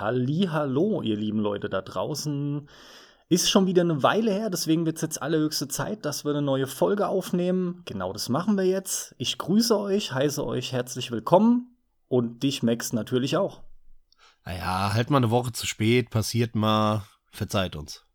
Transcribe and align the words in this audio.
Hallo, 0.00 1.02
ihr 1.02 1.16
lieben 1.16 1.40
Leute 1.40 1.68
da 1.68 1.82
draußen. 1.82 2.66
Ist 3.28 3.50
schon 3.50 3.66
wieder 3.66 3.82
eine 3.82 4.02
Weile 4.02 4.32
her, 4.32 4.48
deswegen 4.48 4.86
wird 4.86 4.96
es 4.96 5.02
jetzt 5.02 5.20
allerhöchste 5.20 5.68
Zeit, 5.68 6.06
dass 6.06 6.24
wir 6.24 6.30
eine 6.30 6.40
neue 6.40 6.66
Folge 6.66 7.06
aufnehmen. 7.06 7.82
Genau 7.84 8.14
das 8.14 8.30
machen 8.30 8.56
wir 8.56 8.64
jetzt. 8.64 9.14
Ich 9.18 9.36
grüße 9.36 9.78
euch, 9.78 10.12
heiße 10.12 10.44
euch 10.44 10.72
herzlich 10.72 11.10
willkommen 11.10 11.76
und 12.08 12.42
dich, 12.42 12.62
Max, 12.62 12.94
natürlich 12.94 13.36
auch. 13.36 13.60
Naja, 14.46 14.94
halt 14.94 15.10
mal 15.10 15.18
eine 15.18 15.30
Woche 15.30 15.52
zu 15.52 15.66
spät, 15.66 16.08
passiert 16.08 16.54
mal. 16.54 17.04
Verzeiht 17.30 17.76
uns. 17.76 18.06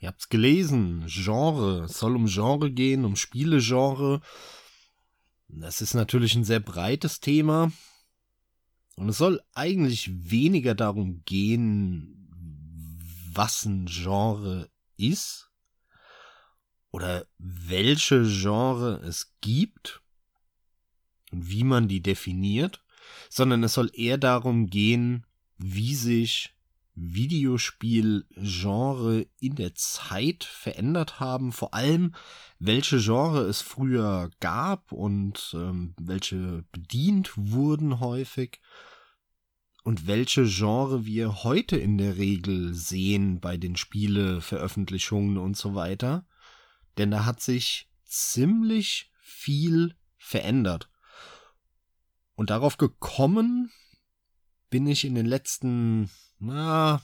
Ihr 0.00 0.08
habt's 0.08 0.28
gelesen, 0.28 1.04
Genre. 1.06 1.86
Soll 1.86 2.16
um 2.16 2.26
Genre 2.26 2.72
gehen, 2.72 3.04
um 3.04 3.14
Spielegenre. 3.14 4.20
Das 5.46 5.80
ist 5.80 5.94
natürlich 5.94 6.34
ein 6.34 6.44
sehr 6.44 6.60
breites 6.60 7.20
Thema. 7.20 7.70
Und 8.96 9.08
es 9.08 9.18
soll 9.18 9.40
eigentlich 9.54 10.10
weniger 10.30 10.74
darum 10.74 11.24
gehen, 11.24 12.30
was 13.32 13.64
ein 13.64 13.86
Genre 13.86 14.70
ist 14.96 15.50
oder 16.90 17.26
welche 17.38 18.24
Genre 18.24 19.00
es 19.04 19.34
gibt 19.40 20.00
und 21.32 21.50
wie 21.50 21.64
man 21.64 21.88
die 21.88 22.00
definiert, 22.00 22.84
sondern 23.28 23.64
es 23.64 23.74
soll 23.74 23.90
eher 23.92 24.18
darum 24.18 24.68
gehen, 24.68 25.26
wie 25.58 25.96
sich 25.96 26.54
Videospielgenre 26.94 29.26
in 29.40 29.56
der 29.56 29.74
Zeit 29.74 30.44
verändert 30.44 31.20
haben, 31.20 31.52
vor 31.52 31.74
allem 31.74 32.14
welche 32.58 32.98
Genre 32.98 33.42
es 33.42 33.62
früher 33.62 34.30
gab 34.40 34.92
und 34.92 35.54
ähm, 35.54 35.94
welche 35.98 36.64
bedient 36.70 37.32
wurden 37.36 38.00
häufig 38.00 38.60
und 39.82 40.06
welche 40.06 40.46
Genre 40.46 41.04
wir 41.04 41.44
heute 41.44 41.76
in 41.76 41.98
der 41.98 42.16
Regel 42.16 42.74
sehen 42.74 43.40
bei 43.40 43.56
den 43.56 43.76
Spieleveröffentlichungen 43.76 45.36
und 45.36 45.56
so 45.56 45.74
weiter. 45.74 46.26
Denn 46.96 47.10
da 47.10 47.24
hat 47.24 47.40
sich 47.40 47.90
ziemlich 48.04 49.10
viel 49.20 49.96
verändert. 50.16 50.88
Und 52.34 52.50
darauf 52.50 52.78
gekommen 52.78 53.70
bin 54.70 54.86
ich 54.86 55.04
in 55.04 55.14
den 55.14 55.26
letzten 55.26 56.10
na, 56.44 57.02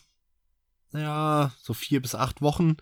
ja, 0.93 1.53
so 1.61 1.75
vier 1.75 2.03
bis 2.03 2.15
acht 2.15 2.43
Wochen, 2.43 2.77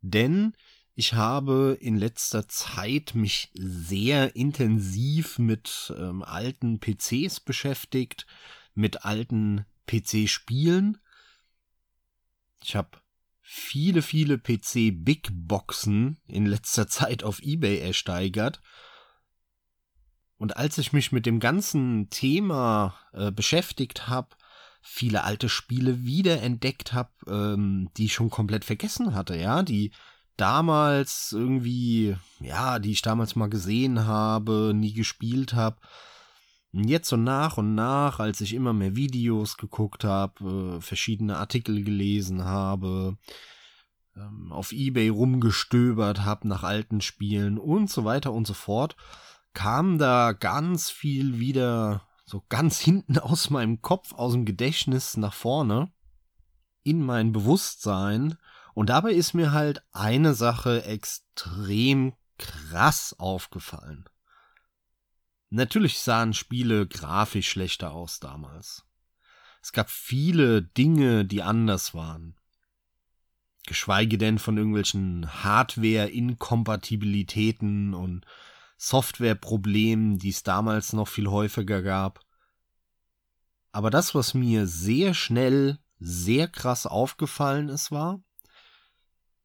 denn 0.00 0.54
ich 0.94 1.14
habe 1.14 1.76
in 1.80 1.96
letzter 1.96 2.48
Zeit 2.48 3.14
mich 3.14 3.50
sehr 3.54 4.36
intensiv 4.36 5.38
mit 5.38 5.92
ähm, 5.98 6.22
alten 6.22 6.78
PCs 6.78 7.40
beschäftigt, 7.40 8.26
mit 8.74 9.04
alten 9.04 9.66
PC-Spielen. 9.86 10.98
Ich 12.62 12.76
habe 12.76 12.90
viele, 13.40 14.02
viele 14.02 14.38
PC-Big 14.38 15.30
Boxen 15.32 16.20
in 16.26 16.46
letzter 16.46 16.86
Zeit 16.86 17.24
auf 17.24 17.40
eBay 17.42 17.78
ersteigert. 17.78 18.60
Und 20.36 20.56
als 20.56 20.78
ich 20.78 20.92
mich 20.92 21.10
mit 21.10 21.26
dem 21.26 21.40
ganzen 21.40 22.08
Thema 22.10 22.98
äh, 23.12 23.32
beschäftigt 23.32 24.06
habe, 24.08 24.36
viele 24.86 25.24
alte 25.24 25.48
Spiele 25.48 26.04
wiederentdeckt 26.04 26.92
habe, 26.92 27.10
ähm, 27.26 27.88
die 27.96 28.04
ich 28.04 28.12
schon 28.12 28.28
komplett 28.28 28.66
vergessen 28.66 29.14
hatte, 29.14 29.34
ja, 29.34 29.62
die 29.62 29.92
damals 30.36 31.32
irgendwie, 31.32 32.16
ja, 32.38 32.78
die 32.78 32.92
ich 32.92 33.00
damals 33.00 33.34
mal 33.34 33.48
gesehen 33.48 34.06
habe, 34.06 34.72
nie 34.74 34.92
gespielt 34.92 35.54
habe. 35.54 35.78
Und 36.72 36.88
jetzt 36.88 37.08
so 37.08 37.16
nach 37.16 37.56
und 37.56 37.74
nach, 37.74 38.20
als 38.20 38.42
ich 38.42 38.52
immer 38.52 38.72
mehr 38.74 38.94
Videos 38.94 39.56
geguckt 39.56 40.04
habe, 40.04 40.76
äh, 40.76 40.80
verschiedene 40.82 41.38
Artikel 41.38 41.82
gelesen 41.82 42.44
habe, 42.44 43.16
ähm, 44.16 44.52
auf 44.52 44.70
eBay 44.70 45.08
rumgestöbert 45.08 46.24
habe 46.24 46.46
nach 46.46 46.62
alten 46.62 47.00
Spielen 47.00 47.58
und 47.58 47.90
so 47.90 48.04
weiter 48.04 48.32
und 48.32 48.46
so 48.46 48.54
fort, 48.54 48.96
kam 49.54 49.98
da 49.98 50.32
ganz 50.32 50.90
viel 50.90 51.38
wieder 51.38 52.02
so 52.24 52.44
ganz 52.48 52.80
hinten 52.80 53.18
aus 53.18 53.50
meinem 53.50 53.82
Kopf, 53.82 54.14
aus 54.14 54.32
dem 54.32 54.44
Gedächtnis 54.44 55.16
nach 55.16 55.34
vorne 55.34 55.92
in 56.82 57.04
mein 57.04 57.32
Bewusstsein. 57.32 58.36
Und 58.74 58.90
dabei 58.90 59.12
ist 59.12 59.34
mir 59.34 59.52
halt 59.52 59.82
eine 59.92 60.34
Sache 60.34 60.84
extrem 60.84 62.14
krass 62.38 63.14
aufgefallen. 63.18 64.08
Natürlich 65.50 66.00
sahen 66.00 66.34
Spiele 66.34 66.88
grafisch 66.88 67.48
schlechter 67.48 67.92
aus 67.92 68.18
damals. 68.18 68.84
Es 69.62 69.72
gab 69.72 69.88
viele 69.88 70.62
Dinge, 70.62 71.24
die 71.24 71.42
anders 71.42 71.94
waren. 71.94 72.36
Geschweige 73.66 74.18
denn 74.18 74.38
von 74.38 74.58
irgendwelchen 74.58 75.42
Hardware-Inkompatibilitäten 75.44 77.94
und 77.94 78.26
Softwareproblemen, 78.76 80.18
die 80.18 80.30
es 80.30 80.42
damals 80.42 80.92
noch 80.92 81.08
viel 81.08 81.28
häufiger 81.28 81.82
gab. 81.82 82.20
Aber 83.72 83.90
das, 83.90 84.14
was 84.14 84.34
mir 84.34 84.66
sehr 84.66 85.14
schnell, 85.14 85.78
sehr 85.98 86.48
krass 86.48 86.86
aufgefallen 86.86 87.68
ist, 87.68 87.90
war, 87.90 88.22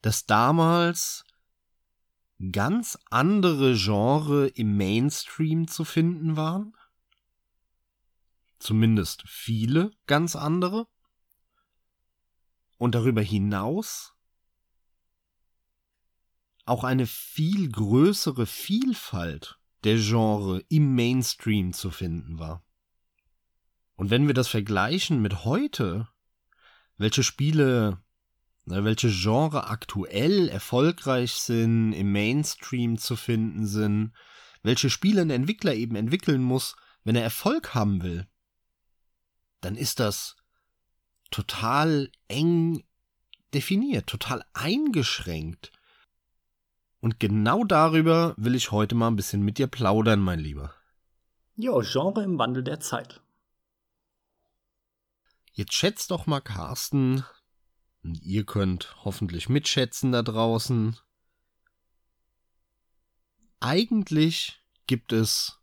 dass 0.01 0.25
damals 0.25 1.23
ganz 2.51 2.97
andere 3.09 3.75
Genre 3.75 4.47
im 4.47 4.77
Mainstream 4.77 5.67
zu 5.67 5.83
finden 5.83 6.37
waren. 6.37 6.75
Zumindest 8.59 9.23
viele 9.27 9.91
ganz 10.05 10.35
andere. 10.35 10.87
Und 12.77 12.95
darüber 12.95 13.21
hinaus 13.21 14.13
auch 16.69 16.83
eine 16.83 17.05
viel 17.05 17.69
größere 17.69 18.45
Vielfalt 18.45 19.59
der 19.83 19.97
Genre 19.97 20.63
im 20.69 20.95
Mainstream 20.95 21.73
zu 21.73 21.91
finden 21.91 22.39
war. 22.39 22.63
Und 23.95 24.09
wenn 24.09 24.27
wir 24.27 24.33
das 24.33 24.47
vergleichen 24.47 25.21
mit 25.21 25.43
heute, 25.45 26.07
welche 26.97 27.23
Spiele, 27.23 28.01
welche 28.65 29.09
Genre 29.09 29.67
aktuell 29.67 30.47
erfolgreich 30.49 31.33
sind, 31.33 31.93
im 31.93 32.11
Mainstream 32.11 32.97
zu 32.97 33.15
finden 33.15 33.65
sind, 33.65 34.13
welche 34.63 34.89
Spiele 34.89 35.21
ein 35.21 35.29
Entwickler 35.29 35.73
eben 35.73 35.95
entwickeln 35.95 36.41
muss, 36.41 36.75
wenn 37.03 37.15
er 37.15 37.23
Erfolg 37.23 37.73
haben 37.73 38.03
will, 38.03 38.27
dann 39.61 39.75
ist 39.75 39.99
das 39.99 40.35
total 41.31 42.11
eng 42.27 42.83
definiert, 43.53 44.07
total 44.07 44.45
eingeschränkt. 44.53 45.71
Und 47.01 47.19
genau 47.19 47.63
darüber 47.63 48.33
will 48.37 48.55
ich 48.55 48.71
heute 48.71 48.95
mal 48.95 49.07
ein 49.07 49.15
bisschen 49.15 49.41
mit 49.41 49.57
dir 49.57 49.67
plaudern, 49.67 50.19
mein 50.19 50.39
Lieber. 50.39 50.73
Jo, 51.55 51.81
Genre 51.83 52.23
im 52.23 52.37
Wandel 52.37 52.63
der 52.63 52.79
Zeit. 52.79 53.21
Jetzt 55.53 55.73
schätzt 55.73 56.11
doch 56.11 56.25
mal, 56.25 56.41
Carsten, 56.41 57.23
und 58.03 58.21
ihr 58.21 58.45
könnt 58.45 58.95
hoffentlich 59.03 59.49
mitschätzen 59.49 60.11
da 60.11 60.21
draußen. 60.21 60.97
Eigentlich 63.59 64.61
gibt 64.87 65.11
es 65.11 65.59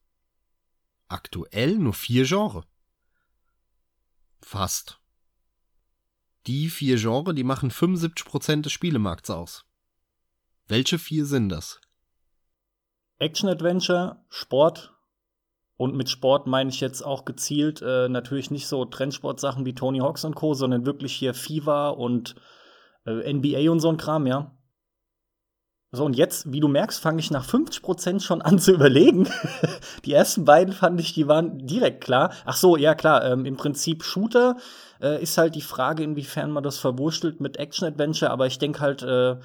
aktuell 1.09 1.79
nur 1.79 1.95
vier 1.95 2.25
Genre. 2.25 2.67
Fast. 4.41 5.01
Die 6.47 6.69
vier 6.71 6.97
Genre, 6.99 7.35
die 7.35 7.45
machen 7.45 7.71
75% 7.71 8.63
des 8.63 8.73
Spielemarkts 8.73 9.31
aus. 9.31 9.66
Welche 10.69 10.99
vier 10.99 11.27
sind 11.27 11.49
das? 11.49 11.81
Action-Adventure, 13.19 14.25
Sport 14.28 14.93
und 15.77 15.94
mit 15.94 16.09
Sport 16.09 16.47
meine 16.47 16.71
ich 16.71 16.81
jetzt 16.81 17.03
auch 17.03 17.25
gezielt 17.25 17.82
äh, 17.82 18.09
natürlich 18.09 18.50
nicht 18.50 18.66
so 18.66 18.84
Trendsportsachen 18.84 19.65
wie 19.65 19.75
Tony 19.75 20.00
Hawks 20.00 20.25
und 20.25 20.34
Co., 20.34 20.54
sondern 20.54 20.84
wirklich 20.84 21.13
hier 21.15 21.34
FIFA 21.34 21.91
und 21.91 22.34
äh, 23.07 23.33
NBA 23.33 23.71
und 23.71 23.80
so 23.80 23.91
ein 23.91 23.97
Kram, 23.97 24.27
ja. 24.27 24.53
So, 25.92 26.04
und 26.04 26.16
jetzt, 26.16 26.53
wie 26.53 26.60
du 26.60 26.66
merkst, 26.66 27.01
fange 27.01 27.21
ich 27.21 27.30
nach 27.30 27.47
50% 27.47 28.21
schon 28.21 28.42
an 28.42 28.59
zu 28.59 28.72
überlegen. 28.74 29.28
die 30.04 30.12
ersten 30.12 30.45
beiden 30.45 30.74
fand 30.74 31.01
ich, 31.01 31.15
die 31.15 31.28
waren 31.28 31.65
direkt 31.65 32.03
klar. 32.03 32.33
Ach 32.45 32.57
so, 32.57 32.77
ja 32.77 32.95
klar, 32.95 33.24
ähm, 33.24 33.47
im 33.47 33.57
Prinzip 33.57 34.03
Shooter 34.03 34.57
äh, 35.01 35.22
ist 35.22 35.39
halt 35.39 35.54
die 35.54 35.62
Frage, 35.62 36.03
inwiefern 36.03 36.51
man 36.51 36.65
das 36.65 36.78
verwurstelt 36.78 37.41
mit 37.41 37.57
Action-Adventure, 37.57 38.30
aber 38.30 38.47
ich 38.47 38.59
denke 38.59 38.80
halt, 38.80 39.03
äh, 39.03 39.36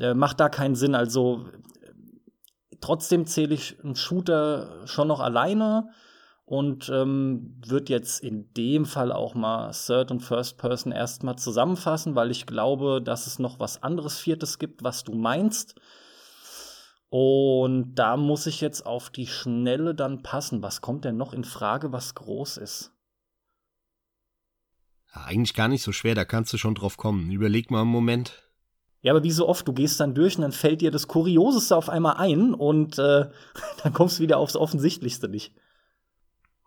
äh, 0.00 0.14
macht 0.14 0.40
da 0.40 0.48
keinen 0.48 0.74
Sinn. 0.74 0.94
Also 0.94 1.46
trotzdem 2.80 3.26
zähle 3.26 3.54
ich 3.54 3.82
einen 3.82 3.96
Shooter 3.96 4.86
schon 4.86 5.08
noch 5.08 5.20
alleine 5.20 5.90
und 6.44 6.88
ähm, 6.88 7.60
wird 7.66 7.88
jetzt 7.88 8.22
in 8.22 8.52
dem 8.54 8.86
Fall 8.86 9.10
auch 9.10 9.34
mal 9.34 9.72
Third 9.72 10.10
und 10.10 10.20
First 10.20 10.58
Person 10.58 10.92
erstmal 10.92 11.36
zusammenfassen, 11.36 12.14
weil 12.14 12.30
ich 12.30 12.46
glaube, 12.46 13.02
dass 13.02 13.26
es 13.26 13.38
noch 13.38 13.58
was 13.58 13.82
anderes 13.82 14.18
Viertes 14.18 14.58
gibt, 14.58 14.84
was 14.84 15.02
du 15.02 15.14
meinst. 15.14 15.74
Und 17.08 17.94
da 17.94 18.16
muss 18.16 18.46
ich 18.46 18.60
jetzt 18.60 18.84
auf 18.84 19.10
die 19.10 19.26
Schnelle 19.26 19.94
dann 19.94 20.22
passen. 20.22 20.62
Was 20.62 20.80
kommt 20.80 21.04
denn 21.04 21.16
noch 21.16 21.32
in 21.32 21.44
Frage, 21.44 21.92
was 21.92 22.14
groß 22.14 22.58
ist? 22.58 22.92
eigentlich 25.24 25.54
gar 25.54 25.68
nicht 25.68 25.82
so 25.82 25.92
schwer, 25.92 26.14
da 26.14 26.24
kannst 26.24 26.52
du 26.52 26.58
schon 26.58 26.74
drauf 26.74 26.96
kommen. 26.96 27.30
Überleg 27.30 27.70
mal 27.70 27.82
einen 27.82 27.90
Moment. 27.90 28.45
Ja, 29.02 29.12
aber 29.12 29.22
wie 29.22 29.30
so 29.30 29.48
oft, 29.48 29.66
du 29.68 29.72
gehst 29.72 30.00
dann 30.00 30.14
durch 30.14 30.36
und 30.36 30.42
dann 30.42 30.52
fällt 30.52 30.80
dir 30.80 30.90
das 30.90 31.06
Kurioseste 31.06 31.76
auf 31.76 31.88
einmal 31.88 32.16
ein 32.16 32.54
und 32.54 32.98
äh, 32.98 33.28
dann 33.82 33.92
kommst 33.92 34.18
du 34.18 34.22
wieder 34.22 34.38
aufs 34.38 34.56
Offensichtlichste 34.56 35.28
nicht. 35.28 35.54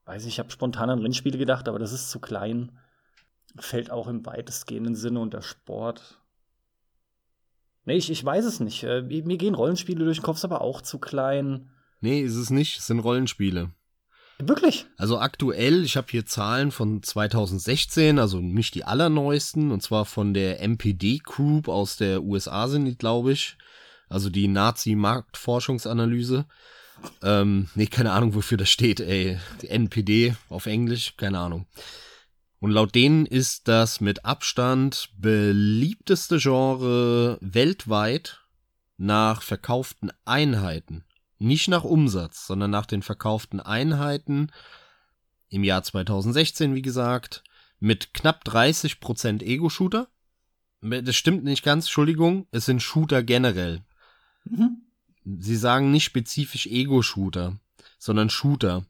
Weiß 0.05 0.23
ich, 0.23 0.29
ich 0.29 0.39
habe 0.39 0.51
spontan 0.51 0.89
an 0.89 0.99
Rennspiele 0.99 1.37
gedacht, 1.37 1.67
aber 1.67 1.79
das 1.79 1.91
ist 1.91 2.09
zu 2.09 2.19
klein. 2.19 2.71
Fällt 3.57 3.91
auch 3.91 4.07
im 4.07 4.25
weitestgehenden 4.25 4.95
Sinne 4.95 5.19
unter 5.19 5.41
Sport. 5.41 6.19
Nee, 7.85 7.97
ich, 7.97 8.09
ich 8.09 8.23
weiß 8.23 8.45
es 8.45 8.59
nicht. 8.59 8.83
Äh, 8.83 9.01
mir 9.01 9.37
gehen 9.37 9.55
Rollenspiele 9.55 10.05
durch 10.05 10.19
den 10.19 10.23
Kopf, 10.23 10.37
ist 10.37 10.45
aber 10.45 10.61
auch 10.61 10.81
zu 10.81 10.99
klein. 10.99 11.71
Nee, 12.01 12.21
ist 12.21 12.35
es 12.35 12.49
nicht. 12.49 12.77
Es 12.77 12.87
sind 12.87 12.99
Rollenspiele. 12.99 13.71
Wirklich? 14.41 14.85
Also 14.97 15.19
aktuell, 15.19 15.83
ich 15.83 15.97
habe 15.97 16.07
hier 16.09 16.25
Zahlen 16.25 16.71
von 16.71 17.03
2016, 17.03 18.19
also 18.19 18.39
nicht 18.39 18.73
die 18.73 18.85
allerneuesten, 18.85 19.71
und 19.71 19.83
zwar 19.83 20.05
von 20.05 20.33
der 20.33 20.61
MPD 20.61 21.19
Group 21.21 21.67
aus 21.67 21.97
der 21.97 22.23
USA 22.23 22.69
sind 22.69 22.85
die, 22.85 22.97
glaube 22.97 23.33
ich. 23.33 23.57
Also 24.07 24.29
die 24.29 24.47
Nazi-Marktforschungsanalyse. 24.47 26.45
Ähm, 27.21 27.69
nee, 27.75 27.87
keine 27.87 28.11
Ahnung, 28.13 28.33
wofür 28.33 28.57
das 28.57 28.69
steht, 28.69 29.01
ey. 29.01 29.37
Die 29.61 29.69
NPD 29.69 30.35
auf 30.49 30.65
Englisch, 30.65 31.15
keine 31.17 31.39
Ahnung. 31.39 31.67
Und 32.59 32.71
laut 32.71 32.95
denen 32.95 33.25
ist 33.25 33.67
das 33.67 34.01
mit 34.01 34.25
Abstand 34.25 35.09
beliebteste 35.17 36.39
Genre 36.39 37.37
weltweit 37.41 38.39
nach 38.97 39.41
verkauften 39.41 40.11
Einheiten. 40.25 41.05
Nicht 41.39 41.69
nach 41.69 41.83
Umsatz, 41.83 42.45
sondern 42.45 42.69
nach 42.69 42.85
den 42.85 43.01
verkauften 43.01 43.59
Einheiten 43.59 44.51
im 45.47 45.63
Jahr 45.63 45.83
2016, 45.83 46.75
wie 46.75 46.81
gesagt, 46.81 47.43
mit 47.79 48.13
knapp 48.13 48.43
30% 48.45 49.41
Ego-Shooter. 49.41 50.07
Das 50.81 51.15
stimmt 51.15 51.43
nicht 51.43 51.63
ganz, 51.63 51.85
Entschuldigung, 51.85 52.47
es 52.51 52.65
sind 52.65 52.81
Shooter 52.81 53.23
generell. 53.23 53.83
Mhm. 54.45 54.83
Sie 55.39 55.55
sagen 55.55 55.91
nicht 55.91 56.05
spezifisch 56.05 56.67
Ego-Shooter, 56.67 57.59
sondern 57.97 58.29
Shooter. 58.29 58.85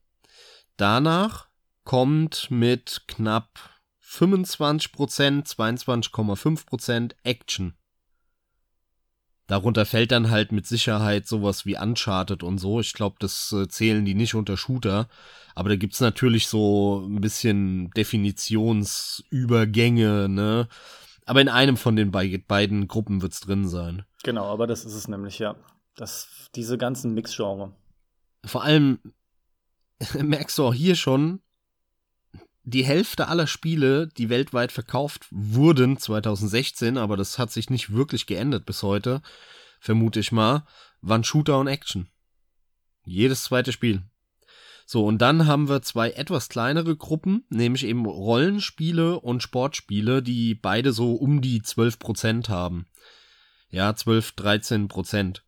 Danach 0.78 1.48
kommt 1.84 2.50
mit 2.50 3.04
knapp 3.08 3.60
25%, 4.04 4.90
22,5% 5.48 7.16
Action. 7.24 7.74
Darunter 9.50 9.86
fällt 9.88 10.12
dann 10.12 10.30
halt 10.30 10.52
mit 10.52 10.68
Sicherheit 10.68 11.28
sowas 11.28 11.66
wie 11.66 11.76
Uncharted 11.76 12.44
und 12.44 12.60
so. 12.60 12.80
Ich 12.80 12.94
glaube, 12.94 13.16
das 13.18 13.52
äh, 13.52 13.68
zählen 13.68 14.06
die 14.06 14.14
nicht 14.14 14.36
unter 14.36 14.58
Shooter. 14.58 15.10
Aber 15.56 15.70
da 15.70 15.76
gibt's 15.76 16.02
natürlich 16.02 16.48
so 16.48 17.04
ein 17.04 17.20
bisschen 17.20 17.90
Definitionsübergänge, 17.98 20.30
ne? 20.30 20.68
Aber 21.26 21.42
in 21.42 21.50
einem 21.50 21.78
von 21.78 21.96
den 21.96 22.12
be 22.12 22.38
beiden 22.38 22.88
Gruppen 22.88 23.24
wird's 23.24 23.40
drin 23.40 23.68
sein. 23.68 24.06
Genau, 24.24 24.46
aber 24.46 24.68
das 24.68 24.86
ist 24.86 24.94
es 24.94 25.08
nämlich, 25.08 25.40
ja. 25.40 25.56
Das, 25.96 26.28
diese 26.54 26.78
ganzen 26.78 27.16
Mixgenre. 27.16 27.74
Vor 28.46 28.64
allem 28.64 29.00
merkst 30.14 30.60
du 30.60 30.66
auch 30.66 30.76
hier 30.76 30.96
schon, 30.96 31.42
die 32.64 32.84
Hälfte 32.84 33.28
aller 33.28 33.48
Spiele, 33.48 34.08
die 34.08 34.30
weltweit 34.30 34.72
verkauft 34.72 35.28
wurden 35.32 35.98
2016, 35.98 36.98
aber 36.98 37.18
das 37.18 37.40
hat 37.40 37.52
sich 37.52 37.70
nicht 37.70 37.94
wirklich 37.94 38.26
geändert 38.26 38.66
bis 38.66 38.84
heute, 38.84 39.22
vermute 39.80 40.20
ich 40.20 40.32
mal, 40.32 40.66
waren 41.02 41.24
Shooter 41.24 41.58
und 41.60 41.68
Action. 41.68 42.08
Jedes 43.06 43.44
zweite 43.44 43.72
Spiel. 43.72 44.04
So, 44.86 45.06
und 45.06 45.20
dann 45.20 45.46
haben 45.46 45.70
wir 45.70 45.84
zwei 45.84 46.10
etwas 46.12 46.50
kleinere 46.50 46.96
Gruppen, 46.96 47.46
nämlich 47.50 47.86
eben 47.86 48.06
Rollenspiele 48.06 49.20
und 49.20 49.44
Sportspiele, 49.44 50.24
die 50.24 50.56
beide 50.56 50.94
so 50.94 51.14
um 51.14 51.42
die 51.42 51.62
12% 51.62 52.50
haben. 52.50 52.88
Ja, 53.70 53.96
12, 53.96 54.34
13%. 54.36 55.42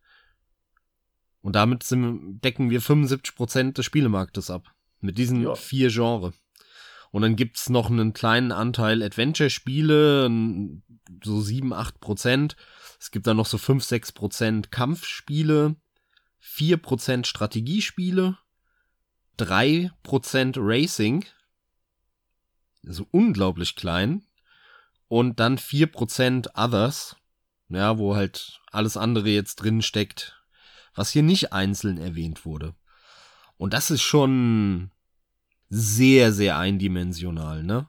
Und 1.40 1.56
damit 1.56 1.82
sind, 1.82 2.40
decken 2.42 2.70
wir 2.70 2.80
75% 2.80 3.72
des 3.72 3.84
Spielemarktes 3.84 4.48
ab. 4.48 4.72
Mit 5.00 5.18
diesen 5.18 5.42
ja. 5.42 5.56
vier 5.56 5.90
Genres. 5.90 6.34
Und 7.12 7.22
dann 7.22 7.36
gibt's 7.36 7.68
noch 7.68 7.90
einen 7.90 8.14
kleinen 8.14 8.52
Anteil 8.52 9.02
Adventure-Spiele, 9.02 10.30
so 11.22 11.40
7, 11.40 11.72
8 11.72 12.00
Prozent. 12.00 12.56
Es 12.98 13.10
gibt 13.10 13.26
dann 13.26 13.36
noch 13.36 13.46
so 13.46 13.58
5, 13.58 13.84
6 13.84 14.12
Prozent 14.12 14.72
Kampfspiele, 14.72 15.76
4 16.40 16.78
Prozent 16.78 17.26
Strategiespiele, 17.26 18.38
3 19.36 19.90
Prozent 20.02 20.56
Racing, 20.58 21.24
also 22.86 23.06
unglaublich 23.10 23.76
klein. 23.76 24.24
Und 25.08 25.38
dann 25.38 25.58
4 25.58 25.88
Prozent 25.88 26.56
Others, 26.56 27.16
ja, 27.68 27.98
wo 27.98 28.16
halt 28.16 28.60
alles 28.70 28.96
andere 28.96 29.28
jetzt 29.28 29.56
drin 29.56 29.82
steckt, 29.82 30.42
was 30.94 31.10
hier 31.10 31.22
nicht 31.22 31.52
einzeln 31.52 31.98
erwähnt 31.98 32.46
wurde. 32.46 32.74
Und 33.58 33.74
das 33.74 33.90
ist 33.90 34.02
schon 34.02 34.90
sehr, 35.74 36.32
sehr 36.32 36.58
eindimensional, 36.58 37.62
ne? 37.62 37.88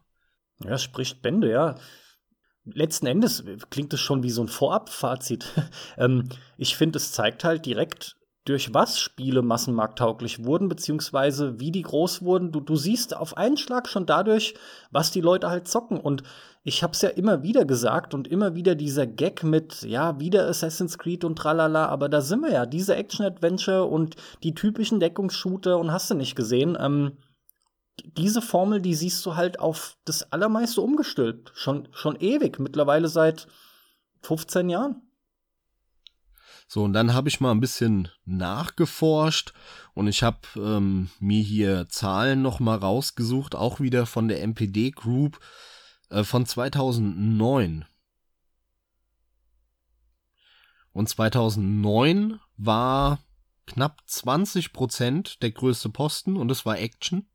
Ja, 0.63 0.77
spricht 0.77 1.21
Bände, 1.21 1.51
ja. 1.51 1.75
Letzten 2.63 3.07
Endes 3.07 3.44
klingt 3.69 3.94
es 3.94 4.00
schon 4.00 4.24
wie 4.24 4.30
so 4.30 4.41
ein 4.41 4.47
Vorab-Fazit. 4.47 5.51
ähm, 5.97 6.30
ich 6.57 6.77
finde, 6.77 6.95
es 6.97 7.12
zeigt 7.12 7.44
halt 7.44 7.65
direkt, 7.65 8.15
durch 8.45 8.74
was 8.74 9.00
Spiele 9.00 9.41
massenmarkttauglich 9.41 10.45
wurden, 10.45 10.69
beziehungsweise 10.69 11.59
wie 11.59 11.71
die 11.71 11.81
groß 11.81 12.24
wurden. 12.24 12.51
Du, 12.51 12.62
du 12.62 12.75
siehst 12.77 13.15
auf 13.15 13.35
einen 13.35 13.57
Schlag 13.57 13.89
schon 13.89 14.06
dadurch, 14.06 14.53
was 14.91 15.12
die 15.12 15.21
Leute 15.21 15.50
halt 15.50 15.68
zocken. 15.68 16.00
Und 16.00 16.24
ich 16.63 16.83
hab's 16.83 17.01
ja 17.01 17.09
immer 17.09 17.44
wieder 17.44 17.65
gesagt 17.65 18.13
und 18.13 18.29
immer 18.29 18.56
wieder 18.56 18.75
dieser 18.75 19.07
Gag 19.07 19.44
mit, 19.44 19.83
ja, 19.83 20.19
wieder 20.21 20.47
Assassin's 20.47 20.97
Creed 20.97 21.25
und 21.25 21.38
tralala, 21.38 21.88
aber 21.88 22.07
da 22.07 22.21
sind 22.21 22.41
wir 22.41 22.51
ja, 22.51 22.65
diese 22.65 22.95
Action-Adventure 22.95 23.86
und 23.86 24.15
die 24.44 24.53
typischen 24.53 25.01
Deckungsshooter 25.01 25.77
und 25.77 25.91
hast 25.91 26.09
du 26.12 26.15
nicht 26.15 26.36
gesehen. 26.36 26.77
Ähm, 26.79 27.18
diese 28.01 28.41
Formel, 28.41 28.81
die 28.81 28.95
siehst 28.95 29.25
du 29.25 29.35
halt 29.35 29.59
auf 29.59 29.97
das 30.05 30.31
Allermeiste 30.31 30.81
umgestülpt. 30.81 31.51
Schon, 31.55 31.87
schon 31.91 32.15
ewig, 32.19 32.59
mittlerweile 32.59 33.07
seit 33.07 33.47
15 34.21 34.69
Jahren. 34.69 35.01
So, 36.67 36.83
und 36.83 36.93
dann 36.93 37.13
habe 37.13 37.29
ich 37.29 37.39
mal 37.39 37.51
ein 37.51 37.59
bisschen 37.59 38.09
nachgeforscht 38.25 39.53
und 39.93 40.07
ich 40.07 40.23
habe 40.23 40.39
ähm, 40.55 41.09
mir 41.19 41.41
hier 41.41 41.87
Zahlen 41.89 42.41
noch 42.41 42.59
mal 42.59 42.77
rausgesucht, 42.77 43.53
auch 43.53 43.79
wieder 43.79 44.05
von 44.05 44.27
der 44.27 44.41
MPD 44.41 44.91
Group 44.91 45.39
äh, 46.09 46.23
von 46.23 46.45
2009. 46.45 47.85
Und 50.93 51.09
2009 51.09 52.39
war 52.57 53.19
knapp 53.65 54.01
20 54.05 54.73
Prozent 54.73 55.41
der 55.43 55.51
größte 55.51 55.89
Posten 55.89 56.38
und 56.38 56.50
es 56.50 56.65
war 56.65 56.79
Action. 56.79 57.27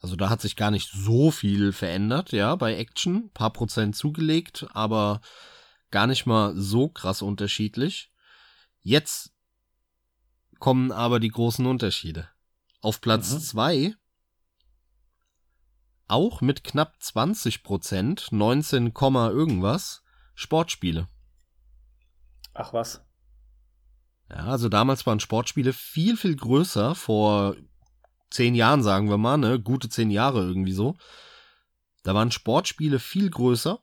Also 0.00 0.16
da 0.16 0.28
hat 0.28 0.40
sich 0.40 0.56
gar 0.56 0.70
nicht 0.70 0.90
so 0.92 1.30
viel 1.30 1.72
verändert, 1.72 2.32
ja, 2.32 2.54
bei 2.54 2.76
Action. 2.76 3.30
Paar 3.30 3.52
Prozent 3.52 3.96
zugelegt, 3.96 4.66
aber 4.72 5.20
gar 5.90 6.06
nicht 6.06 6.26
mal 6.26 6.54
so 6.56 6.88
krass 6.88 7.22
unterschiedlich. 7.22 8.12
Jetzt 8.82 9.32
kommen 10.58 10.92
aber 10.92 11.20
die 11.20 11.30
großen 11.30 11.66
Unterschiede. 11.66 12.28
Auf 12.80 13.00
Platz 13.00 13.32
mhm. 13.32 13.40
zwei 13.40 13.96
auch 16.08 16.40
mit 16.40 16.62
knapp 16.62 16.94
20 17.00 17.62
Prozent, 17.62 18.28
19, 18.30 18.92
irgendwas, 18.94 20.02
Sportspiele. 20.34 21.08
Ach 22.54 22.72
was. 22.72 23.04
Ja, 24.30 24.46
also 24.46 24.68
damals 24.68 25.06
waren 25.06 25.20
Sportspiele 25.20 25.72
viel, 25.72 26.16
viel 26.16 26.36
größer, 26.36 26.94
vor 26.94 27.56
zehn 28.30 28.54
Jahren, 28.54 28.82
sagen 28.82 29.08
wir 29.08 29.18
mal, 29.18 29.36
ne, 29.38 29.60
gute 29.60 29.88
zehn 29.88 30.10
Jahre 30.10 30.40
irgendwie 30.40 30.72
so. 30.72 30.96
Da 32.02 32.14
waren 32.14 32.30
Sportspiele 32.30 32.98
viel 32.98 33.30
größer. 33.30 33.80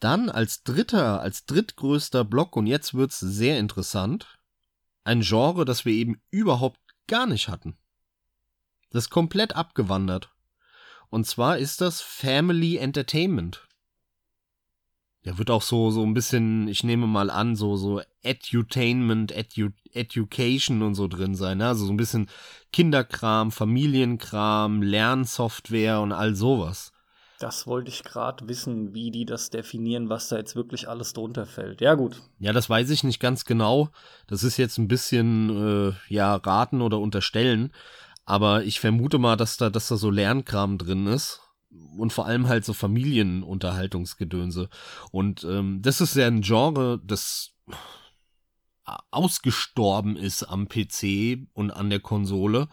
Dann 0.00 0.30
als 0.30 0.62
dritter, 0.62 1.20
als 1.20 1.44
drittgrößter 1.44 2.24
Block, 2.24 2.56
und 2.56 2.66
jetzt 2.66 2.94
wird's 2.94 3.18
sehr 3.18 3.58
interessant, 3.58 4.38
ein 5.04 5.20
Genre, 5.22 5.64
das 5.64 5.84
wir 5.84 5.92
eben 5.92 6.20
überhaupt 6.30 6.80
gar 7.06 7.26
nicht 7.26 7.48
hatten. 7.48 7.76
Das 8.90 9.04
ist 9.04 9.10
komplett 9.10 9.56
abgewandert. 9.56 10.30
Und 11.10 11.26
zwar 11.26 11.58
ist 11.58 11.80
das 11.80 12.00
Family 12.00 12.76
Entertainment. 12.76 13.67
Ja, 15.28 15.36
wird 15.36 15.50
auch 15.50 15.60
so, 15.60 15.90
so 15.90 16.02
ein 16.04 16.14
bisschen, 16.14 16.68
ich 16.68 16.84
nehme 16.84 17.06
mal 17.06 17.28
an, 17.28 17.54
so, 17.54 17.76
so 17.76 18.00
Edutainment, 18.22 19.30
Edu, 19.30 19.68
Education 19.92 20.80
und 20.80 20.94
so 20.94 21.06
drin 21.06 21.34
sein, 21.34 21.58
ne? 21.58 21.68
Also 21.68 21.84
so 21.84 21.92
ein 21.92 21.98
bisschen 21.98 22.30
Kinderkram, 22.72 23.52
Familienkram, 23.52 24.80
Lernsoftware 24.80 26.00
und 26.00 26.12
all 26.12 26.34
sowas. 26.34 26.92
Das 27.40 27.66
wollte 27.66 27.90
ich 27.90 28.04
gerade 28.04 28.48
wissen, 28.48 28.94
wie 28.94 29.10
die 29.10 29.26
das 29.26 29.50
definieren, 29.50 30.08
was 30.08 30.28
da 30.28 30.38
jetzt 30.38 30.56
wirklich 30.56 30.88
alles 30.88 31.12
drunter 31.12 31.44
fällt. 31.44 31.82
Ja, 31.82 31.92
gut. 31.94 32.22
Ja, 32.38 32.54
das 32.54 32.70
weiß 32.70 32.88
ich 32.88 33.04
nicht 33.04 33.20
ganz 33.20 33.44
genau. 33.44 33.90
Das 34.28 34.42
ist 34.42 34.56
jetzt 34.56 34.78
ein 34.78 34.88
bisschen, 34.88 35.90
äh, 35.90 35.92
ja, 36.08 36.36
raten 36.36 36.80
oder 36.80 37.00
unterstellen. 37.00 37.70
Aber 38.24 38.64
ich 38.64 38.80
vermute 38.80 39.18
mal, 39.18 39.36
dass 39.36 39.58
da, 39.58 39.68
dass 39.68 39.88
da 39.88 39.96
so 39.98 40.08
Lernkram 40.08 40.78
drin 40.78 41.06
ist 41.06 41.42
und 41.96 42.12
vor 42.12 42.26
allem 42.26 42.48
halt 42.48 42.64
so 42.64 42.72
Familienunterhaltungsgedönse. 42.72 44.68
Und 45.10 45.44
ähm, 45.44 45.80
das 45.82 46.00
ist 46.00 46.16
ja 46.16 46.26
ein 46.26 46.42
Genre, 46.42 47.00
das 47.04 47.54
ausgestorben 49.10 50.16
ist 50.16 50.44
am 50.44 50.68
PC 50.68 51.46
und 51.52 51.70
an 51.70 51.90
der 51.90 52.00
Konsole. 52.00 52.68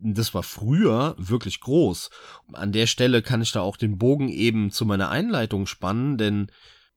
Das 0.00 0.34
war 0.34 0.42
früher 0.42 1.14
wirklich 1.18 1.60
groß. 1.60 2.10
An 2.52 2.72
der 2.72 2.86
Stelle 2.86 3.22
kann 3.22 3.42
ich 3.42 3.52
da 3.52 3.60
auch 3.60 3.76
den 3.76 3.96
Bogen 3.96 4.28
eben 4.28 4.70
zu 4.70 4.84
meiner 4.84 5.10
Einleitung 5.10 5.66
spannen, 5.66 6.18
denn 6.18 6.50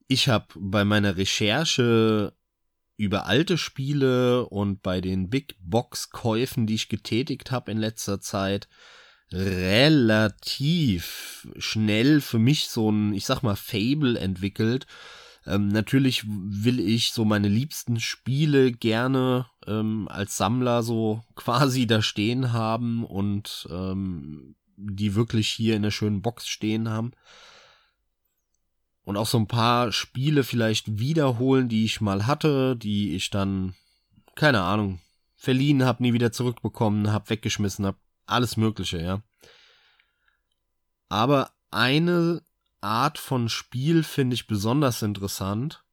ich 0.07 0.29
habe 0.29 0.47
bei 0.55 0.83
meiner 0.83 1.17
Recherche 1.17 2.33
über 2.97 3.27
alte 3.27 3.57
Spiele 3.57 4.47
und 4.47 4.81
bei 4.81 5.01
den 5.01 5.29
Big 5.29 5.55
Box 5.59 6.09
Käufen, 6.09 6.65
die 6.65 6.75
ich 6.75 6.89
getätigt 6.89 7.51
habe 7.51 7.71
in 7.71 7.77
letzter 7.77 8.19
Zeit, 8.19 8.67
relativ 9.31 11.47
schnell 11.57 12.21
für 12.21 12.39
mich 12.39 12.69
so 12.69 12.91
ein, 12.91 13.13
ich 13.13 13.25
sag 13.25 13.43
mal, 13.43 13.55
Fable 13.55 14.17
entwickelt. 14.17 14.87
Ähm, 15.45 15.69
natürlich 15.69 16.23
will 16.27 16.79
ich 16.79 17.11
so 17.11 17.25
meine 17.25 17.47
liebsten 17.47 17.99
Spiele 17.99 18.71
gerne 18.71 19.47
ähm, 19.65 20.07
als 20.09 20.37
Sammler 20.37 20.83
so 20.83 21.23
quasi 21.35 21.87
da 21.87 22.01
stehen 22.01 22.53
haben 22.53 23.05
und 23.05 23.67
ähm, 23.71 24.55
die 24.75 25.15
wirklich 25.15 25.49
hier 25.49 25.75
in 25.75 25.81
der 25.81 25.91
schönen 25.91 26.21
Box 26.21 26.47
stehen 26.47 26.89
haben 26.89 27.13
und 29.07 29.15
auch 29.15 29.25
so 29.25 29.37
ein 29.37 29.47
paar 29.47 29.93
Spiele 29.93 30.43
vielleicht 30.43 30.99
wiederholen, 30.99 31.69
die 31.69 31.85
ich 31.85 32.01
mal 32.01 32.27
hatte, 32.27 32.75
die 32.75 33.15
ich 33.15 33.29
dann, 33.29 33.73
keine 34.35 34.63
Ahnung, 34.63 34.99
verliehen 35.37 35.85
habe, 35.85 36.03
nie 36.03 36.11
wieder 36.11 36.33
zurückbekommen, 36.33 37.13
habe 37.13 37.29
weggeschmissen, 37.29 37.85
habe 37.85 37.97
alles 38.27 38.57
Mögliche, 38.57 39.01
ja. 39.01 39.21
Aber 41.09 41.51
eine 41.71 42.43
Art 42.81 43.17
von 43.17 43.49
Spiel 43.49 44.03
finde 44.03 44.33
ich 44.35 44.47
besonders 44.47 45.01
interessant. 45.01 45.83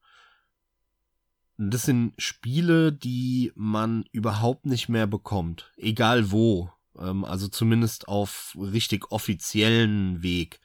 Das 1.57 1.83
sind 1.83 2.15
Spiele, 2.19 2.93
die 2.93 3.53
man 3.55 4.05
überhaupt 4.11 4.67
nicht 4.67 4.89
mehr 4.89 5.07
bekommt, 5.07 5.73
egal 5.77 6.33
wo. 6.33 6.71
Ähm, 6.99 7.25
also 7.25 7.49
zumindest 7.49 8.09
auf 8.09 8.57
richtig 8.59 9.11
offiziellen 9.13 10.23
Weg 10.23 10.61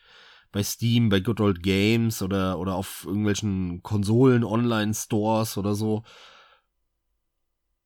bei 0.52 0.64
Steam, 0.64 1.10
bei 1.10 1.20
Good 1.20 1.42
Old 1.42 1.62
Games 1.64 2.22
oder, 2.24 2.58
oder 2.58 2.74
auf 2.74 3.04
irgendwelchen 3.06 3.84
Konsolen, 3.84 4.44
Online-Stores 4.44 5.58
oder 5.58 5.76
so. 5.76 6.04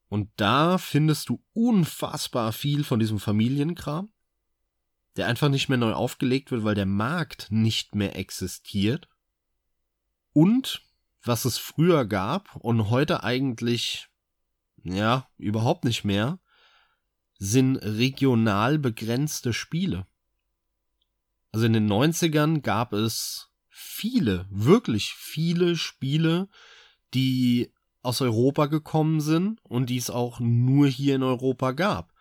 Und 0.08 0.30
da 0.36 0.78
findest 0.78 1.28
du 1.28 1.42
unfassbar 1.52 2.52
viel 2.52 2.84
von 2.84 2.98
diesem 2.98 3.18
Familienkram, 3.18 4.12
der 5.16 5.26
einfach 5.26 5.48
nicht 5.48 5.68
mehr 5.68 5.78
neu 5.78 5.92
aufgelegt 5.92 6.50
wird, 6.50 6.64
weil 6.64 6.74
der 6.74 6.86
Markt 6.86 7.48
nicht 7.50 7.94
mehr 7.94 8.16
existiert. 8.16 9.08
Und 10.32 10.82
was 11.22 11.44
es 11.44 11.58
früher 11.58 12.04
gab 12.04 12.54
und 12.56 12.90
heute 12.90 13.24
eigentlich, 13.24 14.08
ja, 14.82 15.28
überhaupt 15.38 15.84
nicht 15.84 16.04
mehr, 16.04 16.38
sind 17.38 17.76
regional 17.76 18.78
begrenzte 18.78 19.52
Spiele. 19.52 20.06
Also 21.52 21.66
in 21.66 21.72
den 21.72 21.90
90ern 21.90 22.60
gab 22.60 22.92
es 22.92 23.50
viele, 23.68 24.46
wirklich 24.50 25.14
viele 25.14 25.76
Spiele, 25.76 26.48
die 27.14 27.73
aus 28.04 28.20
Europa 28.20 28.66
gekommen 28.66 29.20
sind 29.20 29.60
und 29.64 29.90
die 29.90 29.96
es 29.96 30.10
auch 30.10 30.40
nur 30.40 30.86
hier 30.86 31.16
in 31.16 31.22
Europa 31.22 31.72
gab. 31.72 32.12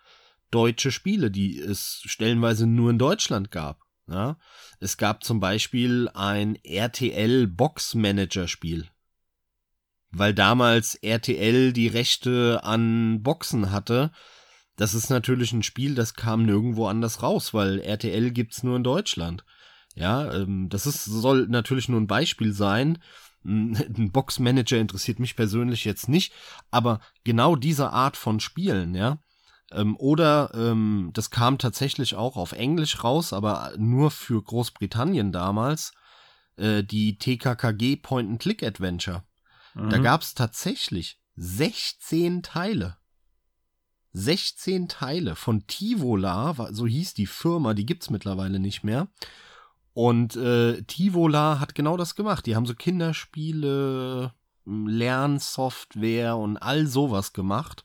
Deutsche 0.51 0.91
Spiele, 0.91 1.31
die 1.31 1.59
es 1.59 2.01
stellenweise 2.05 2.67
nur 2.67 2.91
in 2.91 2.99
Deutschland 2.99 3.51
gab. 3.51 3.81
Ja, 4.07 4.37
es 4.79 4.97
gab 4.97 5.23
zum 5.23 5.39
Beispiel 5.39 6.09
ein 6.13 6.57
RTL 6.63 7.47
Box 7.47 7.95
Manager 7.95 8.47
Spiel. 8.47 8.87
Weil 10.11 10.33
damals 10.33 10.95
RTL 10.95 11.73
die 11.73 11.87
Rechte 11.87 12.61
an 12.63 13.23
Boxen 13.23 13.71
hatte, 13.71 14.11
das 14.75 14.93
ist 14.93 15.09
natürlich 15.09 15.53
ein 15.53 15.63
Spiel, 15.63 15.95
das 15.95 16.13
kam 16.13 16.45
nirgendwo 16.45 16.87
anders 16.87 17.23
raus, 17.23 17.53
weil 17.53 17.79
RTL 17.79 18.31
gibt's 18.31 18.63
nur 18.63 18.75
in 18.75 18.83
Deutschland. 18.83 19.43
Ja, 19.95 20.33
ähm, 20.33 20.69
das 20.69 20.85
ist, 20.85 21.05
soll 21.05 21.47
natürlich 21.47 21.89
nur 21.89 22.01
ein 22.01 22.07
Beispiel 22.07 22.53
sein. 22.53 22.99
Ein 23.45 24.11
Boxmanager 24.11 24.77
interessiert 24.77 25.19
mich 25.19 25.35
persönlich 25.35 25.85
jetzt 25.85 26.07
nicht, 26.07 26.33
aber 26.71 26.99
genau 27.23 27.55
diese 27.55 27.91
Art 27.91 28.17
von 28.17 28.39
Spielen, 28.39 28.95
ja. 28.95 29.19
Ähm, 29.71 29.97
oder 29.97 30.51
ähm, 30.53 31.11
das 31.13 31.29
kam 31.29 31.57
tatsächlich 31.57 32.15
auch 32.15 32.37
auf 32.37 32.51
Englisch 32.51 33.03
raus, 33.03 33.33
aber 33.33 33.73
nur 33.77 34.11
für 34.11 34.41
Großbritannien 34.41 35.31
damals, 35.31 35.93
äh, 36.57 36.83
die 36.83 37.17
TKKG 37.17 37.97
Point-and-Click-Adventure. 37.97 39.23
Mhm. 39.73 39.89
Da 39.89 39.97
gab's 39.97 40.33
tatsächlich 40.33 41.19
16 41.35 42.43
Teile. 42.43 42.97
16 44.13 44.87
Teile 44.87 45.35
von 45.35 45.65
Tivola, 45.65 46.55
so 46.71 46.85
hieß 46.85 47.15
die 47.15 47.25
Firma, 47.25 47.73
die 47.73 47.85
gibt's 47.85 48.11
mittlerweile 48.11 48.59
nicht 48.59 48.83
mehr. 48.83 49.07
Und 49.93 50.35
äh, 50.35 50.81
Tivola 50.83 51.59
hat 51.59 51.75
genau 51.75 51.97
das 51.97 52.15
gemacht. 52.15 52.45
Die 52.45 52.55
haben 52.55 52.65
so 52.65 52.73
Kinderspiele, 52.73 54.33
Lernsoftware 54.65 56.37
und 56.37 56.57
all 56.57 56.87
sowas 56.87 57.33
gemacht. 57.33 57.83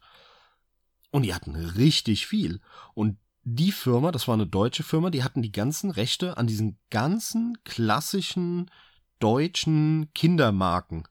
Und 1.10 1.22
die 1.22 1.34
hatten 1.34 1.54
richtig 1.54 2.26
viel. 2.26 2.60
Und 2.94 3.18
die 3.44 3.72
Firma, 3.72 4.12
das 4.12 4.28
war 4.28 4.34
eine 4.34 4.46
deutsche 4.46 4.82
Firma, 4.82 5.10
die 5.10 5.24
hatten 5.24 5.42
die 5.42 5.52
ganzen 5.52 5.90
Rechte 5.90 6.36
an 6.36 6.46
diesen 6.46 6.78
ganzen 6.90 7.56
klassischen 7.64 8.70
deutschen 9.18 10.10
Kindermarken. 10.14 11.08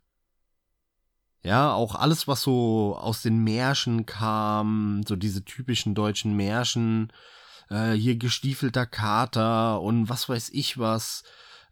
Ja, 1.43 1.73
auch 1.73 1.95
alles, 1.95 2.27
was 2.27 2.41
so 2.41 2.97
aus 2.99 3.21
den 3.21 3.43
Märchen 3.43 4.05
kam, 4.05 5.01
so 5.07 5.15
diese 5.15 5.45
typischen 5.45 5.95
deutschen 5.95 6.35
Märchen, 6.35 7.11
äh, 7.69 7.93
hier 7.93 8.17
gestiefelter 8.17 8.85
Kater 8.85 9.81
und 9.81 10.09
was 10.09 10.29
weiß 10.29 10.49
ich 10.49 10.77
was. 10.77 11.23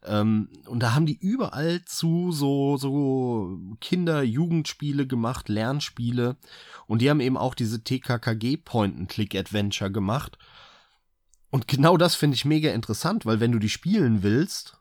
Ähm, 0.04 0.50
und 0.68 0.82
da 0.82 0.94
haben 0.94 1.06
die 1.06 1.18
überall 1.18 1.84
zu 1.86 2.32
so, 2.32 2.78
so 2.78 3.60
Kinder-Jugendspiele 3.82 5.08
gemacht, 5.08 5.50
Lernspiele. 5.50 6.38
Und 6.88 7.02
die 7.02 7.10
haben 7.10 7.20
eben 7.20 7.38
auch 7.38 7.56
diese 7.56 7.84
TKKG 7.84 8.58
Point-and-Click-Adventure 8.58 9.92
gemacht. 9.92 10.38
Und 11.50 11.68
genau 11.68 11.98
das 11.98 12.16
finde 12.16 12.36
ich 12.36 12.46
mega 12.46 12.72
interessant, 12.72 13.26
weil 13.26 13.40
wenn 13.40 13.52
du 13.52 13.60
die 13.60 13.70
spielen 13.70 14.24
willst, 14.24 14.78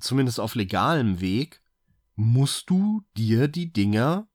zumindest 0.00 0.40
auf 0.40 0.54
legalem 0.54 1.20
Weg, 1.20 1.60
musst 2.14 2.70
du 2.70 3.02
dir 3.16 3.48
die 3.48 3.72
Dinger 3.72 4.28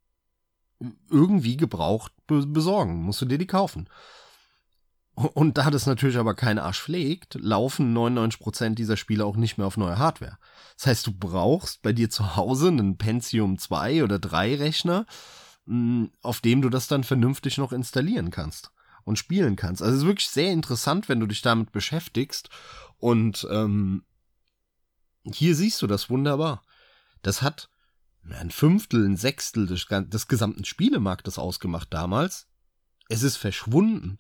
irgendwie 1.10 1.58
gebraucht 1.58 2.14
besorgen, 2.28 3.02
musst 3.04 3.22
du 3.22 3.26
dir 3.26 3.38
die 3.38 3.48
kaufen. 3.48 3.90
Und 5.18 5.58
da 5.58 5.72
das 5.72 5.88
natürlich 5.88 6.18
aber 6.18 6.36
kein 6.36 6.60
Arsch 6.60 6.80
pflegt, 6.80 7.40
laufen 7.42 7.92
99% 7.98 8.76
dieser 8.76 8.98
Spiele 8.98 9.26
auch 9.26 9.36
nicht 9.36 9.58
mehr 9.58 9.66
auf 9.66 9.76
neue 9.76 9.98
Hardware. 9.98 10.38
Das 10.76 10.86
heißt, 10.86 11.08
du 11.08 11.12
brauchst 11.12 11.82
bei 11.82 11.92
dir 11.92 12.12
zu 12.12 12.36
Hause 12.36 12.68
einen 12.68 13.00
Pentium 13.00 13.58
2 13.58 14.04
oder 14.04 14.20
3 14.20 14.58
Rechner, 14.58 15.08
hm, 15.66 16.12
auf 16.22 16.40
dem 16.42 16.62
du 16.62 16.70
das 16.70 16.88
dann 16.88 17.04
vernünftig 17.04 17.58
noch 17.58 17.72
installieren 17.72 18.30
kannst 18.30 18.70
und 19.06 19.18
spielen 19.18 19.56
kannst. 19.56 19.82
Also 19.82 19.96
es 19.96 20.02
ist 20.04 20.08
wirklich 20.08 20.30
sehr 20.30 20.52
interessant, 20.52 21.10
wenn 21.10 21.20
du 21.20 21.26
dich 21.26 21.42
damit 21.42 21.72
beschäftigst. 21.72 22.52
Und 23.00 23.48
ähm, 23.50 24.04
hier 25.24 25.56
siehst 25.56 25.82
du 25.82 25.88
das 25.88 26.12
wunderbar. 26.12 26.62
Das 27.24 27.42
hat 27.42 27.72
ein 28.30 28.52
Fünftel, 28.52 29.04
ein 29.04 29.18
Sechstel 29.18 29.66
des, 29.66 29.88
des 29.90 30.28
gesamten 30.28 30.64
Spielemarktes 30.64 31.40
ausgemacht 31.40 31.92
damals. 31.92 32.46
Es 33.10 33.24
ist 33.24 33.38
verschwunden. 33.38 34.20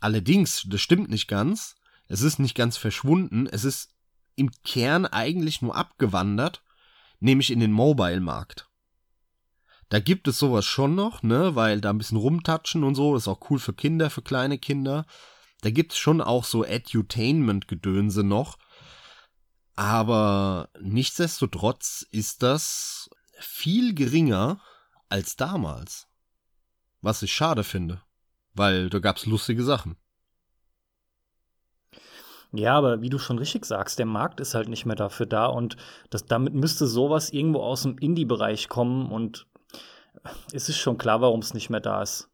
Allerdings, 0.00 0.64
das 0.68 0.80
stimmt 0.80 1.10
nicht 1.10 1.28
ganz. 1.28 1.76
Es 2.08 2.22
ist 2.22 2.38
nicht 2.38 2.54
ganz 2.54 2.76
verschwunden. 2.76 3.46
Es 3.46 3.64
ist 3.64 3.94
im 4.36 4.50
Kern 4.64 5.06
eigentlich 5.06 5.62
nur 5.62 5.74
abgewandert, 5.74 6.62
nämlich 7.20 7.50
in 7.50 7.60
den 7.60 7.72
Mobile-Markt. 7.72 8.68
Da 9.88 10.00
gibt 10.00 10.28
es 10.28 10.38
sowas 10.38 10.64
schon 10.64 10.94
noch, 10.94 11.22
ne, 11.22 11.54
weil 11.54 11.80
da 11.80 11.90
ein 11.90 11.98
bisschen 11.98 12.18
rumtatschen 12.18 12.82
und 12.84 12.94
so, 12.94 13.14
das 13.14 13.24
ist 13.24 13.28
auch 13.28 13.50
cool 13.50 13.58
für 13.58 13.72
Kinder, 13.72 14.10
für 14.10 14.22
kleine 14.22 14.58
Kinder. 14.58 15.06
Da 15.62 15.70
gibt 15.70 15.92
es 15.92 15.98
schon 15.98 16.20
auch 16.20 16.44
so 16.44 16.64
Edutainment-Gedönse 16.64 18.24
noch, 18.24 18.58
aber 19.76 20.70
nichtsdestotrotz 20.80 22.06
ist 22.10 22.42
das 22.42 23.10
viel 23.38 23.94
geringer 23.94 24.60
als 25.08 25.36
damals. 25.36 26.08
Was 27.00 27.22
ich 27.22 27.32
schade 27.32 27.62
finde, 27.62 28.02
weil 28.56 28.90
da 28.90 28.98
gab's 28.98 29.26
lustige 29.26 29.62
Sachen. 29.62 29.96
Ja, 32.52 32.74
aber 32.74 33.02
wie 33.02 33.10
du 33.10 33.18
schon 33.18 33.38
richtig 33.38 33.66
sagst, 33.66 33.98
der 33.98 34.06
Markt 34.06 34.40
ist 34.40 34.54
halt 34.54 34.68
nicht 34.68 34.86
mehr 34.86 34.96
dafür 34.96 35.26
da 35.26 35.46
und 35.46 35.76
das, 36.10 36.24
damit 36.24 36.54
müsste 36.54 36.86
sowas 36.86 37.30
irgendwo 37.30 37.60
aus 37.60 37.82
dem 37.82 37.98
Indie-Bereich 37.98 38.68
kommen 38.68 39.10
und 39.10 39.46
es 40.52 40.68
ist 40.68 40.78
schon 40.78 40.96
klar, 40.98 41.20
warum 41.20 41.40
es 41.40 41.54
nicht 41.54 41.70
mehr 41.70 41.80
da 41.80 42.02
ist. 42.02 42.30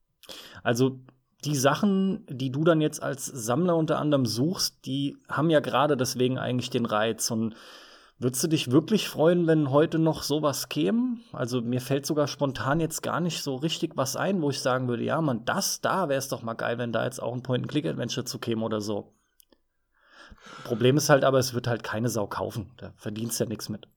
Also 0.62 1.00
die 1.44 1.56
Sachen, 1.56 2.24
die 2.28 2.52
du 2.52 2.62
dann 2.62 2.80
jetzt 2.80 3.02
als 3.02 3.26
Sammler 3.26 3.76
unter 3.76 3.98
anderem 3.98 4.26
suchst, 4.26 4.86
die 4.86 5.16
haben 5.28 5.50
ja 5.50 5.60
gerade 5.60 5.96
deswegen 5.96 6.38
eigentlich 6.38 6.70
den 6.70 6.86
Reiz. 6.86 7.30
Und 7.30 7.54
würdest 8.22 8.42
du 8.44 8.48
dich 8.48 8.70
wirklich 8.70 9.08
freuen, 9.08 9.46
wenn 9.46 9.70
heute 9.70 9.98
noch 9.98 10.22
sowas 10.22 10.68
käme? 10.68 11.18
Also 11.32 11.60
mir 11.60 11.80
fällt 11.80 12.06
sogar 12.06 12.28
spontan 12.28 12.80
jetzt 12.80 13.02
gar 13.02 13.20
nicht 13.20 13.42
so 13.42 13.56
richtig 13.56 13.96
was 13.96 14.16
ein, 14.16 14.40
wo 14.42 14.50
ich 14.50 14.60
sagen 14.60 14.88
würde, 14.88 15.04
ja, 15.04 15.20
man, 15.20 15.44
das 15.44 15.80
da 15.80 16.08
wäre 16.08 16.18
es 16.18 16.28
doch 16.28 16.42
mal 16.42 16.54
geil, 16.54 16.78
wenn 16.78 16.92
da 16.92 17.04
jetzt 17.04 17.22
auch 17.22 17.32
ein 17.32 17.42
Point-and-Click-Adventure 17.42 18.24
zu 18.24 18.38
käme 18.38 18.64
oder 18.64 18.80
so. 18.80 19.12
Problem 20.64 20.96
ist 20.96 21.08
halt 21.08 21.24
aber, 21.24 21.38
es 21.38 21.54
wird 21.54 21.66
halt 21.66 21.82
keine 21.82 22.08
Sau 22.08 22.26
kaufen. 22.26 22.72
Da 22.76 22.92
verdienst 22.96 23.38
ja 23.40 23.46
nichts 23.46 23.68
mit. 23.68 23.88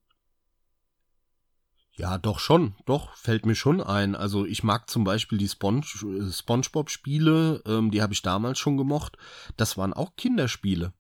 Ja, 1.98 2.18
doch 2.18 2.40
schon, 2.40 2.76
doch, 2.86 3.16
fällt 3.16 3.46
mir 3.46 3.56
schon 3.56 3.82
ein. 3.82 4.16
Also 4.16 4.46
ich 4.46 4.64
mag 4.64 4.90
zum 4.90 5.06
Beispiel 5.06 5.38
die 5.38 5.48
Sponge, 5.48 5.86
Spongebob-Spiele, 6.30 7.64
ähm, 7.66 7.90
die 7.90 8.02
habe 8.02 8.12
ich 8.12 8.22
damals 8.22 8.60
schon 8.60 8.76
gemocht. 8.76 9.18
Das 9.56 9.78
waren 9.78 9.94
auch 9.94 10.18
Kinderspiele. 10.18 10.92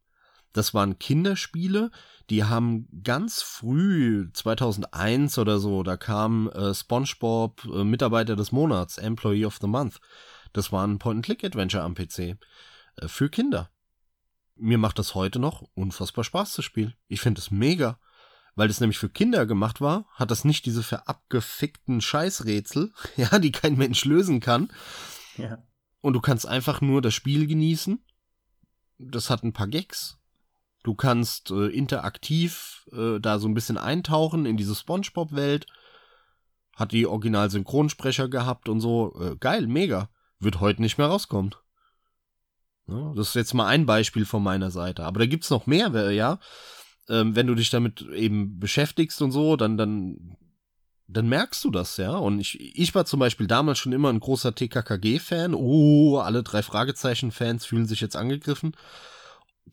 Das 0.55 0.73
waren 0.73 0.99
Kinderspiele, 0.99 1.91
die 2.29 2.45
haben 2.45 2.87
ganz 3.03 3.41
früh, 3.41 4.29
2001 4.33 5.37
oder 5.37 5.59
so, 5.59 5.83
da 5.83 5.97
kam 5.97 6.49
äh, 6.49 6.73
SpongeBob 6.73 7.65
äh, 7.65 7.83
Mitarbeiter 7.83 8.35
des 8.35 8.51
Monats, 8.51 8.97
Employee 8.97 9.45
of 9.45 9.57
the 9.61 9.67
Month. 9.67 9.99
Das 10.53 10.71
war 10.71 10.87
ein 10.87 10.97
Point-and-Click-Adventure 10.97 11.83
am 11.83 11.93
PC 11.93 12.19
äh, 12.19 12.37
für 13.07 13.29
Kinder. 13.29 13.69
Mir 14.55 14.77
macht 14.77 14.97
das 14.97 15.13
heute 15.13 15.39
noch 15.39 15.63
unfassbar 15.73 16.23
Spaß 16.23 16.53
zu 16.53 16.61
spielen. 16.61 16.93
Ich 17.07 17.19
finde 17.19 17.41
es 17.41 17.51
mega 17.51 17.99
weil 18.55 18.69
es 18.69 18.79
nämlich 18.79 18.97
für 18.97 19.09
Kinder 19.09 19.45
gemacht 19.45 19.81
war, 19.81 20.05
hat 20.13 20.31
das 20.31 20.45
nicht 20.45 20.65
diese 20.65 20.81
verabgefickten 20.81 22.01
Scheißrätsel, 22.01 22.93
ja, 23.17 23.37
die 23.39 23.51
kein 23.51 23.75
Mensch 23.75 24.05
lösen 24.05 24.39
kann. 24.39 24.71
Ja. 25.37 25.63
Und 26.01 26.13
du 26.13 26.21
kannst 26.21 26.47
einfach 26.47 26.81
nur 26.81 27.01
das 27.01 27.13
Spiel 27.13 27.47
genießen. 27.47 28.03
Das 28.97 29.29
hat 29.29 29.43
ein 29.43 29.53
paar 29.53 29.67
Gags. 29.67 30.17
Du 30.85 30.93
kannst 30.93 31.51
äh, 31.51 31.67
interaktiv 31.67 32.87
äh, 32.93 33.19
da 33.19 33.39
so 33.39 33.47
ein 33.47 33.53
bisschen 33.53 33.77
eintauchen 33.77 34.45
in 34.45 34.55
diese 34.55 34.75
SpongeBob-Welt. 34.75 35.65
Hat 36.75 36.91
die 36.91 37.07
Original-Synchronsprecher 37.07 38.29
gehabt 38.29 38.69
und 38.69 38.79
so. 38.79 39.19
Äh, 39.19 39.35
geil, 39.37 39.67
mega. 39.67 40.09
Wird 40.39 40.59
heute 40.59 40.81
nicht 40.81 40.97
mehr 40.97 41.07
rauskommen. 41.07 41.55
Ja, 42.87 43.13
das 43.15 43.29
ist 43.29 43.35
jetzt 43.35 43.53
mal 43.53 43.67
ein 43.67 43.85
Beispiel 43.85 44.25
von 44.25 44.43
meiner 44.43 44.69
Seite. 44.69 45.05
Aber 45.05 45.19
da 45.19 45.25
gibt's 45.25 45.49
noch 45.49 45.65
mehr, 45.65 46.11
ja 46.11 46.39
ähm, 47.09 47.35
wenn 47.35 47.47
du 47.47 47.55
dich 47.55 47.69
damit 47.69 48.01
eben 48.13 48.59
beschäftigst 48.59 49.21
und 49.21 49.31
so, 49.31 49.55
dann, 49.55 49.77
dann, 49.77 50.37
dann 51.07 51.27
merkst 51.27 51.63
du 51.63 51.71
das, 51.71 51.97
ja. 51.97 52.15
Und 52.15 52.39
ich, 52.39 52.59
ich 52.59 52.95
war 52.95 53.05
zum 53.05 53.19
Beispiel 53.19 53.47
damals 53.47 53.79
schon 53.79 53.93
immer 53.93 54.09
ein 54.09 54.19
großer 54.19 54.55
TKKG-Fan. 54.55 55.53
Oh, 55.53 56.17
alle 56.17 56.43
drei 56.43 56.61
Fragezeichen-Fans 56.61 57.65
fühlen 57.65 57.85
sich 57.85 58.01
jetzt 58.01 58.15
angegriffen. 58.15 58.75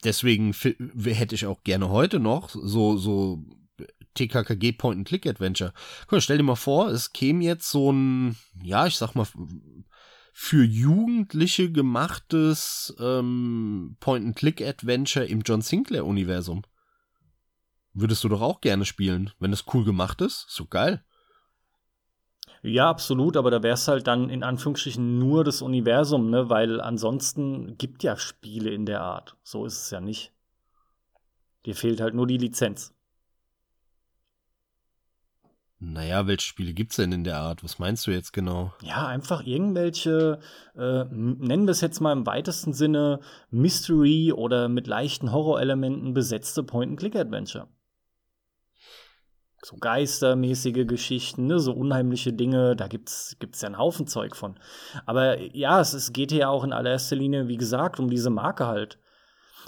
Deswegen 0.05 0.53
hätte 0.53 1.35
ich 1.35 1.47
auch 1.47 1.63
gerne 1.63 1.91
heute 1.91 2.19
noch 2.19 2.49
so, 2.51 2.97
so 2.97 3.45
TKKG 4.15 4.73
Point-and-Click-Adventure. 4.73 5.73
Guck 6.03 6.13
mal, 6.13 6.21
stell 6.21 6.39
dir 6.39 6.43
mal 6.43 6.57
vor, 6.57 6.89
es 6.89 7.13
käme 7.13 7.45
jetzt 7.45 7.71
so 7.71 7.93
ein, 7.93 8.37
ja, 8.63 8.87
ich 8.87 8.97
sag 8.97 9.15
mal, 9.15 9.27
für 10.33 10.65
Jugendliche 10.65 11.71
gemachtes 11.71 12.95
ähm, 12.99 13.97
Point-and-Click-Adventure 14.01 15.27
im 15.27 15.43
John 15.43 15.63
Sinclair-Universum. 15.63 16.63
Würdest 17.95 18.25
du 18.25 18.29
doch 18.29 18.41
auch 18.41 18.61
gerne 18.61 18.87
spielen, 18.87 19.31
wenn 19.39 19.53
es 19.53 19.65
cool 19.75 19.85
gemacht 19.85 20.23
ist? 20.23 20.47
So 20.49 20.67
geil. 20.67 21.05
Ja, 22.63 22.89
absolut, 22.89 23.37
aber 23.37 23.51
da 23.51 23.63
wäre 23.63 23.75
es 23.75 23.89
halt 23.89 24.07
dann 24.07 24.31
in 24.31 24.45
Anführungsstrichen 24.45 25.19
nur 25.19 25.43
das 25.43 25.63
Universum, 25.63 26.31
ne? 26.31 26.49
Weil 26.49 26.81
ansonsten 26.81 27.77
gibt 27.77 28.05
ja 28.05 28.17
Spiele 28.17 28.71
in 28.71 28.87
der 28.87 29.01
Art. 29.01 29.37
So 29.43 29.67
ist 29.67 29.83
es 29.85 29.91
ja 29.91 30.01
nicht. 30.01 30.33
Dir 31.67 31.75
fehlt 31.75 32.01
halt 32.01 32.15
nur 32.15 32.29
die 32.29 32.39
Lizenz. 32.39 32.95
Naja, 35.81 36.29
welche 36.29 36.47
Spiele 36.47 36.73
gibt's 36.73 36.95
denn 36.97 37.11
in 37.11 37.25
der 37.25 37.39
Art? 37.39 37.65
Was 37.65 37.81
meinst 37.81 38.07
du 38.07 38.13
jetzt 38.13 38.33
genau? 38.33 38.73
Ja, 38.83 39.09
einfach 39.09 39.45
irgendwelche, 39.45 40.39
äh, 40.77 41.05
nennen 41.11 41.67
wir 41.67 41.73
es 41.73 41.81
jetzt 41.81 42.01
mal 42.01 42.13
im 42.13 42.25
weitesten 42.25 42.73
Sinne, 42.73 43.19
Mystery 43.51 44.33
oder 44.33 44.69
mit 44.69 44.87
leichten 44.87 45.33
Horrorelementen 45.33 46.15
besetzte 46.15 46.63
Point-and-Click-Adventure 46.63 47.67
so 49.65 49.77
geistermäßige 49.77 50.87
Geschichten, 50.87 51.47
ne, 51.47 51.61
so 51.61 51.73
unheimliche 51.73 52.33
Dinge, 52.33 52.75
da 52.75 52.89
gibt's 52.89 53.37
gibt's 53.39 53.61
ja 53.61 53.67
einen 53.67 53.79
Haufen 53.79 54.07
Zeug 54.07 54.35
von. 54.35 54.57
Aber 55.07 55.41
ja, 55.41 55.81
es, 55.81 55.95
es 55.95 56.13
geht 56.13 56.33
hier 56.33 56.51
auch 56.51 56.65
in 56.65 56.73
allererster 56.73 57.17
Linie, 57.17 57.49
wie 57.49 57.57
gesagt, 57.57 58.01
um 58.01 58.11
diese 58.11 58.31
Marke 58.31 58.67
halt. 58.67 58.99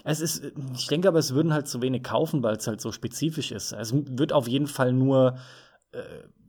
Es 0.02 0.20
ist, 0.20 0.52
ich 0.74 0.88
denke 0.88 1.08
aber, 1.08 1.18
es 1.18 1.34
würden 1.34 1.52
halt 1.52 1.68
zu 1.68 1.80
wenig 1.80 2.02
kaufen, 2.02 2.42
weil 2.42 2.56
es 2.56 2.66
halt 2.66 2.80
so 2.80 2.90
spezifisch 2.90 3.52
ist. 3.52 3.72
Es 3.72 3.94
wird 3.94 4.32
auf 4.32 4.48
jeden 4.48 4.66
Fall 4.66 4.92
nur 4.92 5.38
äh, 5.92 6.02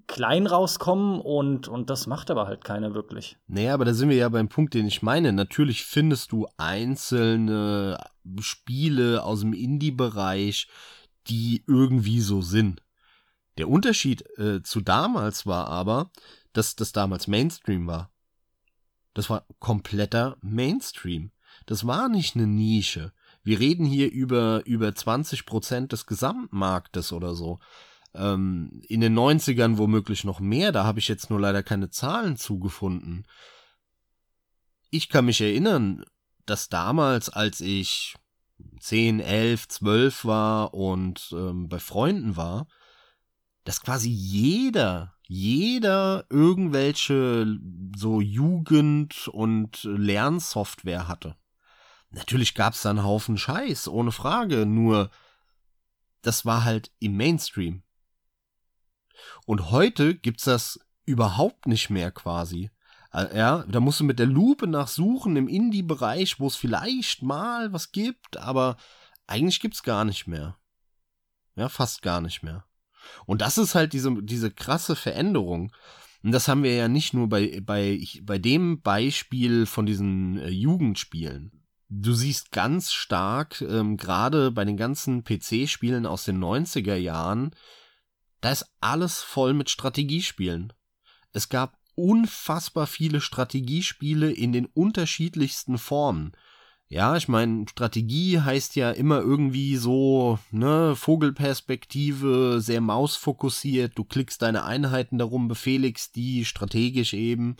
klein 0.08 0.48
rauskommen 0.48 1.22
und, 1.22 1.68
und 1.68 1.90
das 1.90 2.08
macht 2.08 2.32
aber 2.32 2.48
halt 2.48 2.64
keiner 2.64 2.94
wirklich. 2.94 3.38
Naja, 3.48 3.74
aber 3.74 3.86
da 3.86 3.94
sind 3.94 4.10
wir 4.10 4.18
ja 4.18 4.30
beim 4.30 4.50
Punkt, 4.50 4.74
den 4.74 4.88
ich 4.88 5.02
meine. 5.02 5.32
Natürlich 5.34 5.86
findest 5.86 6.32
du 6.32 6.48
einzelne 6.58 7.98
Spiele 8.40 9.24
aus 9.24 9.42
dem 9.42 9.54
Indie-Bereich, 9.54 10.68
die 11.28 11.64
irgendwie 11.68 12.22
so 12.22 12.42
sind. 12.42 12.82
Der 13.58 13.70
Unterschied 13.70 14.24
äh, 14.38 14.62
zu 14.64 14.82
damals 14.82 15.46
war 15.46 15.68
aber, 15.68 16.12
dass 16.54 16.76
das 16.76 16.92
damals 16.92 17.28
Mainstream 17.28 17.88
war. 17.88 18.12
Das 19.14 19.30
war 19.30 19.46
kompletter 19.60 20.38
Mainstream. 20.42 21.32
Das 21.66 21.88
war 21.88 22.10
nicht 22.10 22.36
eine 22.36 22.48
Nische. 22.48 23.14
Wir 23.44 23.60
reden 23.60 23.86
hier 23.86 24.12
über, 24.12 24.66
über 24.66 24.94
20 24.94 25.46
Prozent 25.46 25.92
des 25.92 26.06
Gesamtmarktes 26.06 27.14
oder 27.14 27.34
so. 27.34 27.60
Ähm, 28.14 28.82
in 28.88 29.02
den 29.02 29.18
90ern 29.18 29.78
womöglich 29.78 30.24
noch 30.24 30.40
mehr, 30.40 30.72
da 30.72 30.84
habe 30.84 31.00
ich 31.00 31.08
jetzt 31.08 31.30
nur 31.30 31.40
leider 31.40 31.64
keine 31.64 31.90
Zahlen 31.90 32.38
zugefunden. 32.38 33.26
Ich 34.90 35.10
kann 35.10 35.26
mich 35.26 35.42
erinnern, 35.42 36.04
dass 36.46 36.70
damals, 36.70 37.30
als 37.30 37.62
ich 37.62 38.16
10, 38.80 39.20
11, 39.20 39.68
12 39.68 40.26
war 40.26 40.74
und 40.74 41.34
ähm, 41.34 41.68
bei 41.68 41.80
Freunden 41.80 42.36
war, 42.36 42.68
dass 43.66 43.82
quasi 43.82 44.10
jeder, 44.10 45.16
jeder 45.28 46.26
irgendwelche 46.30 47.60
so 47.98 48.22
Jugend- 48.22 49.28
und 49.28 49.84
Lernsoftware 49.84 51.08
hatte. 51.08 51.36
Natürlich 52.12 52.56
gab's 52.56 52.84
da 52.84 52.92
einen 52.92 53.04
Haufen 53.04 53.38
Scheiß, 53.38 53.90
ohne 53.90 54.12
Frage, 54.12 54.66
nur 54.66 55.10
das 56.22 56.46
war 56.46 56.64
halt 56.64 56.92
im 57.00 57.18
Mainstream. 57.18 57.84
Und 59.46 59.72
heute 59.72 60.16
gibt's 60.16 60.46
das 60.46 60.80
überhaupt 61.06 61.68
nicht 61.68 61.90
mehr 61.90 62.12
quasi. 62.12 62.70
Äh, 63.12 63.38
ja, 63.38 63.64
da 63.68 63.80
musst 63.80 64.00
du 64.00 64.04
mit 64.04 64.20
der 64.20 64.28
Lupe 64.28 64.68
nachsuchen 64.68 65.36
im 65.38 65.48
Indie-Bereich, 65.48 66.40
wo 66.40 66.48
es 66.48 66.56
vielleicht 66.56 67.24
mal 67.24 67.74
was 67.74 67.92
gibt, 67.92 68.38
aber 68.38 68.78
eigentlich 69.28 69.60
gibt's 69.60 69.84
gar 69.84 70.06
nicht 70.06 70.28
mehr. 70.28 70.58
Ja, 71.56 71.70
fast 71.70 72.02
gar 72.02 72.22
nicht 72.22 72.44
mehr. 72.44 72.66
Und 73.26 73.42
das 73.42 73.58
ist 73.58 73.76
halt 73.76 73.94
diese, 73.94 74.14
diese 74.22 74.52
krasse 74.52 74.96
Veränderung. 74.96 75.72
Und 76.24 76.32
das 76.32 76.48
haben 76.48 76.64
wir 76.64 76.76
ja 76.76 76.88
nicht 76.88 77.14
nur 77.14 77.30
bei, 77.30 77.62
bei, 77.62 78.04
bei 78.24 78.40
dem 78.40 78.82
Beispiel 78.82 79.66
von 79.66 79.86
diesen 79.86 80.40
äh, 80.40 80.50
Jugendspielen. 80.50 81.52
Du 81.88 82.14
siehst 82.14 82.52
ganz 82.52 82.92
stark, 82.92 83.62
ähm, 83.62 83.96
gerade 83.96 84.52
bei 84.52 84.66
den 84.66 84.76
ganzen 84.76 85.24
PC-Spielen 85.24 86.06
aus 86.08 86.24
den 86.24 86.44
90er 86.44 86.96
Jahren, 86.96 87.52
da 88.42 88.52
ist 88.52 88.66
alles 88.82 89.22
voll 89.22 89.54
mit 89.54 89.70
Strategiespielen. 89.70 90.74
Es 91.32 91.50
gab 91.50 91.78
unfassbar 91.96 92.88
viele 92.88 93.22
Strategiespiele 93.22 94.32
in 94.32 94.52
den 94.52 94.66
unterschiedlichsten 94.66 95.78
Formen. 95.78 96.34
Ja, 96.88 97.18
ich 97.18 97.28
meine, 97.28 97.68
Strategie 97.68 98.40
heißt 98.40 98.76
ja 98.76 98.92
immer 98.92 99.20
irgendwie 99.20 99.76
so, 99.76 100.38
ne, 100.52 100.96
Vogelperspektive, 100.96 102.62
sehr 102.62 102.80
mausfokussiert, 102.80 103.98
du 103.98 104.04
klickst 104.04 104.44
deine 104.44 104.64
Einheiten 104.66 105.18
darum, 105.18 105.48
befehligst 105.48 106.16
die 106.16 106.46
strategisch 106.46 107.14
eben. 107.16 107.58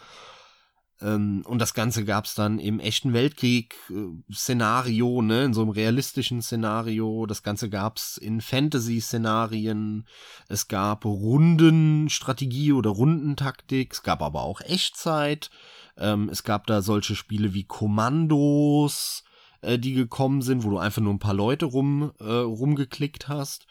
Ähm, 1.06 1.44
und 1.46 1.60
das 1.60 1.76
Ganze 1.76 2.04
gab's 2.04 2.34
dann 2.34 2.58
im 2.58 2.80
echten 2.80 3.14
Weltkrieg-Szenario, 3.14 5.22
ne, 5.22 5.44
in 5.44 5.54
so 5.54 5.62
einem 5.62 5.70
realistischen 5.70 6.42
Szenario. 6.42 7.28
Das 7.28 7.44
Ganze 7.44 7.70
gab's 7.70 8.18
in 8.18 8.42
Fantasy-Szenarien. 8.42 10.08
Es 10.48 10.68
gab 10.68 11.06
Rundenstrategie 11.06 12.74
oder 12.74 12.90
Rundentaktik. 12.90 13.94
Es 13.94 14.02
gab 14.02 14.24
aber 14.24 14.42
auch 14.42 14.62
Echtzeit. 14.62 15.52
Ähm, 15.96 16.28
es 16.30 16.44
gab 16.44 16.66
da 16.66 16.82
solche 16.82 17.16
Spiele 17.16 17.54
wie 17.54 17.66
Kommandos, 17.66 19.24
äh, 19.62 19.78
die 19.78 19.94
gekommen 19.94 20.42
sind, 20.42 20.64
wo 20.64 20.72
du 20.72 20.80
einfach 20.80 21.04
nur 21.04 21.14
ein 21.14 21.20
paar 21.20 21.36
Leute 21.36 21.66
rum, 21.66 22.14
äh, 22.20 22.24
rumgeklickt 22.24 23.28
hast. 23.28 23.68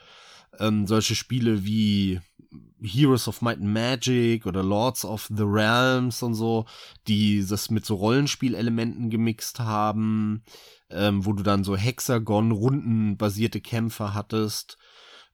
Ähm, 0.60 0.86
solche 0.86 1.16
Spiele 1.16 1.64
wie 1.64 2.20
Heroes 2.82 3.28
of 3.28 3.42
Might 3.42 3.58
and 3.58 3.72
Magic 3.72 4.46
oder 4.46 4.62
Lords 4.62 5.04
of 5.04 5.28
the 5.34 5.44
Realms 5.44 6.22
und 6.22 6.34
so, 6.34 6.66
die 7.08 7.44
das 7.46 7.70
mit 7.70 7.86
so 7.86 7.94
Rollenspielelementen 7.96 9.10
gemixt 9.10 9.60
haben, 9.60 10.42
ähm, 10.90 11.24
wo 11.24 11.32
du 11.32 11.42
dann 11.42 11.64
so 11.64 11.76
Hexagon-Rundenbasierte 11.76 13.60
Kämpfe 13.60 14.14
hattest. 14.14 14.78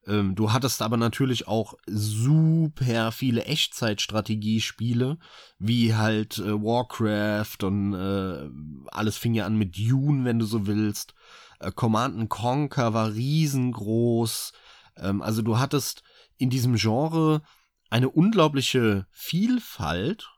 Ähm, 0.07 0.35
du 0.35 0.53
hattest 0.53 0.81
aber 0.81 0.97
natürlich 0.97 1.47
auch 1.47 1.75
super 1.87 3.13
viele 3.13 3.45
Echtzeitstrategiespiele, 3.45 5.19
wie 5.59 5.95
halt 5.95 6.39
äh, 6.39 6.53
Warcraft 6.53 7.65
und 7.65 7.95
äh, 7.95 8.49
alles 8.93 9.17
fing 9.17 9.35
ja 9.35 9.45
an 9.45 9.57
mit 9.57 9.77
Dune, 9.77 10.25
wenn 10.25 10.39
du 10.39 10.47
so 10.47 10.67
willst. 10.67 11.15
Äh, 11.59 11.71
Command 11.73 12.29
Conquer 12.31 12.95
war 12.95 13.13
riesengroß. 13.13 14.53
Ähm, 14.97 15.21
also 15.21 15.43
du 15.43 15.59
hattest 15.59 16.03
in 16.41 16.51
diesem 16.51 16.77
Genre 16.77 17.43
eine 17.91 18.09
unglaubliche 18.09 19.07
Vielfalt 19.11 20.31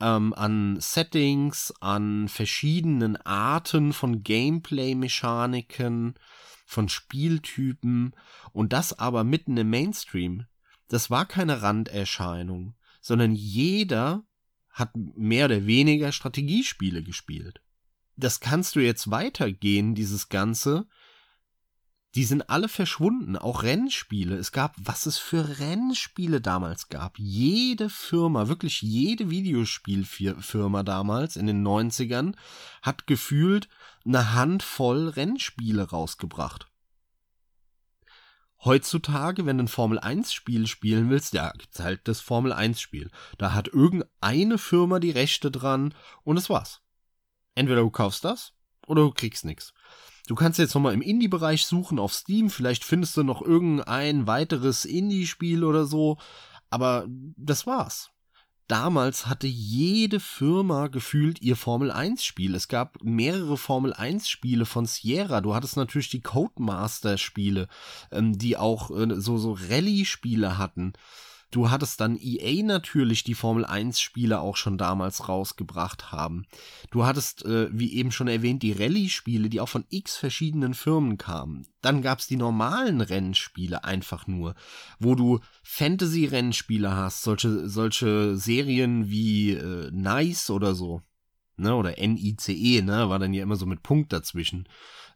ähm, 0.00 0.32
an 0.34 0.80
Settings, 0.80 1.74
an 1.80 2.28
verschiedenen 2.28 3.16
Arten 3.16 3.92
von 3.92 4.22
Gameplay-Mechaniken, 4.22 6.14
von 6.64 6.88
Spieltypen 6.88 8.14
und 8.52 8.72
das 8.72 8.98
aber 8.98 9.24
mitten 9.24 9.56
im 9.56 9.70
Mainstream. 9.70 10.46
Das 10.88 11.10
war 11.10 11.26
keine 11.26 11.62
Randerscheinung, 11.62 12.74
sondern 13.00 13.34
jeder 13.34 14.24
hat 14.70 14.90
mehr 14.94 15.46
oder 15.46 15.66
weniger 15.66 16.12
Strategiespiele 16.12 17.02
gespielt. 17.02 17.60
Das 18.16 18.40
kannst 18.40 18.76
du 18.76 18.80
jetzt 18.80 19.10
weitergehen, 19.10 19.94
dieses 19.94 20.28
Ganze, 20.28 20.86
die 22.14 22.24
sind 22.24 22.48
alle 22.48 22.68
verschwunden, 22.68 23.36
auch 23.36 23.62
Rennspiele. 23.62 24.36
Es 24.36 24.50
gab, 24.50 24.74
was 24.78 25.06
es 25.06 25.18
für 25.18 25.58
Rennspiele 25.58 26.40
damals 26.40 26.88
gab. 26.88 27.18
Jede 27.18 27.90
Firma, 27.90 28.48
wirklich 28.48 28.80
jede 28.80 29.30
Videospielfirma 29.30 30.82
damals 30.82 31.36
in 31.36 31.46
den 31.46 31.66
90ern 31.66 32.34
hat 32.82 33.06
gefühlt 33.06 33.68
eine 34.06 34.32
Handvoll 34.32 35.08
Rennspiele 35.08 35.90
rausgebracht. 35.90 36.66
Heutzutage, 38.64 39.46
wenn 39.46 39.58
du 39.58 39.64
ein 39.64 39.68
Formel 39.68 40.00
1 40.00 40.32
Spiel 40.32 40.66
spielen 40.66 41.10
willst, 41.10 41.32
ja, 41.32 41.52
gibt's 41.52 41.78
halt 41.78 42.08
das 42.08 42.20
Formel 42.20 42.52
1 42.52 42.80
Spiel. 42.80 43.10
Da 43.36 43.52
hat 43.52 43.68
irgendeine 43.68 44.58
Firma 44.58 44.98
die 44.98 45.12
Rechte 45.12 45.50
dran 45.50 45.94
und 46.24 46.36
es 46.38 46.50
war's. 46.50 46.80
Entweder 47.54 47.82
du 47.82 47.90
kaufst 47.90 48.24
das 48.24 48.54
oder 48.86 49.02
du 49.02 49.12
kriegst 49.12 49.44
nichts. 49.44 49.74
Du 50.28 50.34
kannst 50.34 50.58
jetzt 50.58 50.74
nochmal 50.74 50.92
im 50.92 51.00
Indie-Bereich 51.00 51.64
suchen 51.64 51.98
auf 51.98 52.12
Steam, 52.12 52.50
vielleicht 52.50 52.84
findest 52.84 53.16
du 53.16 53.22
noch 53.22 53.40
irgendein 53.40 54.26
weiteres 54.26 54.84
Indie-Spiel 54.84 55.64
oder 55.64 55.86
so, 55.86 56.18
aber 56.68 57.06
das 57.08 57.66
war's. 57.66 58.10
Damals 58.66 59.26
hatte 59.26 59.46
jede 59.46 60.20
Firma 60.20 60.88
gefühlt 60.88 61.40
ihr 61.40 61.56
Formel 61.56 61.90
1 61.90 62.22
Spiel. 62.22 62.54
Es 62.54 62.68
gab 62.68 63.02
mehrere 63.02 63.56
Formel 63.56 63.94
1 63.94 64.28
Spiele 64.28 64.66
von 64.66 64.84
Sierra. 64.84 65.40
Du 65.40 65.54
hattest 65.54 65.78
natürlich 65.78 66.10
die 66.10 66.20
Codemaster 66.20 67.16
Spiele, 67.16 67.66
ähm, 68.12 68.36
die 68.36 68.58
auch 68.58 68.90
äh, 68.90 69.18
so, 69.18 69.38
so 69.38 69.56
Rallye 69.58 70.04
Spiele 70.04 70.58
hatten. 70.58 70.92
Du 71.50 71.70
hattest 71.70 72.00
dann 72.00 72.18
EA 72.20 72.62
natürlich 72.62 73.24
die 73.24 73.34
Formel 73.34 73.64
1 73.64 74.00
Spiele 74.00 74.40
auch 74.40 74.56
schon 74.56 74.76
damals 74.76 75.28
rausgebracht 75.28 76.12
haben. 76.12 76.44
Du 76.90 77.06
hattest, 77.06 77.44
äh, 77.46 77.68
wie 77.72 77.94
eben 77.94 78.12
schon 78.12 78.28
erwähnt, 78.28 78.62
die 78.62 78.72
Rallye-Spiele, 78.72 79.48
die 79.48 79.60
auch 79.60 79.68
von 79.68 79.86
x 79.88 80.16
verschiedenen 80.16 80.74
Firmen 80.74 81.16
kamen. 81.16 81.66
Dann 81.80 82.02
gab's 82.02 82.26
die 82.26 82.36
normalen 82.36 83.00
Rennspiele 83.00 83.84
einfach 83.84 84.26
nur, 84.26 84.54
wo 84.98 85.14
du 85.14 85.40
Fantasy-Rennspiele 85.62 86.94
hast, 86.94 87.22
solche, 87.22 87.68
solche 87.68 88.36
Serien 88.36 89.08
wie 89.08 89.52
äh, 89.52 89.90
Nice 89.90 90.50
oder 90.50 90.74
so. 90.74 91.02
Ne, 91.56 91.74
oder 91.74 91.94
NICE, 91.98 92.82
ne, 92.82 93.08
war 93.08 93.18
dann 93.18 93.32
ja 93.32 93.42
immer 93.42 93.56
so 93.56 93.66
mit 93.66 93.82
Punkt 93.82 94.12
dazwischen. 94.12 94.68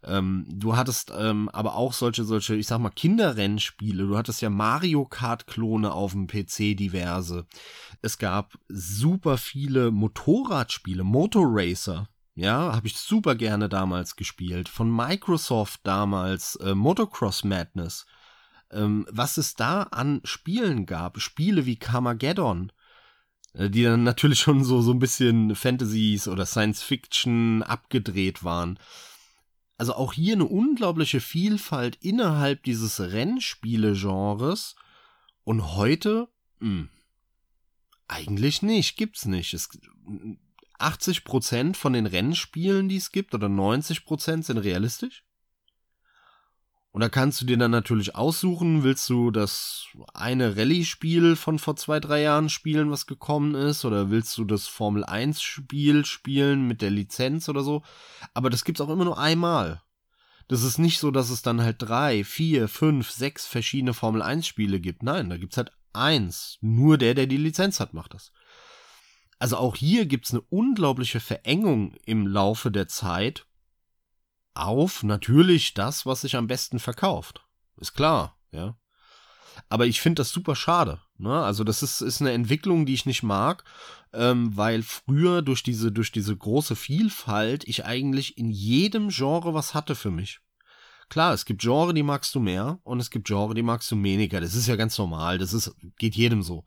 Ähm, 0.04 0.46
du 0.48 0.76
hattest 0.76 1.12
ähm, 1.16 1.48
aber 1.50 1.76
auch 1.76 1.92
solche, 1.92 2.24
solche, 2.24 2.56
ich 2.56 2.66
sag 2.66 2.78
mal, 2.78 2.90
Kinderrennspiele. 2.90 4.06
Du 4.06 4.16
hattest 4.16 4.42
ja 4.42 4.50
Mario 4.50 5.04
Kart-Klone 5.04 5.92
auf 5.92 6.12
dem 6.12 6.26
PC 6.26 6.76
diverse. 6.76 7.46
Es 8.00 8.18
gab 8.18 8.58
super 8.68 9.38
viele 9.38 9.90
Motorradspiele, 9.90 11.04
Motorracer. 11.04 12.08
Ja, 12.34 12.74
habe 12.74 12.86
ich 12.86 12.96
super 12.96 13.34
gerne 13.34 13.68
damals 13.68 14.16
gespielt. 14.16 14.68
Von 14.68 14.94
Microsoft 14.94 15.80
damals, 15.84 16.56
äh, 16.56 16.74
Motocross 16.74 17.44
Madness. 17.44 18.06
Ähm, 18.70 19.06
was 19.10 19.36
es 19.36 19.54
da 19.54 19.82
an 19.84 20.20
Spielen 20.24 20.86
gab, 20.86 21.20
Spiele 21.20 21.66
wie 21.66 21.76
Carmageddon, 21.76 22.72
äh, 23.52 23.68
die 23.68 23.84
dann 23.84 24.02
natürlich 24.04 24.40
schon 24.40 24.64
so, 24.64 24.80
so 24.80 24.92
ein 24.92 24.98
bisschen 24.98 25.54
Fantasies 25.54 26.26
oder 26.26 26.46
Science 26.46 26.82
Fiction 26.82 27.62
abgedreht 27.62 28.42
waren. 28.44 28.78
Also 29.82 29.94
auch 29.94 30.12
hier 30.12 30.34
eine 30.34 30.44
unglaubliche 30.44 31.20
Vielfalt 31.20 31.96
innerhalb 31.96 32.62
dieses 32.62 33.00
Rennspiele-Genres. 33.00 34.76
Und 35.42 35.74
heute, 35.74 36.28
mh, 36.60 36.68
hm, 36.68 36.88
eigentlich 38.06 38.62
nicht, 38.62 38.96
gibt's 38.96 39.26
nicht. 39.26 39.54
Es, 39.54 39.70
80% 40.78 41.74
von 41.74 41.94
den 41.94 42.06
Rennspielen, 42.06 42.88
die 42.88 42.98
es 42.98 43.10
gibt, 43.10 43.34
oder 43.34 43.48
90% 43.48 44.44
sind 44.44 44.58
realistisch. 44.58 45.24
Und 46.92 47.00
da 47.00 47.08
kannst 47.08 47.40
du 47.40 47.46
dir 47.46 47.56
dann 47.56 47.70
natürlich 47.70 48.14
aussuchen, 48.14 48.84
willst 48.84 49.08
du 49.08 49.30
das 49.30 49.86
eine 50.12 50.58
Rallye-Spiel 50.58 51.36
von 51.36 51.58
vor 51.58 51.74
zwei, 51.74 52.00
drei 52.00 52.20
Jahren 52.20 52.50
spielen, 52.50 52.90
was 52.90 53.06
gekommen 53.06 53.54
ist, 53.54 53.86
oder 53.86 54.10
willst 54.10 54.36
du 54.36 54.44
das 54.44 54.66
Formel 54.66 55.02
1-Spiel 55.02 56.04
spielen 56.04 56.68
mit 56.68 56.82
der 56.82 56.90
Lizenz 56.90 57.48
oder 57.48 57.62
so. 57.62 57.82
Aber 58.34 58.50
das 58.50 58.64
gibt's 58.64 58.82
auch 58.82 58.90
immer 58.90 59.06
nur 59.06 59.18
einmal. 59.18 59.82
Das 60.48 60.62
ist 60.62 60.76
nicht 60.76 60.98
so, 60.98 61.10
dass 61.10 61.30
es 61.30 61.40
dann 61.40 61.62
halt 61.62 61.76
drei, 61.78 62.24
vier, 62.24 62.68
fünf, 62.68 63.10
sechs 63.10 63.46
verschiedene 63.46 63.94
Formel 63.94 64.22
1-Spiele 64.22 64.78
gibt. 64.78 65.02
Nein, 65.02 65.30
da 65.30 65.38
gibt's 65.38 65.56
halt 65.56 65.72
eins. 65.94 66.58
Nur 66.60 66.98
der, 66.98 67.14
der 67.14 67.26
die 67.26 67.38
Lizenz 67.38 67.80
hat, 67.80 67.94
macht 67.94 68.12
das. 68.12 68.32
Also 69.38 69.56
auch 69.56 69.76
hier 69.76 70.04
gibt's 70.04 70.32
eine 70.32 70.42
unglaubliche 70.42 71.20
Verengung 71.20 71.94
im 72.04 72.26
Laufe 72.26 72.70
der 72.70 72.86
Zeit 72.86 73.46
auf 74.54 75.02
natürlich 75.02 75.74
das, 75.74 76.06
was 76.06 76.22
sich 76.22 76.36
am 76.36 76.46
besten 76.46 76.78
verkauft. 76.78 77.46
Ist 77.76 77.94
klar, 77.94 78.38
ja. 78.50 78.76
Aber 79.68 79.86
ich 79.86 80.00
finde 80.00 80.20
das 80.20 80.30
super 80.30 80.56
schade. 80.56 81.00
Ne? 81.18 81.42
Also 81.42 81.64
das 81.64 81.82
ist, 81.82 82.00
ist 82.00 82.20
eine 82.20 82.32
Entwicklung, 82.32 82.86
die 82.86 82.94
ich 82.94 83.06
nicht 83.06 83.22
mag, 83.22 83.64
ähm, 84.12 84.56
weil 84.56 84.82
früher 84.82 85.42
durch 85.42 85.62
diese, 85.62 85.92
durch 85.92 86.10
diese 86.12 86.36
große 86.36 86.76
Vielfalt 86.76 87.64
ich 87.68 87.84
eigentlich 87.84 88.38
in 88.38 88.50
jedem 88.50 89.08
Genre 89.08 89.54
was 89.54 89.74
hatte 89.74 89.94
für 89.94 90.10
mich. 90.10 90.40
Klar, 91.08 91.34
es 91.34 91.44
gibt 91.44 91.60
Genre, 91.60 91.92
die 91.92 92.02
magst 92.02 92.34
du 92.34 92.40
mehr 92.40 92.78
und 92.84 92.98
es 92.98 93.10
gibt 93.10 93.26
Genre, 93.26 93.54
die 93.54 93.62
magst 93.62 93.90
du 93.90 94.02
weniger. 94.02 94.40
Das 94.40 94.54
ist 94.54 94.66
ja 94.66 94.76
ganz 94.76 94.96
normal. 94.96 95.38
Das 95.38 95.52
ist, 95.52 95.74
geht 95.98 96.14
jedem 96.14 96.42
so. 96.42 96.64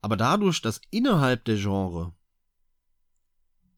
Aber 0.00 0.16
dadurch, 0.16 0.62
dass 0.62 0.80
innerhalb 0.90 1.44
der 1.44 1.56
Genre 1.56 2.14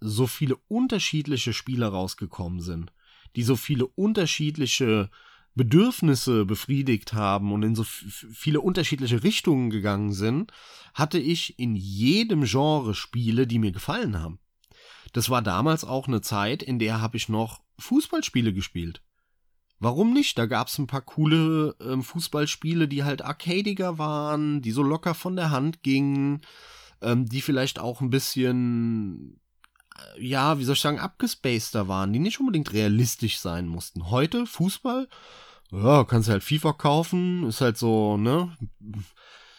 so 0.01 0.27
viele 0.27 0.57
unterschiedliche 0.69 1.53
Spiele 1.53 1.87
rausgekommen 1.87 2.61
sind, 2.61 2.93
die 3.35 3.43
so 3.43 3.57
viele 3.57 3.87
unterschiedliche 3.87 5.11
Bedürfnisse 5.55 6.45
befriedigt 6.45 7.15
haben 7.15 7.53
und 7.53 7.63
in 7.63 7.75
so 7.75 7.83
viele 7.83 8.61
unterschiedliche 8.61 9.23
Richtungen 9.23 9.71
gegangen 9.71 10.13
sind, 10.13 10.53
hatte 10.93 11.19
ich 11.19 11.59
in 11.59 11.75
jedem 11.75 12.45
Genre 12.45 12.95
Spiele, 12.95 13.47
die 13.47 13.59
mir 13.59 13.73
gefallen 13.73 14.21
haben. 14.21 14.39
Das 15.13 15.31
war 15.31 15.41
damals 15.41 15.85
auch 15.85 16.09
eine 16.09 16.21
Zeit, 16.21 16.63
in 16.63 16.79
der 16.79 17.01
habe 17.01 17.17
ich 17.17 17.31
noch 17.31 17.63
Fußballspiele 17.79 18.53
gespielt. 18.53 19.03
Warum 19.79 20.13
nicht? 20.13 20.39
Da 20.39 20.47
gab's 20.47 20.79
ein 20.79 20.87
paar 20.87 21.03
coole 21.03 21.75
äh, 21.81 22.01
Fußballspiele, 22.01 22.89
die 22.89 23.05
halt 23.05 23.23
arcadiger 23.23 23.99
waren, 23.99 24.63
die 24.63 24.71
so 24.71 24.83
locker 24.83 25.15
von 25.15 25.37
der 25.37 25.51
Hand 25.51 25.83
gingen, 25.83 26.43
ähm, 27.03 27.27
die 27.27 27.43
vielleicht 27.43 27.79
auch 27.79 28.01
ein 28.01 28.11
bisschen 28.11 29.39
ja, 30.19 30.59
wie 30.59 30.65
soll 30.65 30.75
ich 30.75 30.81
sagen, 30.81 30.99
abgespaceter 30.99 31.89
waren, 31.89 32.13
die 32.13 32.19
nicht 32.19 32.41
unbedingt 32.41 32.73
realistisch 32.73 33.39
sein 33.39 33.69
mussten. 33.69 34.11
Heute, 34.11 34.47
Fußball, 34.47 35.09
ja, 35.73 36.05
kannst 36.05 36.29
halt 36.29 36.45
FIFA 36.45 36.73
kaufen, 36.75 37.47
ist 37.49 37.61
halt 37.61 37.77
so, 37.77 38.17
ne, 38.17 38.57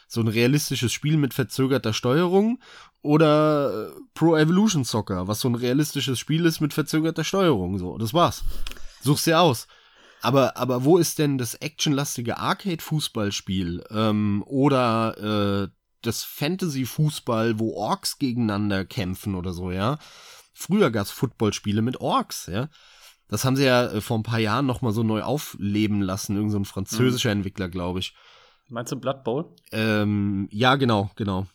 so 0.07 0.21
ein 0.21 0.27
realistisches 0.27 0.93
Spiel 0.93 1.17
mit 1.17 1.33
verzögerter 1.33 1.93
Steuerung 1.93 2.59
oder 3.01 3.89
äh, 3.89 4.01
Pro 4.13 4.35
Evolution 4.35 4.83
Soccer, 4.83 5.27
was 5.27 5.41
so 5.41 5.49
ein 5.49 5.55
realistisches 5.55 6.17
Spiel 6.17 6.45
ist 6.45 6.61
mit 6.61 6.73
verzögerter 6.73 7.23
Steuerung, 7.23 7.77
so, 7.77 7.97
das 7.97 8.13
war's. 8.13 8.43
Such's 9.01 9.23
dir 9.23 9.39
aus. 9.39 9.67
Aber, 10.21 10.57
aber 10.57 10.83
wo 10.83 10.97
ist 10.97 11.19
denn 11.19 11.37
das 11.37 11.53
actionlastige 11.55 12.37
Arcade-Fußballspiel 12.37 13.83
ähm, 13.91 14.43
oder 14.47 15.69
äh, 15.69 15.76
das 16.07 16.23
Fantasy-Fußball, 16.23 17.59
wo 17.59 17.73
Orks 17.73 18.17
gegeneinander 18.17 18.85
kämpfen 18.85 19.35
oder 19.35 19.53
so, 19.53 19.71
ja. 19.71 19.99
Früher 20.53 20.89
gab's 20.89 21.11
Footballspiele 21.11 21.81
mit 21.81 22.01
Orks, 22.01 22.47
ja. 22.47 22.69
Das 23.27 23.43
haben 23.43 23.55
sie 23.55 23.65
ja 23.65 23.87
äh, 23.87 24.01
vor 24.01 24.17
ein 24.17 24.23
paar 24.23 24.39
Jahren 24.39 24.65
noch 24.65 24.81
mal 24.81 24.93
so 24.93 25.03
neu 25.03 25.21
aufleben 25.21 26.01
lassen, 26.01 26.35
irgend 26.35 26.51
so 26.51 26.59
ein 26.59 26.65
französischer 26.65 27.29
mhm. 27.29 27.39
Entwickler, 27.39 27.69
glaube 27.69 27.99
ich. 27.99 28.15
Meinst 28.69 28.91
du 28.91 28.95
Blood 28.97 29.23
Bowl? 29.23 29.55
Ähm, 29.71 30.47
ja, 30.51 30.75
genau, 30.75 31.11
genau. 31.15 31.47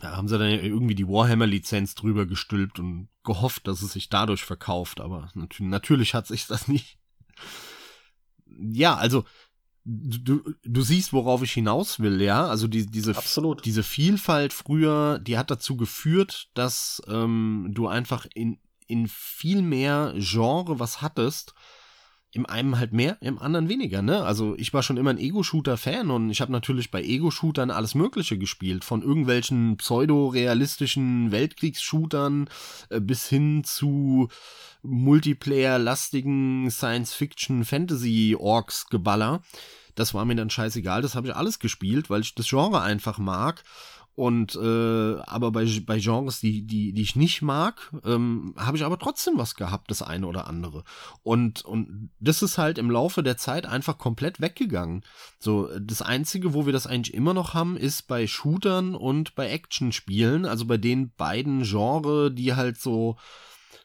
Da 0.00 0.16
haben 0.16 0.28
sie 0.28 0.38
dann 0.38 0.50
irgendwie 0.50 0.94
die 0.94 1.08
Warhammer-Lizenz 1.08 1.94
drüber 1.94 2.26
gestülpt 2.26 2.78
und 2.78 3.08
gehofft, 3.22 3.66
dass 3.68 3.80
es 3.80 3.92
sich 3.92 4.08
dadurch 4.08 4.44
verkauft, 4.44 5.00
aber 5.00 5.30
nat 5.34 5.54
natürlich 5.60 6.14
hat 6.14 6.26
sich 6.26 6.46
das 6.46 6.68
nicht. 6.68 6.98
Ja, 8.46 8.96
also 8.96 9.24
du, 9.84 10.54
du 10.62 10.82
siehst, 10.82 11.12
worauf 11.12 11.42
ich 11.42 11.52
hinaus 11.52 12.00
will, 12.00 12.20
ja. 12.20 12.46
Also 12.46 12.68
die, 12.68 12.86
diese, 12.86 13.16
Absolut. 13.16 13.64
diese 13.64 13.82
Vielfalt 13.82 14.52
früher, 14.52 15.18
die 15.18 15.36
hat 15.36 15.50
dazu 15.50 15.76
geführt, 15.76 16.48
dass 16.54 17.02
ähm, 17.08 17.68
du 17.70 17.86
einfach 17.86 18.26
in, 18.34 18.58
in 18.86 19.08
viel 19.08 19.62
mehr 19.62 20.14
Genre 20.16 20.78
was 20.80 21.02
hattest, 21.02 21.54
im 22.34 22.46
einen 22.46 22.78
halt 22.78 22.92
mehr, 22.92 23.18
im 23.20 23.38
anderen 23.38 23.68
weniger, 23.68 24.00
ne? 24.02 24.24
Also 24.24 24.56
ich 24.56 24.74
war 24.74 24.82
schon 24.82 24.96
immer 24.96 25.10
ein 25.10 25.18
Ego-Shooter-Fan 25.18 26.10
und 26.10 26.30
ich 26.30 26.40
habe 26.40 26.50
natürlich 26.50 26.90
bei 26.90 27.00
Ego-Shootern 27.02 27.70
alles 27.70 27.94
Mögliche 27.94 28.38
gespielt, 28.38 28.82
von 28.84 29.02
irgendwelchen 29.02 29.76
pseudo-realistischen 29.76 31.30
Weltkriegsshootern 31.30 32.48
äh, 32.90 33.00
bis 33.00 33.28
hin 33.28 33.62
zu 33.64 34.28
Multiplayer-lastigen 34.82 36.70
Science-Fiction-Fantasy-Orks-Geballer. 36.70 39.42
Das 39.94 40.12
war 40.12 40.24
mir 40.24 40.34
dann 40.34 40.50
scheißegal, 40.50 41.02
das 41.02 41.14
habe 41.14 41.28
ich 41.28 41.36
alles 41.36 41.60
gespielt, 41.60 42.10
weil 42.10 42.22
ich 42.22 42.34
das 42.34 42.48
Genre 42.48 42.80
einfach 42.80 43.18
mag 43.18 43.62
und 44.16 44.54
äh, 44.54 45.18
aber 45.22 45.50
bei, 45.50 45.66
bei 45.84 45.98
Genres, 45.98 46.38
die, 46.38 46.64
die, 46.64 46.92
die 46.92 47.02
ich 47.02 47.16
nicht 47.16 47.42
mag, 47.42 47.92
ähm, 48.04 48.54
habe 48.56 48.76
ich 48.76 48.84
aber 48.84 48.98
trotzdem 48.98 49.38
was 49.38 49.56
gehabt, 49.56 49.90
das 49.90 50.02
eine 50.02 50.28
oder 50.28 50.46
andere. 50.46 50.84
Und, 51.24 51.64
und 51.64 52.10
das 52.20 52.40
ist 52.42 52.56
halt 52.56 52.78
im 52.78 52.90
Laufe 52.90 53.24
der 53.24 53.36
Zeit 53.36 53.66
einfach 53.66 53.98
komplett 53.98 54.40
weggegangen. 54.40 55.04
So, 55.40 55.68
das 55.80 56.00
Einzige, 56.00 56.54
wo 56.54 56.64
wir 56.64 56.72
das 56.72 56.86
eigentlich 56.86 57.14
immer 57.14 57.34
noch 57.34 57.54
haben, 57.54 57.76
ist 57.76 58.02
bei 58.02 58.28
Shootern 58.28 58.94
und 58.94 59.34
bei 59.34 59.50
Actionspielen, 59.50 60.46
also 60.46 60.64
bei 60.66 60.76
den 60.76 61.12
beiden 61.16 61.64
Genres, 61.64 62.32
die 62.34 62.54
halt 62.54 62.80
so, 62.80 63.16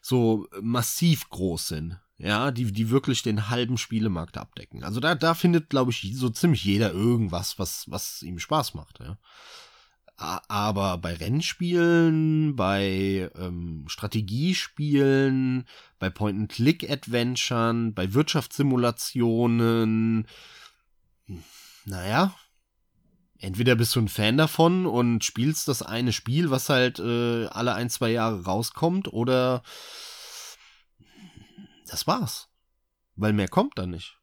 so 0.00 0.46
massiv 0.60 1.28
groß 1.28 1.66
sind. 1.66 1.98
Ja, 2.18 2.50
die, 2.50 2.70
die 2.70 2.90
wirklich 2.90 3.22
den 3.22 3.48
halben 3.48 3.78
Spielemarkt 3.78 4.36
abdecken. 4.36 4.84
Also 4.84 5.00
da, 5.00 5.14
da 5.14 5.32
findet, 5.32 5.70
glaube 5.70 5.90
ich, 5.90 6.12
so 6.14 6.28
ziemlich 6.28 6.62
jeder 6.62 6.92
irgendwas, 6.92 7.58
was, 7.58 7.90
was 7.90 8.22
ihm 8.22 8.38
Spaß 8.38 8.74
macht, 8.74 9.00
ja. 9.00 9.16
Aber 10.20 10.98
bei 10.98 11.14
Rennspielen, 11.14 12.54
bei 12.54 13.30
ähm, 13.38 13.86
Strategiespielen, 13.88 15.66
bei 15.98 16.10
Point-and-Click-Adventuren, 16.10 17.94
bei 17.94 18.12
Wirtschaftssimulationen, 18.12 20.26
naja, 21.86 22.34
entweder 23.38 23.76
bist 23.76 23.96
du 23.96 24.00
ein 24.00 24.08
Fan 24.08 24.36
davon 24.36 24.84
und 24.84 25.24
spielst 25.24 25.68
das 25.68 25.80
eine 25.80 26.12
Spiel, 26.12 26.50
was 26.50 26.68
halt 26.68 26.98
äh, 26.98 27.46
alle 27.46 27.72
ein, 27.72 27.88
zwei 27.88 28.10
Jahre 28.10 28.44
rauskommt, 28.44 29.10
oder 29.10 29.62
das 31.88 32.06
war's. 32.06 32.50
Weil 33.16 33.32
mehr 33.32 33.48
kommt 33.48 33.78
da 33.78 33.86
nicht. 33.86 34.19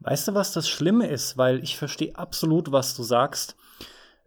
Weißt 0.00 0.28
du, 0.28 0.34
was 0.34 0.52
das 0.52 0.68
Schlimme 0.68 1.08
ist? 1.08 1.36
Weil 1.36 1.62
ich 1.62 1.76
verstehe 1.76 2.14
absolut, 2.16 2.70
was 2.72 2.96
du 2.96 3.02
sagst. 3.02 3.56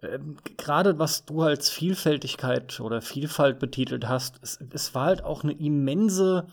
Ähm, 0.01 0.38
Gerade 0.57 0.99
was 0.99 1.25
du 1.25 1.41
als 1.41 1.69
Vielfältigkeit 1.69 2.79
oder 2.79 3.01
Vielfalt 3.01 3.60
betitelt 3.60 4.07
hast, 4.07 4.39
es, 4.41 4.60
es 4.73 4.93
war 4.95 5.05
halt 5.05 5.23
auch 5.23 5.43
eine 5.43 5.53
immense, 5.53 6.47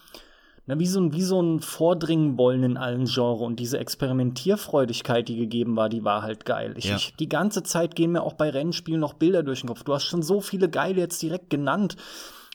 na, 0.67 0.79
wie 0.79 0.87
so, 0.87 1.01
ein, 1.01 1.13
wie 1.13 1.23
so 1.23 1.41
ein 1.41 1.61
Vordringen 1.61 2.37
wollen 2.39 2.63
in 2.63 2.77
allen 2.77 3.07
Genres 3.07 3.41
und 3.41 3.59
diese 3.59 3.79
Experimentierfreudigkeit, 3.79 5.29
die 5.29 5.37
gegeben 5.37 5.77
war, 5.77 5.89
die 5.89 6.05
war 6.05 6.23
halt 6.23 6.45
geil. 6.45 6.75
Ich, 6.77 6.85
Ja. 6.85 6.97
ich, 6.97 7.15
die 7.17 7.29
ganze 7.29 7.63
Zeit 7.63 7.97
gehen 7.97 8.13
mir 8.13 8.23
auch 8.23 8.35
bei 8.35 8.51
Rennspielen 8.51 9.01
noch 9.01 9.15
Bilder 9.15 9.43
durch 9.43 9.61
den 9.61 9.69
Kopf. 9.69 9.83
Du 9.83 9.95
hast 9.95 10.05
schon 10.05 10.23
so 10.23 10.41
viele 10.41 10.69
geile 10.69 11.01
jetzt 11.01 11.23
direkt 11.23 11.51
genannt. 11.51 11.97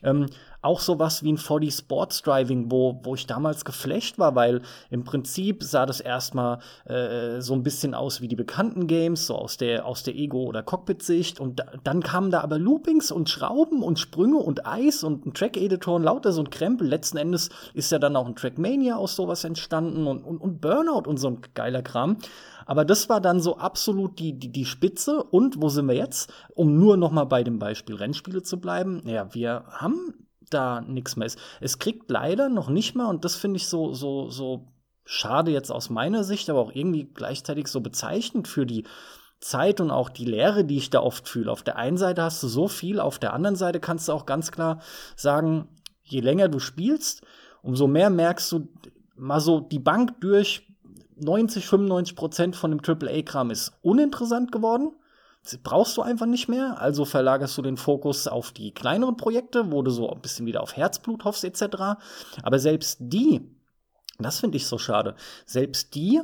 Ähm, 0.04 0.28
auch 0.64 0.80
sowas 0.80 1.24
wie 1.24 1.34
ein 1.34 1.38
4D 1.38 1.78
Sports 1.78 2.22
Driving, 2.22 2.72
wo, 2.72 3.00
wo 3.04 3.16
ich 3.16 3.28
damals 3.28 3.66
geflasht 3.66 4.18
war, 4.18 4.34
weil 4.36 4.62
im 4.90 5.04
Prinzip 5.04 5.62
sah 5.64 5.86
das 5.86 6.00
erstmal 6.00 6.60
äh, 6.86 7.42
so 7.42 7.54
ein 7.54 7.64
bisschen 7.64 7.94
aus 7.94 8.22
wie 8.22 8.28
die 8.28 8.36
bekannten 8.36 8.88
Games, 8.88 9.28
so 9.28 9.36
aus 9.36 9.58
der, 9.58 9.86
aus 9.86 10.04
der 10.04 10.16
Ego- 10.16 10.46
oder 10.46 10.64
Cockpit-Sicht. 10.64 11.40
Und 11.40 11.60
da, 11.60 11.66
dann 11.84 12.02
kamen 12.02 12.32
da 12.32 12.42
aber 12.42 12.58
Loopings 12.58 13.12
und 13.12 13.30
Schrauben 13.30 13.84
und 13.84 14.00
Sprünge 14.00 14.38
und 14.38 14.66
Eis 14.66 15.04
und 15.04 15.26
ein 15.26 15.34
Track-Editor 15.34 15.96
und 15.96 16.04
lauter 16.04 16.32
so 16.32 16.42
ein 16.42 16.50
Krempel. 16.50 16.88
Letzten 16.88 17.18
Endes 17.18 17.50
ist 17.74 17.92
ja 17.92 18.00
dann 18.00 18.16
auch 18.16 18.26
ein 18.26 18.36
Trackmania 18.36 18.96
aus 18.96 19.16
sowas 19.16 19.44
entstanden 19.44 20.08
und, 20.08 20.24
und, 20.24 20.38
und 20.38 20.62
Burnout 20.62 21.10
und 21.10 21.18
so 21.18 21.28
ein 21.28 21.42
geiler 21.54 21.82
Kram. 21.82 22.18
Aber 22.66 22.86
das 22.86 23.10
war 23.10 23.20
dann 23.20 23.42
so 23.42 23.58
absolut 23.58 24.20
die, 24.20 24.40
die, 24.40 24.52
die 24.52 24.66
Spitze. 24.66 25.24
Und 25.24 25.62
wo 25.62 25.70
sind 25.70 25.88
wir 25.88 25.96
jetzt? 25.96 26.32
Um 26.56 26.80
nur 26.80 26.98
noch 26.98 27.12
mal 27.12 27.26
bei 27.26 27.44
dem 27.44 27.60
Beispiel 27.60 27.96
Rennspiele 27.96 28.44
zu 28.44 28.60
bleiben. 28.60 29.04
Ja, 29.06 29.34
wir 29.34 29.66
haben 29.68 30.14
da 30.50 30.82
nichts 30.82 31.16
mehr. 31.16 31.28
Es, 31.28 31.38
es 31.62 31.80
kriegt 31.80 32.10
leider 32.10 32.50
noch 32.50 32.70
nicht 32.70 32.96
mal, 32.96 33.08
und 33.08 33.26
das 33.26 33.36
finde 33.36 33.58
ich 33.58 33.68
so, 33.68 33.94
so, 33.94 34.30
so 34.30 34.68
schade 35.06 35.52
jetzt 35.52 35.72
aus 35.72 35.90
meiner 35.90 36.24
Sicht, 36.24 36.50
aber 36.50 36.60
auch 36.60 36.72
irgendwie 36.74 37.06
gleichzeitig 37.14 37.68
so 37.68 37.82
bezeichnend 37.82 38.48
für 38.48 38.66
die 38.66 38.86
Zeit 39.40 39.82
und 39.82 39.92
auch 39.92 40.10
die 40.10 40.26
Leere, 40.26 40.64
die 40.64 40.78
ich 40.78 40.90
da 40.90 41.02
oft 41.02 41.28
fühle. 41.28 41.52
Auf 41.52 41.64
der 41.64 41.76
einen 41.76 41.98
Seite 41.98 42.24
hast 42.24 42.42
du 42.42 42.48
so 42.48 42.68
viel, 42.68 43.00
auf 43.00 43.20
der 43.20 43.34
anderen 43.34 43.58
Seite 43.58 43.80
kannst 43.80 44.08
du 44.08 44.14
auch 44.14 44.26
ganz 44.26 44.52
klar 44.52 44.82
sagen, 45.16 45.68
je 46.04 46.22
länger 46.22 46.48
du 46.48 46.60
spielst, 46.60 47.24
umso 47.62 47.88
mehr 47.88 48.10
merkst 48.10 48.52
du 48.52 48.70
mal 49.16 49.42
so 49.42 49.60
die 49.60 49.80
Bank 49.80 50.20
durch 50.22 50.68
90, 51.18 51.68
95 51.68 52.16
Prozent 52.16 52.56
von 52.56 52.72
dem 52.72 52.80
AAA-Kram 52.86 53.52
ist 53.52 53.74
uninteressant 53.82 54.52
geworden. 54.52 54.94
Brauchst 55.64 55.98
du 55.98 56.02
einfach 56.02 56.26
nicht 56.26 56.48
mehr. 56.48 56.80
Also 56.80 57.04
verlagerst 57.04 57.58
du 57.58 57.62
den 57.62 57.78
Fokus 57.78 58.28
auf 58.28 58.52
die 58.52 58.74
kleineren 58.74 59.18
Projekte, 59.18 59.72
wo 59.72 59.82
du 59.82 59.92
so 59.92 60.10
ein 60.10 60.22
bisschen 60.22 60.46
wieder 60.46 60.62
auf 60.62 60.78
Herzblut 60.78 61.26
hoffst, 61.26 61.44
etc. 61.44 62.00
Aber 62.44 62.60
selbst 62.60 62.98
die, 63.02 63.42
das 64.20 64.40
finde 64.40 64.58
ich 64.58 64.68
so 64.68 64.78
schade, 64.78 65.16
selbst 65.46 65.96
die, 65.96 66.22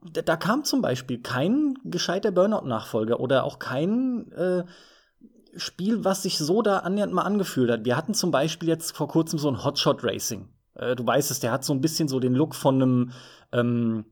da 0.00 0.36
kam 0.36 0.64
zum 0.64 0.80
Beispiel 0.80 1.20
kein 1.20 1.74
gescheiter 1.84 2.30
Burnout-Nachfolger 2.30 3.20
oder 3.20 3.44
auch 3.44 3.58
kein 3.58 4.32
äh, 4.32 4.64
Spiel, 5.56 6.04
was 6.04 6.22
sich 6.22 6.38
so 6.38 6.62
da 6.62 6.78
annähernd 6.78 7.12
mal 7.12 7.22
angefühlt 7.22 7.70
hat. 7.70 7.84
Wir 7.84 7.96
hatten 7.96 8.14
zum 8.14 8.30
Beispiel 8.30 8.68
jetzt 8.68 8.96
vor 8.96 9.08
kurzem 9.08 9.38
so 9.38 9.48
ein 9.48 9.62
Hotshot 9.62 10.02
Racing. 10.04 10.48
Äh, 10.74 10.96
du 10.96 11.06
weißt 11.06 11.30
es, 11.30 11.40
der 11.40 11.52
hat 11.52 11.64
so 11.64 11.72
ein 11.72 11.80
bisschen 11.80 12.08
so 12.08 12.18
den 12.20 12.34
Look 12.34 12.54
von 12.54 12.82
einem 12.82 13.12
ähm, 13.52 14.06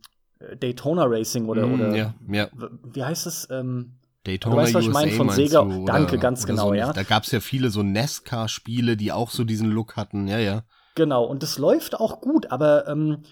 Daytona 0.61 1.05
Racing 1.05 1.49
oder, 1.49 1.67
Mm, 1.67 1.75
oder 1.75 1.97
ja, 1.97 2.15
ja. 2.29 2.49
wie 2.85 3.05
heißt 3.05 3.27
es? 3.27 3.49
Ähm, 3.51 3.95
Daytona 4.25 4.55
Du 4.57 4.63
weißt, 4.63 4.75
was 4.75 4.83
ich 4.83 4.89
USA 4.89 5.01
meine, 5.01 5.13
von 5.13 5.31
Sega. 5.31 5.63
du, 5.65 5.85
Danke, 5.85 6.19
ganz 6.19 6.47
genau, 6.47 6.69
so. 6.69 6.75
ja. 6.75 6.93
Da 6.93 7.03
gab's 7.03 7.33
ja 7.33 7.41
viele 7.41 7.71
so 7.71 7.83
NASCAR-Spiele, 7.83 8.97
die 8.97 9.13
auch 9.13 9.31
so 9.31 9.45
diesen 9.45 9.71
Look 9.71 9.97
hatten, 9.97 10.29
ja, 10.29 10.39
ja. 10.39 10.63
genau, 10.95 11.25
und 11.25 11.43
das 11.43 11.59
läuft 11.59 11.99
auch 11.99 12.21
gut, 12.21 12.51
aber 12.53 12.87
ähm, 12.89 13.23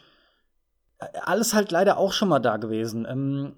alles 1.22 1.54
halt 1.54 1.70
leider 1.70 1.96
auch 1.96 2.12
schon 2.12 2.28
mal 2.28 2.40
da 2.40 2.56
gewesen. 2.56 3.06
Ähm, 3.08 3.52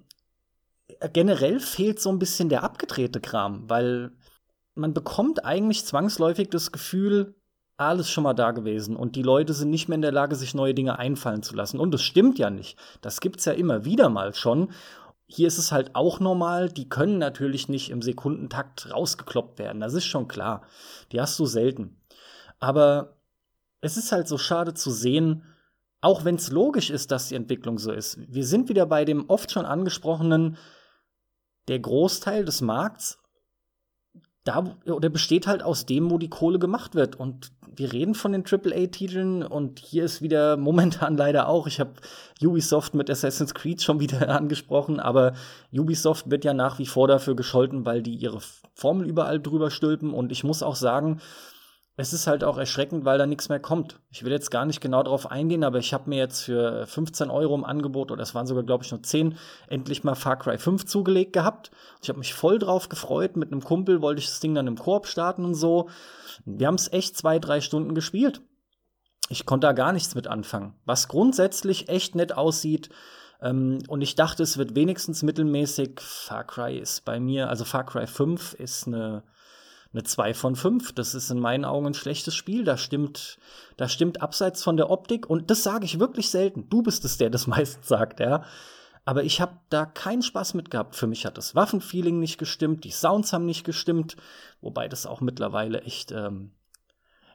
generell 1.13 1.59
fehlt 1.59 2.01
so 2.01 2.11
ein 2.11 2.19
bisschen 2.19 2.49
der 2.49 2.63
abgedrehte 2.63 3.21
Kram, 3.21 3.69
weil 3.69 4.13
man 4.75 4.95
bekommt 4.95 5.45
eigentlich 5.45 5.85
zwangsläufig 5.85 6.51
das 6.51 6.71
Gefühl, 6.73 7.35
alles 7.89 8.11
schon 8.11 8.25
mal 8.25 8.35
da 8.35 8.51
gewesen 8.51 8.97
und 8.97 9.17
die 9.17 9.23
Leute 9.23 9.53
sind 9.53 9.71
nicht 9.71 9.89
mehr 9.89 9.97
in 9.97 10.03
der 10.03 10.13
Lage, 10.13 10.37
sich 10.37 10.55
neue 10.55 10.75
Dinge 10.75 10.99
einfallen 10.99 11.43
zu 11.43 11.55
lassen. 11.55 11.79
Und 11.79 11.93
das 11.93 12.03
stimmt 12.03 12.39
ja 12.39 12.51
nicht. 12.51 12.79
Das 13.01 13.21
gibt's 13.21 13.45
ja 13.45 13.53
immer 13.53 13.85
wieder 13.85 14.09
mal 14.09 14.35
schon. 14.35 14.71
Hier 15.27 15.49
ist 15.49 15.59
es 15.59 15.73
halt 15.73 15.95
auch 15.95 16.21
normal, 16.21 16.69
die 16.69 16.89
können 16.89 17.19
natürlich 17.19 17.69
nicht 17.69 17.91
im 17.91 18.03
Sekundentakt 18.03 18.93
rausgekloppt 18.93 19.59
werden. 19.59 19.81
Das 19.81 19.95
ist 19.95 20.05
schon 20.05 20.29
klar. 20.29 20.63
Die 21.11 21.21
hast 21.21 21.39
du 21.39 21.47
selten. 21.47 21.97
Aber 22.59 23.17
es 23.81 23.97
ist 23.97 24.13
halt 24.13 24.29
so 24.29 24.39
schade 24.39 24.75
zu 24.75 24.91
sehen, 24.91 25.45
auch 26.01 26.25
wenn 26.25 26.35
es 26.35 26.51
logisch 26.51 26.91
ist, 26.91 27.11
dass 27.11 27.29
die 27.29 27.37
Entwicklung 27.37 27.79
so 27.79 27.93
ist. 27.93 28.19
Wir 28.29 28.45
sind 28.45 28.69
wieder 28.69 28.87
bei 28.87 29.05
dem 29.05 29.31
oft 29.31 29.53
schon 29.53 29.65
angesprochenen, 29.65 30.57
der 31.69 31.79
Großteil 31.79 32.45
des 32.45 32.61
Markts 32.61 33.22
da 34.45 34.77
oder 34.87 35.09
besteht 35.09 35.47
halt 35.47 35.63
aus 35.63 35.87
dem, 35.87 36.11
wo 36.11 36.19
die 36.19 36.31
Kohle 36.31 36.59
gemacht 36.59 36.95
wird. 36.95 37.17
Und 37.17 37.53
wir 37.77 37.93
reden 37.93 38.15
von 38.15 38.33
den 38.33 38.45
AAA-Titeln 38.45 39.43
und 39.43 39.79
hier 39.79 40.05
ist 40.05 40.23
wieder 40.23 40.57
momentan 40.59 41.17
leider 41.17 41.49
auch, 41.49 41.67
ich 41.67 41.81
habe 41.81 41.93
Ubisoft 42.43 42.95
mit 42.95 43.11
Assassin's 43.11 43.55
Creed 43.55 43.83
schon 43.83 44.01
wieder 44.01 44.29
angesprochen, 44.37 45.01
aber 45.01 45.35
Ubisoft 45.73 46.31
wird 46.31 46.45
ja 46.45 46.55
nach 46.55 46.79
wie 46.79 46.87
vor 46.87 47.09
dafür 47.09 47.37
gescholten, 47.37 47.87
weil 47.87 48.03
die 48.03 48.15
ihre 48.15 48.41
Formel 48.75 49.07
überall 49.07 49.41
drüber 49.41 49.71
stülpen. 49.71 50.13
Und 50.13 50.33
ich 50.33 50.45
muss 50.45 50.63
auch 50.63 50.77
sagen, 50.77 51.21
es 51.97 52.13
ist 52.15 52.27
halt 52.27 52.43
auch 52.43 52.57
erschreckend, 52.57 53.05
weil 53.05 53.19
da 53.19 53.27
nichts 53.27 53.51
mehr 53.51 53.61
kommt. 53.61 54.01
Ich 54.11 54.25
will 54.25 54.33
jetzt 54.33 54.51
gar 54.51 54.65
nicht 54.65 54.81
genau 54.81 55.03
darauf 55.03 55.31
eingehen, 55.31 55.63
aber 55.63 55.79
ich 55.79 55.93
habe 55.93 56.09
mir 56.09 56.17
jetzt 56.17 56.43
für 56.43 56.87
15 56.87 57.29
Euro 57.31 57.55
im 57.55 57.65
Angebot, 57.65 58.11
oder 58.11 58.23
es 58.23 58.35
waren 58.35 58.47
sogar, 58.47 58.63
glaube 58.63 58.83
ich, 58.83 58.91
nur 58.91 59.03
10, 59.03 59.37
endlich 59.69 60.03
mal 60.03 60.15
Far 60.15 60.39
Cry 60.39 60.57
5 60.57 60.87
zugelegt 60.87 61.35
gehabt. 61.35 61.71
Ich 62.03 62.09
habe 62.09 62.19
mich 62.19 62.33
voll 62.33 62.59
drauf 62.59 62.89
gefreut. 62.89 63.37
Mit 63.37 63.53
einem 63.53 63.63
Kumpel 63.63 64.01
wollte 64.01 64.21
ich 64.21 64.27
das 64.27 64.41
Ding 64.41 64.55
dann 64.55 64.67
im 64.67 64.79
Koop 64.79 65.07
starten 65.07 65.45
und 65.45 65.55
so. 65.55 65.91
Wir 66.47 66.67
haben 66.67 66.77
es 66.77 66.91
echt 66.93 67.17
zwei, 67.17 67.39
drei 67.39 67.61
Stunden 67.61 67.95
gespielt. 67.95 68.41
ich 69.29 69.47
konnte 69.47 69.67
da 69.67 69.73
gar 69.73 69.93
nichts 69.93 70.15
mit 70.15 70.27
anfangen. 70.27 70.75
Was 70.85 71.09
grundsätzlich 71.09 71.89
echt 71.89 72.15
nett 72.15 72.37
aussieht, 72.37 72.91
ähm, 73.43 73.79
und 73.89 74.01
ich 74.01 74.15
dachte, 74.15 74.43
es 74.43 74.57
wird 74.57 74.75
wenigstens 74.77 75.23
mittelmäßig. 75.23 76.01
Far 76.01 76.45
Cry 76.45 76.79
ist 76.79 77.05
bei 77.05 77.19
mir, 77.19 77.49
also 77.49 77.65
Far 77.65 77.85
Cry 77.85 78.07
5 78.07 78.55
ist 78.55 78.87
eine, 78.87 79.25
eine 79.93 80.03
2 80.03 80.35
von 80.35 80.57
5. 80.57 80.93
Das 80.93 81.15
ist 81.15 81.31
in 81.31 81.39
meinen 81.39 81.65
Augen 81.65 81.87
ein 81.87 81.95
schlechtes 81.95 82.35
Spiel. 82.35 82.65
Da 82.65 82.77
stimmt, 82.77 83.39
da 83.77 83.89
stimmt 83.89 84.23
abseits 84.23 84.63
von 84.63 84.77
der 84.77 84.91
Optik. 84.91 85.29
Und 85.29 85.51
das 85.51 85.63
sage 85.63 85.85
ich 85.85 86.01
wirklich 86.01 86.31
selten. 86.31 86.69
Du 86.69 86.83
bist 86.83 87.05
es, 87.05 87.19
der 87.19 87.31
das 87.31 87.47
meist 87.47 87.85
sagt, 87.85 88.21
ja. 88.21 88.45
Aber 89.05 89.25
ich 89.25 89.41
habe 89.41 89.59
da 89.69 89.85
keinen 89.85 90.23
Spaß 90.23 90.55
mit 90.55 90.71
gehabt. 90.71 90.95
Für 90.95 91.07
mich 91.07 91.27
hat 91.27 91.37
das 91.37 91.55
Waffenfeeling 91.55 92.19
nicht 92.21 92.39
gestimmt, 92.39 92.85
die 92.85 92.93
Sounds 92.93 93.33
haben 93.33 93.47
nicht 93.47 93.65
gestimmt, 93.65 94.17
wobei 94.61 94.89
das 94.89 95.07
auch 95.07 95.21
mittlerweile 95.21 95.81
echt 95.83 96.13
ähm, 96.13 96.53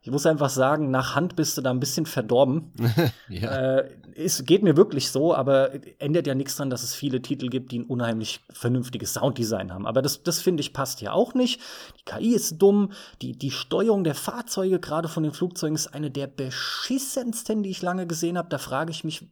ich 0.08 0.12
muss 0.12 0.26
einfach 0.26 0.50
sagen, 0.50 0.90
nach 0.90 1.16
Hand 1.16 1.36
bist 1.36 1.58
du 1.58 1.62
da 1.62 1.70
ein 1.70 1.82
bisschen 1.82 2.06
verdorben. 2.06 2.72
ja. 3.28 3.80
äh, 3.80 3.90
es 4.16 4.46
geht 4.46 4.64
mir 4.64 4.78
wirklich 4.78 5.12
so, 5.12 5.36
aber 5.36 5.72
ändert 6.00 6.28
ja 6.28 6.34
nichts 6.34 6.56
daran, 6.56 6.70
dass 6.70 6.82
es 6.82 6.96
viele 6.96 7.22
Titel 7.22 7.50
gibt, 7.50 7.74
die 7.74 7.80
ein 7.80 7.86
unheimlich 7.86 8.40
vernünftiges 8.50 9.16
Sounddesign 9.16 9.74
haben. 9.74 9.86
Aber 9.86 10.02
das, 10.02 10.24
das 10.24 10.40
finde 10.40 10.62
ich 10.62 10.72
passt 10.72 11.00
hier 11.00 11.14
auch 11.14 11.34
nicht. 11.34 11.60
Die 12.00 12.06
KI 12.06 12.34
ist 12.34 12.58
dumm. 12.58 12.94
Die, 13.22 13.34
die 13.34 13.52
Steuerung 13.52 14.06
der 14.06 14.16
Fahrzeuge, 14.16 14.80
gerade 14.80 15.10
von 15.10 15.24
den 15.24 15.34
Flugzeugen, 15.34 15.76
ist 15.76 15.94
eine 15.94 16.10
der 16.10 16.28
beschissensten, 16.28 17.62
die 17.62 17.72
ich 17.72 17.82
lange 17.82 18.08
gesehen 18.08 18.38
habe. 18.38 18.48
Da 18.48 18.60
frage 18.60 18.92
ich 18.92 19.04
mich, 19.04 19.28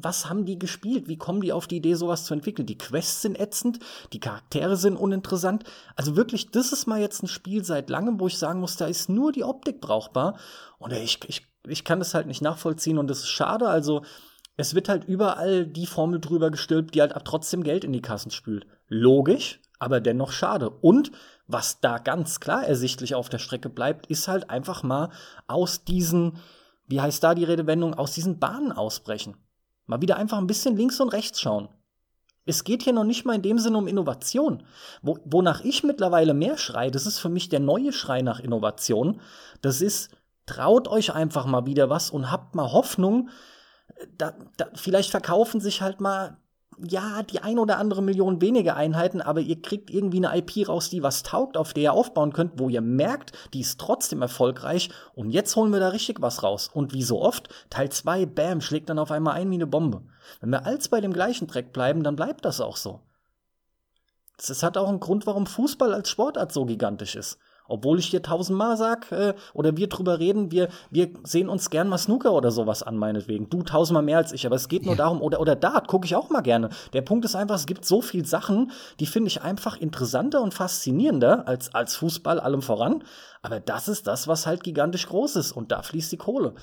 was 0.00 0.28
haben 0.28 0.44
die 0.44 0.58
gespielt? 0.58 1.08
Wie 1.08 1.16
kommen 1.16 1.40
die 1.40 1.52
auf 1.52 1.66
die 1.66 1.76
Idee, 1.76 1.94
sowas 1.94 2.24
zu 2.24 2.34
entwickeln? 2.34 2.66
Die 2.66 2.78
Quests 2.78 3.22
sind 3.22 3.38
ätzend, 3.38 3.78
die 4.12 4.20
Charaktere 4.20 4.76
sind 4.76 4.96
uninteressant. 4.96 5.64
Also 5.96 6.16
wirklich, 6.16 6.50
das 6.50 6.72
ist 6.72 6.86
mal 6.86 7.00
jetzt 7.00 7.22
ein 7.22 7.28
Spiel 7.28 7.64
seit 7.64 7.90
langem, 7.90 8.20
wo 8.20 8.26
ich 8.26 8.38
sagen 8.38 8.60
muss, 8.60 8.76
da 8.76 8.86
ist 8.86 9.08
nur 9.08 9.32
die 9.32 9.44
Optik 9.44 9.80
brauchbar. 9.80 10.38
Und 10.78 10.92
ich, 10.92 11.20
ich, 11.28 11.46
ich 11.66 11.84
kann 11.84 11.98
das 11.98 12.14
halt 12.14 12.26
nicht 12.26 12.42
nachvollziehen 12.42 12.98
und 12.98 13.08
das 13.08 13.20
ist 13.20 13.30
schade. 13.30 13.68
Also, 13.68 14.02
es 14.56 14.74
wird 14.74 14.88
halt 14.88 15.04
überall 15.04 15.66
die 15.66 15.86
Formel 15.86 16.20
drüber 16.20 16.50
gestülpt, 16.50 16.94
die 16.94 17.00
halt 17.00 17.14
trotzdem 17.24 17.62
Geld 17.62 17.84
in 17.84 17.92
die 17.92 18.02
Kassen 18.02 18.30
spült. 18.30 18.66
Logisch, 18.88 19.60
aber 19.78 20.00
dennoch 20.00 20.30
schade. 20.30 20.70
Und 20.70 21.10
was 21.46 21.80
da 21.80 21.98
ganz 21.98 22.40
klar 22.40 22.64
ersichtlich 22.64 23.14
auf 23.14 23.28
der 23.28 23.38
Strecke 23.38 23.68
bleibt, 23.68 24.06
ist 24.06 24.28
halt 24.28 24.50
einfach 24.50 24.82
mal 24.82 25.10
aus 25.46 25.84
diesen, 25.84 26.38
wie 26.86 27.00
heißt 27.00 27.22
da 27.22 27.34
die 27.34 27.44
Redewendung, 27.44 27.94
aus 27.94 28.12
diesen 28.12 28.38
Bahnen 28.38 28.72
ausbrechen. 28.72 29.36
Mal 29.86 30.00
wieder 30.00 30.16
einfach 30.16 30.38
ein 30.38 30.46
bisschen 30.46 30.76
links 30.76 31.00
und 31.00 31.08
rechts 31.08 31.40
schauen. 31.40 31.68
Es 32.44 32.64
geht 32.64 32.82
hier 32.82 32.92
noch 32.92 33.04
nicht 33.04 33.24
mal 33.24 33.34
in 33.34 33.42
dem 33.42 33.58
Sinne 33.58 33.78
um 33.78 33.86
Innovation. 33.86 34.64
Wo, 35.00 35.18
wonach 35.24 35.62
ich 35.62 35.84
mittlerweile 35.84 36.34
mehr 36.34 36.58
schreie, 36.58 36.90
das 36.90 37.06
ist 37.06 37.18
für 37.18 37.28
mich 37.28 37.48
der 37.48 37.60
neue 37.60 37.92
Schrei 37.92 38.22
nach 38.22 38.40
Innovation. 38.40 39.20
Das 39.60 39.80
ist, 39.80 40.10
traut 40.46 40.88
euch 40.88 41.14
einfach 41.14 41.46
mal 41.46 41.66
wieder 41.66 41.88
was 41.88 42.10
und 42.10 42.30
habt 42.30 42.54
mal 42.54 42.72
Hoffnung. 42.72 43.28
Da, 44.18 44.34
da, 44.56 44.66
vielleicht 44.74 45.10
verkaufen 45.10 45.60
sich 45.60 45.82
halt 45.82 46.00
mal 46.00 46.36
ja, 46.78 47.22
die 47.22 47.40
ein 47.40 47.58
oder 47.58 47.78
andere 47.78 48.02
Million 48.02 48.40
weniger 48.40 48.76
Einheiten, 48.76 49.20
aber 49.20 49.40
ihr 49.40 49.60
kriegt 49.60 49.90
irgendwie 49.90 50.24
eine 50.24 50.36
IP 50.38 50.68
raus, 50.68 50.90
die 50.90 51.02
was 51.02 51.22
taugt, 51.22 51.56
auf 51.56 51.72
der 51.72 51.82
ihr 51.82 51.92
aufbauen 51.92 52.32
könnt, 52.32 52.58
wo 52.58 52.68
ihr 52.68 52.80
merkt, 52.80 53.32
die 53.52 53.60
ist 53.60 53.80
trotzdem 53.80 54.22
erfolgreich 54.22 54.90
und 55.14 55.30
jetzt 55.30 55.54
holen 55.56 55.72
wir 55.72 55.80
da 55.80 55.88
richtig 55.88 56.20
was 56.20 56.42
raus. 56.42 56.70
Und 56.72 56.92
wie 56.92 57.02
so 57.02 57.20
oft, 57.22 57.48
Teil 57.70 57.90
2, 57.90 58.26
bam, 58.26 58.60
schlägt 58.60 58.88
dann 58.88 58.98
auf 58.98 59.10
einmal 59.10 59.34
ein 59.34 59.50
wie 59.50 59.54
eine 59.54 59.66
Bombe. 59.66 60.02
Wenn 60.40 60.50
wir 60.50 60.66
als 60.66 60.88
bei 60.88 61.00
dem 61.00 61.12
gleichen 61.12 61.48
Track 61.48 61.72
bleiben, 61.72 62.02
dann 62.02 62.16
bleibt 62.16 62.44
das 62.44 62.60
auch 62.60 62.76
so. 62.76 63.00
Das 64.36 64.62
hat 64.62 64.76
auch 64.76 64.88
einen 64.88 65.00
Grund, 65.00 65.26
warum 65.26 65.46
Fußball 65.46 65.94
als 65.94 66.08
Sportart 66.08 66.52
so 66.52 66.64
gigantisch 66.64 67.16
ist. 67.16 67.38
Obwohl 67.72 67.98
ich 67.98 68.10
dir 68.10 68.20
tausendmal 68.20 68.76
sag, 68.76 69.10
äh, 69.12 69.32
oder 69.54 69.78
wir 69.78 69.88
drüber 69.88 70.18
reden, 70.18 70.50
wir, 70.50 70.68
wir 70.90 71.08
sehen 71.24 71.48
uns 71.48 71.70
gern 71.70 71.88
mal 71.88 71.96
Snooker 71.96 72.34
oder 72.34 72.50
sowas 72.50 72.82
an, 72.82 72.98
meinetwegen. 72.98 73.48
Du 73.48 73.62
tausendmal 73.62 74.02
mehr 74.02 74.18
als 74.18 74.32
ich, 74.32 74.44
aber 74.44 74.56
es 74.56 74.68
geht 74.68 74.84
nur 74.84 74.92
ja. 74.92 74.98
darum, 74.98 75.22
oder, 75.22 75.40
oder 75.40 75.56
Dart 75.56 75.88
gucke 75.88 76.04
ich 76.04 76.14
auch 76.14 76.28
mal 76.28 76.42
gerne. 76.42 76.68
Der 76.92 77.00
Punkt 77.00 77.24
ist 77.24 77.34
einfach, 77.34 77.54
es 77.54 77.64
gibt 77.64 77.86
so 77.86 78.02
viel 78.02 78.26
Sachen, 78.26 78.72
die 79.00 79.06
finde 79.06 79.28
ich 79.28 79.40
einfach 79.40 79.78
interessanter 79.78 80.42
und 80.42 80.52
faszinierender 80.52 81.48
als, 81.48 81.74
als 81.74 81.96
Fußball 81.96 82.40
allem 82.40 82.60
voran. 82.60 83.04
Aber 83.40 83.58
das 83.58 83.88
ist 83.88 84.06
das, 84.06 84.28
was 84.28 84.46
halt 84.46 84.62
gigantisch 84.62 85.08
groß 85.08 85.36
ist 85.36 85.52
und 85.52 85.72
da 85.72 85.80
fließt 85.80 86.12
die 86.12 86.18
Kohle 86.18 86.54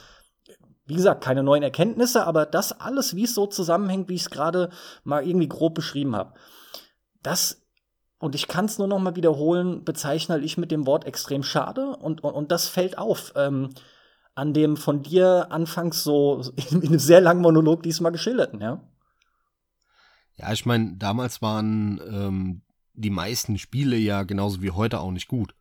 wie 0.86 0.95
gesagt, 0.95 1.24
keine 1.24 1.43
neuen 1.43 1.62
Erkenntnisse, 1.62 2.26
aber 2.26 2.48
das 2.48 2.72
alles, 2.82 3.15
wie 3.15 3.26
es 3.26 3.36
so 3.36 3.45
zusammenhängt, 3.45 4.10
wie 4.10 4.15
ich 4.15 4.22
es 4.22 4.32
gerade 4.32 4.72
mal 5.04 5.24
irgendwie 5.24 5.48
grob 5.48 5.76
beschrieben 5.76 6.15
habe. 6.15 6.34
Das 7.22 7.59
und 8.20 8.36
ich 8.36 8.48
kann 8.48 8.66
es 8.66 8.78
nur 8.78 8.88
noch 8.88 9.00
mal 9.00 9.16
wiederholen, 9.16 9.84
bezeichne 9.84 10.40
ich 10.40 10.58
mit 10.58 10.72
dem 10.72 10.86
Wort 10.86 11.06
extrem 11.06 11.42
schade 11.42 11.96
und, 11.96 12.24
und, 12.24 12.34
und 12.34 12.52
das 12.52 12.68
fällt 12.68 12.98
auf. 12.98 13.34
Ähm, 13.36 13.70
an 14.36 14.54
dem 14.54 14.78
von 14.78 15.04
dir 15.04 15.48
anfangs 15.52 16.04
so 16.04 16.42
in, 16.56 16.82
in 16.82 16.88
einem 16.88 17.00
sehr 17.00 17.22
langen 17.22 17.42
Monolog 17.42 17.84
diesmal 17.84 18.12
geschilderten, 18.12 18.62
ja? 18.62 18.82
Ja, 20.38 20.54
ich 20.54 20.66
meine, 20.66 20.96
damals 20.96 21.42
waren 21.42 22.00
ähm, 22.10 22.62
die 22.94 23.10
meisten 23.10 23.58
Spiele 23.58 23.98
ja 23.98 24.24
genauso 24.24 24.62
wie 24.62 24.72
heute 24.72 25.02
auch 25.02 25.12
nicht 25.12 25.28
gut. 25.28 25.54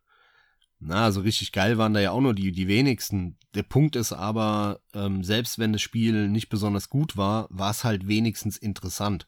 Na, 0.79 1.03
also 1.03 1.19
richtig 1.19 1.51
geil 1.51 1.77
waren 1.77 1.93
da 1.93 1.99
ja 1.99 2.11
auch 2.11 2.21
nur 2.21 2.33
die, 2.33 2.53
die 2.53 2.69
wenigsten. 2.69 3.37
Der 3.53 3.63
Punkt 3.63 3.97
ist 3.97 4.13
aber, 4.13 4.79
ähm, 4.93 5.25
selbst 5.25 5.59
wenn 5.59 5.73
das 5.73 5.81
Spiel 5.81 6.29
nicht 6.29 6.47
besonders 6.47 6.89
gut 6.89 7.17
war, 7.17 7.47
war 7.49 7.71
es 7.71 7.83
halt 7.83 8.07
wenigstens 8.07 8.55
interessant. 8.55 9.27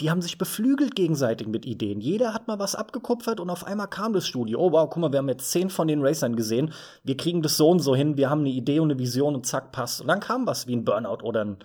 Die 0.00 0.10
haben 0.10 0.22
sich 0.22 0.38
beflügelt 0.38 0.94
gegenseitig 0.94 1.46
mit 1.48 1.66
Ideen. 1.66 2.00
Jeder 2.00 2.32
hat 2.32 2.48
mal 2.48 2.58
was 2.58 2.74
abgekupfert 2.74 3.40
und 3.40 3.50
auf 3.50 3.66
einmal 3.66 3.88
kam 3.88 4.12
das 4.12 4.26
Studio. 4.26 4.58
Oh 4.60 4.72
wow, 4.72 4.88
guck 4.88 5.00
mal, 5.00 5.12
wir 5.12 5.18
haben 5.18 5.28
jetzt 5.28 5.50
zehn 5.50 5.68
von 5.68 5.88
den 5.88 6.02
Racern 6.02 6.36
gesehen. 6.36 6.72
Wir 7.04 7.16
kriegen 7.16 7.42
das 7.42 7.56
so 7.56 7.68
und 7.68 7.80
so 7.80 7.94
hin. 7.94 8.16
Wir 8.16 8.30
haben 8.30 8.40
eine 8.40 8.50
Idee 8.50 8.80
und 8.80 8.90
eine 8.90 8.98
Vision 8.98 9.34
und 9.34 9.46
zack, 9.46 9.72
passt. 9.72 10.00
Und 10.00 10.08
dann 10.08 10.20
kam 10.20 10.46
was 10.46 10.66
wie 10.66 10.76
ein 10.76 10.84
Burnout 10.84 11.22
oder 11.22 11.44
ein, 11.44 11.58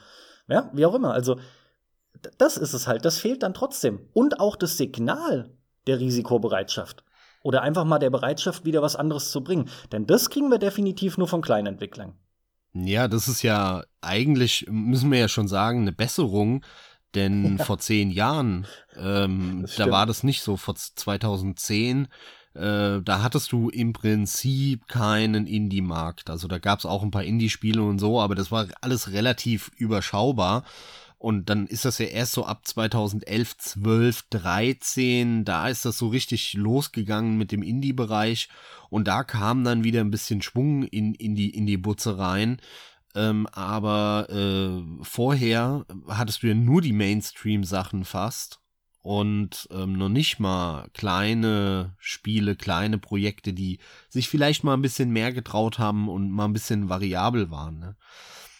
ja, 0.49 0.69
wie 0.73 0.85
auch 0.85 0.95
immer. 0.95 1.13
Also, 1.13 1.37
das 2.37 2.57
ist 2.57 2.73
es 2.73 2.87
halt. 2.87 3.05
Das 3.05 3.17
fehlt 3.17 3.43
dann 3.43 3.53
trotzdem. 3.53 3.99
Und 4.13 4.39
auch 4.39 4.55
das 4.55 4.77
Signal 4.77 5.49
der 5.87 5.99
Risikobereitschaft. 5.99 7.03
Oder 7.43 7.61
einfach 7.61 7.85
mal 7.85 7.99
der 7.99 8.09
Bereitschaft, 8.09 8.65
wieder 8.65 8.81
was 8.81 8.95
anderes 8.95 9.31
zu 9.31 9.43
bringen. 9.43 9.69
Denn 9.91 10.05
das 10.05 10.29
kriegen 10.29 10.49
wir 10.49 10.57
definitiv 10.57 11.17
nur 11.17 11.27
von 11.27 11.41
kleinen 11.41 11.67
Entwicklern. 11.67 12.13
Ja, 12.73 13.07
das 13.07 13.27
ist 13.27 13.41
ja 13.41 13.83
eigentlich, 14.01 14.65
müssen 14.69 15.11
wir 15.11 15.19
ja 15.19 15.27
schon 15.27 15.47
sagen, 15.47 15.81
eine 15.81 15.93
Besserung 15.93 16.63
denn 17.17 17.57
vor 17.65 17.79
zehn 17.79 18.11
Jahren, 18.11 18.65
ähm, 18.97 19.65
da 19.75 19.91
war 19.91 20.05
das 20.05 20.23
nicht 20.23 20.41
so. 20.41 20.55
Vor 20.55 20.75
2010, 20.75 22.07
äh, 22.53 23.01
da 23.01 23.21
hattest 23.21 23.51
du 23.51 23.69
im 23.69 23.93
Prinzip 23.93 24.87
keinen 24.87 25.45
Indie-Markt. 25.45 26.29
Also 26.29 26.47
da 26.47 26.59
gab 26.59 26.79
es 26.79 26.85
auch 26.85 27.03
ein 27.03 27.11
paar 27.11 27.23
Indie-Spiele 27.23 27.81
und 27.81 27.99
so, 27.99 28.21
aber 28.21 28.35
das 28.35 28.51
war 28.51 28.67
alles 28.81 29.11
relativ 29.11 29.71
überschaubar. 29.77 30.63
Und 31.19 31.49
dann 31.49 31.65
ist 31.65 31.83
das 31.83 31.97
ja 31.97 32.05
erst 32.05 32.33
so 32.33 32.45
ab 32.45 32.61
2011, 32.67 33.57
12, 33.57 34.23
13, 34.29 35.45
da 35.45 35.67
ist 35.67 35.83
das 35.83 35.97
so 35.97 36.09
richtig 36.09 36.53
losgegangen 36.53 37.37
mit 37.37 37.51
dem 37.51 37.63
Indie-Bereich. 37.63 38.49
Und 38.89 39.07
da 39.07 39.23
kam 39.23 39.63
dann 39.63 39.83
wieder 39.83 40.01
ein 40.01 40.11
bisschen 40.11 40.41
Schwung 40.41 40.83
in, 40.83 41.15
in 41.15 41.35
die, 41.35 41.49
in 41.49 41.65
die 41.65 41.77
Butze 41.77 42.17
rein. 42.19 42.59
Ähm, 43.17 43.47
aber 43.47 44.27
äh, 44.29 45.03
vorher 45.03 45.85
hattest 46.07 46.43
du 46.43 46.47
ja 46.47 46.53
nur 46.53 46.81
die 46.83 46.93
Mainstream-Sachen 46.93 48.05
fast 48.05 48.59
und 49.01 49.67
ähm, 49.71 49.93
noch 49.93 50.09
nicht 50.09 50.39
mal 50.39 50.87
kleine 50.93 51.95
Spiele, 51.97 52.55
kleine 52.55 52.99
Projekte, 52.99 53.53
die 53.53 53.79
sich 54.07 54.29
vielleicht 54.29 54.63
mal 54.63 54.75
ein 54.75 54.83
bisschen 54.83 55.09
mehr 55.09 55.33
getraut 55.33 55.79
haben 55.79 56.09
und 56.09 56.29
mal 56.29 56.45
ein 56.45 56.53
bisschen 56.53 56.89
variabel 56.89 57.49
waren. 57.49 57.79
Ne? 57.79 57.95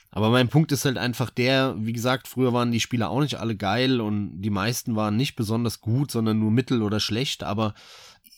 Aber 0.10 0.32
mein 0.32 0.48
Punkt 0.48 0.72
ist 0.72 0.86
halt 0.86 0.98
einfach 0.98 1.30
der, 1.30 1.76
wie 1.78 1.94
gesagt, 1.94 2.28
früher 2.28 2.52
waren 2.52 2.72
die 2.72 2.80
Spiele 2.80 3.10
auch 3.10 3.22
nicht 3.22 3.36
alle 3.36 3.56
geil 3.56 4.02
und 4.02 4.42
die 4.42 4.50
meisten 4.50 4.96
waren 4.96 5.18
nicht 5.18 5.36
besonders 5.36 5.82
gut, 5.82 6.10
sondern 6.10 6.40
nur 6.40 6.50
mittel 6.50 6.82
oder 6.82 7.00
schlecht, 7.00 7.44
aber 7.44 7.76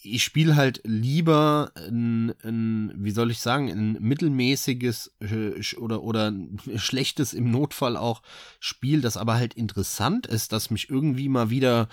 ich 0.02 0.24
spiele 0.24 0.56
halt 0.56 0.82
lieber 0.84 1.72
ein, 1.76 2.34
ein, 2.44 2.94
wie 2.96 3.12
soll 3.12 3.32
ich 3.32 3.40
sagen, 3.40 3.70
ein 3.70 3.98
mittelmäßiges 4.00 5.14
äh, 5.20 5.76
oder, 5.78 6.04
oder 6.04 6.34
schlechtes 6.76 7.34
im 7.34 7.52
Notfall 7.52 7.98
auch 7.98 8.22
Spiel, 8.60 9.02
das 9.02 9.18
aber 9.18 9.36
halt 9.36 9.54
interessant 9.54 10.28
ist, 10.28 10.52
das 10.54 10.70
mich 10.70 10.90
irgendwie 10.90 11.30
mal 11.30 11.50
wieder 11.50 11.90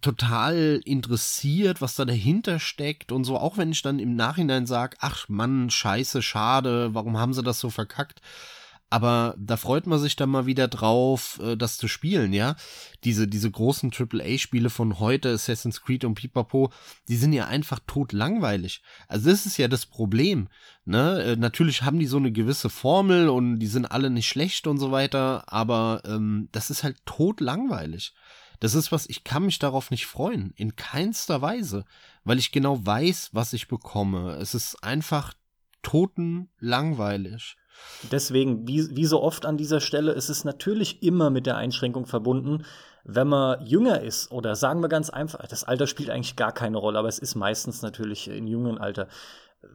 total 0.00 0.80
interessiert, 0.84 1.80
was 1.80 1.94
da 1.94 2.04
dahinter 2.04 2.58
steckt 2.58 3.12
und 3.12 3.24
so, 3.24 3.36
auch 3.36 3.58
wenn 3.58 3.72
ich 3.72 3.82
dann 3.82 3.98
im 3.98 4.16
Nachhinein 4.16 4.66
sage, 4.66 4.96
ach 5.00 5.28
Mann, 5.28 5.70
scheiße, 5.70 6.22
schade, 6.22 6.94
warum 6.94 7.18
haben 7.18 7.34
sie 7.34 7.42
das 7.42 7.60
so 7.60 7.70
verkackt? 7.70 8.20
Aber 8.90 9.36
da 9.38 9.56
freut 9.56 9.86
man 9.86 10.00
sich 10.00 10.16
dann 10.16 10.30
mal 10.30 10.46
wieder 10.46 10.66
drauf, 10.66 11.38
äh, 11.42 11.56
das 11.56 11.78
zu 11.78 11.86
spielen, 11.86 12.32
ja. 12.32 12.56
Diese, 13.04 13.28
diese 13.28 13.50
großen 13.50 13.92
AAA-Spiele 13.92 14.68
von 14.68 14.98
heute, 14.98 15.30
Assassin's 15.30 15.80
Creed 15.80 16.04
und 16.04 16.16
Pipapo, 16.16 16.72
die 17.08 17.16
sind 17.16 17.32
ja 17.32 17.46
einfach 17.46 17.78
tot 17.86 18.12
langweilig. 18.12 18.82
Also 19.06 19.30
das 19.30 19.46
ist 19.46 19.56
ja 19.58 19.68
das 19.68 19.86
Problem, 19.86 20.48
ne. 20.84 21.22
Äh, 21.22 21.36
natürlich 21.36 21.82
haben 21.82 22.00
die 22.00 22.06
so 22.06 22.16
eine 22.16 22.32
gewisse 22.32 22.68
Formel 22.68 23.28
und 23.28 23.60
die 23.60 23.68
sind 23.68 23.86
alle 23.86 24.10
nicht 24.10 24.28
schlecht 24.28 24.66
und 24.66 24.78
so 24.78 24.90
weiter, 24.90 25.44
aber 25.46 26.02
ähm, 26.04 26.48
das 26.50 26.70
ist 26.70 26.82
halt 26.82 26.96
tot 27.06 27.40
langweilig. 27.40 28.12
Das 28.58 28.74
ist 28.74 28.90
was, 28.90 29.08
ich 29.08 29.22
kann 29.22 29.46
mich 29.46 29.60
darauf 29.60 29.92
nicht 29.92 30.06
freuen, 30.06 30.52
in 30.56 30.74
keinster 30.74 31.40
Weise, 31.40 31.84
weil 32.24 32.38
ich 32.38 32.50
genau 32.50 32.84
weiß, 32.84 33.30
was 33.32 33.52
ich 33.52 33.68
bekomme. 33.68 34.32
Es 34.32 34.54
ist 34.54 34.82
einfach 34.82 35.32
toten 35.82 36.50
langweilig. 36.58 37.56
Deswegen, 38.10 38.66
wie, 38.66 38.96
wie 38.96 39.04
so 39.04 39.22
oft 39.22 39.44
an 39.44 39.56
dieser 39.56 39.80
Stelle, 39.80 40.12
ist 40.12 40.30
es 40.30 40.44
natürlich 40.44 41.02
immer 41.02 41.30
mit 41.30 41.46
der 41.46 41.56
Einschränkung 41.56 42.06
verbunden, 42.06 42.64
wenn 43.04 43.28
man 43.28 43.64
jünger 43.64 44.00
ist 44.00 44.30
oder 44.30 44.56
sagen 44.56 44.82
wir 44.82 44.88
ganz 44.88 45.10
einfach, 45.10 45.46
das 45.46 45.64
Alter 45.64 45.86
spielt 45.86 46.10
eigentlich 46.10 46.36
gar 46.36 46.52
keine 46.52 46.78
Rolle, 46.78 46.98
aber 46.98 47.08
es 47.08 47.18
ist 47.18 47.34
meistens 47.34 47.82
natürlich 47.82 48.28
in 48.28 48.46
jungen 48.46 48.78
Alter. 48.78 49.08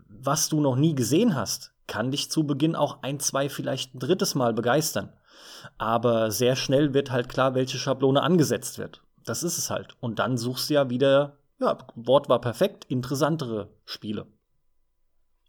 Was 0.08 0.50
du 0.50 0.62
noch 0.62 0.76
nie 0.76 0.96
gesehen 0.96 1.36
hast, 1.36 1.72
kann 1.88 2.12
dich 2.12 2.32
zu 2.32 2.46
Beginn 2.46 2.76
auch 2.76 3.04
ein, 3.04 3.20
zwei, 3.20 3.50
vielleicht 3.50 3.94
ein 3.94 4.00
drittes 4.00 4.36
Mal 4.36 4.54
begeistern. 4.54 5.14
Aber 5.78 6.32
sehr 6.32 6.56
schnell 6.56 6.94
wird 6.94 7.12
halt 7.12 7.30
klar, 7.30 7.56
welche 7.56 7.78
Schablone 7.78 8.22
angesetzt 8.22 8.78
wird. 8.78 9.02
Das 9.26 9.44
ist 9.44 9.58
es 9.58 9.70
halt. 9.70 9.96
Und 10.00 10.20
dann 10.20 10.38
suchst 10.38 10.70
du 10.70 10.76
ja 10.76 10.90
wieder, 10.90 11.38
ja, 11.60 11.78
Wort 11.96 12.30
war 12.30 12.42
perfekt, 12.42 12.86
interessantere 12.86 13.70
Spiele. 13.86 14.28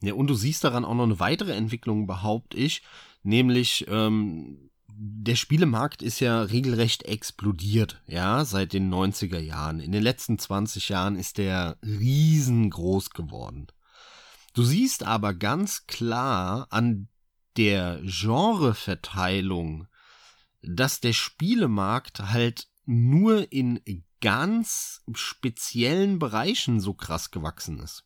Ja, 0.02 0.14
und 0.14 0.28
du 0.28 0.34
siehst 0.34 0.64
daran 0.64 0.84
auch 0.84 0.94
noch 0.94 1.04
eine 1.04 1.20
weitere 1.20 1.52
Entwicklung, 1.52 2.06
behaupte 2.06 2.56
ich, 2.56 2.82
nämlich 3.22 3.86
ähm, 3.88 4.70
der 4.98 5.36
Spielemarkt 5.36 6.02
ist 6.02 6.20
ja 6.20 6.42
regelrecht 6.42 7.04
explodiert, 7.04 8.02
ja, 8.06 8.44
seit 8.44 8.72
den 8.72 8.92
90er 8.92 9.38
Jahren. 9.38 9.80
In 9.80 9.92
den 9.92 10.02
letzten 10.02 10.38
20 10.38 10.88
Jahren 10.88 11.16
ist 11.16 11.38
der 11.38 11.76
riesengroß 11.82 13.10
geworden. 13.10 13.66
Du 14.54 14.62
siehst 14.62 15.02
aber 15.02 15.34
ganz 15.34 15.86
klar 15.86 16.66
an 16.70 17.08
der 17.58 18.00
Genreverteilung, 18.02 19.86
dass 20.62 21.00
der 21.00 21.12
Spielemarkt 21.12 22.20
halt 22.20 22.68
nur 22.86 23.52
in 23.52 23.80
ganz 24.22 25.02
speziellen 25.12 26.18
Bereichen 26.18 26.80
so 26.80 26.94
krass 26.94 27.30
gewachsen 27.30 27.80
ist 27.80 28.05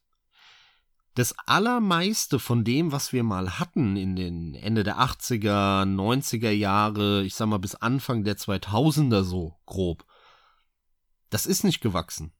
das 1.20 1.36
allermeiste 1.46 2.38
von 2.38 2.64
dem, 2.64 2.92
was 2.92 3.12
wir 3.12 3.22
mal 3.22 3.58
hatten 3.58 3.94
in 3.96 4.16
den 4.16 4.54
Ende 4.54 4.84
der 4.84 5.00
80er, 5.00 5.84
90er 5.84 6.50
Jahre, 6.50 7.22
ich 7.24 7.34
sag 7.34 7.46
mal 7.48 7.58
bis 7.58 7.74
Anfang 7.74 8.24
der 8.24 8.38
2000er 8.38 9.22
so 9.22 9.54
grob, 9.66 10.06
das 11.28 11.44
ist 11.44 11.62
nicht 11.62 11.82
gewachsen. 11.82 12.32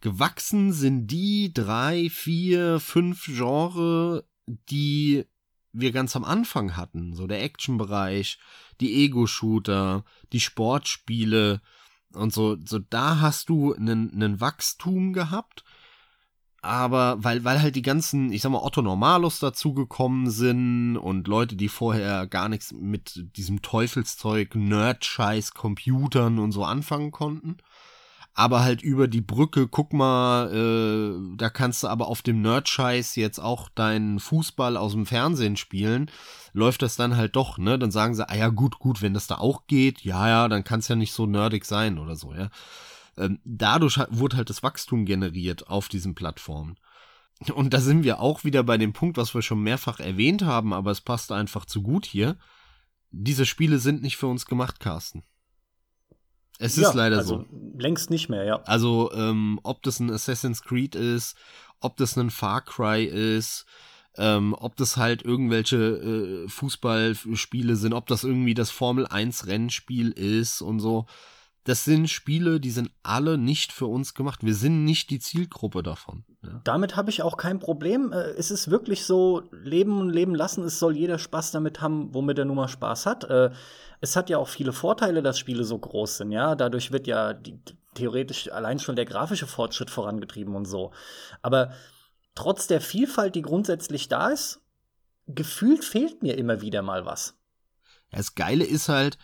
Gewachsen 0.00 0.72
sind 0.72 1.08
die 1.08 1.52
drei, 1.52 2.08
vier, 2.08 2.80
fünf 2.80 3.26
Genre, 3.26 4.24
die 4.46 5.26
wir 5.72 5.92
ganz 5.92 6.16
am 6.16 6.24
Anfang 6.24 6.74
hatten. 6.74 7.14
So 7.14 7.26
der 7.26 7.42
Action-Bereich, 7.42 8.38
die 8.80 9.04
Ego-Shooter, 9.04 10.06
die 10.32 10.40
Sportspiele 10.40 11.60
und 12.14 12.32
so. 12.32 12.56
So 12.64 12.78
da 12.78 13.20
hast 13.20 13.50
du 13.50 13.74
einen 13.74 14.40
Wachstum 14.40 15.12
gehabt 15.12 15.64
aber 16.62 17.16
weil, 17.24 17.44
weil 17.44 17.62
halt 17.62 17.76
die 17.76 17.82
ganzen, 17.82 18.32
ich 18.32 18.42
sag 18.42 18.50
mal, 18.52 18.62
Otto 18.62 18.82
Normalos 18.82 19.38
dazugekommen 19.38 20.30
sind 20.30 20.96
und 20.98 21.26
Leute, 21.26 21.56
die 21.56 21.68
vorher 21.68 22.26
gar 22.26 22.48
nichts 22.48 22.72
mit 22.72 23.36
diesem 23.36 23.62
Teufelszeug, 23.62 24.54
Nerd-Scheiß, 24.54 25.54
Computern 25.54 26.38
und 26.38 26.52
so 26.52 26.64
anfangen 26.64 27.12
konnten. 27.12 27.56
Aber 28.34 28.62
halt 28.62 28.82
über 28.82 29.08
die 29.08 29.20
Brücke, 29.22 29.68
guck 29.68 29.92
mal, 29.92 30.52
äh, 30.54 31.36
da 31.36 31.50
kannst 31.50 31.82
du 31.82 31.88
aber 31.88 32.06
auf 32.08 32.22
dem 32.22 32.42
Nerd-Scheiß 32.42 33.16
jetzt 33.16 33.38
auch 33.38 33.68
deinen 33.70 34.20
Fußball 34.20 34.76
aus 34.76 34.92
dem 34.92 35.06
Fernsehen 35.06 35.56
spielen. 35.56 36.10
Läuft 36.52 36.82
das 36.82 36.96
dann 36.96 37.16
halt 37.16 37.36
doch, 37.36 37.58
ne? 37.58 37.78
Dann 37.78 37.90
sagen 37.90 38.14
sie, 38.14 38.28
ah 38.28 38.36
ja, 38.36 38.48
gut, 38.48 38.78
gut, 38.78 39.02
wenn 39.02 39.14
das 39.14 39.26
da 39.26 39.36
auch 39.38 39.66
geht, 39.66 40.02
ja, 40.02 40.28
ja, 40.28 40.48
dann 40.48 40.64
kann 40.64 40.80
es 40.80 40.88
ja 40.88 40.96
nicht 40.96 41.12
so 41.12 41.26
nerdig 41.26 41.64
sein 41.64 41.98
oder 41.98 42.16
so, 42.16 42.32
ja. 42.32 42.50
Ähm, 43.20 43.38
dadurch 43.44 43.98
wurde 44.10 44.36
halt 44.36 44.50
das 44.50 44.62
Wachstum 44.62 45.04
generiert 45.04 45.68
auf 45.68 45.88
diesen 45.88 46.14
Plattformen. 46.14 46.76
Und 47.54 47.72
da 47.72 47.80
sind 47.80 48.04
wir 48.04 48.20
auch 48.20 48.44
wieder 48.44 48.62
bei 48.62 48.76
dem 48.76 48.92
Punkt, 48.92 49.16
was 49.16 49.34
wir 49.34 49.42
schon 49.42 49.62
mehrfach 49.62 50.00
erwähnt 50.00 50.42
haben, 50.42 50.72
aber 50.72 50.90
es 50.90 51.00
passt 51.00 51.32
einfach 51.32 51.64
zu 51.64 51.82
gut 51.82 52.06
hier. 52.06 52.36
Diese 53.10 53.46
Spiele 53.46 53.78
sind 53.78 54.02
nicht 54.02 54.16
für 54.16 54.26
uns 54.26 54.46
gemacht, 54.46 54.80
Carsten. 54.80 55.22
Es 56.58 56.76
ja, 56.76 56.88
ist 56.88 56.94
leider 56.94 57.18
also 57.18 57.46
so. 57.50 57.78
Längst 57.78 58.10
nicht 58.10 58.28
mehr, 58.28 58.44
ja. 58.44 58.62
Also, 58.64 59.10
ähm, 59.14 59.58
ob 59.62 59.82
das 59.82 60.00
ein 60.00 60.10
Assassin's 60.10 60.62
Creed 60.62 60.94
ist, 60.94 61.36
ob 61.80 61.96
das 61.96 62.16
ein 62.16 62.30
Far 62.30 62.60
Cry 62.60 63.04
ist, 63.04 63.64
ähm, 64.16 64.54
ob 64.58 64.76
das 64.76 64.98
halt 64.98 65.22
irgendwelche 65.22 65.76
äh, 65.76 66.48
Fußballspiele 66.48 67.76
sind, 67.76 67.94
ob 67.94 68.06
das 68.06 68.24
irgendwie 68.24 68.54
das 68.54 68.70
Formel 68.70 69.06
1 69.06 69.46
Rennspiel 69.46 70.10
ist 70.10 70.60
und 70.60 70.80
so 70.80 71.06
das 71.64 71.84
sind 71.84 72.08
Spiele, 72.08 72.58
die 72.58 72.70
sind 72.70 72.90
alle 73.02 73.36
nicht 73.36 73.72
für 73.72 73.86
uns 73.86 74.14
gemacht. 74.14 74.40
Wir 74.42 74.54
sind 74.54 74.84
nicht 74.84 75.10
die 75.10 75.18
Zielgruppe 75.18 75.82
davon. 75.82 76.24
Ja. 76.42 76.60
Damit 76.64 76.96
habe 76.96 77.10
ich 77.10 77.22
auch 77.22 77.36
kein 77.36 77.58
Problem. 77.58 78.12
Äh, 78.12 78.30
es 78.30 78.50
ist 78.50 78.70
wirklich 78.70 79.04
so, 79.04 79.42
leben 79.52 80.00
und 80.00 80.10
leben 80.10 80.34
lassen. 80.34 80.64
Es 80.64 80.78
soll 80.78 80.96
jeder 80.96 81.18
Spaß 81.18 81.50
damit 81.50 81.80
haben, 81.82 82.14
womit 82.14 82.38
er 82.38 82.46
nun 82.46 82.56
mal 82.56 82.68
Spaß 82.68 83.04
hat. 83.06 83.24
Äh, 83.24 83.50
es 84.00 84.16
hat 84.16 84.30
ja 84.30 84.38
auch 84.38 84.48
viele 84.48 84.72
Vorteile, 84.72 85.22
dass 85.22 85.38
Spiele 85.38 85.64
so 85.64 85.78
groß 85.78 86.18
sind. 86.18 86.32
Ja, 86.32 86.54
dadurch 86.54 86.92
wird 86.92 87.06
ja 87.06 87.34
die, 87.34 87.58
theoretisch 87.94 88.50
allein 88.50 88.78
schon 88.78 88.96
der 88.96 89.04
grafische 89.04 89.46
Fortschritt 89.46 89.90
vorangetrieben 89.90 90.54
und 90.54 90.64
so. 90.64 90.92
Aber 91.42 91.72
trotz 92.34 92.68
der 92.68 92.80
Vielfalt, 92.80 93.34
die 93.34 93.42
grundsätzlich 93.42 94.08
da 94.08 94.28
ist, 94.28 94.62
gefühlt 95.26 95.84
fehlt 95.84 96.22
mir 96.22 96.38
immer 96.38 96.62
wieder 96.62 96.80
mal 96.80 97.04
was. 97.04 97.36
Das 98.10 98.34
Geile 98.34 98.64
ist 98.64 98.88
halt, 98.88 99.18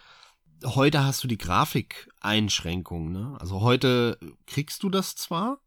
heute 0.64 1.04
hast 1.04 1.22
du 1.24 1.28
die 1.28 1.38
Grafikeinschränkung, 1.38 3.12
ne? 3.12 3.36
Also 3.40 3.60
heute 3.60 4.18
kriegst 4.46 4.82
du 4.82 4.90
das 4.90 5.16
zwar 5.16 5.60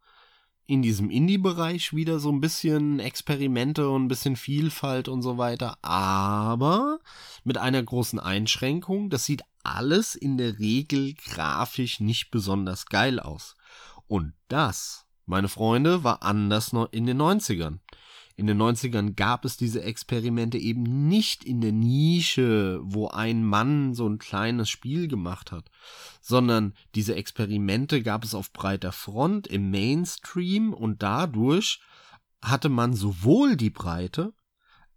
in 0.66 0.82
diesem 0.84 1.10
Indie-Bereich 1.10 1.94
wieder 1.94 2.20
so 2.20 2.32
ein 2.32 2.42
bisschen 2.42 3.00
Experimente 3.00 3.90
und 3.90 4.06
ein 4.06 4.08
bisschen 4.08 4.36
Vielfalt 4.36 5.08
und 5.08 5.24
so 5.24 5.38
weiter, 5.40 5.78
aber 5.82 7.00
mit 7.44 7.58
einer 7.58 7.82
großen 7.82 8.20
Einschränkung, 8.20 9.10
das 9.10 9.26
sieht 9.26 9.42
alles 9.64 10.14
in 10.16 10.38
der 10.38 10.60
Regel 10.60 11.16
grafisch 11.16 12.00
nicht 12.00 12.30
besonders 12.30 12.86
geil 12.86 13.20
aus. 13.20 13.56
Und 14.08 14.34
das, 14.48 15.06
meine 15.26 15.50
Freunde, 15.50 16.04
war 16.04 16.22
anders 16.22 16.72
in 16.92 17.06
den 17.06 17.20
90ern. 17.20 17.80
In 18.40 18.48
den 18.48 18.62
90ern 18.62 19.16
gab 19.16 19.44
es 19.44 19.58
diese 19.58 19.84
Experimente 19.84 20.58
eben 20.58 20.84
nicht 21.10 21.44
in 21.44 21.60
der 21.60 21.74
Nische, 21.74 22.80
wo 22.84 23.10
ein 23.10 23.44
Mann 23.44 23.94
so 23.94 24.08
ein 24.08 24.18
kleines 24.18 24.70
Spiel 24.70 25.10
gemacht 25.10 25.52
hat, 25.52 25.70
sondern 26.22 26.74
diese 26.96 27.16
Experimente 27.16 28.02
gab 28.02 28.24
es 28.24 28.34
auf 28.34 28.54
breiter 28.54 28.94
Front 28.94 29.48
im 29.48 29.72
Mainstream 29.72 30.74
und 30.74 31.04
dadurch 31.04 31.82
hatte 32.42 32.70
man 32.70 32.94
sowohl 32.94 33.58
die 33.58 33.72
Breite 33.72 34.32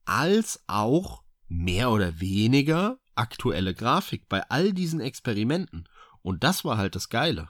als 0.04 0.62
auch 0.68 1.24
mehr 1.48 1.90
oder 1.90 2.20
weniger 2.20 3.00
aktuelle 3.16 3.74
Grafik 3.74 4.28
bei 4.28 4.48
all 4.50 4.72
diesen 4.72 5.00
Experimenten. 5.00 5.88
Und 6.22 6.44
das 6.44 6.64
war 6.64 6.76
halt 6.76 6.94
das 6.94 7.08
Geile. 7.08 7.48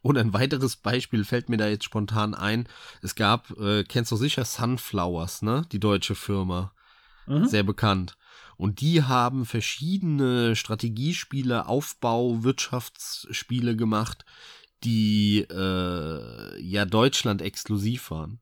Und 0.00 0.16
ein 0.16 0.32
weiteres 0.32 0.76
Beispiel 0.76 1.24
fällt 1.24 1.48
mir 1.48 1.56
da 1.56 1.68
jetzt 1.68 1.84
spontan 1.84 2.34
ein. 2.34 2.68
Es 3.02 3.14
gab, 3.14 3.50
äh, 3.58 3.84
kennst 3.84 4.12
du 4.12 4.16
sicher 4.16 4.44
Sunflowers, 4.44 5.42
ne? 5.42 5.62
Die 5.72 5.80
deutsche 5.80 6.14
Firma. 6.14 6.72
Mhm. 7.26 7.46
Sehr 7.46 7.62
bekannt. 7.62 8.16
Und 8.56 8.80
die 8.80 9.04
haben 9.04 9.46
verschiedene 9.46 10.56
Strategiespiele, 10.56 11.66
Aufbau, 11.66 12.42
Wirtschaftsspiele 12.42 13.76
gemacht, 13.76 14.24
die 14.84 15.46
äh, 15.48 16.60
ja 16.60 16.84
Deutschland 16.84 17.42
exklusiv 17.42 18.10
waren. 18.10 18.40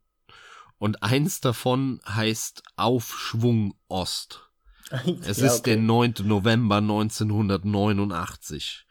Und 0.78 1.02
eins 1.02 1.40
davon 1.40 2.00
heißt 2.06 2.62
Aufschwung 2.76 3.74
Ost. 3.88 4.42
Es 5.22 5.38
ja, 5.38 5.46
ist 5.46 5.60
okay. 5.60 5.74
der 5.74 5.82
9. 5.82 6.14
November 6.24 6.76
1989. 6.76 8.85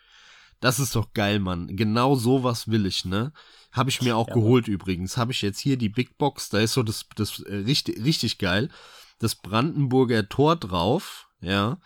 Das 0.60 0.80
ist 0.80 0.96
doch 0.96 1.14
geil, 1.14 1.40
Mann. 1.40 1.76
Genau 1.76 2.16
sowas 2.16 2.68
will 2.70 2.86
ich, 2.86 3.06
ne? 3.06 3.32
Habe 3.72 3.90
ich 3.90 4.02
mir 4.02 4.16
auch 4.16 4.30
ja, 4.30 4.34
geholt 4.34 4.68
übrigens. 4.68 5.18
Habe 5.18 5.32
ich 5.32 5.42
jetzt 5.42 5.60
hier 5.60 5.78
die 5.78 5.90
Big 5.90 6.18
Box, 6.18 6.50
da 6.50 6.60
ist 6.60 6.74
so 6.74 6.84
das, 6.84 7.06
das 7.16 7.40
äh, 7.42 7.56
richtig, 7.58 8.04
richtig 8.04 8.38
geil. 8.38 8.70
Das 9.20 9.36
Brandenburger 9.36 10.30
Tor 10.30 10.56
drauf, 10.56 11.28
ja, 11.42 11.78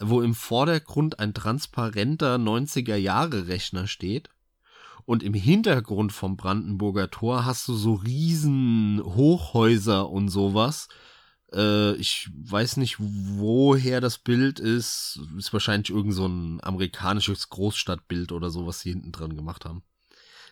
wo 0.00 0.22
im 0.22 0.34
Vordergrund 0.34 1.18
ein 1.18 1.34
transparenter 1.34 2.36
90er 2.36 2.96
Jahre 2.96 3.48
Rechner 3.48 3.86
steht. 3.86 4.30
Und 5.04 5.22
im 5.22 5.34
Hintergrund 5.34 6.12
vom 6.12 6.36
Brandenburger 6.36 7.10
Tor 7.10 7.46
hast 7.46 7.66
du 7.68 7.74
so 7.74 7.94
riesen 7.94 9.02
Hochhäuser 9.02 10.10
und 10.10 10.28
sowas 10.28 10.88
äh, 11.52 11.94
ich 11.94 12.30
weiß 12.34 12.76
nicht, 12.76 12.96
woher 12.98 14.00
das 14.00 14.18
Bild 14.18 14.60
ist. 14.60 15.20
Ist 15.36 15.52
wahrscheinlich 15.52 15.90
irgend 15.90 16.14
so 16.14 16.26
ein 16.26 16.60
amerikanisches 16.62 17.48
Großstadtbild 17.48 18.32
oder 18.32 18.50
so, 18.50 18.66
was 18.66 18.80
sie 18.80 18.90
hinten 18.90 19.12
dran 19.12 19.36
gemacht 19.36 19.64
haben. 19.64 19.82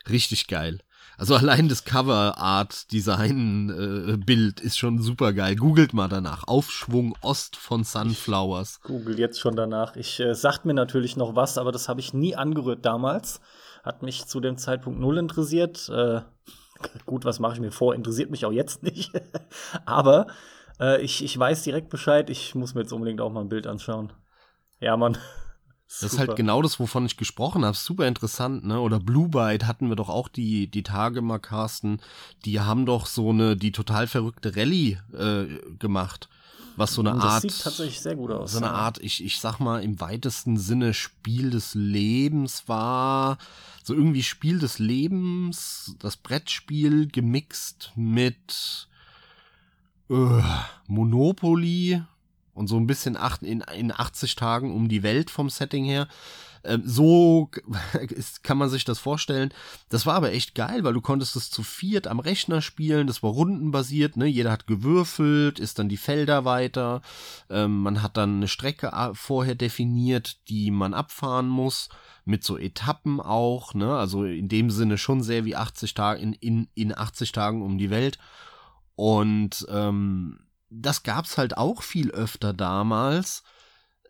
Richtig 0.08 0.46
geil. 0.46 0.80
Also 1.18 1.34
allein 1.36 1.68
das 1.68 1.84
Cover 1.84 2.38
Art 2.38 2.92
Design 2.92 3.70
äh, 3.70 4.16
Bild 4.16 4.60
ist 4.60 4.78
schon 4.78 5.00
super 5.00 5.32
geil. 5.32 5.56
Googelt 5.56 5.92
mal 5.92 6.08
danach. 6.08 6.44
Aufschwung 6.46 7.14
Ost 7.20 7.56
von 7.56 7.84
Sunflowers. 7.84 8.78
Ich 8.82 8.88
google 8.88 9.18
jetzt 9.18 9.40
schon 9.40 9.56
danach. 9.56 9.96
Ich 9.96 10.20
äh, 10.20 10.34
sagt 10.34 10.64
mir 10.64 10.74
natürlich 10.74 11.16
noch 11.16 11.34
was, 11.36 11.58
aber 11.58 11.72
das 11.72 11.88
habe 11.88 12.00
ich 12.00 12.14
nie 12.14 12.36
angerührt 12.36 12.84
damals. 12.84 13.40
Hat 13.84 14.02
mich 14.02 14.26
zu 14.26 14.40
dem 14.40 14.56
Zeitpunkt 14.56 14.98
null 14.98 15.18
interessiert. 15.18 15.88
Äh, 15.88 16.22
gut, 17.06 17.24
was 17.24 17.38
mache 17.38 17.54
ich 17.54 17.60
mir 17.60 17.72
vor? 17.72 17.94
Interessiert 17.94 18.30
mich 18.30 18.44
auch 18.44 18.52
jetzt 18.52 18.82
nicht. 18.82 19.10
aber 19.84 20.26
Äh, 20.80 21.02
ich, 21.02 21.24
ich 21.24 21.38
weiß 21.38 21.62
direkt 21.62 21.90
Bescheid. 21.90 22.30
Ich 22.30 22.54
muss 22.54 22.74
mir 22.74 22.82
jetzt 22.82 22.92
unbedingt 22.92 23.20
auch 23.20 23.32
mal 23.32 23.40
ein 23.40 23.48
Bild 23.48 23.66
anschauen. 23.66 24.12
Ja, 24.80 24.96
Mann. 24.96 25.18
Das 25.88 26.02
ist 26.02 26.18
halt 26.18 26.34
genau 26.34 26.62
das, 26.62 26.80
wovon 26.80 27.06
ich 27.06 27.16
gesprochen 27.16 27.64
habe. 27.64 27.76
Super 27.76 28.08
interessant, 28.08 28.64
ne? 28.64 28.80
Oder 28.80 28.98
Blue 28.98 29.28
Byte 29.28 29.68
hatten 29.68 29.88
wir 29.88 29.94
doch 29.94 30.08
auch 30.08 30.26
die, 30.26 30.68
die 30.68 30.82
Tage 30.82 31.22
mal, 31.22 31.38
Carsten. 31.38 32.00
Die 32.44 32.58
haben 32.58 32.86
doch 32.86 33.06
so 33.06 33.30
eine, 33.30 33.56
die 33.56 33.70
total 33.70 34.08
verrückte 34.08 34.56
Rallye 34.56 34.98
äh, 35.12 35.46
gemacht. 35.78 36.28
Was 36.74 36.92
so 36.92 37.02
eine 37.02 37.12
das 37.14 37.24
Art. 37.24 37.42
sieht 37.42 37.62
tatsächlich 37.62 38.00
sehr 38.00 38.16
gut 38.16 38.32
aus. 38.32 38.52
So 38.52 38.58
eine 38.58 38.70
Art, 38.70 38.98
ich, 38.98 39.24
ich 39.24 39.40
sag 39.40 39.60
mal, 39.60 39.82
im 39.82 40.00
weitesten 40.00 40.58
Sinne 40.58 40.92
Spiel 40.92 41.50
des 41.50 41.74
Lebens 41.74 42.68
war. 42.68 43.38
So 43.82 43.94
irgendwie 43.94 44.24
Spiel 44.24 44.58
des 44.58 44.80
Lebens, 44.80 45.94
das 46.00 46.16
Brettspiel 46.16 47.06
gemixt 47.06 47.92
mit 47.94 48.88
äh, 50.10 50.42
Monopoly 50.86 52.02
und 52.54 52.68
so 52.68 52.76
ein 52.76 52.86
bisschen 52.86 53.16
acht, 53.16 53.42
in, 53.42 53.60
in 53.60 53.92
80 53.92 54.34
Tagen 54.34 54.74
um 54.74 54.88
die 54.88 55.02
Welt 55.02 55.30
vom 55.30 55.50
Setting 55.50 55.84
her. 55.84 56.08
Ähm, 56.66 56.82
so 56.84 57.50
ist, 58.10 58.42
kann 58.42 58.58
man 58.58 58.68
sich 58.68 58.84
das 58.84 58.98
vorstellen. 58.98 59.52
Das 59.88 60.06
war 60.06 60.14
aber 60.14 60.32
echt 60.32 60.54
geil, 60.54 60.84
weil 60.84 60.94
du 60.94 61.00
konntest 61.00 61.36
es 61.36 61.50
zu 61.50 61.62
viert 61.62 62.06
am 62.06 62.20
Rechner 62.20 62.60
spielen. 62.60 63.06
Das 63.06 63.22
war 63.22 63.30
rundenbasiert. 63.30 64.16
Ne? 64.16 64.26
Jeder 64.26 64.50
hat 64.50 64.66
gewürfelt, 64.66 65.58
ist 65.58 65.78
dann 65.78 65.88
die 65.88 65.96
Felder 65.96 66.44
weiter. 66.44 67.02
Ähm, 67.48 67.82
man 67.82 68.02
hat 68.02 68.16
dann 68.16 68.36
eine 68.36 68.48
Strecke 68.48 68.88
äh, 68.88 69.14
vorher 69.14 69.54
definiert, 69.54 70.48
die 70.48 70.70
man 70.70 70.94
abfahren 70.94 71.48
muss. 71.48 71.88
Mit 72.24 72.42
so 72.42 72.58
Etappen 72.58 73.20
auch. 73.20 73.74
Ne? 73.74 73.96
Also 73.96 74.24
in 74.24 74.48
dem 74.48 74.70
Sinne 74.70 74.98
schon 74.98 75.22
sehr 75.22 75.44
wie 75.44 75.56
80 75.56 75.94
Tage 75.94 76.20
in, 76.20 76.32
in, 76.32 76.68
in 76.74 76.96
80 76.96 77.32
Tagen 77.32 77.62
um 77.62 77.78
die 77.78 77.90
Welt. 77.90 78.18
Und 78.96 79.66
ähm, 79.68 80.40
das 80.70 81.02
gab's 81.02 81.38
halt 81.38 81.56
auch 81.56 81.82
viel 81.82 82.10
öfter 82.10 82.52
damals, 82.52 83.44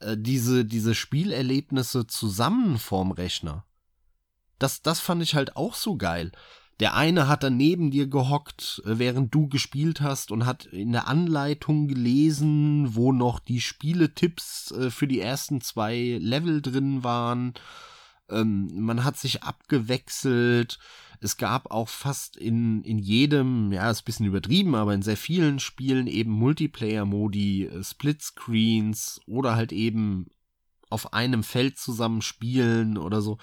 äh, 0.01 0.17
diese, 0.19 0.65
diese 0.65 0.95
Spielerlebnisse 0.95 2.07
zusammen 2.07 2.79
vorm 2.79 3.11
Rechner. 3.11 3.65
Das, 4.59 4.83
das 4.83 5.01
fand 5.01 5.23
ich 5.23 5.35
halt 5.35 5.57
auch 5.57 5.75
so 5.75 5.97
geil. 5.97 6.33
Der 6.79 6.95
eine 6.95 7.27
hat 7.27 7.43
dann 7.43 7.57
neben 7.57 7.91
dir 7.91 8.07
gehockt, 8.07 8.83
äh, 8.85 8.99
während 8.99 9.35
du 9.35 9.49
gespielt 9.49 10.01
hast 10.01 10.31
und 10.31 10.47
hat 10.47 10.67
in 10.67 10.93
der 10.93 11.09
Anleitung 11.09 11.89
gelesen, 11.89 12.95
wo 12.95 13.13
noch 13.13 13.41
die 13.41 13.61
Spieletipps 13.61 14.73
äh, 14.73 14.91
für 14.91 15.07
die 15.07 15.21
ersten 15.21 15.61
zwei 15.61 16.19
Level 16.21 16.61
drin 16.63 17.03
waren. 17.03 17.55
Ähm, 18.29 18.69
man 18.75 19.05
hat 19.05 19.17
sich 19.17 19.43
abgewechselt. 19.43 20.79
Es 21.21 21.37
gab 21.37 21.71
auch 21.71 21.89
fast 21.89 22.37
in, 22.37 22.83
in 22.83 22.99
jedem, 22.99 23.73
ja, 23.73 23.91
ist 23.91 24.03
ein 24.03 24.05
bisschen 24.05 24.27
übertrieben, 24.27 24.75
aber 24.75 24.95
in 24.95 25.03
sehr 25.03 25.17
vielen 25.17 25.59
Spielen 25.61 26.07
eben 26.07 26.31
Multiplayer-Modi, 26.33 27.65
äh, 27.65 27.85
Splitscreens 27.85 29.21
oder 29.27 29.57
halt 29.57 29.73
eben 29.73 30.27
auf 30.91 31.13
einem 31.13 31.43
Feld 31.43 31.79
zusammen 31.79 32.23
spielen 32.23 32.97
oder 32.99 33.21
so. 33.21 33.39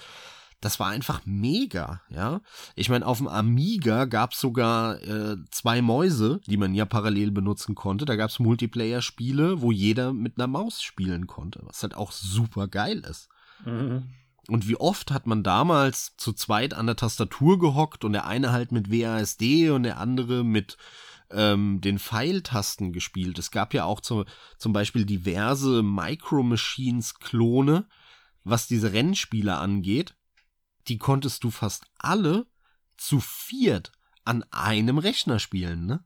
Das 0.61 0.79
war 0.79 0.87
einfach 0.87 1.21
mega, 1.25 2.01
ja. 2.09 2.39
Ich 2.75 2.87
meine, 2.87 3.05
auf 3.05 3.17
dem 3.17 3.27
Amiga 3.27 4.05
gab 4.05 4.31
es 4.31 4.39
sogar 4.39 5.01
äh, 5.03 5.35
zwei 5.51 5.81
Mäuse, 5.81 6.39
die 6.47 6.55
man 6.55 6.73
ja 6.73 6.85
parallel 6.85 7.31
benutzen 7.31 7.75
konnte. 7.75 8.05
Da 8.05 8.15
gab 8.15 8.29
es 8.29 8.39
Multiplayer-Spiele, 8.39 9.61
wo 9.61 9.73
jeder 9.73 10.13
mit 10.13 10.37
einer 10.37 10.47
Maus 10.47 10.81
spielen 10.81 11.27
konnte, 11.27 11.59
was 11.63 11.83
halt 11.83 11.95
auch 11.95 12.13
super 12.13 12.69
geil 12.69 12.99
ist. 12.99 13.27
Mhm. 13.65 14.05
Und 14.47 14.67
wie 14.67 14.75
oft 14.75 15.11
hat 15.11 15.25
man 15.25 15.43
damals 15.43 16.15
zu 16.17 16.33
zweit 16.33 16.73
an 16.73 16.85
der 16.85 16.97
Tastatur 16.97 17.59
gehockt 17.59 18.03
und 18.03 18.13
der 18.13 18.25
eine 18.25 18.51
halt 18.51 18.71
mit 18.71 18.91
WASD 18.91 19.69
und 19.69 19.83
der 19.83 19.99
andere 19.99 20.43
mit 20.43 20.77
ähm, 21.31 21.79
den 21.81 21.97
Pfeiltasten 21.97 22.91
gespielt. 22.91 23.39
Es 23.39 23.51
gab 23.51 23.73
ja 23.73 23.85
auch 23.85 24.01
zu, 24.01 24.25
zum 24.57 24.73
Beispiel 24.73 25.05
diverse 25.05 25.81
Micro 25.81 26.43
Machines 26.43 27.15
Klone, 27.15 27.87
was 28.43 28.67
diese 28.67 28.91
Rennspiele 28.91 29.55
angeht. 29.55 30.15
Die 30.89 30.97
konntest 30.97 31.43
du 31.45 31.49
fast 31.49 31.85
alle 31.97 32.45
zu 32.97 33.21
viert 33.21 33.93
an 34.25 34.43
einem 34.51 34.97
Rechner 34.97 35.39
spielen, 35.39 35.85
ne? 35.85 36.03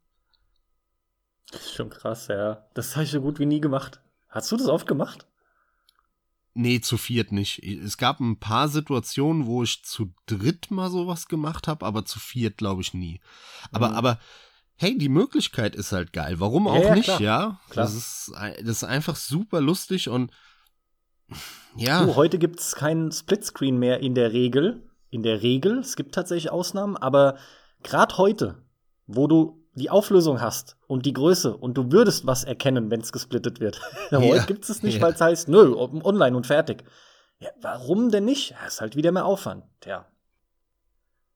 Das 1.52 1.62
ist 1.62 1.76
schon 1.76 1.90
krass, 1.90 2.28
ja. 2.28 2.68
Das 2.74 2.96
habe 2.96 3.06
ich 3.06 3.12
so 3.12 3.22
gut 3.22 3.40
wie 3.40 3.46
nie 3.46 3.62
gemacht. 3.62 4.02
Hast 4.28 4.52
du 4.52 4.58
das 4.58 4.68
oft 4.68 4.86
gemacht? 4.86 5.26
Nee, 6.60 6.82
zu 6.82 6.98
viert 6.98 7.32
nicht. 7.32 7.64
Es 7.64 7.98
gab 7.98 8.20
ein 8.20 8.40
paar 8.40 8.68
Situationen, 8.68 9.46
wo 9.46 9.62
ich 9.62 9.84
zu 9.84 10.12
dritt 10.26 10.72
mal 10.72 10.90
sowas 10.90 11.28
gemacht 11.28 11.68
habe, 11.68 11.86
aber 11.86 12.04
zu 12.04 12.20
viert 12.20 12.58
glaube 12.58 12.82
ich 12.82 12.96
nie. 12.96 13.20
Aber, 13.72 13.90
mhm. 13.90 13.96
aber, 13.96 14.20
hey, 14.76 14.98
die 14.98 15.08
Möglichkeit 15.08 15.76
ist 15.76 15.92
halt 15.92 16.14
geil. 16.14 16.40
Warum 16.40 16.68
auch 16.68 16.82
ja, 16.82 16.96
nicht, 16.96 17.06
klar. 17.06 17.22
ja? 17.22 17.60
Klar. 17.70 17.86
Das 17.86 17.94
ist, 17.94 18.32
das 18.34 18.78
ist 18.78 18.84
einfach 18.84 19.16
super 19.16 19.62
lustig 19.62 20.10
und 20.10 20.32
ja. 21.76 22.04
Du, 22.04 22.16
heute 22.16 22.40
gibt 22.40 22.60
es 22.60 22.74
keinen 22.74 23.12
Splitscreen 23.12 23.78
mehr 23.78 24.00
in 24.00 24.16
der 24.16 24.34
Regel. 24.34 24.82
In 25.12 25.22
der 25.22 25.44
Regel. 25.44 25.78
Es 25.78 25.96
gibt 25.96 26.16
tatsächlich 26.16 26.52
Ausnahmen, 26.52 26.98
aber 26.98 27.38
gerade 27.84 28.18
heute, 28.18 28.64
wo 29.06 29.28
du 29.28 29.64
die 29.78 29.90
Auflösung 29.90 30.42
hast 30.42 30.76
und 30.88 31.06
die 31.06 31.14
Größe 31.14 31.56
und 31.56 31.76
du 31.76 31.92
würdest 31.92 32.26
was 32.26 32.44
erkennen, 32.44 32.90
wenn 32.90 33.02
es 33.02 33.12
gesplittet 33.12 33.60
wird. 33.60 33.80
Ja. 34.10 34.20
Heute 34.20 34.46
gibt 34.46 34.70
es 34.70 34.84
nicht, 34.84 34.96
ja. 34.96 35.02
weil 35.02 35.14
es 35.14 35.22
heißt, 35.22 35.50
nö, 35.50 35.74
online 35.76 36.36
und 36.36 36.48
fertig. 36.48 36.86
Ja, 37.40 37.50
warum 37.62 38.10
denn 38.10 38.24
nicht? 38.24 38.52
Ja, 38.52 38.66
ist 38.66 38.80
halt 38.80 38.96
wieder 38.96 39.12
mehr 39.12 39.26
Aufwand. 39.26 39.66
Ja. 39.86 40.08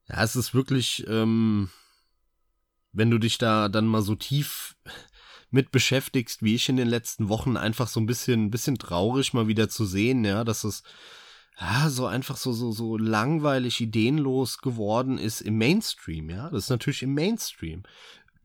Ja, 0.08 0.24
es 0.24 0.38
ist 0.38 0.54
wirklich, 0.54 1.06
ähm, 1.08 1.70
wenn 2.94 3.12
du 3.12 3.18
dich 3.18 3.38
da 3.38 3.68
dann 3.68 3.88
mal 3.88 4.02
so 4.02 4.16
tief 4.16 4.78
mit 5.52 5.72
beschäftigst, 5.72 6.42
wie 6.44 6.56
ich 6.56 6.70
in 6.70 6.78
den 6.78 6.88
letzten 6.88 7.28
Wochen, 7.28 7.58
einfach 7.58 7.90
so 7.90 8.00
ein 8.00 8.06
bisschen, 8.06 8.46
ein 8.46 8.52
bisschen 8.52 8.78
traurig 8.78 9.34
mal 9.34 9.48
wieder 9.48 9.68
zu 9.68 9.86
sehen, 9.86 10.24
ja, 10.24 10.46
dass 10.46 10.64
es 10.64 10.84
ja, 11.60 11.90
so 11.90 12.08
einfach 12.08 12.38
so, 12.38 12.54
so, 12.54 12.72
so 12.72 12.98
langweilig, 12.98 13.82
ideenlos 13.82 14.60
geworden 14.60 15.18
ist 15.18 15.42
im 15.42 15.58
Mainstream, 15.58 16.30
ja. 16.30 16.50
Das 16.50 16.64
ist 16.64 16.70
natürlich 16.70 17.04
im 17.04 17.14
Mainstream. 17.14 17.84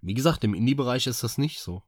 Wie 0.07 0.14
gesagt, 0.14 0.42
im 0.44 0.54
Indie-Bereich 0.54 1.07
ist 1.07 1.22
das 1.24 1.36
nicht 1.36 1.61
so. 1.61 1.82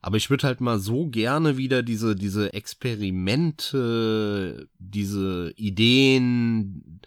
Aber 0.00 0.16
ich 0.16 0.30
würde 0.30 0.46
halt 0.46 0.62
mal 0.62 0.78
so 0.78 1.08
gerne 1.08 1.58
wieder 1.58 1.82
diese, 1.82 2.16
diese 2.16 2.54
Experimente, 2.54 4.66
diese 4.78 5.52
Ideen, 5.56 7.02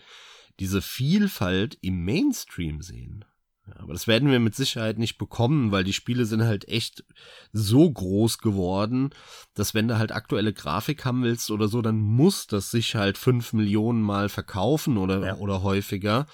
diese 0.59 0.83
Vielfalt 0.83 1.79
im 1.81 2.05
Mainstream 2.05 2.83
sehen. 2.83 3.25
Ja, 3.65 3.79
aber 3.79 3.93
das 3.93 4.07
werden 4.07 4.29
wir 4.29 4.39
mit 4.39 4.53
Sicherheit 4.55 4.99
nicht 4.99 5.17
bekommen, 5.17 5.71
weil 5.71 5.83
die 5.83 5.93
Spiele 5.93 6.25
sind 6.25 6.43
halt 6.43 6.67
echt 6.67 7.03
so 7.51 7.89
groß 7.89 8.37
geworden, 8.39 9.09
dass 9.55 9.73
wenn 9.73 9.87
du 9.87 9.97
halt 9.97 10.11
aktuelle 10.11 10.53
Grafik 10.53 11.05
haben 11.05 11.23
willst 11.23 11.49
oder 11.49 11.69
so, 11.69 11.81
dann 11.81 11.97
muss 11.97 12.45
das 12.45 12.71
sich 12.71 12.95
halt 12.95 13.17
fünf 13.17 13.53
Millionen 13.53 14.01
Mal 14.01 14.27
verkaufen 14.29 14.97
oder, 14.97 15.25
ja. 15.25 15.37
oder 15.37 15.63
häufiger. 15.63 16.27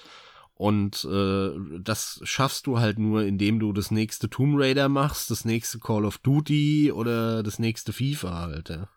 Und 0.60 1.06
äh, 1.10 1.52
das 1.82 2.20
schaffst 2.24 2.66
du 2.66 2.78
halt 2.80 2.98
nur, 2.98 3.22
indem 3.22 3.60
du 3.60 3.72
das 3.72 3.90
nächste 3.90 4.28
Tomb 4.28 4.60
Raider 4.60 4.90
machst, 4.90 5.30
das 5.30 5.46
nächste 5.46 5.78
Call 5.78 6.04
of 6.04 6.18
Duty 6.18 6.92
oder 6.92 7.42
das 7.42 7.58
nächste 7.58 7.94
FIFA 7.94 8.40
halt. 8.42 8.68
Ja. 8.68 8.90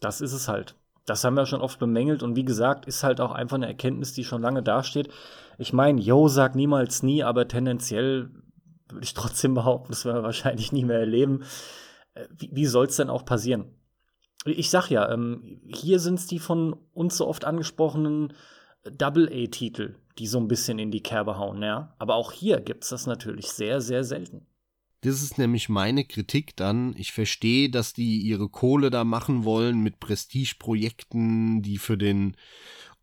Das 0.00 0.22
ist 0.22 0.32
es 0.32 0.48
halt. 0.48 0.74
Das 1.04 1.22
haben 1.22 1.34
wir 1.34 1.44
schon 1.44 1.60
oft 1.60 1.78
bemängelt 1.78 2.22
und 2.22 2.34
wie 2.34 2.46
gesagt, 2.46 2.86
ist 2.86 3.04
halt 3.04 3.20
auch 3.20 3.32
einfach 3.32 3.56
eine 3.56 3.66
Erkenntnis, 3.66 4.14
die 4.14 4.24
schon 4.24 4.40
lange 4.40 4.62
dasteht. 4.62 5.10
Ich 5.58 5.74
meine, 5.74 6.00
yo, 6.00 6.28
sag 6.28 6.54
niemals 6.54 7.02
nie, 7.02 7.22
aber 7.22 7.46
tendenziell 7.46 8.30
würde 8.88 9.04
ich 9.04 9.12
trotzdem 9.12 9.52
behaupten, 9.52 9.92
das 9.92 10.06
werden 10.06 10.16
wir 10.16 10.22
wahrscheinlich 10.22 10.72
nie 10.72 10.86
mehr 10.86 11.00
erleben. 11.00 11.42
Äh, 12.14 12.26
wie, 12.34 12.48
wie 12.54 12.66
soll 12.66 12.86
es 12.86 12.96
denn 12.96 13.10
auch 13.10 13.26
passieren? 13.26 13.66
Ich 14.46 14.70
sag 14.70 14.88
ja, 14.88 15.12
ähm, 15.12 15.60
hier 15.66 16.00
sind 16.00 16.18
es 16.18 16.26
die 16.26 16.38
von 16.38 16.72
uns 16.94 17.18
so 17.18 17.28
oft 17.28 17.44
angesprochenen 17.44 18.32
Double-A-Titel, 18.90 19.96
die 20.18 20.26
so 20.26 20.38
ein 20.38 20.48
bisschen 20.48 20.78
in 20.78 20.90
die 20.90 21.02
Kerbe 21.02 21.38
hauen, 21.38 21.62
ja. 21.62 21.94
Aber 21.98 22.14
auch 22.14 22.32
hier 22.32 22.60
gibt 22.60 22.84
es 22.84 22.90
das 22.90 23.06
natürlich 23.06 23.48
sehr, 23.48 23.80
sehr 23.80 24.04
selten. 24.04 24.46
Das 25.02 25.22
ist 25.22 25.38
nämlich 25.38 25.68
meine 25.68 26.04
Kritik 26.04 26.56
dann. 26.56 26.94
Ich 26.96 27.12
verstehe, 27.12 27.70
dass 27.70 27.92
die 27.92 28.18
ihre 28.18 28.48
Kohle 28.48 28.90
da 28.90 29.04
machen 29.04 29.44
wollen 29.44 29.80
mit 29.80 30.00
Prestigeprojekten, 30.00 31.62
die 31.62 31.78
für 31.78 31.96
den 31.96 32.36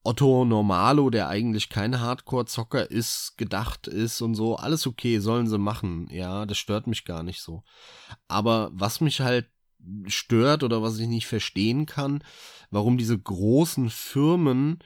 Otto 0.04 0.46
Normalo, 0.46 1.10
der 1.10 1.30
eigentlich 1.30 1.70
kein 1.70 2.00
Hardcore-Zocker 2.00 2.92
ist, 2.92 3.38
gedacht 3.38 3.88
ist 3.88 4.22
und 4.22 4.36
so. 4.36 4.58
Alles 4.58 4.86
okay, 4.86 5.20
sollen 5.20 5.48
sie 5.48 5.58
machen. 5.58 6.08
Ja, 6.12 6.46
das 6.46 6.58
stört 6.58 6.86
mich 6.86 7.06
gar 7.06 7.24
nicht 7.24 7.42
so. 7.42 7.64
Aber 8.28 8.70
was 8.74 9.00
mich 9.02 9.22
halt 9.22 9.48
stört 10.08 10.64
oder 10.64 10.82
was 10.82 11.00
ich 11.00 11.08
nicht 11.08 11.28
verstehen 11.28 11.86
kann, 11.86 12.24
warum 12.72 12.98
diese 12.98 13.18
großen 13.18 13.90
Firmen 13.90 14.80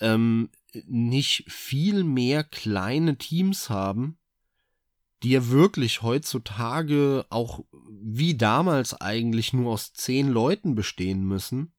ähm, 0.00 0.50
nicht 0.86 1.44
viel 1.50 2.04
mehr 2.04 2.44
kleine 2.44 3.16
Teams 3.16 3.70
haben, 3.70 4.18
die 5.22 5.30
ja 5.30 5.48
wirklich 5.48 6.02
heutzutage 6.02 7.24
auch 7.30 7.60
wie 7.88 8.36
damals 8.36 9.00
eigentlich 9.00 9.52
nur 9.52 9.72
aus 9.72 9.92
zehn 9.92 10.28
Leuten 10.28 10.74
bestehen 10.74 11.24
müssen 11.24 11.72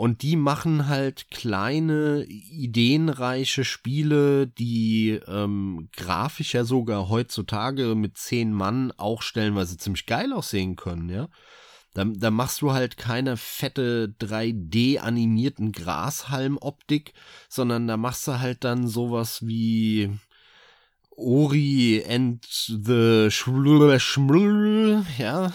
Und 0.00 0.22
die 0.22 0.36
machen 0.36 0.86
halt 0.86 1.28
kleine, 1.28 2.24
ideenreiche 2.24 3.64
Spiele, 3.64 4.46
die 4.46 5.20
ähm, 5.26 5.88
grafisch 5.92 6.54
ja 6.54 6.62
sogar 6.62 7.08
heutzutage 7.08 7.96
mit 7.96 8.16
zehn 8.16 8.52
Mann 8.52 8.92
auch 8.96 9.22
stellenweise 9.22 9.76
ziemlich 9.76 10.06
geil 10.06 10.32
aussehen 10.32 10.76
können, 10.76 11.08
ja. 11.08 11.28
Da, 11.98 12.04
da 12.04 12.30
machst 12.30 12.62
du 12.62 12.70
halt 12.70 12.96
keine 12.96 13.36
fette 13.36 14.14
3D-animierten 14.20 15.72
Grashalm-Optik, 15.72 17.12
sondern 17.48 17.88
da 17.88 17.96
machst 17.96 18.28
du 18.28 18.38
halt 18.38 18.62
dann 18.62 18.86
sowas 18.86 19.44
wie 19.44 20.08
Ori 21.10 22.04
and 22.08 22.46
the 22.46 23.28
Schml, 23.32 23.98
Schml, 23.98 25.04
ja, 25.18 25.52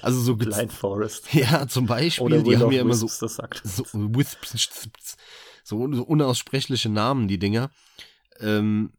also 0.00 0.20
so 0.20 0.36
Blind 0.36 0.72
Forest. 0.72 1.26
Ja, 1.34 1.66
zum 1.66 1.86
Beispiel, 1.86 2.24
Oder 2.24 2.42
die 2.44 2.56
haben 2.56 2.70
ja 2.70 2.82
immer 2.82 2.94
so, 2.94 3.06
das 3.08 3.34
sagt. 3.34 3.60
so, 3.64 3.84
so 5.92 6.04
unaussprechliche 6.04 6.88
Namen, 6.88 7.26
die 7.26 7.40
Dinger. 7.40 7.72
Ähm, 8.38 8.92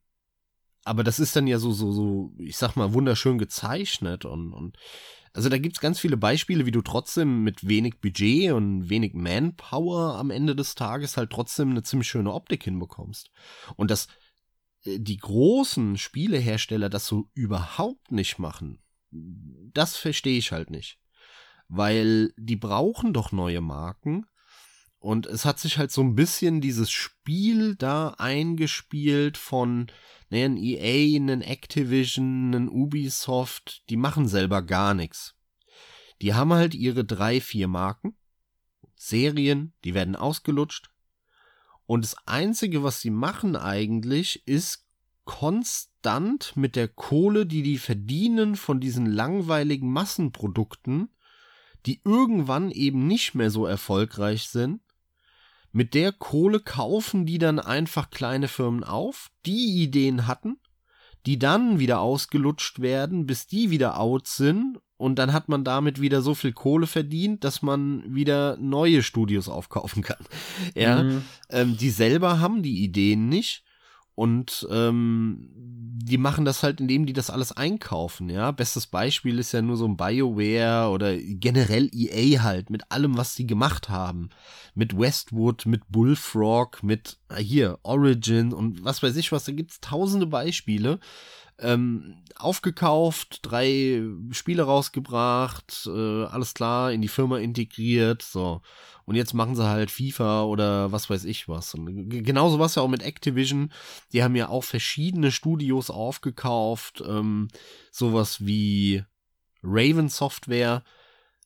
aber 0.83 1.05
das 1.05 1.19
ist 1.21 1.37
dann 1.37 1.47
ja 1.47 1.57
so, 1.57 1.71
so, 1.71 1.93
so, 1.93 2.33
ich 2.37 2.57
sag 2.57 2.75
mal, 2.75 2.91
wunderschön 2.91 3.37
gezeichnet 3.37 4.25
und, 4.25 4.51
und 4.51 4.77
also 5.33 5.49
da 5.49 5.57
gibt's 5.57 5.79
ganz 5.79 5.99
viele 5.99 6.17
Beispiele, 6.17 6.65
wie 6.65 6.71
du 6.71 6.81
trotzdem 6.81 7.43
mit 7.43 7.67
wenig 7.67 7.99
Budget 8.01 8.51
und 8.51 8.89
wenig 8.89 9.13
Manpower 9.13 10.17
am 10.17 10.29
Ende 10.29 10.55
des 10.55 10.75
Tages 10.75 11.15
halt 11.15 11.29
trotzdem 11.29 11.69
eine 11.71 11.83
ziemlich 11.83 12.09
schöne 12.09 12.33
Optik 12.33 12.63
hinbekommst. 12.63 13.31
Und 13.77 13.91
das, 13.91 14.07
äh, 14.83 14.99
die 14.99 15.17
großen 15.17 15.97
Spielehersteller 15.97 16.89
das 16.89 17.07
so 17.07 17.29
überhaupt 17.33 18.11
nicht 18.11 18.39
machen, 18.39 18.81
das 19.11 19.95
verstehe 19.95 20.37
ich 20.37 20.51
halt 20.51 20.69
nicht. 20.69 20.99
Weil 21.69 22.33
die 22.37 22.57
brauchen 22.57 23.13
doch 23.13 23.31
neue 23.31 23.61
Marken. 23.61 24.25
Und 24.99 25.25
es 25.25 25.45
hat 25.45 25.59
sich 25.59 25.77
halt 25.77 25.91
so 25.91 26.01
ein 26.01 26.15
bisschen 26.15 26.61
dieses 26.61 26.91
Spiel 26.91 27.75
da 27.75 28.09
eingespielt 28.17 29.37
von 29.37 29.87
ne, 30.31 30.45
ein 30.45 30.57
EA, 30.57 31.17
ein 31.19 31.41
Activision, 31.41 32.53
ein 32.55 32.69
Ubisoft, 32.69 33.83
die 33.89 33.97
machen 33.97 34.27
selber 34.27 34.61
gar 34.61 34.93
nichts. 34.93 35.35
Die 36.21 36.33
haben 36.33 36.53
halt 36.53 36.73
ihre 36.73 37.05
drei, 37.05 37.41
vier 37.41 37.67
Marken, 37.67 38.15
Serien, 38.95 39.73
die 39.83 39.93
werden 39.93 40.15
ausgelutscht. 40.15 40.89
Und 41.85 42.05
das 42.05 42.15
Einzige, 42.25 42.83
was 42.83 43.01
sie 43.01 43.09
machen 43.09 43.55
eigentlich, 43.55 44.47
ist 44.47 44.85
konstant 45.25 46.55
mit 46.55 46.75
der 46.75 46.87
Kohle, 46.87 47.45
die 47.45 47.63
die 47.63 47.77
verdienen 47.77 48.55
von 48.55 48.79
diesen 48.79 49.05
langweiligen 49.05 49.91
Massenprodukten, 49.91 51.09
die 51.85 52.01
irgendwann 52.05 52.71
eben 52.71 53.07
nicht 53.07 53.33
mehr 53.33 53.49
so 53.49 53.65
erfolgreich 53.65 54.43
sind, 54.43 54.81
mit 55.71 55.93
der 55.93 56.11
Kohle 56.11 56.59
kaufen 56.59 57.25
die 57.25 57.37
dann 57.37 57.59
einfach 57.59 58.09
kleine 58.09 58.47
Firmen 58.47 58.83
auf, 58.83 59.29
die 59.45 59.81
Ideen 59.81 60.27
hatten, 60.27 60.57
die 61.25 61.39
dann 61.39 61.79
wieder 61.79 62.01
ausgelutscht 62.01 62.79
werden, 62.79 63.25
bis 63.25 63.47
die 63.47 63.69
wieder 63.69 63.99
out 63.99 64.27
sind 64.27 64.79
und 64.97 65.15
dann 65.15 65.33
hat 65.33 65.49
man 65.49 65.63
damit 65.63 65.99
wieder 65.99 66.21
so 66.21 66.35
viel 66.35 66.51
Kohle 66.51 66.87
verdient, 66.87 67.43
dass 67.43 67.61
man 67.61 68.03
wieder 68.13 68.57
neue 68.57 69.01
Studios 69.01 69.49
aufkaufen 69.49 70.03
kann. 70.03 70.23
Ja, 70.75 71.03
mhm. 71.03 71.23
ähm, 71.49 71.77
die 71.77 71.89
selber 71.89 72.39
haben 72.39 72.61
die 72.61 72.83
Ideen 72.83 73.27
nicht 73.27 73.63
und 74.15 74.67
ähm, 74.69 75.49
die 76.03 76.17
machen 76.17 76.45
das 76.45 76.63
halt, 76.63 76.81
indem 76.81 77.05
die 77.05 77.13
das 77.13 77.29
alles 77.29 77.51
einkaufen, 77.51 78.29
ja. 78.29 78.51
Bestes 78.51 78.87
Beispiel 78.87 79.39
ist 79.39 79.51
ja 79.51 79.61
nur 79.61 79.77
so 79.77 79.85
ein 79.85 79.97
BioWare 79.97 80.89
oder 80.89 81.15
generell 81.17 81.89
EA 81.93 82.41
halt, 82.41 82.69
mit 82.69 82.91
allem, 82.91 83.17
was 83.17 83.35
sie 83.35 83.47
gemacht 83.47 83.89
haben. 83.89 84.29
Mit 84.75 84.97
Westwood, 84.97 85.65
mit 85.65 85.83
Bullfrog, 85.89 86.83
mit 86.83 87.17
ah, 87.29 87.37
hier, 87.37 87.79
Origin 87.83 88.53
und 88.53 88.83
was 88.83 89.03
weiß 89.03 89.15
ich 89.15 89.31
was, 89.31 89.45
da 89.45 89.51
gibt's 89.51 89.79
tausende 89.79 90.27
Beispiele. 90.27 90.99
Ähm, 91.61 92.23
aufgekauft, 92.35 93.39
drei 93.43 94.01
Spiele 94.31 94.63
rausgebracht, 94.63 95.87
äh, 95.87 96.23
alles 96.25 96.53
klar, 96.53 96.91
in 96.91 97.01
die 97.01 97.07
Firma 97.07 97.37
integriert, 97.37 98.21
so. 98.23 98.61
Und 99.05 99.15
jetzt 99.15 99.33
machen 99.33 99.55
sie 99.55 99.67
halt 99.67 99.91
FIFA 99.91 100.43
oder 100.43 100.91
was 100.91 101.09
weiß 101.09 101.25
ich 101.25 101.47
was. 101.47 101.73
Und 101.73 102.09
genauso 102.09 102.59
was 102.59 102.75
ja 102.75 102.81
auch 102.81 102.87
mit 102.87 103.03
Activision. 103.03 103.71
Die 104.13 104.23
haben 104.23 104.35
ja 104.35 104.49
auch 104.49 104.63
verschiedene 104.63 105.31
Studios 105.31 105.89
aufgekauft. 105.89 107.03
Ähm, 107.05 107.49
sowas 107.91 108.45
wie 108.45 109.03
Raven 109.63 110.09
Software, 110.09 110.83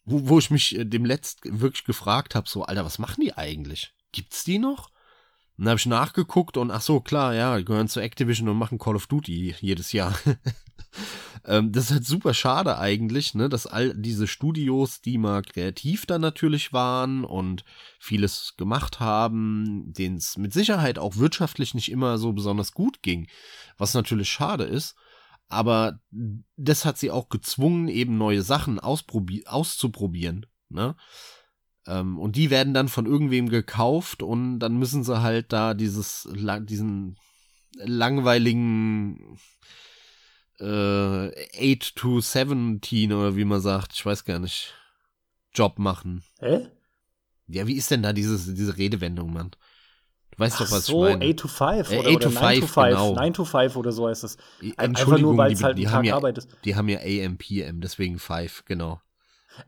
wo, 0.06 0.30
wo 0.30 0.40
ich 0.40 0.52
mich 0.52 0.78
äh, 0.78 0.86
dem 0.86 1.06
letzt 1.06 1.40
wirklich 1.44 1.86
gefragt 1.86 2.36
habe, 2.36 2.48
so, 2.48 2.64
Alter, 2.64 2.86
was 2.86 3.00
machen 3.00 3.22
die 3.22 3.34
eigentlich? 3.34 3.94
Gibt's 4.12 4.44
die 4.44 4.60
noch? 4.60 4.92
Und 5.58 5.66
dann 5.66 5.72
habe 5.72 5.80
ich 5.80 5.86
nachgeguckt 5.86 6.58
und 6.58 6.70
ach 6.70 6.82
so, 6.82 7.00
klar, 7.00 7.34
ja, 7.34 7.60
gehören 7.62 7.88
zu 7.88 8.02
Activision 8.02 8.50
und 8.50 8.58
machen 8.58 8.78
Call 8.78 8.96
of 8.96 9.08
Duty 9.08 9.56
jedes 9.60 9.94
Jahr. 9.94 10.14
ähm, 11.46 11.72
das 11.72 11.86
ist 11.86 11.92
halt 11.92 12.06
super 12.06 12.34
schade 12.34 12.78
eigentlich, 12.78 13.36
ne, 13.36 13.48
dass 13.48 13.66
all 13.66 13.94
diese 13.96 14.28
Studios, 14.28 15.00
die 15.00 15.18
mal 15.18 15.44
kreativ 15.44 16.06
dann 16.06 16.20
natürlich 16.20 16.74
waren 16.74 17.24
und 17.24 17.64
vieles 18.00 18.56
gemacht 18.58 19.00
haben, 19.00 19.94
denen 19.94 20.18
es 20.18 20.38
mit 20.38 20.52
Sicherheit 20.52 21.00
auch 21.00 21.16
wirtschaftlich 21.16 21.74
nicht 21.74 21.90
immer 21.90 22.18
so 22.18 22.34
besonders 22.34 22.74
gut 22.74 23.02
ging, 23.02 23.28
was 23.78 23.94
natürlich 23.94 24.30
schade 24.30 24.66
ist. 24.66 24.96
Aber 25.48 26.00
das 26.58 26.84
hat 26.86 26.98
sie 26.98 27.12
auch 27.12 27.30
gezwungen, 27.30 27.88
eben 27.88 28.18
neue 28.18 28.42
Sachen 28.42 28.80
auszuprobieren. 28.80 30.48
Ne? 30.70 30.96
Ähm, 31.88 32.18
und 32.18 32.36
die 32.36 32.50
werden 32.50 32.74
dann 32.74 32.88
von 32.88 33.06
irgendwem 33.06 33.50
gekauft 33.50 34.24
und 34.24 34.60
dann 34.60 34.78
müssen 34.78 35.04
sie 35.04 35.22
halt 35.22 35.54
da 35.54 35.74
dieses, 35.74 36.28
diesen 36.34 37.18
langweiligen 37.78 39.38
äh, 40.60 41.76
8 41.76 41.96
to 41.96 42.22
17 42.22 43.14
oder 43.14 43.36
wie 43.36 43.46
man 43.46 43.62
sagt, 43.62 43.94
ich 43.94 44.06
weiß 44.06 44.26
gar 44.26 44.40
nicht, 44.40 44.74
Job 45.54 45.80
machen. 45.80 46.24
Hä? 46.40 46.68
Ja, 47.48 47.68
wie 47.68 47.76
ist 47.76 47.92
denn 47.92 48.02
da 48.02 48.14
dieses, 48.14 48.54
diese 48.54 48.78
Redewendung, 48.78 49.32
Mann? 49.32 49.52
Du 50.32 50.40
weißt 50.40 50.56
Ach 50.56 50.66
doch, 50.66 50.72
was 50.72 50.86
so, 50.86 51.06
ich 51.06 51.14
meine. 51.14 51.32
8 51.32 51.38
to 51.38 51.48
5 51.48 51.92
Äh, 51.92 52.00
oder, 52.00 52.10
8 52.10 52.16
oder 52.16 52.20
to 52.20 52.30
9 52.30 52.56
5, 52.56 52.60
to 52.60 52.68
5, 52.68 52.88
genau. 52.88 53.14
9 53.14 53.34
to 53.34 53.46
5 53.46 53.76
oder 53.76 53.92
so 53.92 54.08
heißt 54.08 54.24
es. 54.24 54.38
Einfach 54.62 54.84
Entschuldigung, 54.84 55.36
nur, 55.36 55.38
weil 55.38 55.52
es 55.52 55.60
die, 55.60 55.64
halt 55.64 55.78
die 55.78 55.88
ein 55.88 55.94
haben 55.94 56.04
Tag 56.04 56.06
ja, 56.08 56.16
Arbeit 56.16 56.38
ist. 56.40 56.58
Die 56.66 56.76
haben 56.76 56.90
ja 56.90 57.00
AM, 57.00 57.38
PM, 57.38 57.82
deswegen 57.82 58.18
5, 58.18 58.66
genau. 58.66 59.02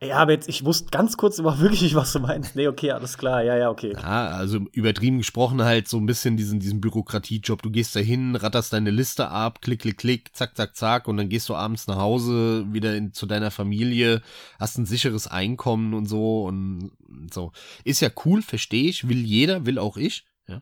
Ja, 0.01 0.17
aber 0.17 0.33
jetzt, 0.33 0.49
ich 0.49 0.65
wusste 0.65 0.89
ganz 0.91 1.17
kurz 1.17 1.39
aber 1.39 1.59
wirklich 1.59 1.81
nicht, 1.81 1.95
was 1.95 2.11
du 2.13 2.19
meinst. 2.19 2.55
Nee, 2.55 2.67
okay, 2.67 2.91
alles 2.91 3.17
klar. 3.17 3.43
Ja, 3.43 3.55
ja, 3.55 3.69
okay. 3.69 3.93
Ja, 3.93 4.27
also 4.27 4.59
übertrieben 4.71 5.17
gesprochen 5.17 5.61
halt 5.63 5.87
so 5.87 5.97
ein 5.97 6.05
bisschen 6.05 6.37
diesen, 6.37 6.59
diesen 6.59 6.81
Bürokratiejob. 6.81 7.61
Du 7.61 7.71
gehst 7.71 7.95
da 7.95 7.99
hin, 7.99 8.35
ratterst 8.35 8.73
deine 8.73 8.91
Liste 8.91 9.29
ab, 9.29 9.61
klick, 9.61 9.81
klick, 9.81 9.97
klick, 9.97 10.35
zack, 10.35 10.55
zack, 10.55 10.75
zack 10.75 11.07
und 11.07 11.17
dann 11.17 11.29
gehst 11.29 11.49
du 11.49 11.55
abends 11.55 11.87
nach 11.87 11.97
Hause, 11.97 12.65
wieder 12.71 12.95
in, 12.95 13.13
zu 13.13 13.25
deiner 13.25 13.51
Familie, 13.51 14.21
hast 14.59 14.77
ein 14.77 14.85
sicheres 14.85 15.27
Einkommen 15.27 15.93
und 15.93 16.05
so 16.05 16.45
und 16.45 16.91
so. 17.31 17.51
Ist 17.83 18.01
ja 18.01 18.09
cool, 18.25 18.41
verstehe 18.41 18.89
ich, 18.89 19.07
will 19.07 19.25
jeder, 19.25 19.65
will 19.65 19.79
auch 19.79 19.97
ich, 19.97 20.25
ja. 20.47 20.61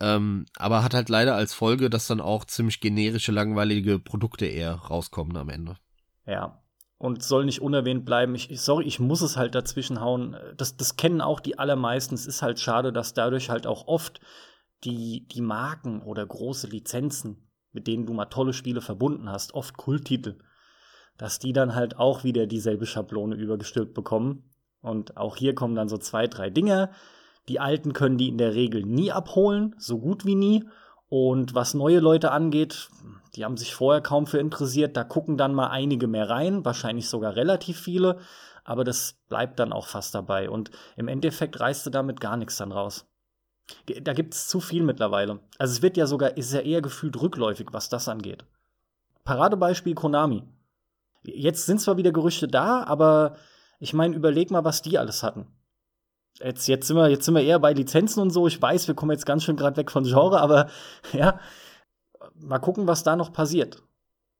Ähm, 0.00 0.46
aber 0.56 0.82
hat 0.82 0.94
halt 0.94 1.08
leider 1.08 1.34
als 1.34 1.54
Folge, 1.54 1.90
dass 1.90 2.06
dann 2.06 2.20
auch 2.20 2.44
ziemlich 2.44 2.80
generische, 2.80 3.32
langweilige 3.32 3.98
Produkte 3.98 4.46
eher 4.46 4.74
rauskommen 4.74 5.36
am 5.36 5.48
Ende. 5.48 5.76
Ja, 6.26 6.60
und 6.98 7.22
soll 7.22 7.44
nicht 7.44 7.60
unerwähnt 7.60 8.04
bleiben. 8.04 8.34
Ich, 8.34 8.48
sorry, 8.60 8.84
ich 8.86 9.00
muss 9.00 9.20
es 9.20 9.36
halt 9.36 9.54
dazwischen 9.54 10.00
hauen. 10.00 10.36
Das, 10.56 10.76
das 10.76 10.96
kennen 10.96 11.20
auch 11.20 11.40
die 11.40 11.58
allermeisten. 11.58 12.14
Es 12.14 12.26
ist 12.26 12.42
halt 12.42 12.58
schade, 12.58 12.92
dass 12.92 13.14
dadurch 13.14 13.50
halt 13.50 13.66
auch 13.66 13.86
oft 13.86 14.20
die, 14.84 15.26
die 15.28 15.42
Marken 15.42 16.02
oder 16.02 16.24
große 16.24 16.68
Lizenzen, 16.68 17.50
mit 17.72 17.86
denen 17.86 18.06
du 18.06 18.14
mal 18.14 18.26
tolle 18.26 18.52
Spiele 18.52 18.80
verbunden 18.80 19.28
hast, 19.30 19.54
oft 19.54 19.76
Kulttitel, 19.76 20.38
dass 21.18 21.38
die 21.38 21.52
dann 21.52 21.74
halt 21.74 21.98
auch 21.98 22.24
wieder 22.24 22.46
dieselbe 22.46 22.86
Schablone 22.86 23.34
übergestülpt 23.36 23.94
bekommen. 23.94 24.50
Und 24.80 25.16
auch 25.16 25.36
hier 25.36 25.54
kommen 25.54 25.74
dann 25.74 25.88
so 25.88 25.98
zwei, 25.98 26.26
drei 26.26 26.48
Dinge. 26.50 26.90
Die 27.48 27.60
alten 27.60 27.92
können 27.92 28.18
die 28.18 28.28
in 28.28 28.38
der 28.38 28.54
Regel 28.54 28.82
nie 28.84 29.12
abholen, 29.12 29.74
so 29.78 29.98
gut 29.98 30.24
wie 30.24 30.34
nie. 30.34 30.64
Und 31.08 31.54
was 31.54 31.74
neue 31.74 32.00
Leute 32.00 32.32
angeht, 32.32 32.88
die 33.36 33.44
haben 33.44 33.56
sich 33.56 33.74
vorher 33.74 34.00
kaum 34.00 34.26
für 34.26 34.38
interessiert, 34.38 34.96
da 34.96 35.04
gucken 35.04 35.36
dann 35.36 35.54
mal 35.54 35.68
einige 35.68 36.06
mehr 36.06 36.28
rein, 36.28 36.64
wahrscheinlich 36.64 37.08
sogar 37.08 37.36
relativ 37.36 37.78
viele, 37.78 38.18
aber 38.64 38.82
das 38.82 39.18
bleibt 39.28 39.58
dann 39.58 39.72
auch 39.72 39.86
fast 39.86 40.14
dabei. 40.14 40.50
Und 40.50 40.70
im 40.96 41.06
Endeffekt 41.06 41.60
reißt 41.60 41.86
du 41.86 41.90
damit 41.90 42.20
gar 42.20 42.36
nichts 42.36 42.56
dann 42.56 42.72
raus. 42.72 43.06
Da 44.02 44.12
gibt 44.12 44.34
es 44.34 44.48
zu 44.48 44.60
viel 44.60 44.82
mittlerweile. 44.82 45.40
Also 45.58 45.72
es 45.72 45.82
wird 45.82 45.96
ja 45.96 46.06
sogar, 46.06 46.36
ist 46.36 46.52
ja 46.52 46.60
eher 46.60 46.80
gefühlt 46.80 47.20
rückläufig, 47.20 47.68
was 47.72 47.88
das 47.88 48.08
angeht. 48.08 48.44
Paradebeispiel 49.24 49.94
Konami. 49.94 50.44
Jetzt 51.22 51.66
sind 51.66 51.80
zwar 51.80 51.96
wieder 51.96 52.12
Gerüchte 52.12 52.48
da, 52.48 52.84
aber 52.84 53.36
ich 53.80 53.92
meine, 53.92 54.14
überleg 54.14 54.50
mal, 54.50 54.64
was 54.64 54.82
die 54.82 54.98
alles 54.98 55.22
hatten. 55.22 55.46
Jetzt, 56.38 56.68
jetzt, 56.68 56.86
sind 56.86 56.96
wir, 56.96 57.08
jetzt 57.08 57.24
sind 57.24 57.34
wir 57.34 57.42
eher 57.42 57.58
bei 57.58 57.72
Lizenzen 57.72 58.20
und 58.20 58.30
so. 58.30 58.46
Ich 58.46 58.60
weiß, 58.60 58.88
wir 58.88 58.94
kommen 58.94 59.12
jetzt 59.12 59.26
ganz 59.26 59.42
schön 59.42 59.56
gerade 59.56 59.76
weg 59.76 59.90
von 59.90 60.04
Genre, 60.04 60.40
aber 60.40 60.68
ja, 61.12 61.40
mal 62.40 62.58
gucken, 62.58 62.86
was 62.86 63.02
da 63.02 63.16
noch 63.16 63.32
passiert. 63.32 63.82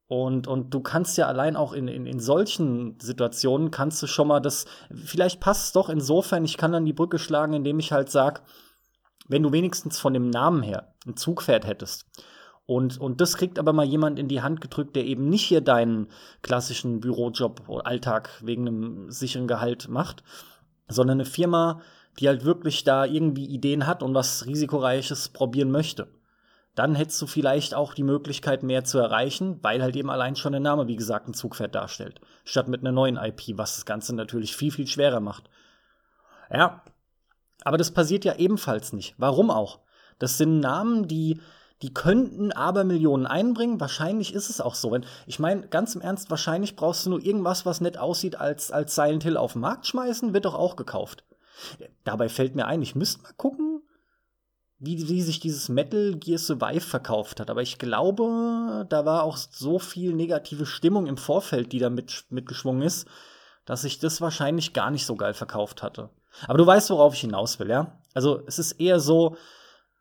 Und, 0.08 0.46
und 0.46 0.72
du 0.72 0.80
kannst 0.80 1.18
ja 1.18 1.26
allein 1.26 1.56
auch 1.56 1.72
in, 1.72 1.88
in, 1.88 2.06
in 2.06 2.20
solchen 2.20 2.98
Situationen 3.00 3.72
kannst 3.72 4.00
du 4.02 4.06
schon 4.06 4.28
mal 4.28 4.38
das, 4.38 4.66
vielleicht 5.04 5.40
passt 5.40 5.66
es 5.66 5.72
doch 5.72 5.88
insofern, 5.88 6.44
ich 6.44 6.56
kann 6.56 6.70
dann 6.70 6.84
die 6.84 6.92
Brücke 6.92 7.18
schlagen, 7.18 7.54
indem 7.54 7.80
ich 7.80 7.90
halt 7.90 8.10
sag, 8.10 8.42
wenn 9.26 9.42
du 9.42 9.50
wenigstens 9.50 9.98
von 9.98 10.14
dem 10.14 10.30
Namen 10.30 10.62
her 10.62 10.94
ein 11.06 11.16
Zugpferd 11.16 11.66
hättest. 11.66 12.06
Und, 12.66 12.98
und 13.00 13.20
das 13.20 13.36
kriegt 13.36 13.58
aber 13.58 13.72
mal 13.72 13.84
jemand 13.84 14.18
in 14.18 14.28
die 14.28 14.42
Hand 14.42 14.60
gedrückt, 14.60 14.94
der 14.94 15.04
eben 15.04 15.28
nicht 15.28 15.44
hier 15.44 15.60
deinen 15.60 16.08
klassischen 16.42 17.00
Bürojob 17.00 17.68
oder 17.68 17.86
Alltag 17.86 18.30
wegen 18.42 18.66
einem 18.66 19.10
sicheren 19.10 19.48
Gehalt 19.48 19.88
macht, 19.88 20.22
sondern 20.88 21.16
eine 21.16 21.24
Firma, 21.24 21.80
die 22.20 22.28
halt 22.28 22.44
wirklich 22.44 22.84
da 22.84 23.04
irgendwie 23.04 23.46
Ideen 23.46 23.86
hat 23.86 24.02
und 24.04 24.14
was 24.14 24.46
Risikoreiches 24.46 25.30
probieren 25.30 25.70
möchte 25.70 26.08
dann 26.76 26.94
hättest 26.94 27.20
du 27.22 27.26
vielleicht 27.26 27.74
auch 27.74 27.94
die 27.94 28.02
Möglichkeit, 28.02 28.62
mehr 28.62 28.84
zu 28.84 28.98
erreichen, 28.98 29.58
weil 29.62 29.82
halt 29.82 29.96
eben 29.96 30.10
allein 30.10 30.36
schon 30.36 30.52
der 30.52 30.60
Name, 30.60 30.86
wie 30.86 30.96
gesagt, 30.96 31.26
ein 31.26 31.34
Zugpferd 31.34 31.74
darstellt. 31.74 32.20
Statt 32.44 32.68
mit 32.68 32.82
einer 32.82 32.92
neuen 32.92 33.16
IP, 33.16 33.56
was 33.56 33.76
das 33.76 33.86
Ganze 33.86 34.14
natürlich 34.14 34.54
viel, 34.54 34.70
viel 34.70 34.86
schwerer 34.86 35.20
macht. 35.20 35.48
Ja, 36.52 36.82
aber 37.64 37.78
das 37.78 37.92
passiert 37.92 38.26
ja 38.26 38.36
ebenfalls 38.36 38.92
nicht. 38.92 39.14
Warum 39.16 39.50
auch? 39.50 39.80
Das 40.18 40.36
sind 40.36 40.60
Namen, 40.60 41.08
die, 41.08 41.40
die 41.80 41.94
könnten 41.94 42.52
aber 42.52 42.84
Millionen 42.84 43.26
einbringen. 43.26 43.80
Wahrscheinlich 43.80 44.34
ist 44.34 44.50
es 44.50 44.60
auch 44.60 44.74
so. 44.74 44.92
Wenn, 44.92 45.06
ich 45.26 45.38
meine, 45.38 45.68
ganz 45.68 45.94
im 45.94 46.02
Ernst, 46.02 46.28
wahrscheinlich 46.28 46.76
brauchst 46.76 47.06
du 47.06 47.10
nur 47.10 47.24
irgendwas, 47.24 47.64
was 47.64 47.80
nett 47.80 47.96
aussieht, 47.96 48.38
als, 48.38 48.70
als 48.70 48.94
Silent 48.94 49.22
Hill 49.22 49.38
auf 49.38 49.54
den 49.54 49.62
Markt 49.62 49.86
schmeißen, 49.86 50.34
wird 50.34 50.44
doch 50.44 50.54
auch 50.54 50.76
gekauft. 50.76 51.24
Dabei 52.04 52.28
fällt 52.28 52.54
mir 52.54 52.66
ein, 52.66 52.82
ich 52.82 52.94
müsste 52.94 53.22
mal 53.22 53.32
gucken, 53.38 53.82
wie, 54.78 55.08
wie 55.08 55.22
sich 55.22 55.40
dieses 55.40 55.68
Metal 55.68 56.16
Gear 56.16 56.38
Survive 56.38 56.80
verkauft 56.80 57.40
hat. 57.40 57.50
Aber 57.50 57.62
ich 57.62 57.78
glaube, 57.78 58.86
da 58.88 59.04
war 59.04 59.22
auch 59.22 59.36
so 59.36 59.78
viel 59.78 60.12
negative 60.12 60.66
Stimmung 60.66 61.06
im 61.06 61.16
Vorfeld, 61.16 61.72
die 61.72 61.78
da 61.78 61.90
mit, 61.90 62.26
mitgeschwungen 62.30 62.82
ist, 62.82 63.06
dass 63.64 63.82
sich 63.82 63.98
das 63.98 64.20
wahrscheinlich 64.20 64.72
gar 64.72 64.90
nicht 64.90 65.06
so 65.06 65.16
geil 65.16 65.34
verkauft 65.34 65.82
hatte. 65.82 66.10
Aber 66.46 66.58
du 66.58 66.66
weißt, 66.66 66.90
worauf 66.90 67.14
ich 67.14 67.20
hinaus 67.20 67.58
will, 67.58 67.70
ja? 67.70 67.98
Also 68.14 68.42
es 68.46 68.58
ist 68.58 68.72
eher 68.72 69.00
so, 69.00 69.36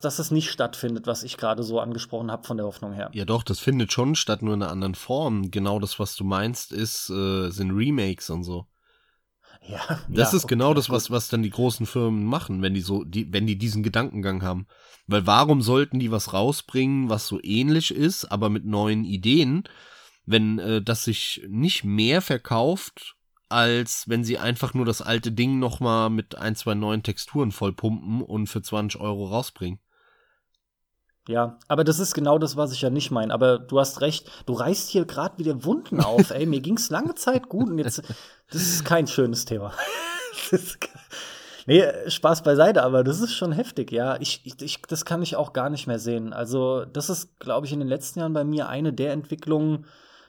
dass 0.02 0.20
es 0.20 0.30
nicht 0.30 0.52
stattfindet, 0.52 1.08
was 1.08 1.24
ich 1.24 1.38
gerade 1.38 1.64
so 1.64 1.80
angesprochen 1.80 2.30
habe 2.30 2.46
von 2.46 2.58
der 2.58 2.66
Hoffnung 2.66 2.92
her. 2.92 3.10
Ja, 3.14 3.26
doch, 3.26 3.44
das 3.44 3.60
findet 3.60 3.94
schon 3.94 4.16
statt, 4.16 4.42
nur 4.42 4.54
in 4.54 4.62
einer 4.62 4.72
anderen 4.72 4.96
Form. 4.96 5.52
Genau 5.52 5.80
das, 5.80 6.00
was 6.00 6.16
du 6.16 6.26
meinst, 6.26 6.74
ist, 6.74 7.10
äh, 7.10 7.50
sind 7.50 7.72
Remakes 7.72 8.30
und 8.30 8.44
so. 8.44 8.68
Ja, 9.68 10.00
das 10.08 10.32
ja, 10.32 10.38
ist 10.38 10.48
genau 10.48 10.68
okay, 10.68 10.76
das, 10.76 10.90
was, 10.90 11.12
was 11.12 11.30
dann 11.30 11.44
die 11.44 11.50
großen 11.50 11.86
Firmen 11.86 12.26
machen, 12.26 12.62
wenn 12.62 12.74
die 12.74 12.82
so, 12.82 13.04
die, 13.04 13.32
wenn 13.34 13.48
die 13.48 13.58
diesen 13.58 13.84
Gedankengang 13.84 14.44
haben. 14.44 14.68
Weil 15.08 15.26
warum 15.26 15.62
sollten 15.62 16.00
die 16.00 16.12
was 16.12 16.34
rausbringen, 16.34 17.10
was 17.10 17.28
so 17.28 17.40
ähnlich 17.42 17.94
ist, 17.94 18.26
aber 18.26 18.50
mit 18.50 18.66
neuen 18.66 19.06
Ideen, 19.06 19.64
wenn 20.26 20.60
äh, 20.60 20.82
das 20.82 21.04
sich 21.04 21.44
nicht 21.48 21.84
mehr 21.84 22.22
verkauft, 22.22 23.16
als 23.50 24.06
wenn 24.08 24.24
sie 24.24 24.38
einfach 24.38 24.74
nur 24.74 24.86
das 24.86 25.02
alte 25.02 25.32
Ding 25.32 25.60
nochmal 25.60 26.10
mit 26.10 26.36
ein, 26.38 26.56
zwei 26.56 26.74
neuen 26.74 27.04
Texturen 27.04 27.52
vollpumpen 27.52 28.22
und 28.22 28.48
für 28.48 28.62
20 28.62 29.00
Euro 29.00 29.28
rausbringen. 29.28 29.80
Ja, 31.28 31.58
aber 31.68 31.84
das 31.84 32.00
ist 32.00 32.14
genau 32.14 32.38
das, 32.38 32.56
was 32.56 32.72
ich 32.72 32.82
ja 32.82 32.92
nicht 32.92 33.10
meine. 33.10 33.34
Aber 33.34 33.58
du 33.58 33.80
hast 33.80 34.02
recht, 34.02 34.30
du 34.46 34.54
reißt 34.54 34.90
hier 34.90 35.06
gerade 35.06 35.38
wieder 35.40 35.64
Wunden 35.64 36.00
auf. 36.00 36.30
Ey, 36.30 36.46
mir 36.46 36.62
ging's 36.62 36.92
lange 36.92 37.16
Zeit 37.16 37.50
gut 37.50 37.70
und 37.70 37.80
jetzt, 37.80 38.04
das 38.52 38.62
ist 38.62 38.86
kein 38.86 39.08
schönes 39.08 39.46
Thema. 39.46 39.74
nee, 41.66 41.84
Spaß 42.08 42.44
beiseite, 42.44 42.84
aber 42.84 43.04
das 43.04 43.22
ist 43.22 43.34
schon 43.34 43.52
heftig, 43.52 43.92
ja. 43.92 44.20
Ich, 44.22 44.42
ich, 44.62 44.82
das 44.84 45.04
kann 45.04 45.24
ich 45.24 45.36
auch 45.36 45.54
gar 45.54 45.72
nicht 45.72 45.88
mehr 45.88 45.98
sehen. 45.98 46.32
Also, 46.32 46.86
das 46.86 47.10
ist, 47.10 47.40
glaube 47.40 47.66
ich, 47.66 47.74
in 47.74 47.80
den 47.80 47.88
letzten 47.88 48.20
Jahren 48.20 48.34
bei 48.34 48.44
mir 48.44 48.70
eine 48.70 48.94
der 48.94 49.12
Entwicklungen, 49.12 49.88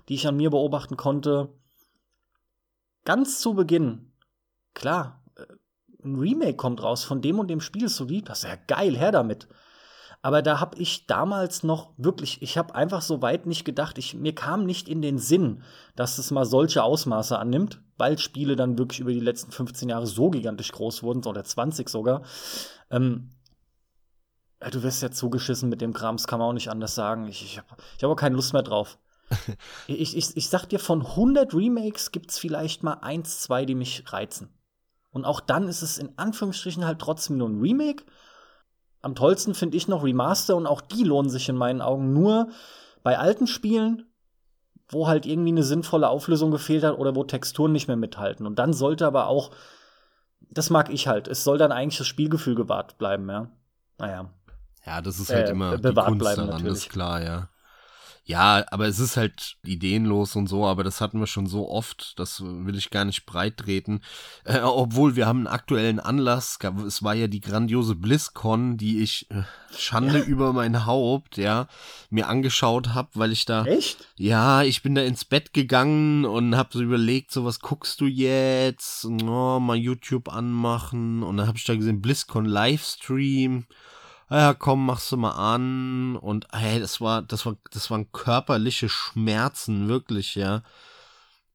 die 0.09 0.15
ich 0.15 0.27
an 0.27 0.37
mir 0.37 0.49
beobachten 0.49 0.97
konnte. 0.97 1.51
Ganz 3.05 3.41
zu 3.41 3.53
Beginn, 3.53 4.13
klar, 4.73 5.23
äh, 5.37 5.45
ein 6.05 6.17
Remake 6.17 6.57
kommt 6.57 6.83
raus 6.83 7.05
von 7.05 7.21
dem 7.21 7.39
und 7.39 7.49
dem 7.49 7.61
Spiel, 7.61 7.89
so 7.91 8.05
lieb, 8.05 8.27
das 8.27 8.45
ist 8.45 8.49
ja 8.49 8.57
geil, 8.67 8.97
her 8.97 9.13
damit. 9.13 9.47
Aber 10.23 10.43
da 10.43 10.61
habe 10.61 10.79
ich 10.79 11.07
damals 11.07 11.62
noch 11.62 11.93
wirklich, 11.97 12.43
ich 12.43 12.59
habe 12.59 12.75
einfach 12.75 13.03
so 13.03 13.23
weit 13.23 13.47
nicht 13.47 13.64
gedacht. 13.64 13.99
Ich, 13.99 14.14
mir 14.14 14.35
kam 14.35 14.64
nicht 14.64 14.89
in 14.89 15.03
den 15.03 15.19
Sinn, 15.19 15.62
dass 15.95 16.19
es 16.19 16.31
mal 16.31 16.45
solche 16.45 16.83
Ausmaße 16.83 17.39
annimmt, 17.39 17.81
weil 17.97 18.19
Spiele 18.19 18.57
dann 18.57 18.79
wirklich 18.79 19.01
über 19.01 19.12
die 19.12 19.21
letzten 19.21 19.53
15 19.53 19.89
Jahre 19.89 20.07
so 20.07 20.31
gigantisch 20.31 20.73
groß 20.73 21.03
wurden, 21.03 21.25
oder 21.25 21.45
20 21.45 21.89
sogar. 21.89 22.23
Ähm, 22.91 23.37
du 24.61 24.83
wirst 24.83 25.03
ja 25.03 25.11
zugeschissen 25.11 25.69
mit 25.69 25.81
dem 25.81 25.93
Kram, 25.93 26.17
das 26.17 26.27
kann 26.27 26.39
man 26.39 26.49
auch 26.49 26.55
nicht 26.55 26.71
anders 26.71 26.95
sagen. 26.95 27.27
Ich, 27.29 27.43
ich 27.43 27.59
habe 27.59 27.69
ich 27.97 28.03
hab 28.03 28.11
auch 28.11 28.17
keine 28.17 28.37
Lust 28.37 28.53
mehr 28.53 28.62
drauf. 28.62 28.99
ich, 29.87 30.17
ich, 30.17 30.37
ich 30.37 30.49
sag 30.49 30.67
dir, 30.67 30.79
von 30.79 31.05
100 31.05 31.53
Remakes 31.55 32.12
gibt 32.12 32.31
es 32.31 32.39
vielleicht 32.39 32.83
mal 32.83 32.95
eins, 32.95 33.41
zwei, 33.41 33.64
die 33.64 33.75
mich 33.75 34.05
reizen. 34.12 34.53
Und 35.11 35.25
auch 35.25 35.41
dann 35.41 35.69
ist 35.69 35.83
es 35.83 35.99
in 35.99 36.19
Anführungsstrichen 36.19 36.85
halt 36.85 36.99
trotzdem 36.99 37.39
nur 37.39 37.49
ein 37.49 37.61
Remake 37.61 38.05
am 39.03 39.15
tollsten 39.15 39.55
finde 39.55 39.77
ich 39.77 39.89
noch 39.89 40.05
Remaster 40.05 40.57
und 40.57 40.67
auch 40.67 40.81
die 40.81 41.05
lohnen 41.05 41.31
sich 41.31 41.49
in 41.49 41.57
meinen 41.57 41.81
Augen 41.81 42.13
nur 42.13 42.49
bei 43.03 43.19
alten 43.19 43.47
Spielen, 43.47 44.07
wo 44.89 45.07
halt 45.07 45.27
irgendwie 45.27 45.51
eine 45.51 45.63
sinnvolle 45.63 46.09
Auflösung 46.09 46.51
gefehlt 46.51 46.85
hat 46.85 46.99
oder 46.99 47.15
wo 47.15 47.25
Texturen 47.25 47.73
nicht 47.73 47.89
mehr 47.89 47.97
mithalten. 47.97 48.47
Und 48.47 48.59
dann 48.59 48.73
sollte 48.73 49.07
aber 49.07 49.27
auch, 49.29 49.51
das 50.41 50.71
mag 50.71 50.91
ich 50.91 51.09
halt, 51.09 51.29
es 51.29 51.45
soll 51.45 51.59
dann 51.59 51.73
eigentlich 51.73 51.99
das 51.99 52.07
Spielgefühl 52.07 52.55
gewahrt 52.55 52.99
bleiben, 52.99 53.29
ja. 53.29 53.51
Naja. 53.99 54.31
Ja, 54.85 55.01
das 55.01 55.19
ist 55.19 55.33
halt 55.33 55.49
äh, 55.49 55.53
immer 55.53 55.79
die 55.79 55.93
Kunst 55.93 56.19
bleiben, 56.19 56.37
daran, 56.37 56.51
natürlich. 56.51 56.73
das 56.73 56.79
ist 56.79 56.91
klar, 56.91 57.23
ja. 57.23 57.49
Ja, 58.29 58.64
aber 58.72 58.89
es 58.89 58.99
ist 58.99 59.16
halt 59.16 59.57
ideenlos 59.64 60.35
und 60.35 60.49
so, 60.49 60.66
aber 60.66 60.83
das 60.83 61.01
hatten 61.01 61.20
wir 61.20 61.29
schon 61.29 61.47
so 61.47 61.70
oft, 61.70 62.18
das 62.18 62.43
will 62.43 62.77
ich 62.77 62.91
gar 62.91 63.05
nicht 63.05 63.24
breit 63.24 63.59
treten. 63.59 64.01
Äh, 64.45 64.62
obwohl 64.62 65.14
wir 65.14 65.29
haben 65.29 65.39
einen 65.39 65.47
aktuellen 65.47 66.01
Anlass, 66.01 66.59
es 66.85 67.05
war 67.05 67.14
ja 67.14 67.29
die 67.29 67.41
grandiose 67.41 67.95
BlizzCon, 67.95 68.79
die 68.79 69.01
ich 69.01 69.31
äh, 69.31 69.43
Schande 69.79 70.18
ja. 70.18 70.24
über 70.24 70.53
mein 70.53 70.87
Haupt, 70.87 71.37
ja, 71.37 71.68
mir 72.11 72.27
angeschaut 72.27 72.95
habe, 72.95 73.11
weil 73.14 73.31
ich 73.31 73.45
da 73.45 73.64
Echt? 73.64 74.09
Ja, 74.16 74.64
ich 74.64 74.83
bin 74.83 74.97
da 74.97 75.03
ins 75.03 75.24
Bett 75.24 75.53
gegangen 75.53 76.24
und 76.24 76.57
habe 76.57 76.70
so 76.72 76.83
überlegt, 76.83 77.31
so 77.31 77.45
was 77.45 77.61
guckst 77.61 78.01
du 78.01 78.07
jetzt? 78.07 79.05
Oh, 79.05 79.61
mal 79.61 79.77
YouTube 79.77 80.33
anmachen 80.33 81.22
und 81.22 81.37
dann 81.37 81.47
habe 81.47 81.59
ich 81.59 81.64
da 81.64 81.77
gesehen 81.77 82.03
BlizzCon 82.03 82.45
Livestream 82.45 83.66
ja, 84.31 84.55
komm, 84.55 84.87
machst 84.87 85.12
du 85.12 85.16
mal 85.16 85.55
an. 85.55 86.16
Und 86.16 86.47
hey, 86.53 86.81
das 86.81 87.01
war, 87.01 87.22
das 87.22 87.47
war, 87.47 87.57
das 87.70 87.91
waren 87.91 88.11
körperliche 88.12 88.89
Schmerzen, 88.89 89.89
wirklich, 89.89 90.35
ja. 90.35 90.62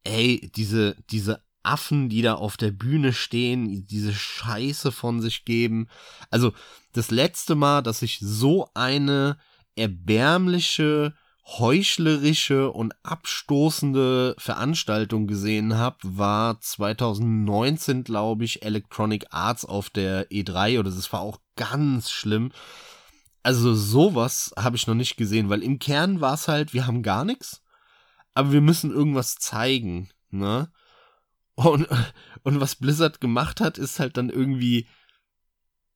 Ey, 0.03 0.51
diese, 0.55 0.95
diese 1.09 1.43
Affen, 1.63 2.09
die 2.09 2.21
da 2.21 2.35
auf 2.35 2.57
der 2.57 2.71
Bühne 2.71 3.13
stehen, 3.13 3.85
diese 3.85 4.13
Scheiße 4.13 4.91
von 4.91 5.21
sich 5.21 5.45
geben. 5.45 5.87
Also, 6.29 6.53
das 6.93 7.11
letzte 7.11 7.55
Mal, 7.55 7.81
dass 7.81 8.01
ich 8.01 8.19
so 8.21 8.69
eine 8.73 9.37
erbärmliche 9.75 11.13
heuchlerische 11.45 12.71
und 12.71 12.93
abstoßende 13.03 14.35
Veranstaltung 14.37 15.27
gesehen 15.27 15.75
habe, 15.75 15.97
war 16.03 16.59
2019, 16.59 18.03
glaube 18.03 18.45
ich, 18.45 18.63
Electronic 18.63 19.25
Arts 19.31 19.65
auf 19.65 19.89
der 19.89 20.29
E3 20.29 20.79
oder 20.79 20.91
das 20.91 21.11
war 21.11 21.21
auch 21.21 21.39
ganz 21.61 22.09
schlimm. 22.09 22.51
Also 23.43 23.73
sowas 23.75 24.51
habe 24.57 24.75
ich 24.75 24.87
noch 24.87 24.95
nicht 24.95 25.15
gesehen, 25.15 25.49
weil 25.49 25.61
im 25.61 25.77
Kern 25.77 26.21
war 26.21 26.33
es 26.33 26.47
halt, 26.47 26.73
wir 26.73 26.87
haben 26.87 27.03
gar 27.03 27.23
nichts, 27.23 27.61
aber 28.33 28.51
wir 28.51 28.61
müssen 28.61 28.91
irgendwas 28.91 29.35
zeigen, 29.35 30.09
ne? 30.31 30.71
Und, 31.53 31.87
und 32.43 32.59
was 32.59 32.75
Blizzard 32.75 33.21
gemacht 33.21 33.61
hat, 33.61 33.77
ist 33.77 33.99
halt 33.99 34.17
dann 34.17 34.29
irgendwie 34.29 34.87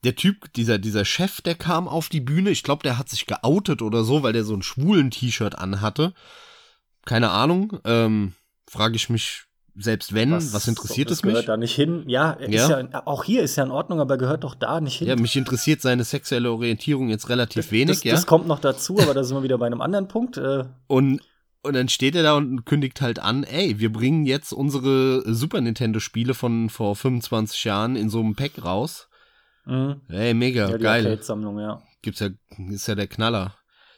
der 0.04 0.16
Typ, 0.16 0.54
dieser, 0.54 0.78
dieser 0.78 1.04
Chef, 1.06 1.42
der 1.42 1.56
kam 1.56 1.88
auf 1.88 2.10
die 2.10 2.22
Bühne. 2.22 2.52
Ich 2.52 2.62
glaube, 2.62 2.84
der 2.84 3.00
hat 3.00 3.10
sich 3.10 3.26
geoutet 3.26 3.82
oder 3.82 4.04
so, 4.04 4.22
weil 4.22 4.34
der 4.34 4.44
so 4.44 4.54
ein 4.54 4.62
schwulen 4.62 5.10
T-Shirt 5.10 5.58
anhatte. 5.58 6.14
Keine 7.06 7.32
Ahnung. 7.32 7.80
Ähm, 7.86 8.34
Frage 8.68 8.98
ich 8.98 9.10
mich, 9.10 9.46
selbst 9.78 10.14
wenn, 10.14 10.32
was, 10.32 10.54
was 10.54 10.68
interessiert 10.68 11.12
es 11.12 11.24
mich? 11.24 11.34
gehört 11.34 11.50
da 11.50 11.58
nicht 11.58 11.76
hin. 11.76 12.04
Ja, 12.08 12.38
ja. 12.48 12.80
ja, 12.80 13.02
auch 13.06 13.24
hier 13.24 13.44
ist 13.44 13.56
ja 13.56 13.64
in 13.64 13.72
Ordnung, 13.72 14.00
aber 14.00 14.18
gehört 14.18 14.44
doch 14.44 14.56
da 14.56 14.80
nicht 14.80 14.98
hin. 14.98 15.08
Ja, 15.08 15.16
mich 15.16 15.36
interessiert 15.36 15.82
seine 15.82 16.04
sexuelle 16.04 16.52
Orientierung 16.52 17.10
jetzt 17.10 17.30
relativ 17.30 17.66
das, 17.66 17.72
wenig. 17.72 17.98
Das, 17.98 18.04
ja. 18.04 18.14
das 18.14 18.26
kommt 18.26 18.48
noch 18.48 18.60
dazu, 18.60 19.00
aber 19.00 19.14
da 19.14 19.24
sind 19.24 19.36
wir 19.36 19.44
wieder 19.44 19.58
bei 19.58 19.66
einem 19.66 19.82
anderen 19.82 20.08
Punkt. 20.08 20.38
Äh. 20.38 20.64
Und 20.88 21.22
und 21.66 21.74
dann 21.74 21.90
steht 21.90 22.16
er 22.16 22.22
da 22.22 22.38
und 22.38 22.64
kündigt 22.66 23.02
halt 23.02 23.18
an, 23.18 23.44
ey, 23.44 23.80
wir 23.80 23.92
bringen 23.92 24.26
jetzt 24.26 24.54
unsere 24.54 25.24
Super 25.34 25.62
Nintendo 25.62 26.00
Spiele 26.00 26.36
von 26.36 26.70
vor 26.70 26.96
25 26.96 27.64
Jahren 27.64 27.96
in 27.96 28.08
so 28.08 28.20
einem 28.20 28.36
Pack 28.36 28.64
raus. 28.64 29.10
Mhm. 29.66 30.02
Ey, 30.10 30.36
mega, 30.36 30.70
ja, 30.70 30.78
geil. 30.78 31.18
Sammlung, 31.24 31.60
ja. 31.60 31.82
Gibt's 32.04 32.20
ja, 32.20 32.30
ist 32.70 32.88
ja 32.88 32.94
der 32.94 33.08
Knaller. 33.08 33.56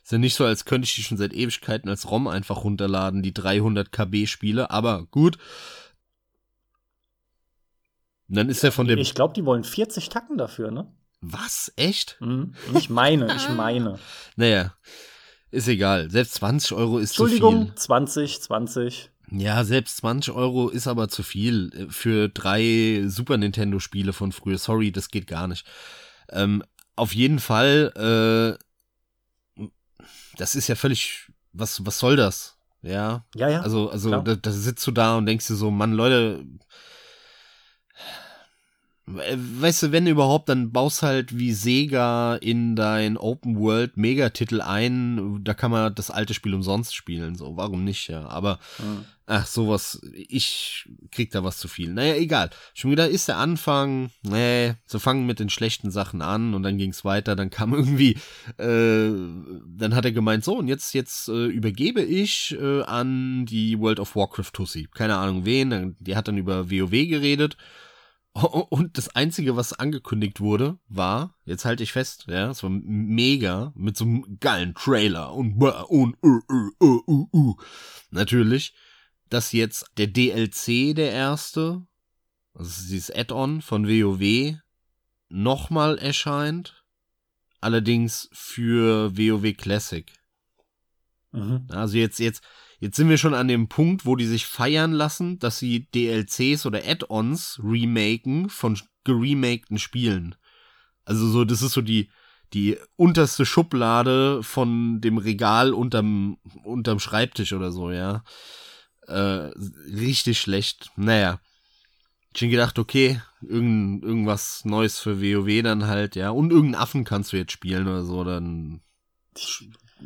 Ist 0.07 0.13
ja 0.13 0.19
nicht 0.19 0.35
so, 0.35 0.45
als 0.45 0.63
könnte 0.63 0.85
ich 0.85 0.95
die 0.95 1.03
schon 1.03 1.17
seit 1.17 1.33
Ewigkeiten 1.33 1.89
als 1.89 2.09
ROM 2.09 2.29
einfach 2.29 2.63
runterladen, 2.63 3.23
die 3.23 3.33
300 3.33 3.91
KB 3.91 4.25
Spiele, 4.25 4.71
aber 4.71 5.05
gut. 5.11 5.37
Und 8.29 8.37
dann 8.37 8.47
ist 8.47 8.63
er 8.63 8.71
von 8.71 8.87
dem. 8.87 8.99
Ich 8.99 9.15
glaube, 9.15 9.33
die 9.33 9.43
wollen 9.43 9.65
40 9.65 10.07
Tacken 10.07 10.37
dafür, 10.37 10.71
ne? 10.71 10.89
Was? 11.19 11.73
Echt? 11.75 12.15
Mhm. 12.21 12.53
Ich 12.73 12.89
meine, 12.89 13.35
ich 13.35 13.49
meine. 13.57 13.99
naja. 14.37 14.73
Ist 15.51 15.67
egal. 15.67 16.09
Selbst 16.09 16.35
20 16.35 16.71
Euro 16.71 16.99
ist 16.99 17.15
zu 17.15 17.25
viel. 17.25 17.33
Entschuldigung, 17.33 17.75
20, 17.75 18.41
20. 18.43 19.11
Ja, 19.31 19.65
selbst 19.65 19.97
20 19.97 20.33
Euro 20.33 20.69
ist 20.69 20.87
aber 20.87 21.09
zu 21.09 21.21
viel 21.21 21.69
äh, 21.73 21.91
für 21.91 22.29
drei 22.29 23.03
Super 23.07 23.35
Nintendo 23.35 23.79
Spiele 23.79 24.13
von 24.13 24.31
früher. 24.31 24.57
Sorry, 24.57 24.93
das 24.93 25.09
geht 25.09 25.27
gar 25.27 25.49
nicht. 25.49 25.67
Ähm, 26.29 26.63
auf 26.95 27.13
jeden 27.13 27.39
Fall, 27.39 28.57
äh, 28.57 28.63
das 30.37 30.55
ist 30.55 30.67
ja 30.67 30.75
völlig, 30.75 31.31
was, 31.53 31.85
was 31.85 31.99
soll 31.99 32.15
das? 32.15 32.57
Ja. 32.81 33.25
Ja, 33.35 33.49
ja. 33.49 33.61
Also, 33.61 33.89
also, 33.89 34.21
da, 34.21 34.35
da 34.35 34.51
sitzt 34.51 34.85
du 34.87 34.91
da 34.91 35.17
und 35.17 35.25
denkst 35.25 35.47
dir 35.47 35.55
so, 35.55 35.71
Mann, 35.71 35.93
Leute, 35.93 36.45
weißt 39.07 39.83
du, 39.83 39.91
wenn 39.93 40.05
überhaupt, 40.05 40.49
dann 40.49 40.71
baust 40.71 41.01
halt 41.01 41.37
wie 41.37 41.53
Sega 41.53 42.35
in 42.35 42.75
dein 42.75 43.15
Open 43.15 43.57
World 43.57 43.95
Megatitel 43.95 44.61
ein. 44.61 45.43
Da 45.45 45.53
kann 45.53 45.71
man 45.71 45.95
das 45.95 46.11
alte 46.11 46.33
Spiel 46.33 46.53
umsonst 46.53 46.93
spielen. 46.93 47.35
So, 47.35 47.55
warum 47.55 47.85
nicht, 47.85 48.09
ja. 48.09 48.27
Aber, 48.27 48.59
Hm. 48.77 49.05
ach, 49.25 49.45
sowas, 49.47 50.01
ich 50.13 50.89
krieg 51.11 51.31
da 51.31 51.41
was 51.45 51.57
zu 51.57 51.69
viel. 51.69 51.93
Naja, 51.93 52.15
egal. 52.15 52.49
Schon 52.73 52.91
wieder 52.91 53.07
ist 53.07 53.29
der 53.29 53.37
Anfang, 53.37 54.11
nee, 54.23 54.73
so 54.85 54.99
fangen 54.99 55.25
mit 55.25 55.39
den 55.39 55.49
schlechten 55.49 55.89
Sachen 55.89 56.21
an 56.21 56.53
und 56.53 56.63
dann 56.63 56.77
ging's 56.77 57.05
weiter. 57.05 57.37
Dann 57.37 57.49
kam 57.49 57.73
irgendwie, 57.73 58.17
äh, 58.57 59.09
dann 59.77 59.95
hat 59.95 60.03
er 60.03 60.11
gemeint, 60.11 60.43
so, 60.43 60.57
und 60.57 60.67
jetzt, 60.67 60.93
jetzt 60.93 61.29
äh, 61.29 61.45
übergebe 61.45 62.01
ich 62.01 62.57
äh, 62.59 62.81
an 62.83 63.45
die 63.45 63.79
World 63.79 64.01
of 64.01 64.17
Warcraft 64.17 64.51
Tussi. 64.51 64.89
Keine 64.93 65.15
Ahnung 65.15 65.45
wen, 65.45 65.95
die 66.01 66.17
hat 66.17 66.27
dann 66.27 66.37
über 66.37 66.69
WoW 66.69 66.91
geredet. 66.91 67.55
Und 68.69 68.97
das 68.97 69.09
Einzige, 69.15 69.55
was 69.55 69.73
angekündigt 69.73 70.39
wurde, 70.39 70.77
war, 70.87 71.35
jetzt 71.45 71.65
halte 71.65 71.83
ich 71.83 71.91
fest, 71.91 72.25
ja, 72.27 72.51
es 72.51 72.61
war 72.61 72.69
mega, 72.69 73.73
mit 73.75 73.97
so 73.97 74.05
einem 74.05 74.37
geilen 74.39 74.75
Trailer 74.75 75.33
und, 75.33 75.61
und 75.61 76.17
uh, 76.23 76.39
uh, 76.81 77.01
uh, 77.07 77.27
uh, 77.33 77.55
natürlich, 78.11 78.73
dass 79.29 79.53
jetzt 79.53 79.87
der 79.97 80.07
DLC, 80.07 80.95
der 80.95 81.11
erste, 81.11 81.85
also 82.53 82.69
dieses 82.87 83.11
Add-on 83.11 83.61
von 83.61 83.87
WoW, 83.87 84.57
nochmal 85.29 85.97
erscheint, 85.97 86.83
allerdings 87.59 88.29
für 88.33 89.17
WoW 89.17 89.53
Classic. 89.57 90.11
Mhm. 91.31 91.67
Also 91.69 91.97
jetzt, 91.97 92.19
jetzt, 92.19 92.43
jetzt 92.79 92.95
sind 92.95 93.09
wir 93.09 93.17
schon 93.17 93.33
an 93.33 93.47
dem 93.47 93.67
Punkt, 93.67 94.05
wo 94.05 94.15
die 94.15 94.25
sich 94.25 94.45
feiern 94.45 94.91
lassen, 94.91 95.39
dass 95.39 95.59
sie 95.59 95.87
DLCs 95.91 96.65
oder 96.65 96.81
Add-ons 96.85 97.59
remaken 97.63 98.49
von 98.49 98.79
geremakten 99.03 99.79
Spielen. 99.79 100.35
Also 101.05 101.27
so, 101.29 101.45
das 101.45 101.61
ist 101.61 101.73
so 101.73 101.81
die, 101.81 102.09
die 102.53 102.77
unterste 102.95 103.45
Schublade 103.45 104.43
von 104.43 105.01
dem 105.01 105.17
Regal 105.17 105.73
unterm, 105.73 106.37
unterm 106.63 106.99
Schreibtisch 106.99 107.53
oder 107.53 107.71
so, 107.71 107.91
ja. 107.91 108.23
Äh, 109.07 109.51
richtig 109.93 110.39
schlecht. 110.39 110.91
Naja. 110.95 111.39
Ich 112.35 112.43
hab 112.43 112.49
gedacht, 112.51 112.77
okay, 112.77 113.21
irgend, 113.41 114.03
irgendwas 114.03 114.63
Neues 114.63 114.99
für 114.99 115.21
WoW 115.21 115.63
dann 115.63 115.87
halt, 115.87 116.15
ja. 116.15 116.29
Und 116.29 116.51
irgendeinen 116.51 116.81
Affen 116.81 117.03
kannst 117.03 117.33
du 117.33 117.37
jetzt 117.37 117.53
spielen 117.53 117.87
oder 117.87 118.03
so, 118.03 118.23
dann 118.23 118.81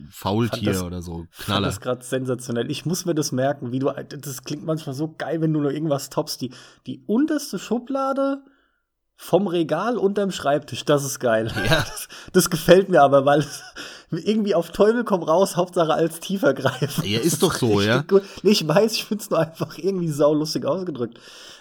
Faultier 0.09 0.73
das- 0.73 0.83
oder 0.83 1.01
so. 1.01 1.25
Knaller. 1.39 1.67
das 1.67 1.79
gerade 1.81 2.03
sensationell. 2.03 2.69
Ich 2.71 2.85
muss 2.85 3.05
mir 3.05 3.15
das 3.15 3.31
merken, 3.31 3.71
wie 3.71 3.79
du. 3.79 3.91
Das 3.91 4.43
klingt 4.43 4.63
manchmal 4.65 4.95
so 4.95 5.13
geil, 5.17 5.41
wenn 5.41 5.53
du 5.53 5.59
nur 5.59 5.71
irgendwas 5.71 6.09
toppst. 6.09 6.41
Die, 6.41 6.51
die 6.87 7.03
unterste 7.07 7.59
Schublade 7.59 8.43
vom 9.23 9.45
Regal 9.45 9.99
unterm 9.99 10.31
Schreibtisch, 10.31 10.83
das 10.83 11.05
ist 11.05 11.19
geil. 11.19 11.51
Ja. 11.69 11.85
Das, 11.91 12.07
das 12.33 12.49
gefällt 12.49 12.89
mir 12.89 13.03
aber, 13.03 13.23
weil 13.23 13.39
es 13.39 13.61
irgendwie 14.09 14.55
auf 14.55 14.71
Teufel 14.71 15.03
komm 15.03 15.21
raus, 15.21 15.57
Hauptsache 15.57 15.93
als 15.93 16.19
tiefer 16.19 16.55
greifen. 16.55 17.05
Ja, 17.05 17.19
ist 17.19 17.43
doch 17.43 17.53
so, 17.53 17.81
ja. 17.81 18.01
Gut. 18.01 18.23
Nee, 18.41 18.51
ich 18.51 18.67
weiß, 18.67 18.93
ich 18.93 19.05
find's 19.05 19.29
nur 19.29 19.39
einfach 19.39 19.77
irgendwie 19.77 20.09
saulustig 20.09 20.65
ausgedrückt. 20.65 21.19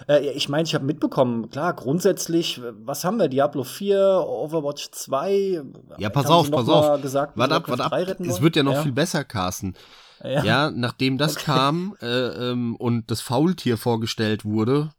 Äh, 0.09 0.31
ich 0.31 0.49
meine, 0.49 0.63
ich 0.63 0.73
habe 0.73 0.85
mitbekommen, 0.85 1.51
klar, 1.51 1.73
grundsätzlich, 1.73 2.59
was 2.83 3.03
haben 3.03 3.19
wir? 3.19 3.27
Diablo 3.27 3.63
4, 3.63 4.25
Overwatch 4.25 4.89
2. 4.91 5.61
Ja, 5.99 6.09
pass 6.09 6.25
auf, 6.25 6.49
pass 6.49 6.67
auf. 6.67 6.99
Gesagt, 7.01 7.37
Warte 7.37 7.55
ab, 7.55 7.65
warte 7.67 7.83
3 7.83 8.11
ab. 8.11 8.19
Es 8.21 8.41
wird 8.41 8.55
ja 8.55 8.63
noch 8.63 8.73
ja. 8.73 8.81
viel 8.81 8.91
besser, 8.91 9.23
Carsten. 9.23 9.75
Ja. 10.23 10.43
Ja, 10.43 10.71
nachdem 10.71 11.19
das 11.19 11.35
kam 11.35 11.95
äh, 12.01 12.07
ähm, 12.07 12.75
und 12.75 13.11
das 13.11 13.21
Faultier 13.21 13.77
vorgestellt 13.77 14.45
wurde, 14.45 14.89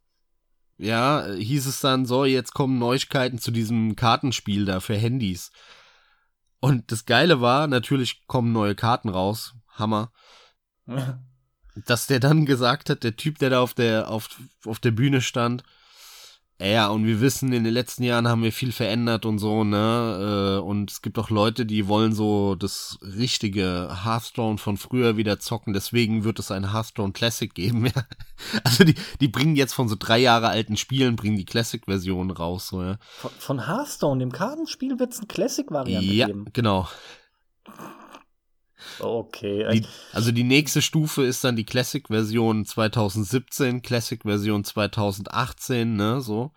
ja, 0.79 1.27
äh, 1.27 1.43
hieß 1.43 1.67
es 1.67 1.81
dann 1.81 2.07
so, 2.07 2.25
jetzt 2.25 2.55
kommen 2.55 2.79
Neuigkeiten 2.79 3.39
zu 3.39 3.51
diesem 3.51 3.97
Kartenspiel 3.97 4.65
da 4.65 4.81
für 4.81 4.97
Handys. 4.97 5.53
Und 6.61 6.93
das 6.93 7.07
Geile 7.07 7.41
war, 7.41 7.67
natürlich 7.67 8.27
kommen 8.27 8.53
neue 8.53 8.75
Karten 8.75 9.09
raus. 9.09 9.55
Hammer. 9.73 10.13
Dass 11.87 12.07
der 12.07 12.21
dann 12.21 12.47
gesagt 12.47 12.91
hat, 12.91 13.03
der 13.03 13.17
Typ, 13.17 13.39
der 13.39 13.51
da 13.51 13.61
auf 13.61 13.75
der, 13.75 14.09
auf, 14.09 14.41
auf 14.67 14.79
der 14.79 14.91
Bühne 14.91 15.23
stand, 15.23 15.65
ja, 16.65 16.89
und 16.89 17.07
wir 17.07 17.21
wissen, 17.21 17.53
in 17.53 17.65
den 17.65 17.73
letzten 17.73 18.03
Jahren 18.03 18.29
haben 18.29 18.43
wir 18.43 18.53
viel 18.53 18.73
verändert 18.73 19.25
und 19.27 19.39
so, 19.39 19.65
ne? 19.65 20.59
Äh, 20.59 20.63
Und 20.63 20.91
es 20.91 21.03
gibt 21.03 21.19
auch 21.19 21.31
Leute, 21.31 21.67
die 21.67 21.89
wollen 21.89 22.13
so 22.13 22.55
das 22.55 22.99
richtige 23.03 23.99
Hearthstone 24.05 24.59
von 24.59 24.77
früher 24.77 25.17
wieder 25.17 25.39
zocken. 25.39 25.73
Deswegen 25.73 26.25
wird 26.25 26.39
es 26.39 26.51
ein 26.51 26.73
Hearthstone 26.73 27.13
Classic 27.13 27.53
geben. 27.55 27.87
Ja. 27.95 28.05
Also 28.65 28.83
die, 28.85 28.97
die 29.21 29.29
bringen 29.29 29.55
jetzt 29.55 29.73
von 29.73 29.89
so 29.89 29.95
drei 29.97 30.19
Jahre 30.19 30.49
alten 30.49 30.77
Spielen, 30.77 31.15
bringen 31.15 31.37
die 31.37 31.45
Classic-Version 31.45 32.31
raus, 32.33 32.69
so, 32.69 32.83
ja. 32.83 32.97
Von, 33.19 33.31
von 33.39 33.67
Hearthstone, 33.69 34.19
dem 34.19 34.33
Kartenspiel, 34.33 34.99
wird 34.99 35.13
es 35.13 35.19
eine 35.19 35.29
Classic-Variante 35.29 36.13
Ja, 36.13 36.27
geben. 36.27 36.47
genau. 36.53 36.89
Okay. 38.99 39.67
Die, 39.73 39.87
also 40.13 40.33
die 40.33 40.45
nächste 40.45 40.83
Stufe 40.83 41.25
ist 41.25 41.45
dann 41.45 41.57
die 41.57 41.65
Classic-Version 41.65 42.65
2017, 42.65 43.83
Classic-Version 43.83 44.65
2018, 44.65 45.97
ne, 45.97 46.21
so. 46.21 46.53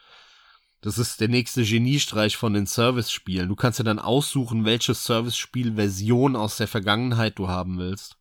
Das 0.82 1.00
ist 1.00 1.20
der 1.20 1.30
nächste 1.30 1.64
Geniestreich 1.64 2.38
von 2.38 2.54
den 2.54 2.68
Service-Spielen. 2.68 3.50
Du 3.50 3.56
kannst 3.56 3.80
ja 3.80 3.84
dann 3.84 3.98
aussuchen, 3.98 4.66
welche 4.66 4.94
Service-Spiel-Version 4.94 6.36
aus 6.36 6.58
der 6.58 6.68
Vergangenheit 6.68 7.40
du 7.40 7.48
haben 7.48 7.80
willst. 7.80 8.18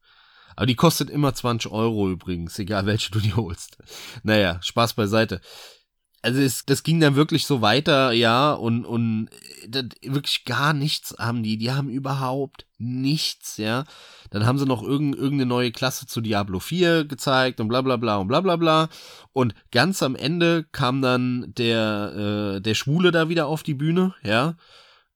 Aber 0.57 0.67
die 0.67 0.77
kostet 0.77 1.11
immer 1.11 1.35
20 1.35 1.71
Euro 1.71 2.11
übrigens, 2.11 2.59
egal 2.59 2.87
welche 2.87 3.11
du 3.11 3.21
dir 3.21 3.37
holst. 3.37 3.77
Naja, 4.23 4.61
Spaß 4.63 4.95
beiseite. 4.95 5.41
Also 6.25 6.41
es, 6.41 6.65
das 6.65 6.83
ging 6.83 7.01
dann 7.01 7.17
wirklich 7.17 7.45
so 7.45 7.61
weiter, 7.61 8.13
ja, 8.13 8.55
und, 8.55 8.87
und 8.87 9.29
äh, 9.63 9.69
das, 9.69 9.85
wirklich 10.01 10.47
gar 10.47 10.73
nichts 10.73 11.15
haben 11.19 11.43
die. 11.43 11.59
Die 11.59 11.71
haben 11.71 11.91
überhaupt 11.91 12.65
nichts, 12.79 13.59
ja. 13.59 13.85
Dann 14.31 14.47
haben 14.47 14.59
sie 14.59 14.65
noch 14.65 14.83
irgend, 14.83 15.15
irgendeine 15.17 15.45
neue 15.45 15.71
Klasse 15.71 16.07
zu 16.07 16.23
Diablo 16.23 16.61
4 16.61 17.05
gezeigt 17.05 17.61
und 17.61 17.69
bla 17.69 17.83
bla 17.83 17.97
bla 17.97 18.17
und 18.17 18.29
bla 18.29 18.41
bla 18.41 18.57
bla. 18.57 18.89
Und 19.35 19.55
ganz 19.71 20.03
am 20.03 20.17
Ende 20.17 20.65
kam 20.73 21.03
dann 21.03 21.53
der, 21.59 22.55
äh, 22.57 22.61
der 22.63 22.75
Schwule 22.75 23.11
da 23.11 23.29
wieder 23.29 23.47
auf 23.47 23.63
die 23.63 23.75
Bühne, 23.75 24.15
ja, 24.23 24.57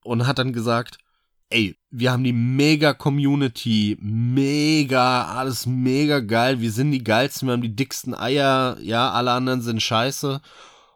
und 0.03 0.27
hat 0.27 0.37
dann 0.37 0.53
gesagt, 0.53 0.99
ey, 1.49 1.75
wir 1.89 2.11
haben 2.11 2.23
die 2.23 2.33
mega 2.33 2.93
Community, 2.93 3.97
mega, 3.99 5.25
alles 5.25 5.65
mega 5.65 6.19
geil, 6.19 6.61
wir 6.61 6.71
sind 6.71 6.91
die 6.91 7.03
geilsten, 7.03 7.47
wir 7.47 7.53
haben 7.53 7.63
die 7.63 7.75
dicksten 7.75 8.13
Eier, 8.13 8.77
ja, 8.79 9.09
alle 9.09 9.31
anderen 9.31 9.63
sind 9.63 9.81
scheiße. 9.81 10.39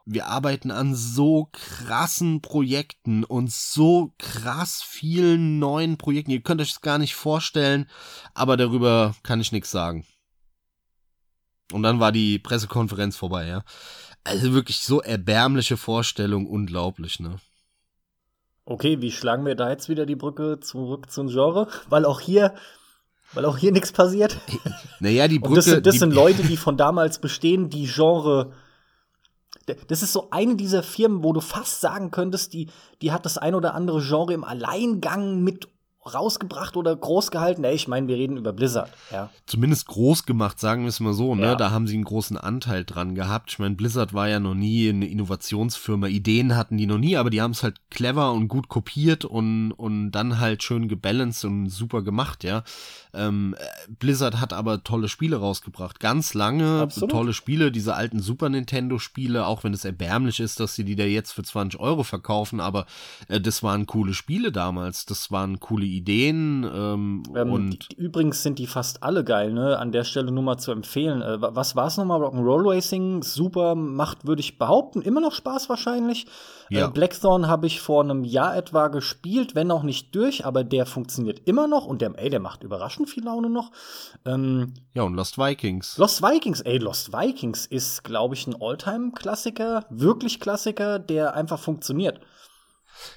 Wir 0.06 0.26
arbeiten 0.26 0.70
an 0.70 0.94
so 0.94 1.48
krassen 1.52 2.42
Projekten 2.42 3.24
und 3.24 3.50
so 3.50 4.12
krass 4.18 4.82
vielen 4.82 5.58
neuen 5.58 5.96
Projekten. 5.96 6.30
Ihr 6.30 6.42
könnt 6.42 6.60
euch 6.60 6.72
das 6.72 6.82
gar 6.82 6.98
nicht 6.98 7.14
vorstellen, 7.14 7.88
aber 8.34 8.58
darüber 8.58 9.14
kann 9.22 9.40
ich 9.40 9.50
nichts 9.50 9.70
sagen. 9.70 10.04
Und 11.72 11.82
dann 11.82 12.00
war 12.00 12.12
die 12.12 12.38
Pressekonferenz 12.38 13.16
vorbei, 13.16 13.46
ja. 13.46 13.64
Also 14.24 14.52
wirklich 14.52 14.80
so 14.80 15.00
erbärmliche 15.00 15.78
Vorstellung, 15.78 16.46
unglaublich, 16.46 17.20
ne? 17.20 17.36
Okay, 18.66 19.00
wie 19.00 19.12
schlagen 19.12 19.44
wir 19.44 19.54
da 19.54 19.70
jetzt 19.70 19.88
wieder 19.88 20.06
die 20.06 20.16
Brücke 20.16 20.60
zurück 20.60 21.10
zum 21.10 21.28
Genre? 21.28 21.68
Weil 21.88 22.04
auch 22.04 22.20
hier, 22.20 22.54
weil 23.32 23.44
auch 23.46 23.56
hier 23.58 23.72
nichts 23.72 23.92
passiert. 23.92 24.38
Naja, 25.00 25.28
die 25.28 25.38
Brücke. 25.38 25.50
Und 25.50 25.56
das 25.56 25.64
sind, 25.64 25.86
das 25.86 25.98
sind 25.98 26.14
Leute, 26.14 26.42
die 26.42 26.56
von 26.56 26.76
damals 26.76 27.18
bestehen, 27.18 27.68
die 27.68 27.86
Genre. 27.86 28.52
Das 29.88 30.02
ist 30.02 30.12
so 30.12 30.28
eine 30.30 30.56
dieser 30.56 30.82
Firmen, 30.82 31.24
wo 31.24 31.32
du 31.32 31.40
fast 31.40 31.80
sagen 31.80 32.10
könntest, 32.10 32.52
die, 32.52 32.68
die 33.02 33.12
hat 33.12 33.24
das 33.24 33.38
ein 33.38 33.54
oder 33.54 33.74
andere 33.74 34.00
Genre 34.00 34.32
im 34.32 34.44
Alleingang 34.44 35.42
mit 35.42 35.68
rausgebracht 36.12 36.76
oder 36.76 36.94
groß 36.94 37.30
gehalten. 37.30 37.62
Nee, 37.62 37.72
ich 37.72 37.88
meine, 37.88 38.08
wir 38.08 38.16
reden 38.16 38.36
über 38.36 38.52
Blizzard, 38.52 38.90
ja. 39.10 39.30
zumindest 39.46 39.86
groß 39.86 40.26
gemacht, 40.26 40.60
sagen 40.60 40.82
wir 40.82 40.88
es 40.88 41.00
mal 41.00 41.14
so, 41.14 41.34
ne? 41.34 41.42
Ja. 41.42 41.54
Da 41.54 41.70
haben 41.70 41.86
sie 41.86 41.94
einen 41.94 42.04
großen 42.04 42.36
Anteil 42.36 42.84
dran 42.84 43.14
gehabt. 43.14 43.50
Ich 43.50 43.58
meine, 43.58 43.74
Blizzard 43.74 44.12
war 44.12 44.28
ja 44.28 44.40
noch 44.40 44.54
nie 44.54 44.88
eine 44.88 45.06
Innovationsfirma. 45.06 46.08
Ideen 46.08 46.56
hatten 46.56 46.76
die 46.76 46.86
noch 46.86 46.98
nie, 46.98 47.16
aber 47.16 47.30
die 47.30 47.40
haben 47.40 47.52
es 47.52 47.62
halt 47.62 47.80
clever 47.90 48.32
und 48.32 48.48
gut 48.48 48.68
kopiert 48.68 49.24
und, 49.24 49.72
und 49.72 50.10
dann 50.12 50.40
halt 50.40 50.62
schön 50.62 50.88
gebalanced 50.88 51.44
und 51.44 51.68
super 51.68 52.02
gemacht, 52.02 52.44
ja. 52.44 52.64
Ähm, 53.14 53.54
äh, 53.58 53.64
Blizzard 53.88 54.40
hat 54.40 54.52
aber 54.52 54.82
tolle 54.82 55.08
Spiele 55.08 55.36
rausgebracht. 55.36 56.00
Ganz 56.00 56.34
lange 56.34 56.80
Absolut. 56.80 57.10
tolle 57.10 57.32
Spiele, 57.32 57.70
diese 57.70 57.94
alten 57.94 58.20
Super 58.20 58.48
Nintendo-Spiele, 58.48 59.46
auch 59.46 59.64
wenn 59.64 59.72
es 59.72 59.84
erbärmlich 59.84 60.40
ist, 60.40 60.60
dass 60.60 60.74
sie 60.74 60.84
die 60.84 60.96
da 60.96 61.04
jetzt 61.04 61.32
für 61.32 61.44
20 61.44 61.78
Euro 61.78 62.02
verkaufen, 62.02 62.60
aber 62.60 62.86
äh, 63.28 63.40
das 63.40 63.62
waren 63.62 63.86
coole 63.86 64.14
Spiele 64.14 64.52
damals. 64.52 65.06
Das 65.06 65.30
waren 65.30 65.60
coole 65.60 65.86
Ideen. 65.96 66.64
Ähm, 66.64 67.22
ähm, 67.34 67.52
und 67.52 67.92
übrigens 67.96 68.42
sind 68.42 68.58
die 68.58 68.66
fast 68.66 69.02
alle 69.02 69.24
geil, 69.24 69.52
ne? 69.52 69.78
An 69.78 69.92
der 69.92 70.04
Stelle 70.04 70.32
nur 70.32 70.42
mal 70.42 70.58
zu 70.58 70.72
empfehlen. 70.72 71.22
Äh, 71.22 71.40
was 71.40 71.76
war 71.76 71.86
es 71.86 71.96
nochmal? 71.96 72.20
Rock'n'Roll 72.20 72.74
Racing, 72.74 73.22
super, 73.22 73.74
macht, 73.74 74.26
würde 74.26 74.40
ich 74.40 74.58
behaupten, 74.58 75.02
immer 75.02 75.20
noch 75.20 75.32
Spaß 75.32 75.68
wahrscheinlich. 75.68 76.26
Ja. 76.70 76.86
Äh, 76.86 76.90
Blackthorn 76.90 77.46
habe 77.46 77.66
ich 77.66 77.80
vor 77.80 78.02
einem 78.02 78.24
Jahr 78.24 78.56
etwa 78.56 78.88
gespielt, 78.88 79.54
wenn 79.54 79.70
auch 79.70 79.82
nicht 79.82 80.14
durch, 80.14 80.44
aber 80.44 80.64
der 80.64 80.86
funktioniert 80.86 81.42
immer 81.46 81.66
noch 81.66 81.86
und 81.86 82.00
der, 82.00 82.12
ey, 82.16 82.30
der 82.30 82.40
macht 82.40 82.64
überraschend 82.64 83.08
viel 83.08 83.24
Laune 83.24 83.50
noch. 83.50 83.70
Ähm, 84.24 84.74
ja, 84.94 85.02
und 85.02 85.14
Lost 85.14 85.38
Vikings. 85.38 85.98
Lost 85.98 86.22
Vikings, 86.22 86.60
ey, 86.62 86.78
Lost 86.78 87.12
Vikings 87.12 87.66
ist, 87.66 88.04
glaube 88.04 88.34
ich, 88.34 88.46
ein 88.46 88.56
Alltime-Klassiker, 88.60 89.84
wirklich 89.90 90.40
Klassiker, 90.40 90.98
der 90.98 91.34
einfach 91.34 91.58
funktioniert. 91.58 92.20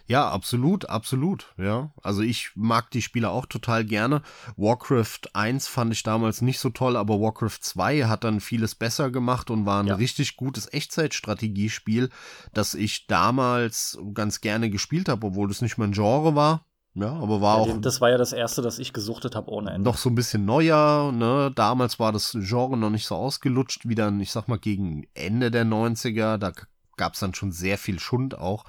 Ja, 0.08 0.30
absolut, 0.30 0.90
absolut, 0.90 1.54
ja. 1.58 1.92
Also 2.02 2.22
ich 2.22 2.52
mag 2.56 2.92
die 2.92 3.02
Spiele 3.02 3.30
auch 3.30 3.46
total 3.46 3.86
gerne. 3.86 4.22
Warcraft 4.56 5.22
1 5.34 5.68
fand 5.68 5.94
ich 5.94 6.04
damals 6.04 6.42
nicht 6.42 6.60
so 6.60 6.70
toll, 6.70 6.96
aber 6.96 7.20
Warcraft 7.20 7.60
2 7.62 8.04
hat 8.06 8.24
dann 8.24 8.40
vieles 8.40 8.76
besser 8.76 9.12
gemacht 9.12 9.50
und 9.50 9.66
war 9.66 9.82
ein 9.84 9.88
ja. 9.88 9.96
richtig 9.96 10.38
gutes 10.38 10.72
Echtzeitstrategiespiel, 10.72 12.10
das 12.54 12.74
ich 12.74 13.08
damals 13.08 13.98
ganz 14.14 14.42
gerne 14.42 14.70
gespielt 14.70 15.10
habe, 15.10 15.28
obwohl 15.28 15.48
das 15.48 15.62
nicht 15.62 15.78
mein 15.78 15.92
Genre 15.92 16.36
war. 16.36 16.66
Ja, 17.00 17.12
aber 17.12 17.42
war 17.42 17.68
ja, 17.68 17.74
auch. 17.74 17.82
Das 17.82 18.02
war 18.02 18.10
ja 18.10 18.18
das 18.18 18.34
erste, 18.34 18.64
das 18.64 18.80
ich 18.80 18.92
gesuchtet 18.92 19.36
habe 19.36 19.52
ohne 19.52 19.70
Ende. 19.72 19.88
Noch 19.88 19.98
so 19.98 20.10
ein 20.10 20.16
bisschen 20.16 20.46
neuer, 20.46 21.12
ne? 21.12 21.52
Damals 21.54 22.00
war 22.00 22.12
das 22.12 22.36
Genre 22.40 22.76
noch 22.76 22.90
nicht 22.90 23.06
so 23.06 23.16
ausgelutscht, 23.16 23.88
wie 23.88 23.94
dann, 23.94 24.20
ich 24.20 24.32
sag 24.32 24.48
mal, 24.48 24.58
gegen 24.58 25.06
Ende 25.14 25.52
der 25.52 25.64
90er. 25.64 26.38
Da 26.38 26.54
gab 26.96 27.14
es 27.14 27.20
dann 27.20 27.36
schon 27.36 27.52
sehr 27.52 27.78
viel 27.78 28.00
Schund 28.00 28.38
auch. 28.40 28.66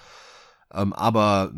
Ähm, 0.73 0.93
aber 0.93 1.53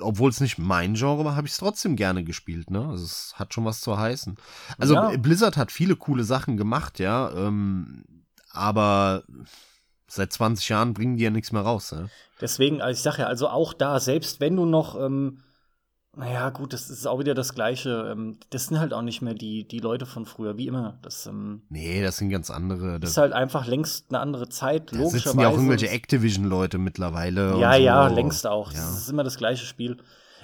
obwohl 0.00 0.30
es 0.30 0.40
nicht 0.40 0.58
mein 0.58 0.94
Genre 0.94 1.24
war, 1.24 1.36
habe 1.36 1.46
ich 1.46 1.52
es 1.52 1.58
trotzdem 1.58 1.96
gerne 1.96 2.24
gespielt, 2.24 2.70
ne? 2.70 2.86
Also 2.88 3.04
es 3.04 3.34
hat 3.36 3.54
schon 3.54 3.64
was 3.64 3.80
zu 3.80 3.98
heißen. 3.98 4.36
Also 4.78 4.94
ja. 4.94 5.16
Blizzard 5.16 5.56
hat 5.56 5.70
viele 5.70 5.96
coole 5.96 6.24
Sachen 6.24 6.56
gemacht, 6.56 6.98
ja, 6.98 7.30
ähm, 7.30 8.04
aber 8.50 9.24
seit 10.06 10.32
20 10.32 10.68
Jahren 10.68 10.94
bringen 10.94 11.16
die 11.16 11.24
ja 11.24 11.30
nichts 11.30 11.52
mehr 11.52 11.62
raus. 11.62 11.90
Ja? 11.90 12.06
Deswegen, 12.40 12.80
also 12.80 12.96
ich 12.96 13.02
sage 13.02 13.22
ja, 13.22 13.26
also 13.26 13.48
auch 13.48 13.72
da, 13.72 14.00
selbst 14.00 14.40
wenn 14.40 14.56
du 14.56 14.66
noch 14.66 15.00
ähm, 15.00 15.38
naja, 16.16 16.50
gut, 16.50 16.72
das 16.72 16.90
ist 16.90 17.06
auch 17.06 17.18
wieder 17.18 17.34
das 17.34 17.54
Gleiche. 17.54 18.10
Ähm, 18.12 18.38
das 18.50 18.66
sind 18.66 18.78
halt 18.78 18.92
auch 18.92 19.02
nicht 19.02 19.22
mehr 19.22 19.34
die, 19.34 19.66
die 19.66 19.78
Leute 19.78 20.06
von 20.06 20.26
früher, 20.26 20.56
wie 20.56 20.66
immer. 20.66 20.98
Das, 21.02 21.26
ähm, 21.26 21.62
nee, 21.68 22.02
das 22.02 22.18
sind 22.18 22.30
ganz 22.30 22.50
andere. 22.50 23.00
Das 23.00 23.10
ist 23.10 23.16
halt 23.16 23.32
einfach 23.32 23.66
längst 23.66 24.06
eine 24.10 24.20
andere 24.20 24.48
Zeit, 24.48 24.92
da 24.92 24.96
logischerweise. 24.96 25.24
sitzen 25.24 25.40
ja 25.40 25.48
auch 25.48 25.54
irgendwelche 25.54 25.88
Activision-Leute 25.90 26.78
mittlerweile. 26.78 27.58
Ja, 27.58 27.74
ja, 27.74 28.08
so. 28.08 28.14
längst 28.14 28.46
auch. 28.46 28.72
Ja. 28.72 28.78
Das 28.78 28.98
ist 28.98 29.10
immer 29.10 29.24
das 29.24 29.36
gleiche 29.36 29.66
Spiel. 29.66 29.98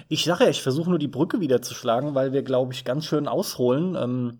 Ich 0.09 0.23
sage 0.25 0.45
ja, 0.45 0.49
ich 0.49 0.61
versuche 0.61 0.89
nur 0.89 0.99
die 0.99 1.07
Brücke 1.07 1.39
wieder 1.39 1.61
zu 1.61 1.73
schlagen, 1.73 2.15
weil 2.15 2.33
wir, 2.33 2.43
glaube 2.43 2.73
ich, 2.73 2.83
ganz 2.83 3.05
schön 3.05 3.27
ausholen. 3.27 3.95
Ähm, 3.95 4.39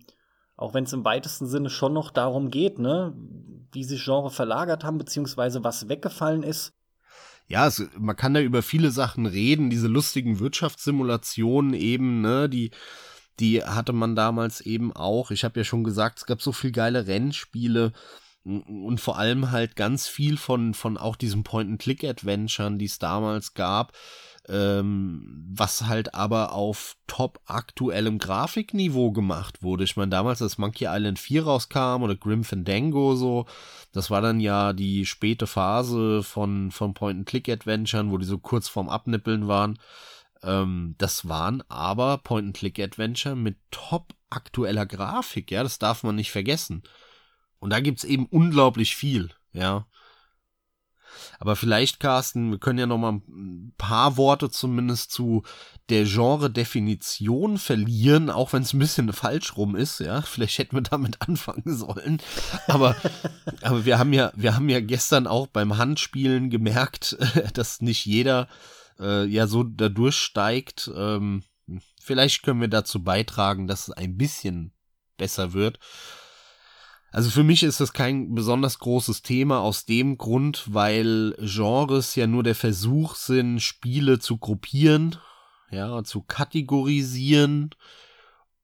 auch 0.57 0.73
wenn 0.73 0.83
es 0.83 0.93
im 0.93 1.05
weitesten 1.05 1.47
Sinne 1.47 1.69
schon 1.69 1.93
noch 1.93 2.11
darum 2.11 2.51
geht, 2.51 2.77
ne, 2.77 3.13
wie 3.71 3.83
sich 3.83 4.03
Genre 4.03 4.29
verlagert 4.29 4.83
haben, 4.83 4.97
beziehungsweise 4.97 5.63
was 5.63 5.87
weggefallen 5.87 6.43
ist 6.43 6.73
ja, 7.51 7.67
es, 7.67 7.85
man 7.99 8.15
kann 8.15 8.33
da 8.33 8.39
über 8.39 8.61
viele 8.61 8.91
Sachen 8.91 9.25
reden, 9.25 9.69
diese 9.69 9.87
lustigen 9.87 10.39
Wirtschaftssimulationen 10.39 11.73
eben, 11.73 12.21
ne, 12.21 12.47
die, 12.47 12.71
die 13.41 13.61
hatte 13.61 13.91
man 13.91 14.15
damals 14.15 14.61
eben 14.61 14.93
auch. 14.93 15.31
Ich 15.31 15.43
habe 15.43 15.59
ja 15.59 15.63
schon 15.65 15.83
gesagt, 15.83 16.19
es 16.19 16.25
gab 16.25 16.41
so 16.41 16.53
viel 16.53 16.71
geile 16.71 17.07
Rennspiele 17.07 17.91
und 18.43 18.99
vor 18.99 19.17
allem 19.17 19.51
halt 19.51 19.75
ganz 19.75 20.07
viel 20.07 20.37
von, 20.37 20.73
von 20.73 20.97
auch 20.97 21.15
diesen 21.15 21.43
Point-and-Click-Adventuren, 21.43 22.79
die 22.79 22.85
es 22.85 22.97
damals 22.97 23.53
gab 23.53 23.93
ähm, 24.49 25.45
was 25.53 25.85
halt 25.85 26.15
aber 26.15 26.53
auf 26.53 26.97
top 27.07 27.39
aktuellem 27.45 28.17
Grafikniveau 28.17 29.11
gemacht 29.11 29.61
wurde. 29.61 29.83
Ich 29.83 29.97
meine, 29.97 30.09
damals, 30.09 30.41
als 30.41 30.57
Monkey 30.57 30.85
Island 30.87 31.19
4 31.19 31.43
rauskam 31.43 32.03
oder 32.03 32.15
Grim 32.15 32.43
Fandango 32.43 33.15
so, 33.15 33.45
das 33.91 34.09
war 34.09 34.21
dann 34.21 34.39
ja 34.39 34.73
die 34.73 35.05
späte 35.05 35.47
Phase 35.47 36.23
von, 36.23 36.71
von 36.71 36.93
Point-and-Click-Adventuren, 36.93 38.11
wo 38.11 38.17
die 38.17 38.25
so 38.25 38.39
kurz 38.39 38.67
vorm 38.67 38.89
Abnippeln 38.89 39.47
waren. 39.47 39.77
Ähm, 40.43 40.95
das 40.97 41.27
waren 41.27 41.63
aber 41.69 42.17
Point-and-Click-Adventure 42.17 43.35
mit 43.35 43.57
top 43.69 44.13
aktueller 44.29 44.85
Grafik, 44.85 45.51
ja, 45.51 45.61
das 45.61 45.77
darf 45.77 46.03
man 46.03 46.15
nicht 46.15 46.31
vergessen. 46.31 46.83
Und 47.61 47.69
da 47.69 47.79
gibt's 47.79 48.03
eben 48.03 48.25
unglaublich 48.25 48.95
viel, 48.95 49.29
ja. 49.53 49.85
Aber 51.39 51.55
vielleicht, 51.55 51.99
Carsten, 51.99 52.51
wir 52.51 52.57
können 52.59 52.79
ja 52.79 52.87
noch 52.87 52.97
mal 52.97 53.13
ein 53.13 53.73
paar 53.77 54.17
Worte 54.17 54.49
zumindest 54.49 55.11
zu 55.11 55.43
der 55.89 56.05
Genre-Definition 56.05 57.57
verlieren, 57.57 58.29
auch 58.29 58.53
wenn 58.53 58.63
es 58.63 58.73
ein 58.73 58.79
bisschen 58.79 59.13
falsch 59.13 59.55
rum 59.57 59.75
ist, 59.75 59.99
ja. 59.99 60.21
Vielleicht 60.23 60.57
hätten 60.57 60.75
wir 60.75 60.81
damit 60.81 61.21
anfangen 61.27 61.77
sollen. 61.77 62.19
Aber, 62.67 62.95
aber 63.61 63.85
wir 63.85 63.99
haben 63.99 64.13
ja, 64.13 64.33
wir 64.35 64.55
haben 64.55 64.67
ja 64.67 64.79
gestern 64.79 65.27
auch 65.27 65.47
beim 65.47 65.77
Handspielen 65.77 66.49
gemerkt, 66.49 67.17
dass 67.53 67.81
nicht 67.81 68.05
jeder 68.05 68.47
äh, 68.99 69.25
ja 69.25 69.45
so 69.45 69.63
da 69.63 69.87
durchsteigt. 69.87 70.89
Ähm, 70.95 71.43
vielleicht 72.01 72.41
können 72.41 72.61
wir 72.61 72.69
dazu 72.69 73.03
beitragen, 73.03 73.67
dass 73.67 73.87
es 73.87 73.93
ein 73.93 74.17
bisschen 74.17 74.73
besser 75.17 75.53
wird. 75.53 75.77
Also 77.11 77.29
für 77.29 77.43
mich 77.43 77.63
ist 77.63 77.81
das 77.81 77.91
kein 77.91 78.33
besonders 78.33 78.79
großes 78.79 79.21
Thema 79.21 79.59
aus 79.59 79.85
dem 79.85 80.17
Grund, 80.17 80.73
weil 80.73 81.35
Genres 81.39 82.15
ja 82.15 82.25
nur 82.25 82.41
der 82.43 82.55
Versuch 82.55 83.15
sind, 83.15 83.59
Spiele 83.59 84.19
zu 84.19 84.37
gruppieren, 84.37 85.17
ja, 85.71 86.03
zu 86.05 86.21
kategorisieren. 86.21 87.71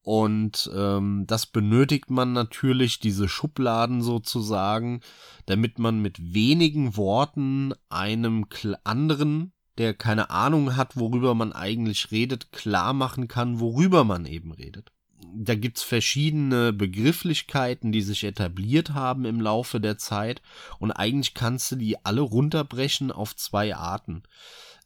Und 0.00 0.70
ähm, 0.74 1.24
das 1.26 1.44
benötigt 1.44 2.08
man 2.08 2.32
natürlich, 2.32 2.98
diese 2.98 3.28
Schubladen 3.28 4.00
sozusagen, 4.00 5.02
damit 5.44 5.78
man 5.78 6.00
mit 6.00 6.32
wenigen 6.32 6.96
Worten 6.96 7.74
einem 7.90 8.46
anderen, 8.84 9.52
der 9.76 9.92
keine 9.92 10.30
Ahnung 10.30 10.74
hat, 10.74 10.96
worüber 10.96 11.34
man 11.34 11.52
eigentlich 11.52 12.10
redet, 12.10 12.50
klar 12.50 12.94
machen 12.94 13.28
kann, 13.28 13.60
worüber 13.60 14.04
man 14.04 14.24
eben 14.24 14.52
redet 14.52 14.90
da 15.20 15.54
gibt's 15.54 15.82
verschiedene 15.82 16.72
Begrifflichkeiten, 16.72 17.92
die 17.92 18.02
sich 18.02 18.24
etabliert 18.24 18.90
haben 18.94 19.24
im 19.24 19.40
Laufe 19.40 19.80
der 19.80 19.98
Zeit 19.98 20.42
und 20.78 20.92
eigentlich 20.92 21.34
kannst 21.34 21.72
du 21.72 21.76
die 21.76 22.04
alle 22.04 22.20
runterbrechen 22.20 23.10
auf 23.12 23.34
zwei 23.36 23.74
Arten. 23.74 24.22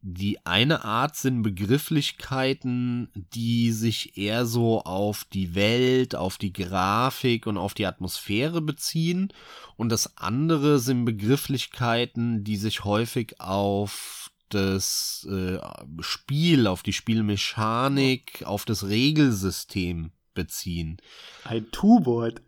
Die 0.05 0.45
eine 0.45 0.85
Art 0.85 1.15
sind 1.15 1.43
Begrifflichkeiten, 1.43 3.09
die 3.15 3.71
sich 3.71 4.19
eher 4.19 4.47
so 4.47 4.83
auf 4.83 5.25
die 5.25 5.55
Welt, 5.55 6.17
auf 6.17 6.39
die 6.39 6.53
Grafik 6.53 7.47
und 7.47 7.57
auf 7.57 7.73
die 7.73 7.87
Atmosphäre 7.87 8.61
beziehen. 8.61 9.33
Und 9.77 9.91
das 9.91 10.17
andere 10.17 10.81
sind 10.81 11.05
Begrifflichkeiten, 11.05 12.43
die 12.43 12.57
sich 12.57 12.83
häufig 12.83 13.41
auf 13.41 14.33
das 14.49 15.25
äh, 15.31 15.59
Spiel, 16.01 16.67
auf 16.67 16.83
die 16.83 16.93
Spielmechanik, 16.93 18.43
auf 18.45 18.65
das 18.65 18.89
Regelsystem 18.89 20.11
beziehen. 20.35 20.99
Ein 21.45 21.71
Tu-Wort. 21.71 22.41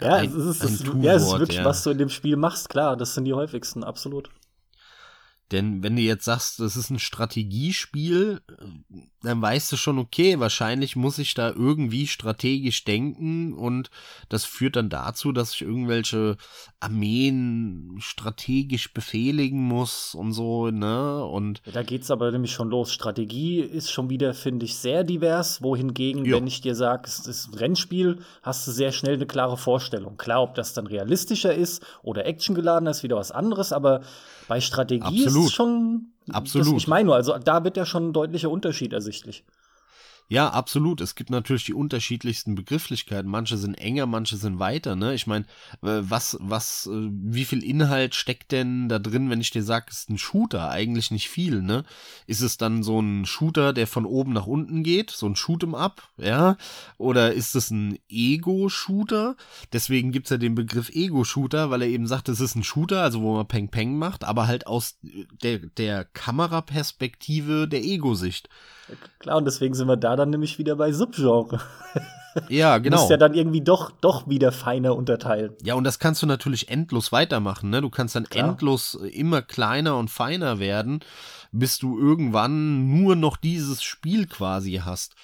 Ja, 0.00 0.14
ein, 0.14 0.30
es 0.30 0.62
ist, 0.62 0.64
es, 0.64 0.84
ja, 1.00 1.14
es 1.14 1.24
ist 1.24 1.38
wirklich, 1.38 1.58
ja. 1.58 1.64
was 1.64 1.82
du 1.84 1.90
in 1.90 1.98
dem 1.98 2.08
Spiel 2.08 2.36
machst, 2.36 2.68
klar, 2.68 2.96
das 2.96 3.14
sind 3.14 3.24
die 3.24 3.34
häufigsten, 3.34 3.84
absolut. 3.84 4.30
Denn 5.52 5.82
wenn 5.82 5.96
du 5.96 6.02
jetzt 6.02 6.24
sagst, 6.24 6.60
das 6.60 6.76
ist 6.76 6.90
ein 6.90 6.98
Strategiespiel, 6.98 8.40
dann 9.22 9.42
weißt 9.42 9.72
du 9.72 9.76
schon, 9.76 9.98
okay, 9.98 10.38
wahrscheinlich 10.38 10.94
muss 10.94 11.18
ich 11.18 11.34
da 11.34 11.50
irgendwie 11.50 12.06
strategisch 12.06 12.84
denken 12.84 13.52
und 13.52 13.90
das 14.28 14.44
führt 14.44 14.76
dann 14.76 14.88
dazu, 14.88 15.32
dass 15.32 15.54
ich 15.54 15.62
irgendwelche 15.62 16.36
Armeen 16.78 17.96
strategisch 17.98 18.94
befehligen 18.94 19.60
muss 19.60 20.14
und 20.14 20.32
so, 20.32 20.70
ne? 20.70 21.24
Und 21.24 21.62
da 21.72 21.82
geht's 21.82 22.10
aber 22.10 22.30
nämlich 22.30 22.52
schon 22.52 22.70
los. 22.70 22.92
Strategie 22.92 23.60
ist 23.60 23.90
schon 23.90 24.08
wieder, 24.08 24.34
finde 24.34 24.66
ich, 24.66 24.76
sehr 24.76 25.04
divers, 25.04 25.62
wohingegen, 25.62 26.24
jo. 26.24 26.36
wenn 26.36 26.46
ich 26.46 26.60
dir 26.60 26.74
sage, 26.74 27.02
es 27.06 27.26
ist 27.26 27.48
ein 27.48 27.54
Rennspiel, 27.54 28.20
hast 28.42 28.66
du 28.66 28.70
sehr 28.70 28.92
schnell 28.92 29.14
eine 29.14 29.26
klare 29.26 29.56
Vorstellung. 29.56 30.16
Klar, 30.16 30.42
ob 30.42 30.54
das 30.54 30.74
dann 30.74 30.86
realistischer 30.86 31.52
ist 31.52 31.84
oder 32.02 32.26
actiongeladener 32.26 32.92
ist 32.92 33.02
wieder 33.02 33.16
was 33.16 33.32
anderes, 33.32 33.72
aber 33.72 34.02
bei 34.50 34.60
Strategie 34.60 35.24
Absolut. 35.24 35.46
ist 35.46 35.52
schon. 35.52 36.06
Absolut. 36.32 36.66
Das, 36.66 36.82
ich 36.82 36.88
meine 36.88 37.06
nur, 37.06 37.14
also 37.14 37.38
da 37.38 37.62
wird 37.62 37.76
ja 37.76 37.86
schon 37.86 38.08
ein 38.08 38.12
deutlicher 38.12 38.50
Unterschied 38.50 38.92
ersichtlich. 38.92 39.44
Ja, 40.30 40.48
absolut. 40.50 41.00
Es 41.00 41.16
gibt 41.16 41.30
natürlich 41.30 41.64
die 41.64 41.74
unterschiedlichsten 41.74 42.54
Begrifflichkeiten. 42.54 43.28
Manche 43.28 43.56
sind 43.56 43.74
enger, 43.74 44.06
manche 44.06 44.36
sind 44.36 44.60
weiter. 44.60 44.94
Ne? 44.94 45.12
Ich 45.12 45.26
meine, 45.26 45.44
äh, 45.82 46.02
was, 46.02 46.38
was, 46.40 46.86
äh, 46.86 47.08
wie 47.10 47.44
viel 47.44 47.64
Inhalt 47.64 48.14
steckt 48.14 48.52
denn 48.52 48.88
da 48.88 49.00
drin, 49.00 49.28
wenn 49.28 49.40
ich 49.40 49.50
dir 49.50 49.64
sage, 49.64 49.86
es 49.90 50.02
ist 50.02 50.08
ein 50.08 50.18
Shooter? 50.18 50.70
Eigentlich 50.70 51.10
nicht 51.10 51.28
viel. 51.28 51.62
Ne? 51.62 51.82
Ist 52.28 52.42
es 52.42 52.56
dann 52.56 52.84
so 52.84 53.00
ein 53.00 53.26
Shooter, 53.26 53.72
der 53.72 53.88
von 53.88 54.06
oben 54.06 54.32
nach 54.32 54.46
unten 54.46 54.84
geht, 54.84 55.10
so 55.10 55.26
ein 55.26 55.34
Shoot'em 55.34 55.76
Up, 55.76 56.08
ja? 56.16 56.56
Oder 56.96 57.32
ist 57.32 57.56
es 57.56 57.72
ein 57.72 57.98
Ego-Shooter? 58.08 59.34
Deswegen 59.72 60.12
gibt's 60.12 60.30
ja 60.30 60.36
den 60.36 60.54
Begriff 60.54 60.90
Ego-Shooter, 60.90 61.70
weil 61.70 61.82
er 61.82 61.88
eben 61.88 62.06
sagt, 62.06 62.28
es 62.28 62.38
ist 62.38 62.54
ein 62.54 62.62
Shooter, 62.62 63.02
also 63.02 63.20
wo 63.20 63.34
man 63.34 63.48
Peng 63.48 63.68
Peng 63.68 63.98
macht, 63.98 64.22
aber 64.22 64.46
halt 64.46 64.68
aus 64.68 64.96
der, 65.42 65.58
der 65.58 66.04
Kameraperspektive 66.04 67.66
der 67.66 67.82
Ego-Sicht. 67.82 68.48
Klar, 69.18 69.36
und 69.36 69.44
deswegen 69.44 69.74
sind 69.74 69.88
wir 69.88 69.96
da 69.96 70.16
dann 70.20 70.30
nämlich 70.30 70.58
wieder 70.58 70.76
bei 70.76 70.92
Subgenre. 70.92 71.60
Ja, 72.48 72.78
genau. 72.78 72.96
Du 72.96 73.00
musst 73.00 73.10
ja 73.10 73.16
dann 73.16 73.34
irgendwie 73.34 73.60
doch, 73.60 73.90
doch 73.90 74.28
wieder 74.28 74.52
feiner 74.52 74.94
unterteilen. 74.94 75.52
Ja, 75.62 75.74
und 75.74 75.84
das 75.84 75.98
kannst 75.98 76.22
du 76.22 76.26
natürlich 76.26 76.68
endlos 76.68 77.10
weitermachen. 77.10 77.70
Ne? 77.70 77.80
Du 77.80 77.90
kannst 77.90 78.14
dann 78.14 78.24
Klar. 78.24 78.50
endlos 78.50 78.94
immer 78.94 79.42
kleiner 79.42 79.96
und 79.96 80.10
feiner 80.10 80.58
werden, 80.60 81.00
bis 81.50 81.78
du 81.78 81.98
irgendwann 81.98 83.00
nur 83.00 83.16
noch 83.16 83.36
dieses 83.36 83.82
Spiel 83.82 84.26
quasi 84.26 84.80
hast. 84.84 85.16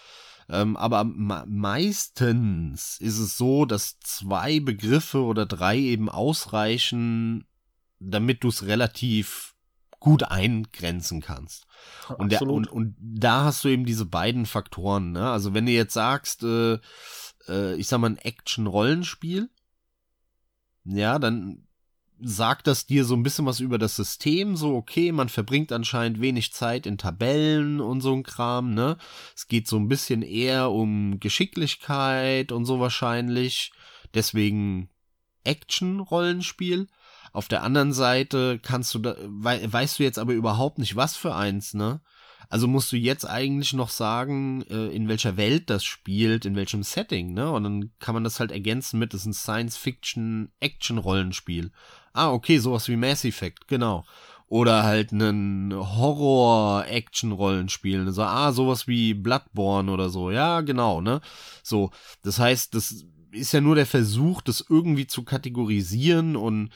Ähm, 0.49 0.77
aber 0.77 1.05
meistens 1.05 2.99
ist 3.01 3.19
es 3.19 3.37
so, 3.37 3.65
dass 3.65 3.99
zwei 4.01 4.61
Begriffe 4.61 5.23
oder 5.23 5.45
drei 5.45 5.77
eben 5.77 6.09
ausreichen, 6.09 7.47
damit 7.99 8.45
du 8.45 8.49
es 8.49 8.67
relativ 8.67 9.56
gut 10.01 10.25
eingrenzen 10.25 11.21
kannst. 11.21 11.67
Und, 12.19 12.33
der, 12.33 12.43
und, 12.43 12.69
und 12.69 12.97
da 13.01 13.45
hast 13.45 13.65
du 13.65 13.69
eben 13.69 13.85
diese 13.85 14.07
beiden 14.07 14.47
Faktoren. 14.47 15.13
Ne? 15.13 15.31
Also 15.31 15.55
wenn 15.55 15.67
du 15.67 15.73
jetzt 15.73 15.95
sagst, 15.95 16.43
äh, 16.43 16.79
äh, 17.49 17.75
ich 17.77 17.89
sag 17.89 17.99
mal 17.99 18.11
ein 18.11 18.19
Action-Rollenspiel, 18.19 19.51
ja, 20.85 21.19
dann 21.19 21.67
sagt 22.19 22.67
das 22.67 22.87
dir 22.87 23.05
so 23.05 23.15
ein 23.15 23.23
bisschen 23.23 23.45
was 23.45 23.61
über 23.61 23.79
das 23.79 23.97
System, 23.97 24.57
so 24.57 24.75
okay, 24.75 25.13
man 25.13 25.29
verbringt 25.29 25.71
anscheinend 25.73 26.21
wenig 26.21 26.53
Zeit 26.53 26.87
in 26.87 26.97
Tabellen 26.97 27.81
und 27.81 28.01
so 28.01 28.15
ein 28.15 28.23
Kram, 28.23 28.73
ne? 28.73 28.97
Es 29.35 29.49
geht 29.49 29.69
so 29.69 29.77
ein 29.77 29.89
bisschen 29.89 30.23
eher 30.23 30.71
um 30.71 31.21
Geschicklichkeit 31.21 32.53
und 32.53 32.65
so 32.65 32.81
wahrscheinlich, 32.81 33.73
deswegen 34.15 34.89
Action-Rollenspiel. 35.45 36.89
Auf 37.37 37.49
der 37.49 37.63
anderen 37.63 37.93
Seite 37.93 38.59
kannst 38.63 38.95
du 38.95 38.99
da, 38.99 39.15
we, 39.21 39.71
weißt 39.71 39.99
du 39.99 40.05
jetzt 40.05 40.19
aber 40.19 40.33
überhaupt 40.33 40.79
nicht, 40.79 40.97
was 40.97 41.19
für 41.19 41.35
eins, 41.35 41.75
ne? 41.75 42.01
Also 42.49 42.67
musst 42.67 42.91
du 42.93 42.97
jetzt 42.97 43.29
eigentlich 43.29 43.75
noch 43.75 43.91
sagen, 43.91 44.63
äh, 44.71 44.87
in 44.87 45.07
welcher 45.07 45.37
Welt 45.37 45.69
das 45.69 45.85
spielt, 45.85 46.47
in 46.47 46.57
welchem 46.57 46.83
Setting, 46.83 47.35
ne? 47.35 47.51
Und 47.51 47.65
dann 47.65 47.91
kann 47.99 48.15
man 48.15 48.25
das 48.25 48.41
halt 48.41 48.53
ergänzen 48.53 48.99
mit, 48.99 49.13
das 49.13 49.21
ist 49.21 49.27
ein 49.27 49.35
Science-Fiction-Action-Rollenspiel. 49.35 51.73
Ah, 52.15 52.31
okay, 52.31 52.57
sowas 52.57 52.89
wie 52.89 52.97
Mass 52.97 53.27
Effect, 53.27 53.69
genau. 53.69 54.07
Oder 54.49 54.85
halt 54.85 55.13
ein 55.13 55.75
Horror-Action-Rollenspiel. 55.75 58.05
So, 58.05 58.07
also, 58.07 58.23
ah, 58.23 58.53
sowas 58.53 58.89
wie 58.89 59.13
Bloodborne 59.13 59.93
oder 59.93 60.09
so. 60.09 60.31
Ja, 60.31 60.63
genau, 60.63 61.03
ne? 61.03 61.21
So, 61.63 61.91
das 62.23 62.39
heißt, 62.39 62.75
das 62.75 63.05
ist 63.31 63.53
ja 63.53 63.61
nur 63.61 63.75
der 63.75 63.85
Versuch, 63.85 64.41
das 64.41 64.65
irgendwie 64.67 65.07
zu 65.07 65.23
kategorisieren 65.23 66.35
und 66.35 66.71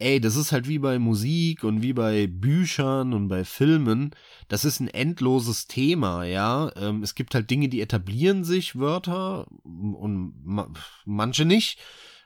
ey, 0.00 0.20
das 0.20 0.36
ist 0.36 0.50
halt 0.50 0.66
wie 0.66 0.78
bei 0.78 0.98
Musik 0.98 1.62
und 1.62 1.82
wie 1.82 1.92
bei 1.92 2.26
Büchern 2.26 3.12
und 3.12 3.28
bei 3.28 3.44
Filmen. 3.44 4.10
Das 4.48 4.64
ist 4.64 4.80
ein 4.80 4.88
endloses 4.88 5.66
Thema, 5.66 6.24
ja. 6.24 6.72
Ähm, 6.76 7.02
es 7.02 7.14
gibt 7.14 7.34
halt 7.34 7.50
Dinge, 7.50 7.68
die 7.68 7.80
etablieren 7.80 8.42
sich, 8.42 8.78
Wörter, 8.78 9.46
und 9.62 10.34
ma 10.42 10.68
manche 11.04 11.44
nicht. 11.44 11.78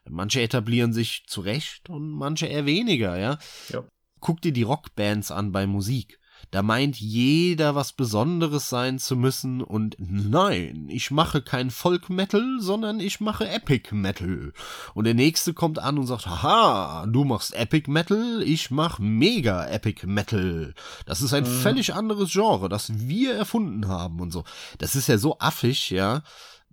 Manche 0.08 0.42
etablieren 0.42 0.92
sich 0.92 1.24
zurecht 1.26 1.88
und 1.88 2.10
manche 2.10 2.46
eher 2.46 2.66
weniger, 2.66 3.18
ja. 3.18 3.38
ja. 3.70 3.84
Guck 4.20 4.40
dir 4.42 4.52
die 4.52 4.62
Rockbands 4.62 5.30
an 5.30 5.50
bei 5.50 5.66
Musik. 5.66 6.18
Da 6.54 6.62
meint 6.62 7.00
jeder 7.00 7.74
was 7.74 7.92
Besonderes 7.94 8.68
sein 8.68 9.00
zu 9.00 9.16
müssen 9.16 9.60
und 9.60 9.96
nein, 9.98 10.86
ich 10.88 11.10
mache 11.10 11.42
kein 11.42 11.72
Folk 11.72 12.10
Metal, 12.10 12.58
sondern 12.60 13.00
ich 13.00 13.18
mache 13.18 13.48
Epic 13.48 13.92
Metal. 13.92 14.52
Und 14.94 15.04
der 15.04 15.14
nächste 15.14 15.52
kommt 15.52 15.80
an 15.80 15.98
und 15.98 16.06
sagt, 16.06 16.28
haha, 16.28 17.06
du 17.06 17.24
machst 17.24 17.54
Epic 17.54 17.90
Metal, 17.90 18.40
ich 18.44 18.70
mach 18.70 19.00
Mega 19.00 19.66
Epic 19.66 20.06
Metal. 20.06 20.74
Das 21.06 21.22
ist 21.22 21.34
ein 21.34 21.42
mhm. 21.42 21.48
völlig 21.48 21.92
anderes 21.92 22.30
Genre, 22.30 22.68
das 22.68 22.92
wir 23.00 23.34
erfunden 23.34 23.88
haben 23.88 24.20
und 24.20 24.30
so. 24.30 24.44
Das 24.78 24.94
ist 24.94 25.08
ja 25.08 25.18
so 25.18 25.36
affig, 25.40 25.90
ja 25.90 26.22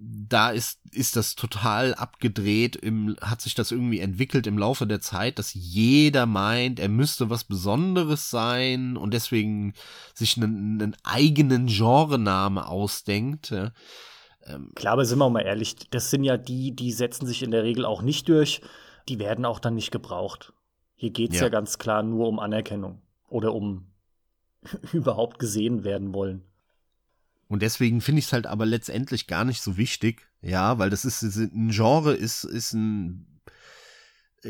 da 0.04 0.50
ist, 0.50 0.80
ist 0.92 1.16
das 1.16 1.36
total 1.36 1.94
abgedreht, 1.94 2.76
im, 2.76 3.16
hat 3.22 3.42
sich 3.42 3.54
das 3.54 3.72
irgendwie 3.72 4.00
entwickelt 4.00 4.48
im 4.48 4.58
Laufe 4.58 4.88
der 4.88 5.00
Zeit, 5.00 5.38
dass 5.38 5.54
jeder 5.54 6.26
meint, 6.26 6.80
er 6.80 6.90
müsste 6.90 7.30
was 7.30 7.44
Besonderes 7.44 8.32
sein 8.32 8.98
und 8.98 9.14
deswegen 9.14 9.74
sich 10.16 10.38
einen, 10.38 10.82
einen 10.82 10.98
eigenen 11.04 11.68
Genrename 11.68 12.68
ausdenkt. 12.68 13.52
Ja. 13.52 13.74
Ähm, 14.48 14.72
Klar, 14.74 14.94
aber 14.94 15.06
sind 15.06 15.20
wir 15.20 15.30
mal 15.30 15.42
ehrlich, 15.42 15.76
das 15.92 16.10
sind 16.10 16.24
ja 16.24 16.38
die, 16.38 16.76
die 16.76 16.92
setzen 16.92 17.28
sich 17.28 17.44
in 17.44 17.52
der 17.52 17.64
Regel 17.64 17.86
auch 17.86 18.02
nicht 18.02 18.28
durch, 18.28 18.62
die 19.08 19.20
werden 19.20 19.46
auch 19.46 19.60
dann 19.60 19.76
nicht 19.76 19.92
gebraucht. 19.92 20.54
Hier 20.96 21.12
geht 21.12 21.32
es 21.32 21.38
ja. 21.38 21.44
ja 21.44 21.50
ganz 21.50 21.78
klar 21.78 22.02
nur 22.02 22.28
um 22.28 22.40
Anerkennung 22.40 23.04
oder 23.28 23.54
um 23.54 23.92
überhaupt 24.94 25.38
gesehen 25.38 25.84
werden 25.84 26.16
wollen. 26.16 26.51
Und 27.52 27.62
deswegen 27.62 28.00
finde 28.00 28.20
ich 28.20 28.28
es 28.28 28.32
halt 28.32 28.48
aber 28.48 28.66
letztendlich 28.66 29.28
gar 29.28 29.44
nicht 29.44 29.62
so 29.62 29.76
wichtig, 29.76 30.26
ja, 30.40 30.78
weil 30.80 30.90
das 30.90 31.04
ist, 31.04 31.22
ein 31.22 31.68
Genre, 31.72 32.14
ist, 32.14 32.46
ist 32.46 32.72
ein 32.72 33.42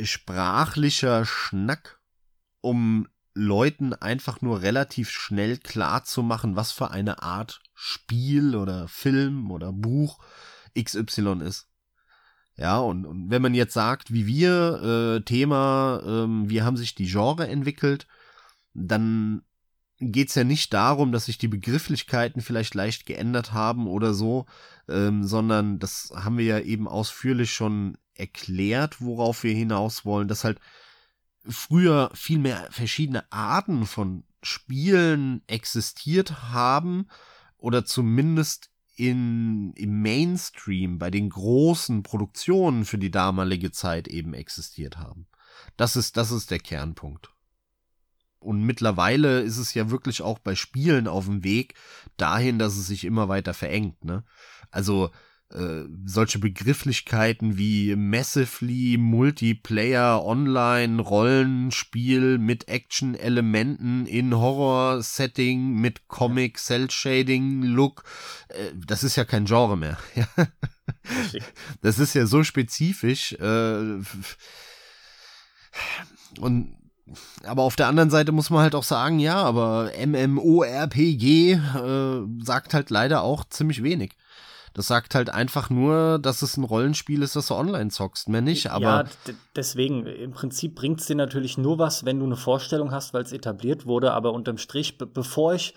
sprachlicher 0.04 1.26
Schnack, 1.26 2.00
um 2.62 3.08
Leuten 3.34 3.96
einfach 3.96 4.42
nur 4.42 4.62
relativ 4.62 5.10
schnell 5.10 5.58
klar 5.58 6.04
zu 6.04 6.22
machen, 6.22 6.56
was 6.56 6.72
für 6.72 6.92
eine 6.92 7.24
Art 7.24 7.64
Spiel 7.74 8.56
oder 8.56 8.88
Film 8.88 9.50
oder 9.50 9.74
Buch 9.74 10.20
XY 10.80 11.42
ist. 11.44 11.70
Ja, 12.56 12.78
und, 12.78 13.08
und 13.08 13.32
wenn 13.32 13.42
man 13.42 13.56
jetzt 13.56 13.74
sagt, 13.74 14.14
wie 14.14 14.28
wir, 14.28 15.18
äh, 15.18 15.26
Thema, 15.26 16.04
ähm, 16.06 16.52
wie 16.52 16.62
haben 16.62 16.78
sich 16.78 16.94
die 16.94 17.08
Genre 17.08 17.48
entwickelt, 17.48 18.06
dann 18.76 19.42
geht 20.02 20.30
es 20.30 20.36
ja 20.36 20.44
nicht 20.44 20.74
darum, 20.74 21.12
dass 21.12 21.26
sich 21.26 21.38
die 21.38 21.48
Begrifflichkeiten 21.48 22.42
vielleicht 22.42 22.74
leicht 22.74 23.06
geändert 23.06 23.54
haben 23.54 23.88
oder 23.88 24.14
so, 24.14 24.48
ähm, 24.90 25.24
sondern 25.24 25.80
das 25.80 26.12
haben 26.16 26.38
wir 26.38 26.46
ja 26.46 26.60
eben 26.60 26.88
ausführlich 26.88 27.54
schon 27.54 27.98
erklärt, 28.16 29.00
worauf 29.00 29.44
wir 29.44 29.54
hinaus 29.54 30.04
wollen, 30.04 30.28
dass 30.28 30.44
halt 30.44 30.60
früher 31.48 32.10
viel 32.14 32.40
mehr 32.40 32.68
verschiedene 32.72 33.32
Arten 33.32 33.86
von 33.86 34.24
Spielen 34.44 35.44
existiert 35.48 36.52
haben 36.52 37.08
oder 37.58 37.86
zumindest 37.86 38.72
in, 38.96 39.72
im 39.74 40.02
Mainstream 40.02 40.98
bei 40.98 41.12
den 41.12 41.30
großen 41.30 42.04
Produktionen 42.04 42.86
für 42.86 42.98
die 42.98 43.12
damalige 43.12 43.72
Zeit 43.72 44.08
eben 44.08 44.34
existiert 44.34 44.98
haben. 44.98 45.28
Das 45.78 45.96
ist, 45.96 46.18
das 46.18 46.32
ist 46.32 46.52
der 46.52 46.60
Kernpunkt. 46.60 47.31
Und 48.42 48.64
mittlerweile 48.64 49.42
ist 49.42 49.58
es 49.58 49.74
ja 49.74 49.92
wirklich 49.92 50.22
auch 50.22 50.40
bei 50.40 50.56
Spielen 50.56 51.08
auf 51.08 51.26
dem 51.26 51.44
Weg 51.44 51.76
dahin, 52.18 52.58
dass 52.60 52.76
es 52.76 52.88
sich 52.88 53.06
immer 53.06 53.30
weiter 53.30 53.54
verengt. 53.54 54.04
Ne? 54.04 54.24
Also 54.72 55.12
äh, 55.54 55.84
solche 56.06 56.40
Begrifflichkeiten 56.40 57.58
wie 57.58 57.96
Massively 57.96 58.98
Multiplayer 58.98 60.24
Online 60.24 61.02
Rollenspiel 61.02 62.38
mit 62.38 62.70
Action-Elementen 62.70 64.06
in 64.06 64.34
Horror-Setting 64.34 65.74
mit 65.74 66.08
Comic 66.08 66.58
Cell 66.58 66.90
Shading 66.90 67.64
Look, 67.64 68.04
äh, 68.48 68.72
das 68.76 69.04
ist 69.04 69.18
ja 69.18 69.26
kein 69.26 69.46
Genre 69.46 69.78
mehr. 69.78 69.98
das 71.82 72.00
ist 72.00 72.14
ja 72.14 72.26
so 72.26 72.44
spezifisch. 72.44 73.34
Äh, 73.34 74.00
und 76.40 76.81
aber 77.46 77.64
auf 77.64 77.76
der 77.76 77.88
anderen 77.88 78.10
Seite 78.10 78.32
muss 78.32 78.50
man 78.50 78.62
halt 78.62 78.76
auch 78.76 78.84
sagen, 78.84 79.20
ja, 79.20 79.36
aber 79.36 79.92
MMORPG 79.98 81.54
äh, 81.54 82.22
sagt 82.44 82.74
halt 82.74 82.90
leider 82.90 83.24
auch 83.24 83.46
ziemlich 83.46 83.84
wenig. 83.84 84.14
Das 84.74 84.88
sagt 84.88 85.16
halt 85.16 85.30
einfach 85.30 85.70
nur, 85.70 86.18
dass 86.18 86.42
es 86.42 86.56
ein 86.56 86.64
Rollenspiel 86.64 87.24
ist, 87.24 87.36
das 87.36 87.48
du 87.48 87.56
online 87.56 87.90
zockst, 87.90 88.30
mehr 88.30 88.42
nicht. 88.42 88.72
Aber 88.72 89.06
ja, 89.06 89.34
deswegen, 89.56 90.06
im 90.06 90.32
Prinzip 90.32 90.76
bringt 90.76 91.02
es 91.02 91.08
dir 91.08 91.16
natürlich 91.16 91.58
nur 91.58 91.78
was, 91.78 92.06
wenn 92.06 92.20
du 92.20 92.26
eine 92.26 92.38
Vorstellung 92.38 92.92
hast, 92.92 93.14
weil 93.14 93.24
es 93.24 93.34
etabliert 93.34 93.86
wurde, 93.86 94.14
aber 94.14 94.32
unterm 94.32 94.58
Strich, 94.58 94.98
bevor 94.98 95.56
ich 95.56 95.76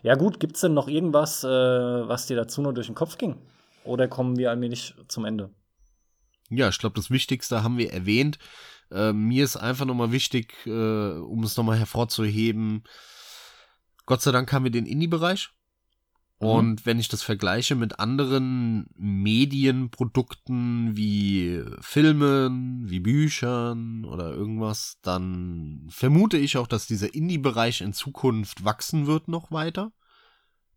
Ja, 0.03 0.15
gut, 0.15 0.39
gibt's 0.39 0.61
denn 0.61 0.73
noch 0.73 0.87
irgendwas, 0.87 1.43
äh, 1.43 1.47
was 1.47 2.27
dir 2.27 2.35
dazu 2.35 2.61
nur 2.61 2.73
durch 2.73 2.87
den 2.87 2.95
Kopf 2.95 3.17
ging? 3.17 3.41
Oder 3.83 4.07
kommen 4.07 4.37
wir 4.37 4.49
allmählich 4.49 4.93
zum 5.07 5.25
Ende? 5.25 5.53
Ja, 6.49 6.69
ich 6.69 6.77
glaube, 6.77 6.95
das 6.95 7.09
Wichtigste 7.09 7.63
haben 7.63 7.77
wir 7.77 7.91
erwähnt. 7.93 8.37
Äh, 8.91 9.13
mir 9.13 9.43
ist 9.43 9.55
einfach 9.55 9.85
nochmal 9.85 10.11
wichtig, 10.11 10.53
äh, 10.65 10.69
um 10.69 11.43
es 11.43 11.55
nochmal 11.55 11.77
hervorzuheben, 11.77 12.83
Gott 14.05 14.21
sei 14.21 14.31
Dank 14.31 14.51
haben 14.51 14.63
wir 14.65 14.71
den 14.71 14.85
Indie-Bereich. 14.85 15.51
Mhm. 16.41 16.47
Und 16.47 16.85
wenn 16.85 16.99
ich 16.99 17.07
das 17.07 17.21
vergleiche 17.21 17.75
mit 17.75 17.99
anderen 17.99 18.87
Medienprodukten 18.97 20.97
wie 20.97 21.63
Filmen, 21.79 22.89
wie 22.89 22.99
Büchern 22.99 24.03
oder 24.05 24.31
irgendwas, 24.31 24.97
dann 25.03 25.87
vermute 25.89 26.37
ich 26.37 26.57
auch, 26.57 26.67
dass 26.67 26.87
dieser 26.87 27.13
Indie-Bereich 27.13 27.81
in 27.81 27.93
Zukunft 27.93 28.65
wachsen 28.65 29.05
wird 29.05 29.27
noch 29.27 29.51
weiter. 29.51 29.93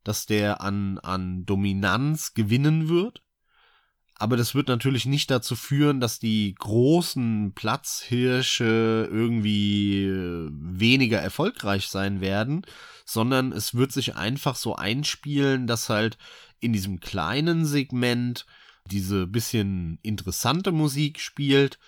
Dass 0.04 0.26
der 0.26 0.60
an, 0.60 0.98
an 0.98 1.46
Dominanz 1.46 2.34
gewinnen 2.34 2.90
wird. 2.90 3.23
Aber 4.16 4.36
das 4.36 4.54
wird 4.54 4.68
natürlich 4.68 5.06
nicht 5.06 5.30
dazu 5.30 5.56
führen, 5.56 6.00
dass 6.00 6.20
die 6.20 6.54
großen 6.56 7.52
Platzhirsche 7.54 9.08
irgendwie 9.10 10.04
äh, 10.04 10.48
weniger 10.52 11.18
erfolgreich 11.20 11.88
sein 11.88 12.20
werden, 12.20 12.64
sondern 13.04 13.52
es 13.52 13.74
wird 13.74 13.92
sich 13.92 14.14
einfach 14.14 14.54
so 14.54 14.76
einspielen, 14.76 15.66
dass 15.66 15.88
halt 15.88 16.16
in 16.60 16.72
diesem 16.72 17.00
kleinen 17.00 17.66
Segment 17.66 18.46
diese 18.90 19.26
bisschen 19.26 19.98
interessante 20.02 20.70
Musik 20.70 21.18
spielt. 21.20 21.78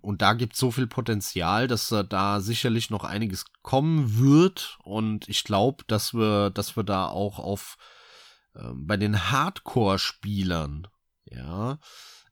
Und 0.00 0.22
da 0.22 0.34
gibt 0.34 0.54
es 0.54 0.58
so 0.60 0.70
viel 0.70 0.86
Potenzial, 0.86 1.66
dass 1.66 1.94
da 2.08 2.40
sicherlich 2.40 2.90
noch 2.90 3.04
einiges 3.04 3.46
kommen 3.62 4.18
wird. 4.18 4.78
Und 4.82 5.28
ich 5.28 5.44
glaube, 5.44 5.84
dass 5.86 6.14
wir, 6.14 6.50
dass 6.50 6.76
wir 6.76 6.84
da 6.84 7.06
auch 7.06 7.38
auf 7.38 7.76
äh, 8.54 8.60
bei 8.74 8.96
den 8.96 9.30
Hardcore-Spielern 9.30 10.88
ja, 11.36 11.78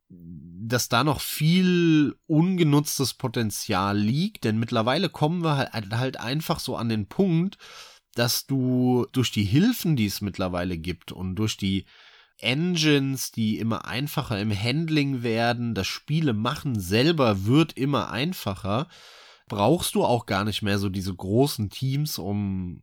dass 0.09 0.89
da 0.89 1.05
noch 1.05 1.20
viel 1.20 2.15
ungenutztes 2.27 3.15
Potenzial 3.15 3.97
liegt, 3.99 4.45
denn 4.45 4.59
mittlerweile 4.59 5.09
kommen 5.09 5.43
wir 5.43 5.57
halt, 5.57 5.91
halt 5.93 6.20
einfach 6.20 6.61
so 6.61 6.77
an 6.77 6.89
den 6.89 7.07
Punkt, 7.07 7.57
dass 8.15 8.47
du 8.47 9.07
durch 9.12 9.33
die 9.33 9.45
Hilfen, 9.45 9.97
die 9.97 10.07
es 10.07 10.20
mittlerweile 10.20 10.77
gibt 10.77 11.12
und 11.12 11.37
durch 11.37 11.57
die 11.57 11.87
Engines, 12.39 13.31
die 13.31 13.59
immer 13.59 13.87
einfacher 13.87 14.39
im 14.39 14.53
Handling 14.53 15.23
werden, 15.23 15.74
das 15.74 15.87
Spiele 15.87 16.33
machen 16.33 16.79
selber 16.79 17.47
wird 17.47 17.73
immer 17.74 18.11
einfacher, 18.11 18.89
brauchst 19.49 19.95
du 19.95 20.05
auch 20.05 20.27
gar 20.27 20.45
nicht 20.45 20.62
mehr 20.62 20.79
so 20.79 20.89
diese 20.89 21.15
großen 21.15 21.70
Teams, 21.70 22.19
um 22.19 22.83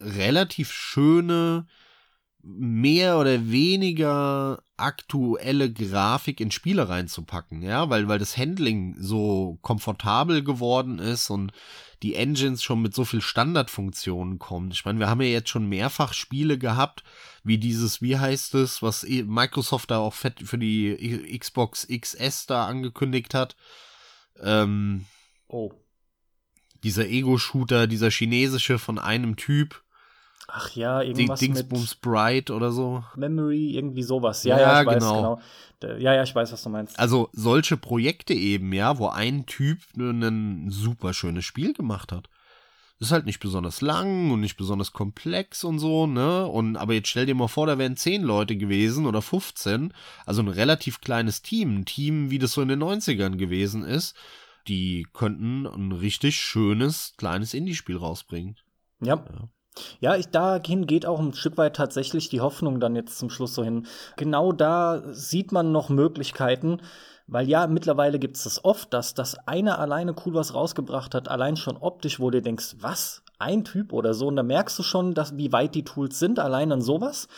relativ 0.00 0.72
schöne 0.72 1.66
mehr 2.48 3.18
oder 3.18 3.50
weniger 3.50 4.62
aktuelle 4.76 5.72
Grafik 5.72 6.40
in 6.40 6.52
Spiele 6.52 6.88
reinzupacken, 6.88 7.62
ja, 7.62 7.90
weil, 7.90 8.06
weil 8.06 8.20
das 8.20 8.36
Handling 8.36 8.94
so 8.98 9.58
komfortabel 9.62 10.44
geworden 10.44 10.98
ist 10.98 11.28
und 11.30 11.52
die 12.02 12.14
Engines 12.14 12.62
schon 12.62 12.82
mit 12.82 12.94
so 12.94 13.04
viel 13.04 13.20
Standardfunktionen 13.20 14.38
kommen. 14.38 14.70
Ich 14.70 14.84
meine, 14.84 14.98
wir 15.00 15.08
haben 15.08 15.22
ja 15.22 15.28
jetzt 15.28 15.48
schon 15.48 15.68
mehrfach 15.68 16.12
Spiele 16.12 16.56
gehabt, 16.58 17.02
wie 17.42 17.58
dieses, 17.58 18.00
wie 18.00 18.18
heißt 18.18 18.54
es, 18.54 18.82
was 18.82 19.02
Microsoft 19.02 19.90
da 19.90 19.98
auch 19.98 20.14
fett 20.14 20.40
für 20.42 20.58
die 20.58 21.36
Xbox 21.38 21.88
XS 21.88 22.46
da 22.46 22.66
angekündigt 22.66 23.34
hat. 23.34 23.56
Ähm, 24.40 25.06
oh. 25.48 25.72
Dieser 26.84 27.08
Ego-Shooter, 27.08 27.86
dieser 27.86 28.10
chinesische 28.10 28.78
von 28.78 28.98
einem 28.98 29.36
Typ 29.36 29.82
Ach 30.48 30.70
ja, 30.76 31.02
irgendwas 31.02 31.40
Dingsbums 31.40 31.96
Bright 31.96 32.50
oder 32.50 32.70
so. 32.70 33.02
Memory, 33.16 33.74
irgendwie 33.74 34.02
sowas. 34.02 34.44
Ja, 34.44 34.58
ja, 34.58 34.62
ja 34.62 34.82
ich 34.82 34.88
genau. 34.88 35.38
weiß 35.38 35.40
genau. 35.80 35.98
Ja, 35.98 36.14
ja, 36.14 36.22
ich 36.22 36.34
weiß, 36.34 36.52
was 36.52 36.62
du 36.62 36.70
meinst. 36.70 36.98
Also 36.98 37.28
solche 37.32 37.76
Projekte 37.76 38.32
eben, 38.32 38.72
ja, 38.72 38.98
wo 38.98 39.08
ein 39.08 39.46
Typ 39.46 39.78
ein 39.96 40.70
super 40.70 41.14
schönes 41.14 41.44
Spiel 41.44 41.72
gemacht 41.72 42.12
hat. 42.12 42.28
Ist 42.98 43.12
halt 43.12 43.26
nicht 43.26 43.40
besonders 43.40 43.82
lang 43.82 44.30
und 44.30 44.40
nicht 44.40 44.56
besonders 44.56 44.92
komplex 44.92 45.64
und 45.64 45.80
so, 45.80 46.06
ne? 46.06 46.46
Und 46.46 46.78
aber 46.78 46.94
jetzt 46.94 47.08
stell 47.08 47.26
dir 47.26 47.34
mal 47.34 47.48
vor, 47.48 47.66
da 47.66 47.76
wären 47.76 47.96
zehn 47.96 48.22
Leute 48.22 48.56
gewesen 48.56 49.04
oder 49.04 49.20
15, 49.20 49.92
also 50.24 50.40
ein 50.40 50.48
relativ 50.48 51.02
kleines 51.02 51.42
Team, 51.42 51.80
ein 51.80 51.84
Team, 51.84 52.30
wie 52.30 52.38
das 52.38 52.52
so 52.52 52.62
in 52.62 52.68
den 52.68 52.82
90ern 52.82 53.36
gewesen 53.36 53.84
ist, 53.84 54.16
die 54.66 55.06
könnten 55.12 55.66
ein 55.66 55.92
richtig 55.92 56.36
schönes 56.36 57.12
kleines 57.18 57.52
Indie-Spiel 57.52 57.98
rausbringen. 57.98 58.56
ja. 59.02 59.16
ja. 59.16 59.48
Ja, 60.00 60.16
ich, 60.16 60.28
dahin 60.28 60.86
geht 60.86 61.06
auch 61.06 61.20
ein 61.20 61.34
Stück 61.34 61.58
weit 61.58 61.76
tatsächlich 61.76 62.28
die 62.28 62.40
Hoffnung 62.40 62.80
dann 62.80 62.96
jetzt 62.96 63.18
zum 63.18 63.30
Schluss 63.30 63.54
so 63.54 63.62
hin. 63.62 63.86
Genau 64.16 64.52
da 64.52 65.02
sieht 65.12 65.52
man 65.52 65.72
noch 65.72 65.88
Möglichkeiten, 65.88 66.80
weil 67.26 67.48
ja, 67.48 67.66
mittlerweile 67.66 68.18
gibt 68.18 68.36
es 68.36 68.44
das 68.44 68.64
oft, 68.64 68.92
dass 68.92 69.14
das 69.14 69.36
eine 69.46 69.78
alleine 69.78 70.14
cool 70.24 70.34
was 70.34 70.54
rausgebracht 70.54 71.14
hat, 71.14 71.28
allein 71.28 71.56
schon 71.56 71.76
optisch, 71.76 72.20
wo 72.20 72.30
du 72.30 72.40
denkst, 72.40 72.76
was? 72.80 73.22
Ein 73.38 73.64
Typ 73.64 73.92
oder 73.92 74.14
so? 74.14 74.28
Und 74.28 74.36
da 74.36 74.42
merkst 74.42 74.78
du 74.78 74.82
schon, 74.82 75.12
dass, 75.12 75.36
wie 75.36 75.52
weit 75.52 75.74
die 75.74 75.84
Tools 75.84 76.18
sind, 76.18 76.38
allein 76.38 76.72
an 76.72 76.80
sowas. 76.80 77.28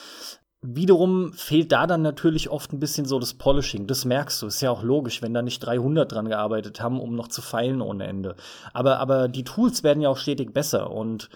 Wiederum 0.60 1.32
fehlt 1.32 1.72
da 1.72 1.86
dann 1.86 2.02
natürlich 2.02 2.50
oft 2.50 2.72
ein 2.72 2.80
bisschen 2.80 3.06
so 3.06 3.18
das 3.18 3.34
Polishing. 3.34 3.86
Das 3.86 4.04
merkst 4.04 4.42
du. 4.42 4.46
Ist 4.46 4.60
ja 4.60 4.70
auch 4.70 4.82
logisch, 4.82 5.22
wenn 5.22 5.34
da 5.34 5.42
nicht 5.42 5.60
300 5.60 6.10
dran 6.10 6.28
gearbeitet 6.28 6.80
haben, 6.80 7.00
um 7.00 7.16
noch 7.16 7.28
zu 7.28 7.42
feilen 7.42 7.80
ohne 7.80 8.06
Ende. 8.06 8.36
Aber, 8.72 8.98
aber 9.00 9.28
die 9.28 9.44
Tools 9.44 9.82
werden 9.82 10.00
ja 10.02 10.08
auch 10.08 10.18
stetig 10.18 10.52
besser 10.52 10.90
und 10.90 11.30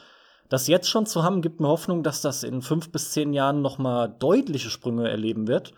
das 0.52 0.66
jetzt 0.66 0.90
schon 0.90 1.06
zu 1.06 1.22
haben, 1.22 1.40
gibt 1.40 1.60
mir 1.60 1.68
Hoffnung, 1.68 2.02
dass 2.02 2.20
das 2.20 2.42
in 2.42 2.60
fünf 2.60 2.92
bis 2.92 3.10
zehn 3.10 3.32
Jahren 3.32 3.62
noch 3.62 3.78
mal 3.78 4.06
deutliche 4.06 4.68
Sprünge 4.68 5.08
erleben 5.08 5.48
wird 5.48 5.72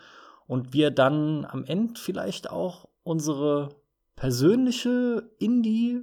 und 0.49 0.73
wir 0.73 0.91
dann 0.91 1.45
am 1.45 1.65
Ende 1.65 2.01
vielleicht 2.01 2.51
auch 2.51 2.89
unsere 3.05 3.69
persönliche 4.17 5.31
Indie 5.39 6.03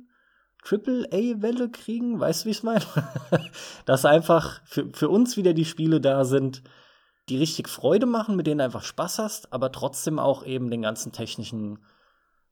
Triple 0.64 1.06
A 1.12 1.42
Welle 1.42 1.70
kriegen, 1.70 2.18
weißt 2.18 2.44
du, 2.44 2.46
wie 2.46 2.52
ich 2.52 2.64
meine? 2.64 2.86
dass 3.86 4.06
einfach 4.06 4.62
für, 4.64 4.88
für 4.94 5.10
uns 5.10 5.36
wieder 5.36 5.54
die 5.54 5.66
Spiele 5.66 6.00
da 6.00 6.24
sind, 6.24 6.64
die 7.28 7.38
richtig 7.38 7.68
Freude 7.68 8.06
machen, 8.06 8.38
mit 8.38 8.48
denen 8.48 8.60
du 8.60 8.64
einfach 8.64 8.84
Spaß 8.84 9.20
hast, 9.20 9.52
aber 9.52 9.74
trotzdem 9.74 10.18
auch 10.18 10.46
eben 10.46 10.72
den 10.72 10.84
ganzen 10.84 11.12
technischen 11.12 11.80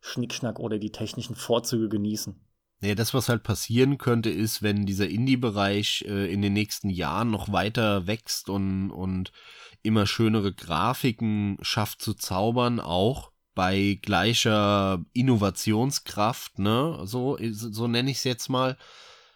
Schnickschnack 0.02 0.60
oder 0.60 0.80
die 0.80 0.92
technischen 0.92 1.36
Vorzüge 1.36 1.88
genießen. 1.88 2.36
Nee, 2.82 2.96
das, 2.96 3.14
was 3.14 3.28
halt 3.28 3.44
passieren 3.44 3.98
könnte, 3.98 4.30
ist, 4.30 4.62
wenn 4.64 4.86
dieser 4.86 5.10
Indie-Bereich 5.10 6.06
äh, 6.08 6.32
in 6.32 6.42
den 6.42 6.54
nächsten 6.54 6.90
Jahren 6.90 7.30
noch 7.30 7.52
weiter 7.52 8.08
wächst 8.08 8.50
und, 8.50 8.92
und 8.92 9.34
immer 9.84 10.06
schönere 10.06 10.54
Grafiken 10.54 11.58
schafft 11.62 12.02
zu 12.02 12.14
zaubern, 12.14 12.80
auch 12.80 13.32
bei 13.54 14.00
gleicher 14.02 15.04
Innovationskraft, 15.12 16.60
ne, 16.60 17.02
so, 17.04 17.38
so 17.52 17.88
nenne 17.88 18.12
ich 18.12 18.18
es 18.18 18.24
jetzt 18.24 18.48
mal, 18.48 18.78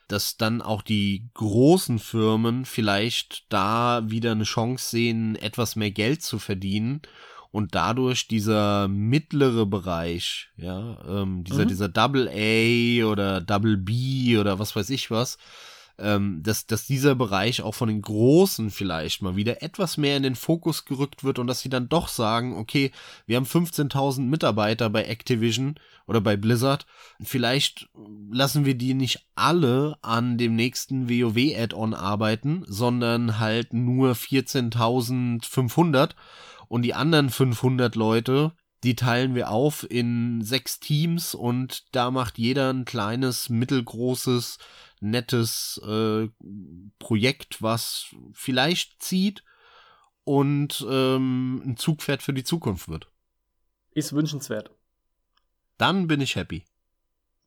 dass 0.08 0.38
dann 0.38 0.62
auch 0.62 0.82
die 0.82 1.30
großen 1.34 2.00
Firmen 2.00 2.64
vielleicht 2.64 3.52
da 3.52 4.04
wieder 4.06 4.32
eine 4.32 4.44
Chance 4.46 4.90
sehen, 4.90 5.36
etwas 5.36 5.76
mehr 5.76 5.92
Geld 5.92 6.22
zu 6.22 6.40
verdienen 6.40 7.02
und 7.54 7.76
dadurch 7.76 8.28
dieser 8.28 8.88
mittlere 8.88 9.68
Bereich, 9.68 10.50
ja, 10.58 10.98
ähm, 11.08 11.44
dieser, 11.44 11.66
mhm. 11.66 11.68
dieser 11.68 11.88
Double 11.88 12.28
A 12.28 13.06
oder 13.06 13.42
Double 13.42 13.78
B 13.78 14.40
oder 14.40 14.58
was 14.58 14.76
weiß 14.76 14.90
ich 14.90 15.12
was, 15.12 15.38
ähm, 16.00 16.42
dass, 16.42 16.66
dass 16.66 16.88
dieser 16.88 17.14
Bereich 17.14 17.62
auch 17.62 17.76
von 17.76 17.90
den 17.90 18.02
Großen 18.02 18.72
vielleicht 18.72 19.22
mal 19.22 19.36
wieder 19.36 19.62
etwas 19.62 19.98
mehr 19.98 20.18
in 20.18 20.24
den 20.24 20.34
Fokus 20.34 20.86
gerückt 20.86 21.24
wird 21.24 21.38
und 21.38 21.46
dass 21.46 21.60
sie 21.60 21.70
dann 21.70 21.90
doch 21.90 22.08
sagen, 22.08 22.58
okay, 22.58 22.92
wir 23.28 23.38
haben 23.38 23.46
15.000 23.46 24.22
Mitarbeiter 24.22 24.90
bei 24.90 25.04
Activision 25.04 25.76
oder 26.08 26.22
bei 26.22 26.36
Blizzard, 26.36 26.88
vielleicht 27.22 27.88
lassen 28.32 28.66
wir 28.66 28.74
die 28.74 28.96
nicht 28.96 29.28
alle 29.36 29.96
an 30.02 30.40
dem 30.40 30.56
nächsten 30.56 31.08
WoW-Add-on 31.08 31.94
arbeiten, 31.94 32.64
sondern 32.68 33.38
halt 33.38 33.74
nur 33.74 34.14
14.500 34.14 36.16
und 36.74 36.82
die 36.82 36.96
anderen 36.96 37.30
500 37.30 37.96
Leute, 37.96 38.52
die 38.84 38.96
teilen 38.96 39.36
wir 39.36 39.52
auf 39.52 39.86
in 39.88 40.42
sechs 40.42 40.80
Teams 40.80 41.36
und 41.36 41.84
da 41.96 42.10
macht 42.10 42.40
jeder 42.40 42.74
ein 42.74 42.84
kleines, 42.84 43.50
mittelgroßes, 43.50 44.58
nettes 45.00 45.80
äh, 45.88 46.30
Projekt, 46.98 47.62
was 47.62 48.08
vielleicht 48.34 49.04
zieht 49.04 49.44
und 50.24 50.84
ähm, 50.90 51.62
ein 51.64 51.78
Zugpferd 51.78 52.24
für 52.24 52.34
die 52.34 52.44
Zukunft 52.44 52.90
wird. 52.90 53.08
Ist 53.92 54.14
wünschenswert. 54.14 54.72
Dann 55.78 56.08
bin 56.08 56.22
ich 56.22 56.36
happy. 56.36 56.66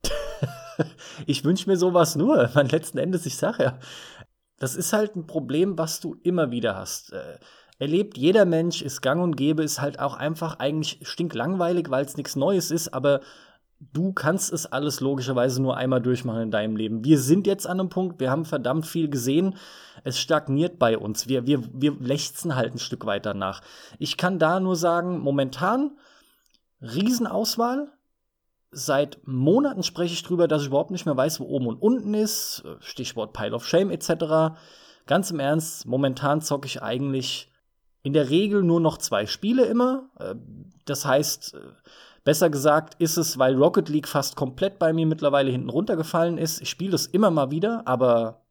ich 1.27 1.43
wünsche 1.43 1.69
mir 1.69 1.77
sowas 1.77 2.15
nur. 2.15 2.49
Man 2.55 2.69
letzten 2.69 2.99
Endes, 2.99 3.27
ich 3.27 3.35
sage 3.35 3.65
ja, 3.65 3.81
das 4.59 4.77
ist 4.77 4.93
halt 4.93 5.17
ein 5.17 5.27
Problem, 5.27 5.77
was 5.77 5.99
du 5.99 6.15
immer 6.23 6.53
wieder 6.53 6.77
hast. 6.77 7.13
Erlebt 7.79 8.17
jeder 8.17 8.45
Mensch, 8.47 8.81
ist 8.81 9.03
gang 9.03 9.23
und 9.23 9.37
gäbe, 9.37 9.63
ist 9.63 9.81
halt 9.81 10.01
auch 10.01 10.15
einfach 10.15 10.59
eigentlich 10.59 11.01
stinklangweilig, 11.03 11.91
weil 11.91 12.05
es 12.05 12.17
nichts 12.17 12.35
Neues 12.37 12.71
ist, 12.71 12.95
aber 12.95 13.21
du 13.93 14.13
kannst 14.13 14.53
es 14.53 14.67
alles 14.67 15.01
logischerweise 15.01 15.61
nur 15.61 15.77
einmal 15.77 16.01
durchmachen 16.01 16.43
in 16.43 16.51
deinem 16.51 16.77
Leben. 16.77 17.05
Wir 17.05 17.19
sind 17.19 17.47
jetzt 17.47 17.67
an 17.67 17.81
einem 17.81 17.89
Punkt, 17.91 18.21
wir 18.21 18.31
haben 18.31 18.45
verdammt 18.45 18.87
viel 18.87 19.11
gesehen. 19.11 19.57
Es 20.05 20.19
stagniert 20.19 20.79
bei 20.79 20.97
uns. 20.97 21.29
Wir, 21.29 21.47
wir, 21.47 21.63
wir 21.73 21.93
lechzen 22.01 22.57
halt 22.57 22.75
ein 22.75 22.79
Stück 22.79 23.05
weiter 23.05 23.35
nach. 23.35 23.61
Ich 23.99 24.17
kann 24.17 24.39
da 24.39 24.61
nur 24.61 24.77
sagen, 24.77 25.19
momentan 25.19 25.93
Riesenauswahl. 26.81 27.93
Seit 28.71 29.21
Monaten 29.25 29.83
spreche 29.83 30.15
ich 30.15 30.23
drüber, 30.23 30.49
dass 30.49 30.63
ich 30.63 30.69
überhaupt 30.69 30.91
nicht 30.91 31.07
mehr 31.07 31.17
weiß, 31.17 31.41
wo 31.41 31.45
oben 31.45 31.67
und 31.67 31.77
unten 31.81 32.15
ist. 32.15 32.65
Stichwort 32.81 33.33
Pile 33.33 33.55
of 33.55 33.67
Shame 33.67 33.91
etc. 33.91 34.59
Ganz 35.07 35.31
im 35.31 35.41
Ernst, 35.41 35.87
momentan 35.87 36.41
zocke 36.41 36.67
ich 36.67 36.83
eigentlich 36.83 37.51
in 38.07 38.13
der 38.13 38.31
Regel 38.31 38.63
nur 38.63 38.81
noch 38.81 38.99
zwei 38.99 39.27
Spiele 39.27 39.65
immer. 39.65 40.09
Äh, 40.21 40.37
das 40.85 41.05
heißt, 41.05 41.55
äh, 41.55 41.59
besser 42.23 42.51
gesagt 42.51 42.95
ist 43.01 43.17
es, 43.17 43.37
weil 43.37 43.57
Rocket 43.57 43.89
League 43.89 44.07
fast 44.07 44.37
komplett 44.37 44.79
bei 44.79 44.93
mir 44.93 45.07
mittlerweile 45.07 45.51
hinten 45.51 45.71
runtergefallen 45.71 46.39
ist. 46.39 46.63
Ich 46.63 46.71
spiele 46.71 46.95
es 46.95 47.07
immer 47.07 47.33
mal 47.33 47.51
wieder, 47.51 47.83
aber 47.85 48.47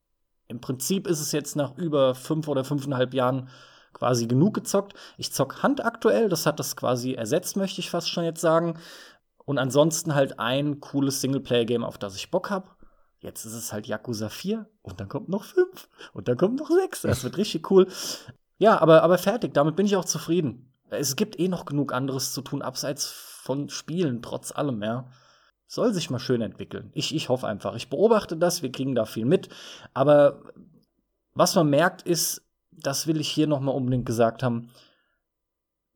im 0.49 0.60
Prinzip 0.60 1.07
ist 1.07 1.22
es 1.22 1.32
jetzt 1.32 1.56
nach 1.56 1.77
über 1.77 2.15
fünf 2.15 2.49
oder 2.49 2.65
fünfeinhalb 2.65 3.14
Jahren 3.14 3.48
quasi 3.94 4.27
genug 4.27 4.56
gezockt. 4.56 4.94
Ich 5.18 5.32
zock 5.32 5.64
Hand 5.64 5.86
aktuell, 5.86 6.27
das 6.27 6.45
hat 6.45 6.60
das 6.60 6.76
quasi 6.76 7.14
ersetzt, 7.14 7.56
möchte 7.56 7.80
ich 7.80 7.90
fast 7.90 8.10
schon 8.10 8.26
jetzt 8.26 8.41
sagen. 8.41 8.77
Und 9.45 9.57
ansonsten 9.57 10.15
halt 10.15 10.38
ein 10.38 10.82
cooles 10.82 11.22
Singleplayer-Game, 11.22 11.86
auf 11.86 11.98
das 11.98 12.18
ich 12.18 12.30
Bock 12.30 12.49
habe. 12.49 12.72
Jetzt 13.22 13.45
ist 13.45 13.53
es 13.53 13.72
halt 13.72 13.88
Yakuza 13.88 14.27
4 14.27 14.68
und 14.82 14.99
dann 14.99 15.07
kommt 15.07 15.30
noch 15.30 15.45
5 15.45 15.88
und 16.11 16.27
dann 16.27 16.36
kommt 16.36 16.60
noch 16.60 16.69
6. 16.69 17.03
Das 17.03 17.23
wird 17.23 17.38
richtig 17.38 17.72
cool. 17.72 17.88
Ja, 18.57 18.80
aber, 18.82 19.03
aber 19.03 19.18
fertig, 19.18 19.53
damit 19.53 19.76
bin 19.76 19.86
ich 19.86 19.95
auch 19.95 20.06
zufrieden. 20.06 20.72
Es 20.90 21.15
gibt 21.15 21.40
eh 21.40 21.48
noch 21.48 21.65
genug 21.65 21.94
anderes 21.94 22.34
zu 22.34 22.41
tun, 22.41 22.61
abseits 22.61 23.07
von 23.07 23.69
Spielen, 23.69 24.22
trotz 24.22 24.52
allem, 24.52 24.82
ja. 24.82 25.07
Soll 25.68 25.94
sich 25.94 26.10
mal 26.10 26.19
schön 26.19 26.41
entwickeln. 26.41 26.91
Ich, 26.94 27.14
ich 27.14 27.30
hoffe 27.30 27.48
einfach. 27.48 27.76
Ich 27.76 27.90
beobachte 27.90 28.38
das, 28.38 28.61
wir 28.61 28.72
kriegen 28.72 28.95
da 28.95 29.06
viel 29.06 29.26
mit. 29.26 29.49
Aber 29.94 30.41
was 31.34 31.56
man 31.56 31.69
merkt, 31.69 32.03
ist, 32.03 32.44
das 32.72 33.07
will 33.07 33.19
ich 33.19 33.30
hier 33.30 33.48
noch 33.48 33.60
mal 33.60 33.72
unbedingt 33.72 34.06
gesagt 34.06 34.44
haben, 34.44 34.69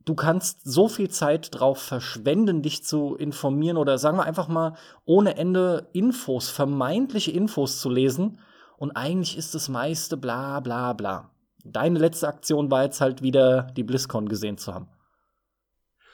du 0.06 0.16
kannst 0.16 0.62
so 0.64 0.88
viel 0.88 1.10
Zeit 1.10 1.50
drauf 1.52 1.80
verschwenden, 1.80 2.64
dich 2.64 2.84
zu 2.84 3.16
informieren 3.16 3.78
oder 3.78 4.00
sagen 4.00 4.18
wir 4.18 4.26
einfach 4.26 4.48
mal 4.48 4.76
ohne 5.06 5.38
Ende 5.38 5.88
Infos, 5.94 6.50
vermeintliche 6.50 7.32
Infos 7.32 7.80
zu 7.80 7.90
lesen. 7.90 8.40
Und 8.78 8.92
eigentlich 8.92 9.38
ist 9.38 9.54
das 9.54 9.70
meiste 9.70 10.18
bla 10.18 10.62
bla 10.62 10.94
bla. 10.94 11.30
Deine 11.72 12.00
letzte 12.00 12.28
Aktion 12.28 12.72
war 12.72 12.84
jetzt 12.84 13.02
halt 13.02 13.22
wieder 13.22 13.64
die 13.76 13.84
BlizzCon 13.84 14.28
gesehen 14.30 14.58
zu 14.58 14.74
haben. 14.74 14.88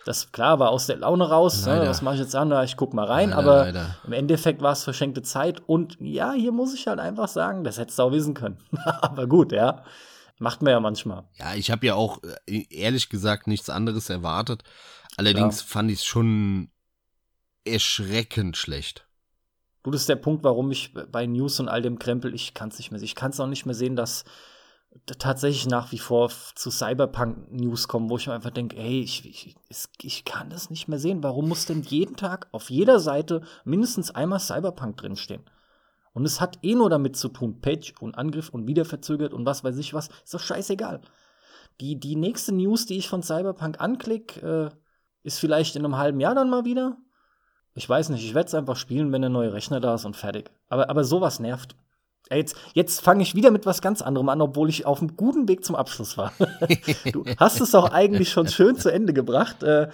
Das 0.06 0.32
klar 0.32 0.60
war 0.60 0.70
aus 0.70 0.86
der 0.86 0.98
Laune 0.98 1.28
raus. 1.28 1.66
Ne? 1.66 1.82
Was 1.88 2.04
mache 2.04 2.14
ich 2.14 2.22
jetzt 2.22 2.36
an? 2.36 2.52
Ich 2.64 2.78
guck 2.78 2.94
mal 2.94 3.06
rein. 3.06 3.32
Leider, 3.32 3.42
aber 3.42 3.58
leider. 3.66 3.96
im 4.06 4.14
Endeffekt 4.14 4.62
war 4.62 4.74
es 4.74 4.84
verschenkte 4.84 5.24
Zeit. 5.24 5.62
Und 5.66 5.98
ja, 6.00 6.32
hier 6.34 6.52
muss 6.52 6.76
ich 6.76 6.86
halt 6.86 7.00
einfach 7.00 7.28
sagen, 7.28 7.64
das 7.64 7.80
hättest 7.80 7.98
du 7.98 8.04
auch 8.04 8.12
wissen 8.12 8.36
können. 8.36 8.60
aber 9.02 9.26
gut, 9.26 9.52
ja. 9.52 9.84
Macht 10.38 10.62
man 10.62 10.72
ja 10.72 10.80
manchmal. 10.80 11.24
Ja, 11.40 11.56
ich 11.56 11.72
habe 11.72 11.88
ja 11.88 11.96
auch 11.96 12.22
äh, 12.46 12.66
ehrlich 12.70 13.10
gesagt 13.10 13.48
nichts 13.48 13.70
anderes 13.70 14.10
erwartet. 14.10 14.64
Allerdings 15.18 15.62
ja. 15.62 15.66
fand 15.66 15.90
ich 15.90 16.00
es 16.00 16.06
schon 16.06 16.70
erschreckend 17.64 18.58
schlecht. 18.58 19.08
Du, 19.82 19.92
das 19.92 20.02
ist 20.02 20.10
der 20.10 20.18
Punkt, 20.18 20.44
warum 20.44 20.72
ich 20.72 20.94
bei 20.94 21.26
News 21.26 21.60
und 21.60 21.70
all 21.70 21.82
dem 21.82 21.98
Krempel, 21.98 22.36
ich 22.36 22.54
kann 22.54 22.70
es 22.70 22.78
nicht 22.78 22.92
mehr 22.92 23.00
sehen. 23.00 23.06
Ich 23.06 23.16
kann 23.16 23.32
es 23.32 23.40
auch 23.40 23.48
nicht 23.48 23.66
mehr 23.66 23.76
sehen, 23.76 23.96
dass 23.96 24.24
tatsächlich 25.18 25.68
nach 25.68 25.92
wie 25.92 26.00
vor 26.00 26.32
zu 26.56 26.72
Cyberpunk-News 26.72 27.88
kommen, 27.88 28.10
wo 28.10 28.18
ich 28.18 28.28
mir 28.28 28.34
einfach 28.34 28.52
denke, 28.52 28.78
ey, 28.78 29.02
ich, 29.02 29.26
ich, 29.26 29.56
ich 30.02 30.26
kann 30.26 30.50
das 30.50 30.70
nicht 30.70 30.88
mehr 30.88 31.00
sehen. 31.00 31.24
Warum 31.24 31.48
muss 31.50 31.66
denn 31.66 31.82
jeden 31.84 32.16
Tag 32.16 32.48
auf 32.52 32.70
jeder 32.70 33.00
Seite 33.00 33.42
mindestens 33.66 34.12
einmal 34.12 34.40
Cyberpunk 34.40 34.98
drinstehen? 34.98 35.44
Und 36.14 36.26
es 36.26 36.40
hat 36.40 36.60
eh 36.64 36.76
nur 36.76 36.90
damit 36.90 37.18
zu 37.18 37.28
tun, 37.28 37.60
Page 37.60 37.94
und 38.00 38.18
Angriff 38.18 38.50
und 38.50 38.68
wieder 38.68 38.86
verzögert 38.86 39.34
und 39.34 39.46
was 39.46 39.64
weiß 39.64 39.78
ich 39.78 39.94
was. 39.94 40.08
Ist 40.24 40.34
doch 40.34 40.40
scheißegal. 40.40 41.02
Die, 41.82 42.00
die 42.00 42.16
nächste 42.16 42.54
News, 42.54 42.86
die 42.86 42.98
ich 42.98 43.10
von 43.10 43.22
Cyberpunk 43.22 43.82
anklicke, 43.82 44.72
äh, 44.72 44.76
ist 45.24 45.40
vielleicht 45.40 45.76
in 45.76 45.84
einem 45.84 45.98
halben 45.98 46.22
Jahr 46.22 46.34
dann 46.34 46.50
mal 46.50 46.64
wieder. 46.64 46.98
Ich 47.74 47.90
weiß 47.90 48.10
nicht, 48.10 48.24
ich 48.24 48.34
werde 48.34 48.48
es 48.48 48.54
einfach 48.54 48.78
spielen, 48.78 49.12
wenn 49.12 49.22
der 49.22 49.30
neue 49.30 49.52
Rechner 49.52 49.82
da 49.82 49.96
ist 49.96 50.06
und 50.06 50.16
fertig. 50.16 50.50
Aber, 50.70 50.90
aber 50.90 51.04
sowas 51.04 51.42
nervt. 51.42 51.76
Jetzt, 52.32 52.56
jetzt 52.74 53.02
fange 53.02 53.22
ich 53.22 53.36
wieder 53.36 53.52
mit 53.52 53.66
was 53.66 53.82
ganz 53.82 54.02
anderem 54.02 54.30
an, 54.30 54.42
obwohl 54.42 54.70
ich 54.70 54.86
auf 54.86 55.00
einem 55.00 55.16
guten 55.16 55.48
Weg 55.48 55.64
zum 55.64 55.76
Abschluss 55.76 56.18
war. 56.18 56.34
du 57.12 57.24
hast 57.38 57.62
es 57.62 57.76
auch 57.76 57.92
eigentlich 57.92 58.32
schon 58.32 58.48
schön 58.48 58.78
zu 58.78 58.90
Ende 58.92 59.14
gebracht. 59.14 59.62
Äh, 59.64 59.90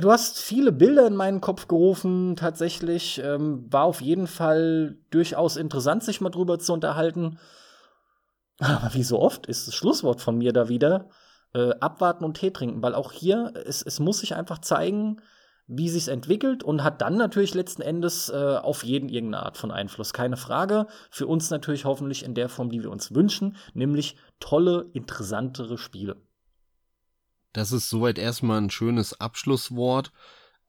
Du 0.00 0.10
hast 0.10 0.38
viele 0.38 0.72
Bilder 0.72 1.06
in 1.06 1.16
meinen 1.16 1.42
Kopf 1.42 1.68
gerufen, 1.68 2.34
tatsächlich. 2.34 3.20
Ähm, 3.22 3.70
war 3.70 3.84
auf 3.84 4.00
jeden 4.00 4.26
Fall 4.26 4.96
durchaus 5.10 5.56
interessant, 5.56 6.02
sich 6.02 6.22
mal 6.22 6.30
drüber 6.30 6.58
zu 6.58 6.72
unterhalten. 6.72 7.38
Aber 8.58 8.94
wie 8.94 9.02
so 9.02 9.18
oft 9.18 9.46
ist 9.46 9.66
das 9.66 9.74
Schlusswort 9.74 10.22
von 10.22 10.38
mir 10.38 10.54
da 10.54 10.70
wieder 10.70 11.10
äh, 11.54 11.74
abwarten 11.80 12.24
und 12.24 12.38
Tee 12.38 12.52
trinken, 12.52 12.82
weil 12.82 12.94
auch 12.94 13.12
hier, 13.12 13.52
es, 13.66 13.82
es 13.82 14.00
muss 14.00 14.20
sich 14.20 14.34
einfach 14.34 14.60
zeigen, 14.60 15.20
wie 15.66 15.88
sich's 15.88 16.08
entwickelt 16.08 16.62
und 16.62 16.82
hat 16.82 17.00
dann 17.00 17.16
natürlich 17.16 17.54
letzten 17.54 17.82
Endes 17.82 18.28
äh, 18.28 18.56
auf 18.56 18.84
jeden 18.84 19.08
irgendeine 19.08 19.44
Art 19.44 19.56
von 19.56 19.70
Einfluss. 19.70 20.12
Keine 20.12 20.36
Frage. 20.36 20.86
Für 21.10 21.26
uns 21.26 21.50
natürlich 21.50 21.84
hoffentlich 21.84 22.24
in 22.24 22.34
der 22.34 22.48
Form, 22.48 22.70
die 22.70 22.82
wir 22.82 22.90
uns 22.90 23.14
wünschen, 23.14 23.56
nämlich 23.74 24.16
tolle, 24.40 24.90
interessantere 24.92 25.78
Spiele. 25.78 26.16
Das 27.52 27.72
ist 27.72 27.90
soweit 27.90 28.18
erstmal 28.18 28.60
ein 28.60 28.70
schönes 28.70 29.20
Abschlusswort. 29.20 30.12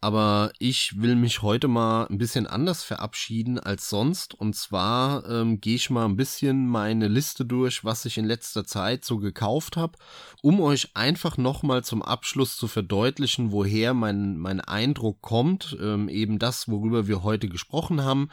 Aber 0.04 0.52
ich 0.60 1.00
will 1.00 1.16
mich 1.16 1.44
heute 1.44 1.70
mal 1.70 2.08
ein 2.08 2.18
bisschen 2.18 2.46
anders 2.46 2.84
verabschieden 2.84 3.58
als 3.58 3.88
sonst. 3.88 4.36
Und 4.36 4.54
zwar 4.54 5.26
ähm, 5.30 5.62
gehe 5.62 5.76
ich 5.76 5.90
mal 5.90 6.04
ein 6.04 6.18
bisschen 6.18 6.68
meine 6.68 7.08
Liste 7.08 7.46
durch, 7.46 7.86
was 7.86 8.04
ich 8.04 8.18
in 8.18 8.26
letzter 8.26 8.66
Zeit 8.66 9.06
so 9.06 9.18
gekauft 9.18 9.78
habe, 9.78 9.98
um 10.42 10.60
euch 10.60 10.94
einfach 10.94 11.38
nochmal 11.38 11.86
zum 11.86 12.02
Abschluss 12.02 12.58
zu 12.58 12.68
verdeutlichen, 12.68 13.54
woher 13.54 13.94
mein, 13.94 14.38
mein 14.38 14.60
Eindruck 14.60 15.22
kommt. 15.22 15.78
Ähm, 15.80 16.10
eben 16.10 16.38
das, 16.38 16.68
worüber 16.68 17.08
wir 17.08 17.24
heute 17.24 17.48
gesprochen 17.48 18.04
haben. 18.04 18.28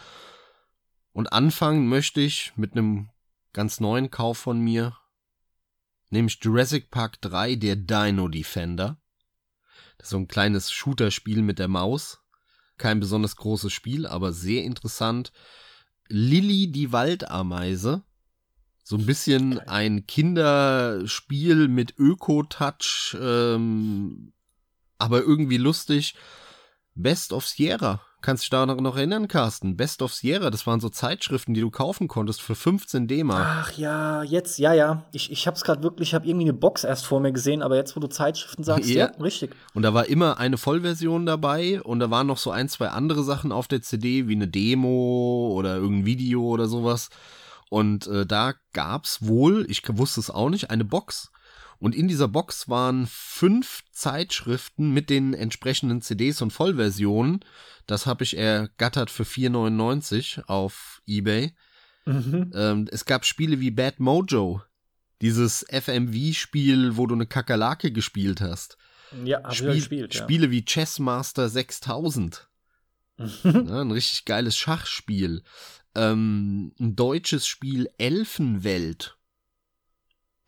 Und 1.13 1.33
anfangen 1.33 1.87
möchte 1.89 2.21
ich 2.21 2.53
mit 2.57 2.73
einem 2.73 3.11
ganz 3.53 3.79
neuen 3.79 4.11
Kauf 4.11 4.39
von 4.39 4.59
mir 4.59 4.97
nämlich 6.11 6.41
Jurassic 6.43 6.91
Park 6.91 7.21
3, 7.21 7.55
der 7.55 7.77
Dino 7.77 8.27
Defender. 8.27 9.00
So 10.03 10.17
ein 10.17 10.29
kleines 10.29 10.71
Shooter-Spiel 10.71 11.43
mit 11.43 11.59
der 11.59 11.69
Maus. 11.69 12.19
Kein 12.79 13.01
besonders 13.01 13.37
großes 13.37 13.73
Spiel, 13.73 14.07
aber 14.07 14.33
sehr 14.33 14.65
interessant. 14.65 15.33
Lilly 16.09 16.73
die 16.73 16.93
Waldameise. 16.93 18.03
So 18.83 18.97
ein 18.97 19.07
bisschen 19.07 19.59
ein 19.61 20.07
Kinderspiel 20.07 21.69
mit 21.69 21.95
Öko-Touch, 21.99 23.17
ähm, 23.21 24.33
aber 24.99 25.21
irgendwie 25.21 25.59
lustig. 25.59 26.15
Best 26.95 27.33
of 27.33 27.47
Sierra 27.47 28.01
Kannst 28.23 28.43
du 28.43 28.45
dich 28.45 28.51
daran 28.51 28.83
noch 28.83 28.97
erinnern, 28.97 29.29
Carsten? 29.29 29.77
Best 29.77 30.03
of 30.03 30.13
Sierra, 30.13 30.51
das 30.51 30.67
waren 30.67 30.81
so 30.81 30.91
Zeitschriften, 30.91 31.55
die 31.55 31.61
du 31.63 31.71
kaufen 31.71 32.07
konntest 32.07 32.43
für 32.43 32.55
15 32.55 33.09
D-Mark. 33.09 33.47
Ach 33.47 33.73
ja, 33.73 34.23
jetzt, 34.23 34.59
ja, 34.59 34.75
ja. 34.75 35.05
Ich, 35.13 35.33
ich 35.33 35.47
hab's 35.47 35.65
gerade 35.65 35.83
wirklich, 35.83 36.11
ich 36.11 36.15
habe 36.15 36.27
irgendwie 36.27 36.45
eine 36.45 36.53
Box 36.53 36.85
erst 36.85 37.07
vor 37.07 37.21
mir 37.21 37.33
gesehen, 37.33 37.63
aber 37.63 37.77
jetzt, 37.77 37.97
wo 37.97 38.01
du 38.01 38.09
Zeitschriften 38.09 38.63
sagst, 38.63 38.91
ja, 38.91 39.07
ja 39.07 39.23
richtig. 39.23 39.57
Und 39.73 39.83
da 39.83 39.95
war 39.95 40.07
immer 40.07 40.39
eine 40.39 40.59
Vollversion 40.59 41.25
dabei 41.25 41.81
und 41.83 42.01
da 42.01 42.11
waren 42.11 42.27
noch 42.27 42.39
so 42.39 42.51
ein, 42.51 42.69
zwei 42.69 42.89
andere 42.89 43.25
Sachen 43.25 43.53
auf 43.53 43.69
der 43.69 43.81
CD, 43.81 44.29
wie 44.29 44.35
eine 44.35 44.49
Demo 44.49 45.53
oder 45.55 45.77
irgendein 45.77 46.07
Video 46.07 46.43
oder 46.43 46.69
sowas. 46.69 47.09
Und 47.71 48.07
äh, 48.09 48.27
da 48.27 48.55
gab's 48.75 49.27
wohl, 49.27 49.65
ich 49.71 49.83
wusste 49.97 50.21
es 50.21 50.31
auch 50.31 50.51
nicht, 50.51 50.71
eine 50.71 50.85
Box 50.85 51.31
und 51.81 51.95
in 51.95 52.09
dieser 52.09 52.29
Box 52.29 52.69
waren 52.69 53.07
fünf 53.07 53.83
Zeitschriften 53.91 54.93
mit 54.93 55.09
den 55.09 55.33
entsprechenden 55.33 56.03
CDs 56.03 56.43
und 56.43 56.53
Vollversionen. 56.53 57.41
Das 57.87 58.05
habe 58.05 58.23
ich 58.23 58.37
ergattert 58.37 59.11
für 59.11 59.23
4,99 59.25 60.45
auf 60.45 61.03
eBay. 61.07 61.55
Mhm. 62.05 62.53
Ähm, 62.55 62.89
es 62.93 63.07
gab 63.07 63.25
Spiele 63.25 63.61
wie 63.61 63.71
Bad 63.71 63.99
Mojo. 63.99 64.63
Dieses 65.23 65.65
FMV-Spiel, 65.71 66.97
wo 66.97 67.07
du 67.07 67.15
eine 67.15 67.27
Kakerlake 67.27 67.93
gespielt 67.93 68.43
hast. 68.43 68.77
Ja, 69.25 69.43
hab 69.43 69.55
Spiel, 69.55 69.75
gespielt, 69.75 70.15
ja. 70.15 70.23
Spiele 70.23 70.51
wie 70.51 70.65
Chessmaster 70.65 71.49
6000. 71.49 72.49
Mhm. 73.17 73.67
Ja, 73.69 73.81
ein 73.81 73.91
richtig 73.91 74.27
geiles 74.27 74.57
Schachspiel. 74.57 75.43
Ähm, 75.95 76.73
ein 76.79 76.95
deutsches 76.95 77.47
Spiel 77.47 77.89
Elfenwelt 77.99 79.17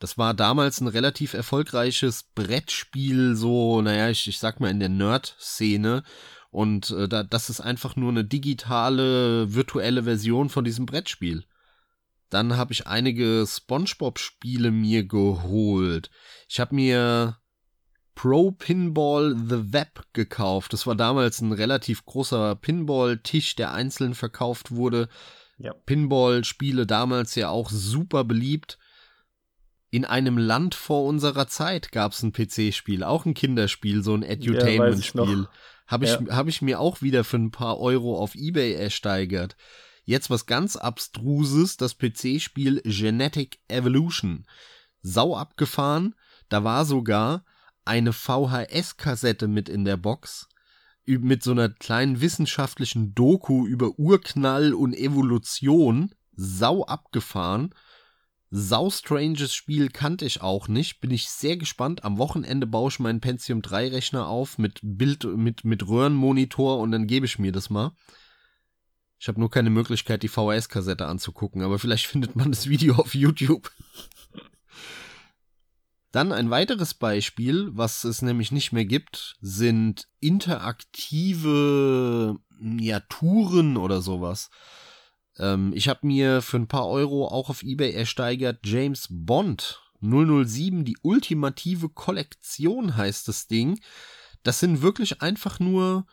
das 0.02 0.18
war 0.18 0.34
damals 0.34 0.80
ein 0.80 0.88
relativ 0.88 1.32
erfolgreiches 1.32 2.24
Brettspiel, 2.34 3.36
so, 3.36 3.80
naja, 3.82 4.10
ich, 4.10 4.26
ich 4.26 4.40
sag 4.40 4.58
mal 4.58 4.68
in 4.68 4.80
der 4.80 4.88
Nerd-Szene. 4.88 6.02
Und 6.50 6.90
äh, 6.90 7.08
da, 7.08 7.22
das 7.22 7.48
ist 7.50 7.60
einfach 7.60 7.94
nur 7.94 8.10
eine 8.10 8.24
digitale, 8.24 9.54
virtuelle 9.54 10.02
Version 10.02 10.48
von 10.48 10.64
diesem 10.64 10.86
Brettspiel. 10.86 11.44
Dann 12.30 12.56
habe 12.56 12.72
ich 12.72 12.88
einige 12.88 13.44
SpongeBob-Spiele 13.46 14.72
mir 14.72 15.06
geholt. 15.06 16.10
Ich 16.48 16.58
habe 16.58 16.74
mir 16.74 17.36
Pro 18.16 18.50
Pinball 18.50 19.36
The 19.36 19.72
Web 19.72 20.02
gekauft. 20.14 20.72
Das 20.72 20.84
war 20.84 20.96
damals 20.96 21.40
ein 21.40 21.52
relativ 21.52 22.04
großer 22.06 22.56
Pinball-Tisch, 22.56 23.54
der 23.54 23.72
einzeln 23.72 24.14
verkauft 24.14 24.72
wurde. 24.72 25.08
Ja. 25.58 25.72
Pinball-Spiele 25.86 26.88
damals 26.88 27.36
ja 27.36 27.50
auch 27.50 27.70
super 27.70 28.24
beliebt. 28.24 28.78
In 29.92 30.06
einem 30.06 30.38
Land 30.38 30.74
vor 30.74 31.04
unserer 31.04 31.48
Zeit 31.48 31.92
gab 31.92 32.12
es 32.12 32.22
ein 32.22 32.32
PC-Spiel, 32.32 33.04
auch 33.04 33.26
ein 33.26 33.34
Kinderspiel, 33.34 34.02
so 34.02 34.14
ein 34.14 34.22
Edutainment-Spiel. 34.22 35.42
Ja, 35.42 35.50
Habe 35.86 36.06
ich, 36.06 36.12
ja. 36.12 36.34
hab 36.34 36.48
ich 36.48 36.62
mir 36.62 36.80
auch 36.80 37.02
wieder 37.02 37.24
für 37.24 37.36
ein 37.36 37.50
paar 37.50 37.78
Euro 37.78 38.18
auf 38.18 38.34
Ebay 38.34 38.72
ersteigert. 38.72 39.54
Jetzt 40.04 40.30
was 40.30 40.46
ganz 40.46 40.76
Abstruses, 40.76 41.76
das 41.76 41.98
PC-Spiel 41.98 42.80
Genetic 42.86 43.58
Evolution. 43.68 44.46
Sau 45.02 45.36
abgefahren, 45.36 46.14
da 46.48 46.64
war 46.64 46.86
sogar 46.86 47.44
eine 47.84 48.14
VHS-Kassette 48.14 49.46
mit 49.46 49.68
in 49.68 49.84
der 49.84 49.98
Box 49.98 50.48
mit 51.04 51.42
so 51.42 51.50
einer 51.50 51.68
kleinen 51.68 52.22
wissenschaftlichen 52.22 53.14
Doku 53.14 53.66
über 53.66 53.98
Urknall 53.98 54.72
und 54.72 54.94
Evolution. 54.94 56.14
Sau 56.34 56.86
abgefahren. 56.86 57.74
Sau 58.54 58.90
stranges 58.90 59.54
Spiel 59.54 59.88
kannte 59.88 60.26
ich 60.26 60.42
auch 60.42 60.68
nicht. 60.68 61.00
Bin 61.00 61.10
ich 61.10 61.30
sehr 61.30 61.56
gespannt. 61.56 62.04
Am 62.04 62.18
Wochenende 62.18 62.66
baue 62.66 62.90
ich 62.90 62.98
meinen 62.98 63.22
Pentium 63.22 63.62
3 63.62 63.88
Rechner 63.88 64.28
auf 64.28 64.58
mit 64.58 64.78
Bild, 64.82 65.24
mit, 65.24 65.64
mit 65.64 65.88
Röhrenmonitor 65.88 66.78
und 66.78 66.92
dann 66.92 67.06
gebe 67.06 67.24
ich 67.24 67.38
mir 67.38 67.50
das 67.50 67.70
mal. 67.70 67.92
Ich 69.18 69.26
habe 69.28 69.40
nur 69.40 69.50
keine 69.50 69.70
Möglichkeit, 69.70 70.22
die 70.22 70.28
VHS-Kassette 70.28 71.06
anzugucken, 71.06 71.62
aber 71.62 71.78
vielleicht 71.78 72.06
findet 72.08 72.36
man 72.36 72.50
das 72.50 72.68
Video 72.68 72.96
auf 72.96 73.14
YouTube. 73.14 73.72
Dann 76.10 76.30
ein 76.30 76.50
weiteres 76.50 76.92
Beispiel, 76.92 77.70
was 77.72 78.04
es 78.04 78.20
nämlich 78.20 78.52
nicht 78.52 78.70
mehr 78.70 78.84
gibt, 78.84 79.38
sind 79.40 80.08
interaktive 80.20 80.76
ja, 82.60 83.00
Touren 83.00 83.78
oder 83.78 84.02
sowas. 84.02 84.50
Ähm, 85.38 85.72
ich 85.74 85.88
habe 85.88 86.06
mir 86.06 86.42
für 86.42 86.58
ein 86.58 86.68
paar 86.68 86.88
Euro 86.88 87.28
auch 87.28 87.50
auf 87.50 87.62
eBay 87.62 87.92
ersteigert 87.92 88.60
James 88.64 89.08
Bond 89.10 89.80
007, 90.00 90.84
die 90.84 90.96
ultimative 91.02 91.88
Kollektion 91.88 92.96
heißt 92.96 93.28
das 93.28 93.46
Ding. 93.46 93.80
Das 94.42 94.58
sind 94.58 94.82
wirklich 94.82 95.22
einfach 95.22 95.60
nur 95.60 96.06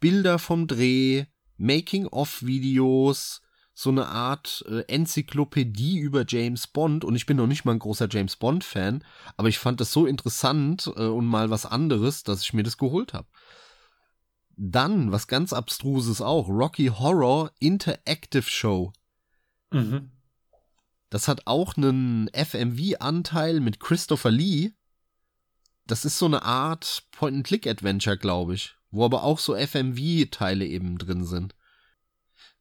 Bilder 0.00 0.38
vom 0.38 0.66
Dreh, 0.66 1.26
Making-of-Videos, 1.56 3.40
so 3.74 3.90
eine 3.90 4.06
Art 4.06 4.64
äh, 4.68 4.82
Enzyklopädie 4.86 5.98
über 5.98 6.24
James 6.26 6.66
Bond 6.66 7.04
und 7.04 7.16
ich 7.16 7.26
bin 7.26 7.36
noch 7.36 7.46
nicht 7.46 7.64
mal 7.64 7.72
ein 7.72 7.80
großer 7.80 8.08
James 8.10 8.36
Bond 8.36 8.62
Fan, 8.62 9.04
aber 9.36 9.48
ich 9.48 9.58
fand 9.58 9.80
das 9.80 9.92
so 9.92 10.06
interessant 10.06 10.92
äh, 10.96 11.06
und 11.06 11.26
mal 11.26 11.50
was 11.50 11.66
anderes, 11.66 12.22
dass 12.22 12.42
ich 12.42 12.52
mir 12.52 12.62
das 12.62 12.78
geholt 12.78 13.14
habe. 13.14 13.26
Dann, 14.56 15.12
was 15.12 15.26
ganz 15.26 15.52
abstruses 15.52 16.20
auch, 16.20 16.48
Rocky 16.48 16.86
Horror 16.86 17.50
Interactive 17.58 18.48
Show. 18.48 18.92
Mhm. 19.70 20.10
Das 21.10 21.28
hat 21.28 21.46
auch 21.46 21.76
einen 21.76 22.28
FMV-Anteil 22.32 23.60
mit 23.60 23.80
Christopher 23.80 24.30
Lee. 24.30 24.72
Das 25.86 26.04
ist 26.04 26.18
so 26.18 26.26
eine 26.26 26.42
Art 26.42 27.04
Point-and-Click-Adventure, 27.12 28.16
glaube 28.16 28.54
ich, 28.54 28.74
wo 28.90 29.04
aber 29.04 29.22
auch 29.22 29.38
so 29.38 29.54
FMV-Teile 29.54 30.66
eben 30.66 30.98
drin 30.98 31.24
sind. 31.24 31.54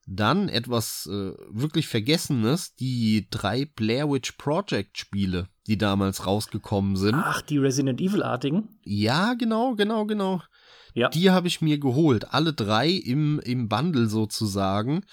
Dann 0.05 0.49
etwas 0.49 1.07
äh, 1.09 1.33
wirklich 1.49 1.87
Vergessenes, 1.87 2.75
die 2.75 3.27
drei 3.29 3.65
Blair 3.65 4.11
Witch 4.11 4.33
Project 4.33 4.97
Spiele, 4.97 5.47
die 5.65 5.77
damals 5.77 6.27
rausgekommen 6.27 6.97
sind. 6.97 7.15
Ach, 7.15 7.41
die 7.41 7.57
Resident 7.57 8.01
Evil-artigen? 8.01 8.77
Ja, 8.83 9.33
genau, 9.35 9.75
genau, 9.75 10.05
genau. 10.05 10.41
Ja. 10.93 11.09
Die 11.09 11.31
habe 11.31 11.47
ich 11.47 11.61
mir 11.61 11.79
geholt. 11.79 12.33
Alle 12.33 12.53
drei 12.53 12.89
im, 12.89 13.39
im 13.39 13.67
Bundle 13.69 14.07
sozusagen 14.07 15.03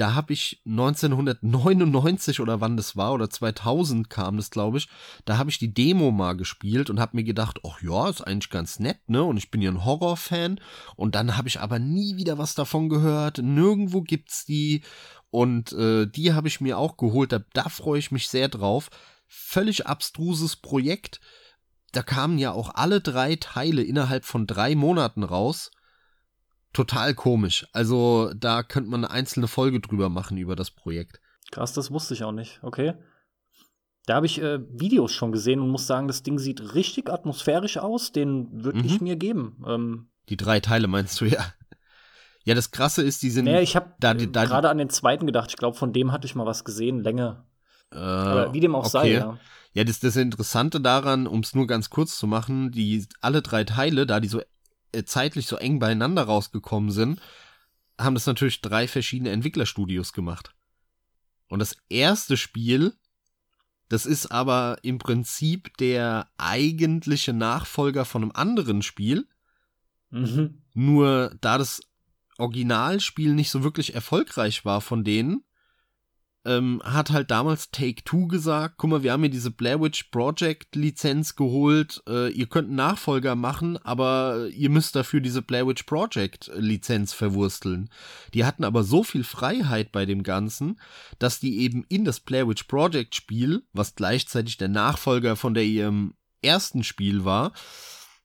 da 0.00 0.14
habe 0.14 0.32
ich 0.32 0.62
1999 0.64 2.40
oder 2.40 2.62
wann 2.62 2.78
das 2.78 2.96
war 2.96 3.12
oder 3.12 3.28
2000 3.28 4.08
kam 4.08 4.38
das, 4.38 4.50
glaube 4.50 4.78
ich, 4.78 4.88
da 5.26 5.36
habe 5.36 5.50
ich 5.50 5.58
die 5.58 5.74
Demo 5.74 6.10
mal 6.10 6.32
gespielt 6.36 6.88
und 6.88 6.98
habe 6.98 7.16
mir 7.16 7.24
gedacht, 7.24 7.60
ach 7.66 7.82
ja, 7.82 8.08
ist 8.08 8.22
eigentlich 8.22 8.48
ganz 8.48 8.78
nett, 8.78 8.98
ne? 9.08 9.22
Und 9.22 9.36
ich 9.36 9.50
bin 9.50 9.60
ja 9.60 9.70
ein 9.70 9.84
Horrorfan 9.84 10.58
und 10.96 11.14
dann 11.14 11.36
habe 11.36 11.48
ich 11.48 11.60
aber 11.60 11.78
nie 11.78 12.16
wieder 12.16 12.38
was 12.38 12.54
davon 12.54 12.88
gehört. 12.88 13.38
Nirgendwo 13.38 14.00
gibt's 14.00 14.46
die 14.46 14.82
und 15.30 15.72
äh, 15.72 16.06
die 16.06 16.32
habe 16.32 16.48
ich 16.48 16.62
mir 16.62 16.78
auch 16.78 16.96
geholt. 16.96 17.32
Da, 17.32 17.40
da 17.52 17.68
freue 17.68 17.98
ich 17.98 18.10
mich 18.10 18.28
sehr 18.28 18.48
drauf. 18.48 18.88
Völlig 19.26 19.86
abstruses 19.86 20.56
Projekt. 20.56 21.20
Da 21.92 22.02
kamen 22.02 22.38
ja 22.38 22.52
auch 22.52 22.74
alle 22.74 23.00
drei 23.00 23.36
Teile 23.36 23.82
innerhalb 23.82 24.24
von 24.24 24.46
drei 24.46 24.74
Monaten 24.74 25.22
raus 25.24 25.70
total 26.72 27.14
komisch. 27.14 27.66
Also 27.72 28.32
da 28.34 28.62
könnte 28.62 28.90
man 28.90 29.04
eine 29.04 29.12
einzelne 29.12 29.48
Folge 29.48 29.80
drüber 29.80 30.08
machen 30.08 30.36
über 30.36 30.56
das 30.56 30.70
Projekt. 30.70 31.20
Krass, 31.50 31.72
das 31.72 31.90
wusste 31.90 32.14
ich 32.14 32.24
auch 32.24 32.32
nicht. 32.32 32.60
Okay. 32.62 32.94
Da 34.06 34.14
habe 34.14 34.26
ich 34.26 34.40
äh, 34.40 34.60
Videos 34.70 35.12
schon 35.12 35.32
gesehen 35.32 35.60
und 35.60 35.68
muss 35.68 35.86
sagen, 35.86 36.08
das 36.08 36.22
Ding 36.22 36.38
sieht 36.38 36.74
richtig 36.74 37.10
atmosphärisch 37.10 37.76
aus. 37.76 38.12
Den 38.12 38.48
würde 38.64 38.80
mhm. 38.80 38.84
ich 38.84 39.00
mir 39.00 39.16
geben. 39.16 39.62
Ähm, 39.66 40.10
die 40.28 40.36
drei 40.36 40.60
Teile 40.60 40.88
meinst 40.88 41.20
du 41.20 41.24
ja? 41.26 41.44
Ja, 42.44 42.54
das 42.54 42.70
Krasse 42.70 43.02
ist, 43.02 43.22
die 43.22 43.30
sind. 43.30 43.44
Naja, 43.44 43.60
ich 43.60 43.76
habe 43.76 43.94
äh, 44.02 44.26
gerade 44.26 44.70
an 44.70 44.78
den 44.78 44.88
zweiten 44.88 45.26
gedacht. 45.26 45.50
Ich 45.50 45.56
glaube, 45.56 45.76
von 45.76 45.92
dem 45.92 46.10
hatte 46.10 46.26
ich 46.26 46.34
mal 46.34 46.46
was 46.46 46.64
gesehen, 46.64 47.00
Länge. 47.00 47.44
Äh, 47.92 47.96
Aber 47.96 48.54
wie 48.54 48.60
dem 48.60 48.74
auch 48.74 48.80
okay. 48.86 48.90
sei, 48.90 49.12
ja. 49.12 49.38
Ja, 49.72 49.84
das, 49.84 50.00
das 50.00 50.16
Interessante 50.16 50.80
daran, 50.80 51.26
um 51.26 51.40
es 51.40 51.54
nur 51.54 51.66
ganz 51.66 51.90
kurz 51.90 52.18
zu 52.18 52.26
machen, 52.26 52.72
die 52.72 53.06
alle 53.20 53.40
drei 53.40 53.62
Teile, 53.64 54.04
da 54.04 54.18
die 54.18 54.28
so 54.28 54.42
äh, 54.92 55.04
zeitlich 55.04 55.46
so 55.46 55.56
eng 55.56 55.78
beieinander 55.78 56.24
rausgekommen 56.24 56.90
sind, 56.90 57.20
haben 57.98 58.14
das 58.14 58.26
natürlich 58.26 58.60
drei 58.62 58.88
verschiedene 58.88 59.30
Entwicklerstudios 59.30 60.12
gemacht. 60.12 60.54
Und 61.48 61.60
das 61.60 61.76
erste 61.88 62.36
Spiel, 62.36 62.94
das 63.88 64.06
ist 64.06 64.32
aber 64.32 64.78
im 64.82 64.98
Prinzip 64.98 65.76
der 65.78 66.28
eigentliche 66.38 67.32
Nachfolger 67.32 68.04
von 68.04 68.22
einem 68.22 68.32
anderen 68.32 68.82
Spiel. 68.82 69.26
Mhm. 70.10 70.62
Nur 70.74 71.36
da 71.40 71.58
das 71.58 71.80
Originalspiel 72.38 73.34
nicht 73.34 73.50
so 73.50 73.62
wirklich 73.62 73.94
erfolgreich 73.94 74.64
war 74.64 74.80
von 74.80 75.04
denen, 75.04 75.44
ähm, 76.44 76.80
hat 76.84 77.10
halt 77.10 77.30
damals 77.30 77.70
Take 77.70 78.02
Two 78.04 78.26
gesagt, 78.26 78.76
guck 78.78 78.90
mal, 78.90 79.02
wir 79.02 79.12
haben 79.12 79.22
hier 79.22 79.30
diese 79.30 79.50
Blair 79.50 79.80
Witch 79.80 80.04
Project 80.04 80.74
Lizenz 80.74 81.36
geholt, 81.36 82.02
äh, 82.08 82.30
ihr 82.30 82.46
könnt 82.46 82.68
einen 82.68 82.76
Nachfolger 82.76 83.34
machen, 83.34 83.76
aber 83.78 84.48
ihr 84.52 84.70
müsst 84.70 84.96
dafür 84.96 85.20
diese 85.20 85.42
Blair 85.42 85.66
Witch 85.66 85.82
Project 85.82 86.50
Lizenz 86.54 87.12
verwursteln. 87.12 87.90
Die 88.32 88.44
hatten 88.44 88.64
aber 88.64 88.84
so 88.84 89.02
viel 89.02 89.24
Freiheit 89.24 89.92
bei 89.92 90.06
dem 90.06 90.22
Ganzen, 90.22 90.80
dass 91.18 91.40
die 91.40 91.58
eben 91.60 91.84
in 91.88 92.04
das 92.04 92.20
Blair 92.20 92.48
Witch 92.48 92.64
Project 92.64 93.14
Spiel, 93.14 93.62
was 93.72 93.94
gleichzeitig 93.94 94.56
der 94.56 94.68
Nachfolger 94.68 95.36
von 95.36 95.54
der 95.54 95.64
ihrem 95.64 96.14
ersten 96.42 96.84
Spiel 96.84 97.24
war, 97.24 97.52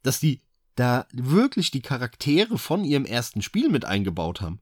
dass 0.03 0.19
die 0.19 0.41
da 0.75 1.05
wirklich 1.11 1.71
die 1.71 1.81
Charaktere 1.81 2.57
von 2.57 2.83
ihrem 2.83 3.05
ersten 3.05 3.41
Spiel 3.41 3.69
mit 3.69 3.85
eingebaut 3.85 4.41
haben. 4.41 4.59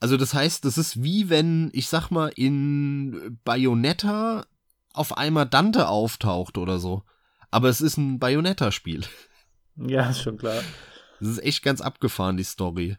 Also 0.00 0.16
das 0.16 0.34
heißt, 0.34 0.64
das 0.64 0.78
ist 0.78 1.02
wie 1.02 1.28
wenn, 1.28 1.70
ich 1.72 1.88
sag 1.88 2.10
mal, 2.10 2.28
in 2.34 3.38
Bayonetta 3.44 4.46
auf 4.92 5.16
einmal 5.16 5.46
Dante 5.46 5.88
auftaucht 5.88 6.58
oder 6.58 6.78
so. 6.78 7.04
Aber 7.50 7.68
es 7.68 7.80
ist 7.80 7.96
ein 7.96 8.18
Bayonetta-Spiel. 8.18 9.04
Ja, 9.76 10.10
ist 10.10 10.22
schon 10.22 10.38
klar. 10.38 10.62
Das 11.20 11.28
ist 11.28 11.42
echt 11.42 11.62
ganz 11.62 11.80
abgefahren, 11.80 12.36
die 12.36 12.44
Story. 12.44 12.96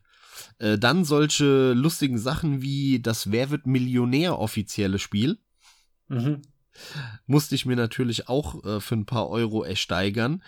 Äh, 0.60 0.78
dann 0.78 1.04
solche 1.04 1.74
lustigen 1.74 2.18
Sachen 2.18 2.62
wie 2.62 3.02
das 3.02 3.32
Wer 3.32 3.50
wird 3.50 3.66
Millionär 3.66 4.40
offizielle 4.40 5.00
Spiel. 5.00 5.40
Mhm 6.08 6.42
musste 7.26 7.56
ich 7.56 7.66
mir 7.66 7.76
natürlich 7.76 8.30
auch 8.30 8.64
äh, 8.64 8.80
für 8.80 8.96
ein 8.96 9.06
paar 9.06 9.30
Euro 9.30 9.64
ersteigern. 9.64 10.44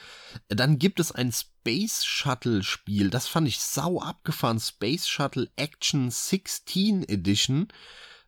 Dann 0.47 0.79
gibt 0.79 0.99
es 0.99 1.11
ein 1.11 1.31
Space 1.31 2.03
Shuttle 2.05 2.63
Spiel, 2.63 3.09
das 3.09 3.27
fand 3.27 3.47
ich 3.47 3.59
sau 3.59 4.01
abgefahren. 4.01 4.59
Space 4.59 5.07
Shuttle 5.07 5.49
Action 5.55 6.09
16 6.09 7.03
Edition. 7.07 7.67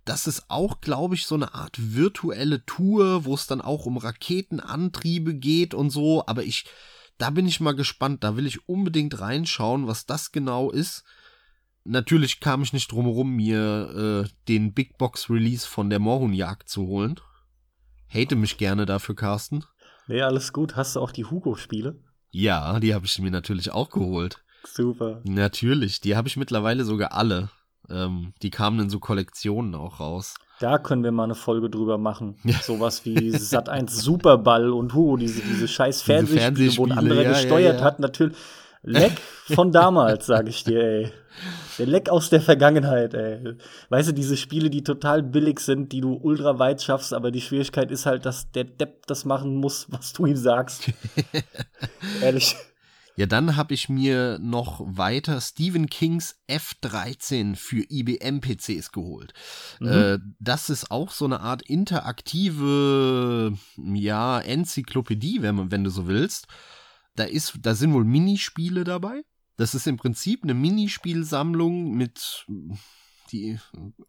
Das 0.06 0.28
ist 0.28 0.46
auch, 0.50 0.82
glaube 0.82 1.16
ich, 1.16 1.26
so 1.26 1.34
eine 1.34 1.56
Art 1.56 1.76
virtuelle 1.80 2.64
Tour, 2.66 3.26
wo 3.26 3.34
es 3.34 3.48
dann 3.48 3.60
auch 3.60 3.88
um 3.88 3.98
Raketenantriebe 3.98 5.34
geht 5.34 5.74
und 5.74 5.90
so. 5.90 6.24
Aber 6.28 6.44
ich, 6.44 6.66
da 7.18 7.32
bin 7.32 7.48
ich 7.48 7.60
mal 7.60 7.76
gespannt. 7.76 8.24
Da 8.24 8.38
will 8.38 8.46
ich 8.46 8.70
unbedingt 8.70 9.20
reinschauen, 9.20 9.88
was 9.88 10.06
das 10.06 10.32
genau 10.32 10.70
ist. 10.70 11.04
Natürlich 11.86 12.40
kam 12.40 12.62
ich 12.62 12.72
nicht 12.72 12.92
drum 12.92 13.06
herum, 13.06 13.36
mir 13.36 14.26
äh, 14.26 14.30
den 14.48 14.74
Big 14.74 14.98
Box 14.98 15.30
Release 15.30 15.68
von 15.68 15.90
der 15.90 16.00
Morhunjagd 16.00 16.70
zu 16.70 16.86
holen. 16.86 17.20
Hate 18.14 18.36
mich 18.36 18.58
gerne 18.58 18.86
dafür, 18.86 19.16
Carsten. 19.16 19.64
Nee, 20.08 20.22
alles 20.22 20.54
gut. 20.54 20.76
Hast 20.76 20.96
du 20.96 21.00
auch 21.00 21.12
die 21.12 21.26
Hugo-Spiele? 21.26 22.00
Ja, 22.32 22.80
die 22.80 22.94
habe 22.94 23.06
ich 23.06 23.18
mir 23.20 23.32
natürlich 23.32 23.72
auch 23.72 23.90
geholt. 23.90 24.44
Super. 24.66 25.22
Natürlich, 25.24 26.02
die 26.02 26.16
habe 26.16 26.28
ich 26.28 26.38
mittlerweile 26.38 26.84
sogar 26.84 27.14
alle. 27.14 27.50
Ähm, 27.90 28.34
die 28.42 28.50
kamen 28.50 28.80
in 28.80 28.90
so 28.90 29.00
Kollektionen 29.00 29.76
auch 29.76 30.00
raus. 30.00 30.36
Da 30.60 30.78
können 30.78 31.04
wir 31.04 31.12
mal 31.12 31.26
eine 31.26 31.36
Folge 31.36 31.70
drüber 31.70 31.98
machen. 31.98 32.38
Ja. 32.44 32.60
Sowas 32.62 33.06
wie 33.06 33.32
Sat 33.32 33.70
1 33.70 34.02
Superball 34.02 34.72
und 34.72 34.94
hu, 34.94 35.18
diese, 35.18 35.42
diese 35.42 35.68
scheiß 35.68 36.02
Fernsehspiele, 36.02 36.42
Fernsehspiele 36.42 36.78
wo 36.78 36.92
ein 36.92 36.98
anderer 36.98 37.24
ja, 37.24 37.30
gesteuert 37.30 37.80
ja, 37.80 37.86
hat, 37.86 38.00
natürlich. 38.00 38.38
Leck 38.86 39.14
von 39.54 39.72
damals, 39.72 40.28
sag 40.28 40.48
ich 40.48 40.64
dir, 40.64 40.84
ey. 40.84 41.12
Der 41.78 41.88
Leck 41.88 42.10
aus 42.10 42.30
der 42.30 42.40
Vergangenheit, 42.40 43.14
ey. 43.14 43.56
Weißt 43.90 44.10
du, 44.10 44.14
diese 44.14 44.38
Spiele, 44.38 44.70
die 44.70 44.84
total 44.84 45.22
billig 45.24 45.60
sind, 45.60 45.92
die 45.92 46.02
du 46.02 46.14
ultra 46.14 46.60
weit 46.60 46.82
schaffst, 46.82 47.14
aber 47.14 47.32
die 47.32 47.42
Schwierigkeit 47.42 47.92
ist 47.92 48.06
halt, 48.06 48.26
dass 48.26 48.52
der 48.52 48.64
Depp 48.64 49.06
das 49.08 49.26
machen 49.26 49.56
muss, 49.56 49.88
was 49.90 50.14
du 50.14 50.26
ihm 50.26 50.38
sagst. 50.38 50.92
Ehrlich. 52.22 52.56
Ja, 53.18 53.26
dann 53.26 53.56
habe 53.56 53.74
ich 53.74 53.88
mir 53.88 54.40
noch 54.40 54.82
weiter 54.86 55.40
Stephen 55.40 55.90
Kings 55.90 56.36
F13 56.50 57.56
für 57.56 57.86
IBM-PCs 57.90 58.92
geholt. 58.92 59.34
Mhm. 59.80 59.88
Äh, 59.88 60.20
das 60.40 60.70
ist 60.70 60.92
auch 60.92 61.12
so 61.12 61.24
eine 61.24 61.40
Art 61.40 61.62
interaktive, 61.62 63.54
ja, 63.78 64.40
Enzyklopädie, 64.40 65.42
wenn, 65.42 65.72
wenn 65.72 65.86
du 65.86 65.90
so 65.90 66.08
willst. 66.08 66.48
Da, 67.16 67.24
ist, 67.24 67.58
da 67.62 67.76
sind 67.76 67.94
wohl 67.94 68.06
Minispiele 68.06 68.84
dabei. 68.84 69.24
Das 69.58 69.74
ist 69.74 69.88
im 69.88 69.98
Prinzip 69.98 70.44
eine 70.44 70.54
Minispielsammlung 70.54 71.92
mit 71.96 72.46
die 73.32 73.58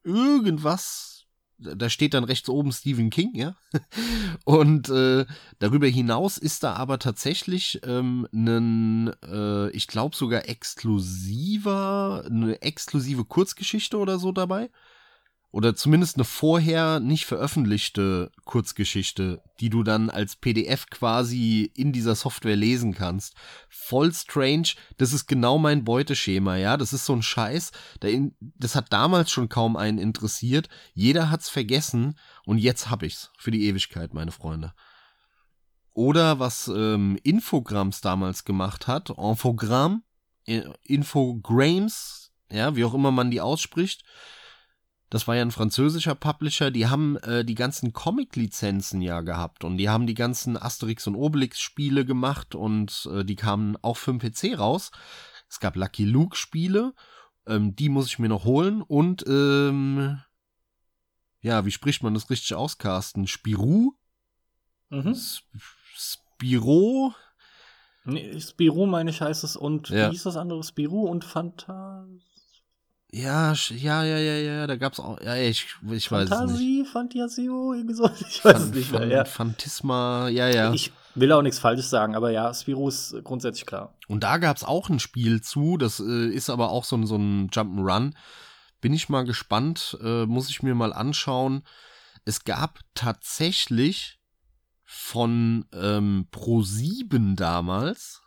irgendwas 0.05 1.17
da 1.59 1.89
steht 1.89 2.15
dann 2.15 2.25
rechts 2.25 2.49
oben 2.49 2.73
Stephen 2.73 3.11
King, 3.11 3.35
ja. 3.35 3.57
Und 4.45 4.89
äh, 4.89 5.25
darüber 5.59 5.87
hinaus 5.87 6.39
ist 6.39 6.63
da 6.63 6.75
aber 6.75 6.99
tatsächlich 6.99 7.81
ähm, 7.85 8.29
ein, 8.33 9.13
äh, 9.23 9.71
ich 9.71 9.87
glaube 9.87 10.15
sogar 10.17 10.49
exklusiver, 10.49 12.25
eine 12.27 12.61
exklusive 12.63 13.25
Kurzgeschichte 13.25 13.97
oder 13.99 14.19
so 14.19 14.33
dabei 14.33 14.71
oder 15.57 15.75
zumindest 15.75 16.17
eine 16.17 16.25
vorher 16.25 17.01
nicht 17.01 17.25
veröffentlichte 17.25 18.31
Kurzgeschichte, 18.45 19.41
die 19.59 19.71
du 19.71 19.83
dann 19.85 20.11
als 20.11 20.37
PDF 20.37 20.91
quasi 20.91 21.73
in 21.75 21.95
dieser 21.95 22.15
Software 22.15 22.57
lesen 22.57 22.93
kannst. 22.93 23.33
Voll 23.71 24.13
strange, 24.13 24.75
das 24.99 25.15
ist 25.15 25.27
genau 25.27 25.57
mein 25.57 25.83
Beuteschema, 25.83 26.57
ja, 26.57 26.77
das 26.77 26.93
ist 26.93 27.07
so 27.07 27.15
ein 27.15 27.23
Scheiß, 27.23 27.73
das 28.39 28.75
hat 28.75 28.93
damals 28.93 29.31
schon 29.31 29.49
kaum 29.49 29.79
einen 29.79 29.97
interessiert, 29.97 30.69
jeder 30.93 31.31
hat's 31.31 31.49
vergessen 31.49 32.19
und 32.45 32.59
jetzt 32.59 32.91
hab 32.91 33.03
ich's 33.03 33.31
für 33.39 33.51
die 33.51 33.65
Ewigkeit, 33.67 34.13
meine 34.13 34.33
Freunde. 34.33 34.75
Oder 35.95 36.39
was 36.39 36.69
ähm, 36.69 37.19
Infograms 37.23 38.03
damals 38.03 38.45
gemacht 38.45 38.89
hat, 38.89 39.09
Infogramm, 39.09 40.03
Infograms, 40.83 42.31
ja, 42.53 42.77
wie 42.77 42.85
auch 42.85 42.93
immer 42.93 43.11
man 43.11 43.31
die 43.31 43.41
ausspricht, 43.41 44.05
das 45.11 45.29
war 45.29 45.37
ja 45.37 45.43
ein 45.43 45.53
französischer 45.53 46.15
Publisher, 46.15 46.71
die 46.71 46.89
haben 46.89 47.17
äh, 47.19 47.45
die 47.45 47.55
ganzen 47.55 47.93
Comic-Lizenzen 47.93 49.01
ja 49.01 49.21
gehabt 49.21 49.63
und 49.63 49.77
die 49.77 49.89
haben 49.89 50.07
die 50.07 50.15
ganzen 50.15 50.57
Asterix 50.57 51.07
und 51.07 51.15
Obelix-Spiele 51.15 52.05
gemacht 52.05 52.55
und 52.55 53.09
äh, 53.13 53.25
die 53.25 53.37
kamen 53.37 53.77
auch 53.83 53.97
für 53.97 54.13
den 54.13 54.19
PC 54.19 54.59
raus. 54.59 54.91
Es 55.49 55.61
gab 55.61 55.77
Lucky 55.77 56.05
Luke-Spiele, 56.05 56.93
ähm, 57.47 57.77
die 57.77 57.89
muss 57.89 58.09
ich 58.09 58.19
mir 58.19 58.29
noch 58.29 58.45
holen 58.45 58.83
und 58.83 59.25
ähm, 59.29 60.21
ja, 61.41 61.65
wie 61.65 61.71
spricht 61.71 62.03
man 62.03 62.15
das 62.15 62.29
richtig 62.29 62.57
aus, 62.57 62.79
Carsten? 62.79 63.29
Spirou? 63.29 63.93
Mhm. 64.91 65.17
Spiro? 65.95 67.15
Nee, 68.05 68.41
Spirou 68.41 68.87
meine 68.87 69.11
ich 69.11 69.21
heißt 69.21 69.45
es 69.45 69.57
und 69.57 69.89
ja. 69.91 70.09
wie 70.09 70.13
hieß 70.13 70.25
das 70.25 70.37
andere? 70.37 70.65
Spirou 70.65 71.07
und 71.07 71.25
Phantas. 71.25 72.09
Ja, 73.13 73.53
ja, 73.53 74.05
ja, 74.05 74.19
ja, 74.19 74.37
ja, 74.37 74.67
da 74.67 74.77
gab's 74.77 74.99
auch, 74.99 75.21
ja, 75.21 75.37
ich, 75.37 75.67
ich 75.91 76.11
weiß 76.11 76.29
es 76.29 76.51
nicht. 76.59 76.89
Fantasio, 76.89 77.73
irgendwie 77.73 77.95
so, 77.95 78.11
ich 78.29 78.45
weiß 78.45 78.59
es 78.59 78.73
nicht 78.73 78.93
mehr, 78.93 79.07
ja. 79.07 79.25
Phantisma, 79.25 80.29
ja, 80.29 80.49
ja. 80.49 80.73
Ich 80.73 80.93
will 81.15 81.33
auch 81.33 81.43
nichts 81.43 81.59
Falsches 81.59 81.89
sagen, 81.89 82.15
aber 82.15 82.31
ja, 82.31 82.53
Spirou 82.53 82.89
ist 82.89 83.15
grundsätzlich 83.23 83.65
klar. 83.65 83.95
Und 84.09 84.25
da 84.25 84.39
gab's 84.39 84.65
auch 84.65 84.89
ein 84.89 84.99
Spiel 84.99 85.41
zu, 85.41 85.77
das 85.77 86.01
äh, 86.01 86.29
ist 86.29 86.51
aber 86.51 86.71
auch 86.71 86.85
so 86.85 86.97
ein, 86.97 87.07
so 87.07 87.17
ein 87.17 87.49
Jump'n'Run. 87.51 88.13
Bin 88.81 88.93
ich 88.93 89.09
mal 89.09 89.25
gespannt, 89.25 89.97
äh, 90.03 90.27
muss 90.27 90.51
ich 90.51 90.63
mir 90.63 90.75
mal 90.75 90.93
anschauen. 90.93 91.63
Es 92.25 92.45
gab 92.45 92.81
tatsächlich 92.95 94.19
von 94.85 95.65
ähm, 95.73 96.27
Pro7 96.33 97.37
damals 97.37 98.21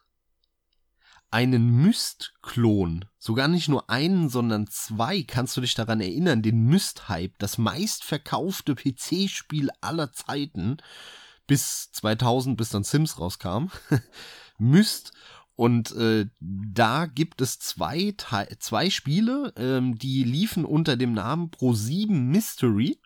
einen 1.32 1.70
Myst-Klon, 1.70 3.06
sogar 3.18 3.48
nicht 3.48 3.70
nur 3.70 3.90
einen, 3.90 4.30
sondern 4.30 4.68
zwei, 4.68 5.24
kannst 5.24 5.56
du 5.58 5.62
dich 5.62 5.76
daran 5.76 6.02
erinnern, 6.02 6.42
den 6.42 6.66
Myst-Hype, 6.66 7.38
das 7.38 7.58
meistverkaufte 7.58 8.76
PC-Spiel 8.76 9.70
aller 9.82 10.12
Zeiten, 10.12 10.78
bis 11.46 11.92
2000, 11.92 12.58
bis 12.58 12.70
dann 12.70 12.84
Sims 12.84 13.20
rauskam. 13.20 13.68
Myst. 14.58 15.12
Und 15.56 15.92
äh, 15.92 16.28
da 16.40 17.06
gibt 17.06 17.42
es 17.42 17.60
zwei, 17.60 18.14
zwei 18.60 18.90
Spiele, 18.90 19.52
ähm, 19.58 19.98
die 19.98 20.24
liefen 20.24 20.64
unter 20.64 20.96
dem 20.96 21.14
Namen 21.14 21.50
Pro7 21.50 22.12
Mystery. 22.12 22.98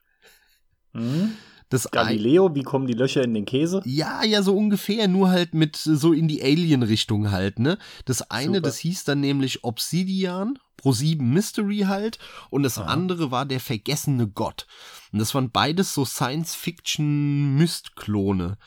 Mhm. 0.91 1.35
Das 1.73 1.89
Galileo, 1.89 2.53
wie 2.53 2.61
kommen 2.61 2.85
die 2.85 2.93
Löcher 2.93 3.23
in 3.23 3.33
den 3.33 3.45
Käse? 3.45 3.81
Ja, 3.83 4.23
ja, 4.23 4.43
so 4.43 4.55
ungefähr, 4.55 5.07
nur 5.07 5.29
halt 5.29 5.55
mit 5.55 5.75
so 5.75 6.13
in 6.13 6.27
die 6.27 6.43
Alien-Richtung 6.43 7.31
halt, 7.31 7.57
ne? 7.57 7.79
Das 8.05 8.29
eine, 8.29 8.57
Super. 8.57 8.61
das 8.61 8.77
hieß 8.77 9.05
dann 9.05 9.21
nämlich 9.21 9.63
Obsidian, 9.63 10.59
Pro7 10.79 11.23
Mystery 11.23 11.85
halt, 11.87 12.19
und 12.51 12.61
das 12.61 12.77
Aha. 12.77 12.93
andere 12.93 13.31
war 13.31 13.47
der 13.47 13.59
vergessene 13.59 14.27
Gott. 14.27 14.67
Und 15.11 15.17
das 15.17 15.33
waren 15.33 15.49
beides 15.49 15.95
so 15.95 16.05
Science-Fiction-Myst-Klone 16.05 18.59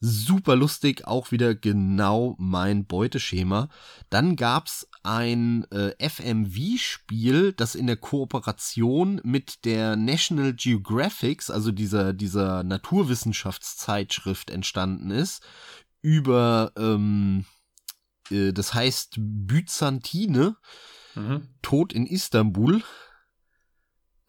super 0.00 0.54
lustig, 0.56 1.06
auch 1.06 1.32
wieder 1.32 1.54
genau 1.54 2.36
mein 2.38 2.86
Beuteschema. 2.86 3.68
Dann 4.10 4.36
gab's 4.36 4.88
ein 5.02 5.64
äh, 5.70 5.92
FMV-Spiel, 6.08 7.52
das 7.52 7.74
in 7.74 7.86
der 7.86 7.96
Kooperation 7.96 9.20
mit 9.24 9.64
der 9.64 9.96
National 9.96 10.52
Geographics, 10.52 11.50
also 11.50 11.72
dieser, 11.72 12.12
dieser 12.12 12.62
Naturwissenschaftszeitschrift 12.62 14.50
entstanden 14.50 15.10
ist, 15.10 15.42
über, 16.00 16.72
ähm, 16.76 17.44
äh, 18.30 18.52
das 18.52 18.74
heißt 18.74 19.16
Byzantine, 19.18 20.56
mhm. 21.14 21.48
Tod 21.62 21.92
in 21.92 22.06
Istanbul. 22.06 22.82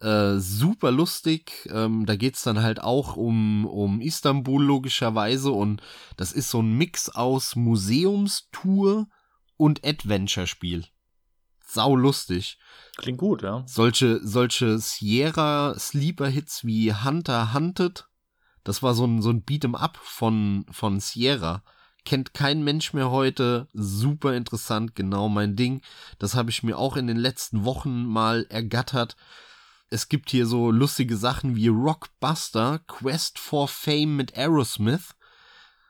Äh, 0.00 0.38
super 0.38 0.90
lustig. 0.90 1.68
Ähm, 1.70 2.06
da 2.06 2.16
geht's 2.16 2.42
dann 2.42 2.62
halt 2.62 2.80
auch 2.80 3.16
um, 3.16 3.66
um 3.66 4.00
Istanbul 4.00 4.62
logischerweise 4.62 5.50
und 5.50 5.82
das 6.16 6.32
ist 6.32 6.50
so 6.50 6.62
ein 6.62 6.72
Mix 6.72 7.10
aus 7.10 7.54
Museumstour 7.54 9.08
und 9.56 9.84
Adventure-Spiel. 9.86 10.86
Sau 11.66 11.94
lustig. 11.94 12.58
Klingt 12.96 13.18
gut, 13.18 13.42
ja. 13.42 13.62
Solche, 13.66 14.20
solche 14.26 14.78
Sierra 14.78 15.78
Sleeper 15.78 16.28
Hits 16.28 16.64
wie 16.64 16.94
Hunter 16.94 17.52
Hunted. 17.52 18.08
Das 18.64 18.82
war 18.82 18.94
so 18.94 19.06
ein, 19.06 19.20
so 19.20 19.30
ein 19.30 19.44
Beat'em 19.44 19.76
Up 19.76 19.98
von, 20.02 20.64
von 20.70 20.98
Sierra. 20.98 21.62
Kennt 22.06 22.32
kein 22.32 22.64
Mensch 22.64 22.94
mehr 22.94 23.10
heute. 23.10 23.68
Super 23.74 24.34
interessant, 24.34 24.94
genau 24.94 25.28
mein 25.28 25.56
Ding. 25.56 25.82
Das 26.18 26.34
habe 26.34 26.50
ich 26.50 26.62
mir 26.62 26.78
auch 26.78 26.96
in 26.96 27.06
den 27.06 27.18
letzten 27.18 27.64
Wochen 27.66 28.06
mal 28.06 28.46
ergattert 28.48 29.16
es 29.90 30.08
gibt 30.08 30.30
hier 30.30 30.46
so 30.46 30.70
lustige 30.70 31.16
Sachen 31.16 31.56
wie 31.56 31.68
Rockbuster, 31.68 32.78
Quest 32.86 33.38
for 33.38 33.66
Fame 33.66 34.16
mit 34.16 34.36
Aerosmith. 34.36 35.16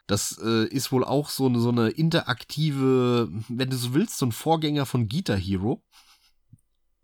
Das 0.07 0.39
äh, 0.43 0.67
ist 0.67 0.91
wohl 0.91 1.05
auch 1.05 1.29
so 1.29 1.47
eine, 1.47 1.61
so 1.61 1.69
eine 1.69 1.91
interaktive, 1.91 3.29
wenn 3.49 3.71
du 3.71 3.77
so 3.77 3.95
willst, 3.95 4.19
so 4.19 4.27
ein 4.27 4.33
Vorgänger 4.33 4.87
von 4.87 5.07
Guitar 5.07 5.37
Hero. 5.37 5.85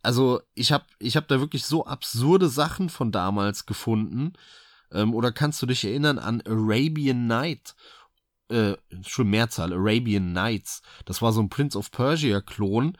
Also 0.02 0.40
ich 0.54 0.72
habe 0.72 0.86
ich 0.98 1.16
hab 1.16 1.28
da 1.28 1.38
wirklich 1.38 1.66
so 1.66 1.84
absurde 1.84 2.48
Sachen 2.48 2.88
von 2.88 3.12
damals 3.12 3.66
gefunden. 3.66 4.32
Ähm, 4.90 5.14
oder 5.14 5.32
kannst 5.32 5.60
du 5.60 5.66
dich 5.66 5.84
erinnern 5.84 6.18
an 6.18 6.42
Arabian 6.46 7.26
Night? 7.26 7.76
Äh, 8.48 8.74
schon 9.02 9.28
Mehrzahl, 9.28 9.72
Arabian 9.72 10.32
Nights. 10.32 10.80
Das 11.04 11.20
war 11.20 11.32
so 11.32 11.42
ein 11.42 11.50
Prince 11.50 11.76
of 11.76 11.90
Persia 11.90 12.40
Klon 12.40 12.96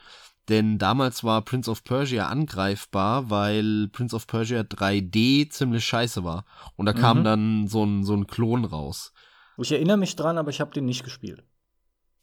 denn 0.48 0.78
damals 0.78 1.24
war 1.24 1.42
Prince 1.42 1.70
of 1.70 1.82
Persia 1.84 2.28
angreifbar, 2.28 3.30
weil 3.30 3.88
Prince 3.88 4.14
of 4.14 4.26
Persia 4.26 4.60
3D 4.60 5.50
ziemlich 5.50 5.84
scheiße 5.84 6.24
war. 6.24 6.44
Und 6.76 6.86
da 6.86 6.92
mhm. 6.92 6.98
kam 6.98 7.24
dann 7.24 7.68
so 7.68 7.84
ein, 7.84 8.04
so 8.04 8.14
ein 8.14 8.26
Klon 8.26 8.64
raus. 8.64 9.12
Ich 9.58 9.72
erinnere 9.72 9.96
mich 9.96 10.16
dran, 10.16 10.38
aber 10.38 10.50
ich 10.50 10.60
habe 10.60 10.72
den 10.72 10.84
nicht 10.84 11.04
gespielt. 11.04 11.42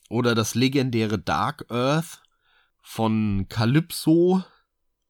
Oder 0.09 0.35
das 0.35 0.55
legendäre 0.55 1.17
Dark 1.17 1.65
Earth 1.69 2.21
von 2.81 3.47
Calypso, 3.49 4.43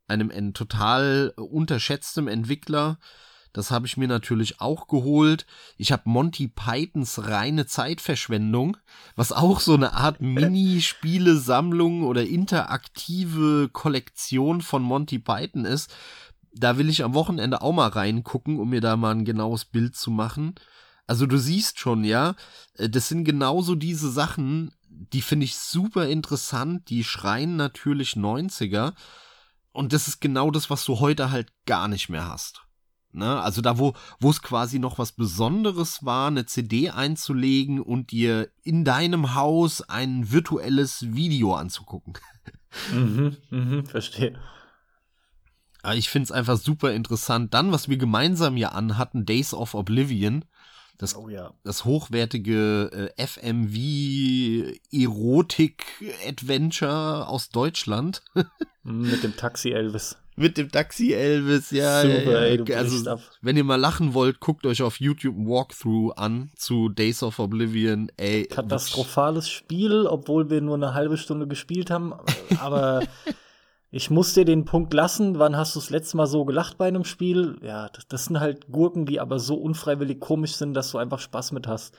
einem 0.07 0.53
total 0.53 1.33
unterschätztem 1.35 2.27
Entwickler, 2.27 2.99
das 3.53 3.69
habe 3.69 3.85
ich 3.85 3.97
mir 3.97 4.07
natürlich 4.07 4.59
auch 4.59 4.87
geholt. 4.87 5.45
Ich 5.77 5.91
habe 5.91 6.09
Monty 6.09 6.47
Pythons 6.47 7.27
reine 7.27 7.67
Zeitverschwendung, 7.67 8.77
was 9.15 9.31
auch 9.31 9.59
so 9.59 9.75
eine 9.75 9.93
Art 9.93 10.19
Minispiele-Sammlung 10.21 12.03
oder 12.03 12.25
interaktive 12.25 13.69
Kollektion 13.71 14.61
von 14.61 14.81
Monty 14.81 15.19
Python 15.19 15.65
ist. 15.65 15.93
Da 16.51 16.77
will 16.77 16.89
ich 16.89 17.03
am 17.03 17.13
Wochenende 17.13 17.61
auch 17.61 17.73
mal 17.73 17.89
reingucken, 17.89 18.59
um 18.59 18.71
mir 18.71 18.81
da 18.81 18.97
mal 18.97 19.11
ein 19.11 19.25
genaues 19.25 19.65
Bild 19.65 19.95
zu 19.95 20.09
machen. 20.09 20.55
Also 21.05 21.27
du 21.27 21.37
siehst 21.37 21.79
schon, 21.79 22.03
ja, 22.03 22.35
äh, 22.75 22.89
das 22.89 23.07
sind 23.07 23.23
genauso 23.23 23.75
diese 23.75 24.09
Sachen, 24.09 24.73
die 24.89 25.21
finde 25.21 25.45
ich 25.45 25.57
super 25.57 26.07
interessant, 26.07 26.89
die 26.89 27.03
schreien 27.03 27.55
natürlich 27.55 28.13
90er. 28.13 28.93
Und 29.71 29.93
das 29.93 30.07
ist 30.07 30.21
genau 30.21 30.49
das, 30.49 30.69
was 30.69 30.85
du 30.85 30.99
heute 30.99 31.31
halt 31.31 31.51
gar 31.65 31.87
nicht 31.87 32.09
mehr 32.09 32.27
hast. 32.27 32.62
Ne? 33.13 33.41
Also 33.41 33.61
da, 33.61 33.77
wo 33.77 33.93
es 34.29 34.41
quasi 34.41 34.79
noch 34.79 34.97
was 34.97 35.11
Besonderes 35.11 36.03
war, 36.03 36.27
eine 36.27 36.45
CD 36.45 36.89
einzulegen 36.89 37.79
und 37.79 38.11
dir 38.11 38.49
in 38.63 38.83
deinem 38.83 39.35
Haus 39.35 39.81
ein 39.81 40.31
virtuelles 40.31 41.13
Video 41.13 41.55
anzugucken. 41.55 42.13
Mhm, 42.91 43.37
mhm, 43.49 43.85
verstehe. 43.85 44.39
Aber 45.83 45.95
ich 45.95 46.09
finde 46.09 46.25
es 46.25 46.31
einfach 46.31 46.57
super 46.57 46.93
interessant. 46.93 47.53
Dann, 47.53 47.71
was 47.71 47.89
wir 47.89 47.97
gemeinsam 47.97 48.57
ja 48.57 48.69
anhatten, 48.69 49.25
Days 49.25 49.53
of 49.53 49.75
Oblivion. 49.75 50.45
Das, 50.97 51.15
Oh 51.15 51.27
ja. 51.27 51.53
das 51.63 51.85
hochwertige 51.85 53.11
äh, 53.17 53.27
FMV 53.27 54.77
Erotik 54.91 55.85
Adventure 56.27 57.27
aus 57.27 57.49
Deutschland. 57.49 58.23
Mhm, 58.85 59.11
Mit 59.11 59.23
dem 59.23 59.37
Taxi 59.37 59.71
Elvis. 59.71 60.17
Mit 60.35 60.57
dem 60.57 60.71
Taxi 60.71 61.13
Elvis, 61.13 61.71
ja. 61.71 62.01
Super, 62.01 62.31
ja, 62.31 62.45
ja. 62.45 62.63
ey, 62.63 62.73
also, 62.75 63.19
wenn 63.41 63.55
ihr 63.55 63.63
mal 63.63 63.79
lachen 63.79 64.13
wollt, 64.13 64.39
guckt 64.39 64.65
euch 64.65 64.81
auf 64.81 64.99
YouTube 64.99 65.37
ein 65.37 65.47
Walkthrough 65.47 66.17
an 66.17 66.49
zu 66.55 66.89
Days 66.89 67.21
of 67.21 67.37
Oblivion. 67.39 68.11
Ey, 68.17 68.45
Katastrophales 68.45 69.49
Spiel, 69.49 70.07
obwohl 70.07 70.49
wir 70.49 70.61
nur 70.61 70.75
eine 70.75 70.93
halbe 70.93 71.17
Stunde 71.17 71.47
gespielt 71.47 71.91
haben. 71.91 72.13
Aber 72.59 73.03
ich 73.91 74.09
muss 74.09 74.33
dir 74.33 74.45
den 74.45 74.65
Punkt 74.65 74.93
lassen. 74.93 75.37
Wann 75.37 75.55
hast 75.55 75.75
du 75.75 75.79
das 75.79 75.91
letzte 75.91 76.17
Mal 76.17 76.27
so 76.27 76.45
gelacht 76.45 76.79
bei 76.79 76.87
einem 76.87 77.05
Spiel? 77.05 77.57
Ja, 77.61 77.89
das, 77.89 78.07
das 78.07 78.25
sind 78.25 78.39
halt 78.39 78.71
Gurken, 78.71 79.05
die 79.05 79.19
aber 79.19 79.37
so 79.37 79.55
unfreiwillig 79.55 80.19
komisch 80.19 80.53
sind, 80.53 80.73
dass 80.73 80.91
du 80.91 80.97
einfach 80.97 81.19
Spaß 81.19 81.51
mit 81.51 81.67
hast. 81.67 81.95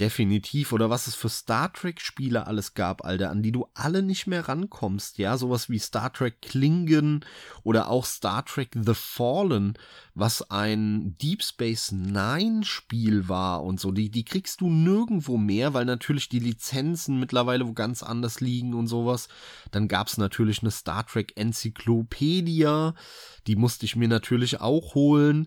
Definitiv. 0.00 0.72
Oder 0.72 0.88
was 0.88 1.06
es 1.06 1.14
für 1.14 1.28
Star 1.28 1.70
Trek-Spiele 1.70 2.46
alles 2.46 2.72
gab, 2.72 3.04
Alter, 3.04 3.28
an 3.28 3.42
die 3.42 3.52
du 3.52 3.66
alle 3.74 4.02
nicht 4.02 4.26
mehr 4.26 4.48
rankommst, 4.48 5.18
ja. 5.18 5.36
Sowas 5.36 5.68
wie 5.68 5.78
Star 5.78 6.10
Trek 6.10 6.40
Klingen 6.40 7.22
oder 7.64 7.90
auch 7.90 8.06
Star 8.06 8.42
Trek 8.46 8.70
The 8.74 8.94
Fallen, 8.94 9.74
was 10.14 10.50
ein 10.50 11.18
Deep 11.18 11.42
Space 11.42 11.92
Nine-Spiel 11.92 13.28
war 13.28 13.62
und 13.62 13.78
so. 13.78 13.92
Die, 13.92 14.10
die 14.10 14.24
kriegst 14.24 14.62
du 14.62 14.70
nirgendwo 14.70 15.36
mehr, 15.36 15.74
weil 15.74 15.84
natürlich 15.84 16.30
die 16.30 16.38
Lizenzen 16.38 17.20
mittlerweile 17.20 17.68
wo 17.68 17.74
ganz 17.74 18.02
anders 18.02 18.40
liegen 18.40 18.72
und 18.72 18.86
sowas. 18.86 19.28
Dann 19.70 19.86
gab's 19.86 20.16
natürlich 20.16 20.62
eine 20.62 20.70
Star 20.70 21.06
Trek 21.06 21.34
Enzyklopädie, 21.36 22.92
die 23.46 23.56
musste 23.56 23.84
ich 23.84 23.96
mir 23.96 24.08
natürlich 24.08 24.62
auch 24.62 24.94
holen. 24.94 25.46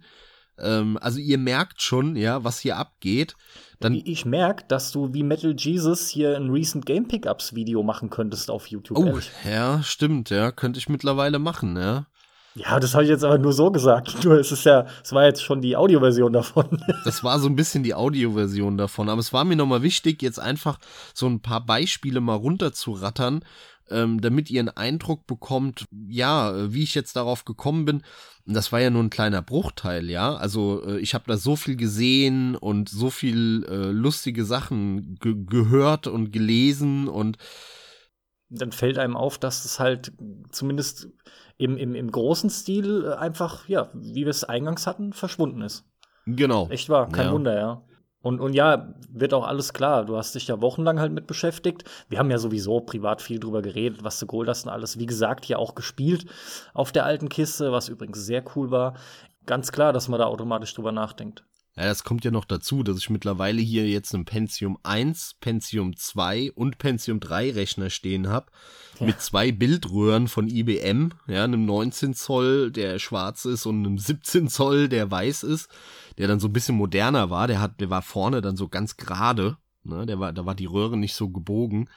Ähm, 0.60 0.98
also 1.02 1.20
ihr 1.20 1.38
merkt 1.38 1.82
schon, 1.82 2.16
ja, 2.16 2.44
was 2.44 2.60
hier 2.60 2.78
abgeht. 2.78 3.36
Dann, 3.80 3.94
Ich, 4.06 4.26
merke, 4.26 4.64
dass 4.68 4.92
du 4.92 5.14
wie 5.14 5.24
Metal 5.24 5.54
Jesus 5.58 6.08
hier 6.10 6.36
ein 6.38 6.50
Recent 6.50 6.86
Game 6.86 7.08
Pickups 7.08 7.54
Video 7.56 7.84
machen 7.84 8.10
könntest 8.10 8.50
auf 8.50 8.68
YouTube. 8.68 8.98
oh, 8.98 9.06
ehrlich. 9.06 9.32
ja, 9.50 9.84
stimmt, 9.84 10.30
ja, 10.30 10.52
könnte 10.52 10.80
ich 10.80 10.90
mittlerweile 10.90 11.40
machen, 11.40 11.76
ja. 11.76 12.06
Ja, 12.56 12.80
das 12.80 12.94
habe 12.94 13.04
ich 13.04 13.10
jetzt 13.10 13.24
aber 13.24 13.40
nur 13.40 13.54
so 13.54 13.72
gesagt. 13.72 14.24
Nur 14.24 14.40
es 14.40 14.52
ist 14.52 14.64
ja, 14.64 14.86
es 15.04 15.12
war 15.12 15.26
jetzt 15.26 15.44
schon 15.44 15.62
die 15.62 15.76
Audioversion 15.76 16.34
davon. 16.34 16.66
Das 17.04 17.24
war 17.24 17.40
so 17.40 17.50
ein 17.50 17.56
bisschen 17.56 17.84
die 17.84 17.96
Audioversion 17.96 18.78
davon. 18.78 19.10
Aber 19.10 19.20
es 19.20 19.34
war 19.34 19.44
mir 19.44 19.56
nochmal 19.56 19.82
wichtig, 19.82 20.22
jetzt 20.22 20.40
einfach 20.40 20.78
so 21.14 21.28
ein 21.28 21.42
paar 21.42 21.66
Beispiele 21.66 22.22
mal 22.22 22.36
runterzurattern, 22.36 23.44
ähm, 23.90 24.22
damit 24.22 24.50
ihr 24.50 24.60
einen 24.60 24.70
Eindruck 24.70 25.28
bekommt, 25.28 25.86
ja, 26.08 26.56
äh, 26.56 26.74
wie 26.74 26.84
ich 26.84 26.96
jetzt 26.96 27.16
darauf 27.16 27.46
gekommen 27.46 27.86
bin. 27.86 28.04
Und 28.46 28.54
Das 28.56 28.72
war 28.72 28.80
ja 28.82 28.90
nur 28.90 29.04
ein 29.04 29.10
kleiner 29.10 29.42
Bruchteil, 29.42 30.10
ja. 30.10 30.36
Also 30.36 30.84
äh, 30.86 31.00
ich 31.00 31.14
habe 31.14 31.26
da 31.28 31.38
so 31.38 31.56
viel 31.56 31.76
gesehen 31.76 32.56
und 32.56 32.90
so 32.90 33.10
viel 33.10 33.66
äh, 33.70 33.92
lustige 33.92 34.46
Sachen 34.46 35.16
ge 35.16 35.36
gehört 35.38 36.08
und 36.08 36.32
gelesen 36.32 37.08
und 37.08 37.38
Dann 38.50 38.72
fällt 38.72 38.98
einem 38.98 39.18
auf, 39.18 39.38
dass 39.38 39.64
das 39.64 39.80
halt 39.80 40.14
zumindest 40.52 41.08
im, 41.58 41.78
im, 41.78 41.96
im 41.96 42.12
großen 42.12 42.50
Stil 42.50 43.14
einfach, 43.14 43.68
ja, 43.68 43.90
wie 43.94 44.24
wir 44.26 44.30
es 44.30 44.44
eingangs 44.44 44.88
hatten, 44.88 45.14
verschwunden 45.14 45.62
ist. 45.62 45.86
genau. 46.26 46.70
Echt 46.70 46.90
wahr, 46.90 47.10
kein 47.10 47.28
Ja. 47.28 47.32
Wunder, 47.32 47.56
ja. 47.58 47.84
Und, 48.24 48.40
und 48.40 48.54
ja, 48.54 48.94
wird 49.10 49.34
auch 49.34 49.46
alles 49.46 49.74
klar. 49.74 50.06
Du 50.06 50.16
hast 50.16 50.34
dich 50.34 50.48
ja 50.48 50.62
wochenlang 50.62 50.98
halt 50.98 51.12
mit 51.12 51.28
beschäftigt. 51.28 51.84
Wir 52.08 52.20
haben 52.20 52.32
ja 52.32 52.38
sowieso 52.38 52.80
privat 52.80 53.22
viel 53.22 53.38
drüber 53.38 53.62
geredet, 53.62 54.06
was 54.06 54.18
du 54.18 54.26
geholt 54.26 54.48
hast 54.48 54.64
und 54.64 54.72
alles. 54.72 54.98
Wie 54.98 55.06
gesagt, 55.06 55.46
ja 55.46 55.58
auch 55.58 55.76
gespielt 55.76 56.26
auf 56.74 56.94
der 56.94 57.06
alten 57.06 57.28
Kiste, 57.28 57.74
was 57.74 57.90
übrigens 57.90 58.26
sehr 58.26 58.42
cool 58.56 58.72
war. 58.72 58.94
Ganz 59.46 59.74
klar, 59.74 59.92
dass 59.92 60.08
man 60.08 60.22
da 60.22 60.28
automatisch 60.28 60.74
drüber 60.74 60.94
nachdenkt. 60.94 61.44
Ja, 61.76 61.86
das 61.86 62.04
kommt 62.04 62.24
ja 62.24 62.30
noch 62.30 62.46
dazu, 62.46 62.84
dass 62.84 63.00
ich 63.00 63.10
mittlerweile 63.10 63.60
hier 63.60 63.88
jetzt 63.88 64.14
einen 64.14 64.26
Pentium 64.26 64.78
1, 64.84 65.38
Pentium 65.40 65.96
2 65.96 66.52
und 66.52 66.78
Pentium 66.78 67.20
3 67.20 67.52
Rechner 67.52 67.90
stehen 67.90 68.28
habe. 68.28 68.52
Ja. 69.00 69.08
Mit 69.08 69.22
zwei 69.22 69.52
Bildröhren 69.52 70.28
von 70.28 70.48
IBM, 70.48 71.14
ja, 71.26 71.44
einem 71.44 71.66
19 71.66 72.14
Zoll, 72.14 72.72
der 72.72 73.00
schwarz 73.00 73.46
ist 73.46 73.66
und 73.66 73.86
einem 73.86 73.98
17 73.98 74.50
Zoll, 74.50 74.88
der 74.88 75.10
weiß 75.10 75.42
ist, 75.42 75.68
der 76.20 76.28
dann 76.28 76.40
so 76.40 76.48
ein 76.48 76.54
bisschen 76.54 76.76
moderner 76.76 77.32
war. 77.32 77.48
Der 77.48 77.60
hat, 77.60 77.82
der 77.82 77.90
war 77.90 78.04
vorne 78.04 78.42
dann 78.42 78.56
so 78.56 78.68
ganz 78.68 78.96
gerade, 78.96 79.58
ne, 79.84 80.06
der 80.06 80.20
war, 80.20 80.32
da 80.32 80.46
war 80.46 80.54
die 80.54 80.68
Röhre 80.68 80.96
nicht 80.96 81.16
so 81.16 81.30
gebogen. 81.30 81.90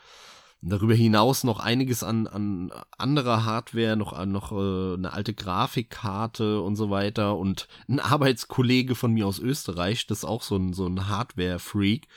Darüber 0.68 0.94
hinaus 0.94 1.44
noch 1.44 1.60
einiges 1.60 2.02
an, 2.02 2.26
an 2.26 2.72
anderer 2.98 3.44
Hardware, 3.44 3.96
noch, 3.96 4.12
an- 4.12 4.32
noch 4.32 4.50
äh, 4.50 4.94
eine 4.94 5.12
alte 5.12 5.32
Grafikkarte 5.32 6.60
und 6.60 6.74
so 6.74 6.90
weiter. 6.90 7.36
Und 7.36 7.68
ein 7.88 8.00
Arbeitskollege 8.00 8.96
von 8.96 9.12
mir 9.12 9.28
aus 9.28 9.38
Österreich, 9.38 10.08
das 10.08 10.18
ist 10.18 10.24
auch 10.24 10.42
so 10.42 10.56
ein, 10.56 10.72
so 10.72 10.86
ein 10.86 11.08
Hardware-Freak 11.08 12.08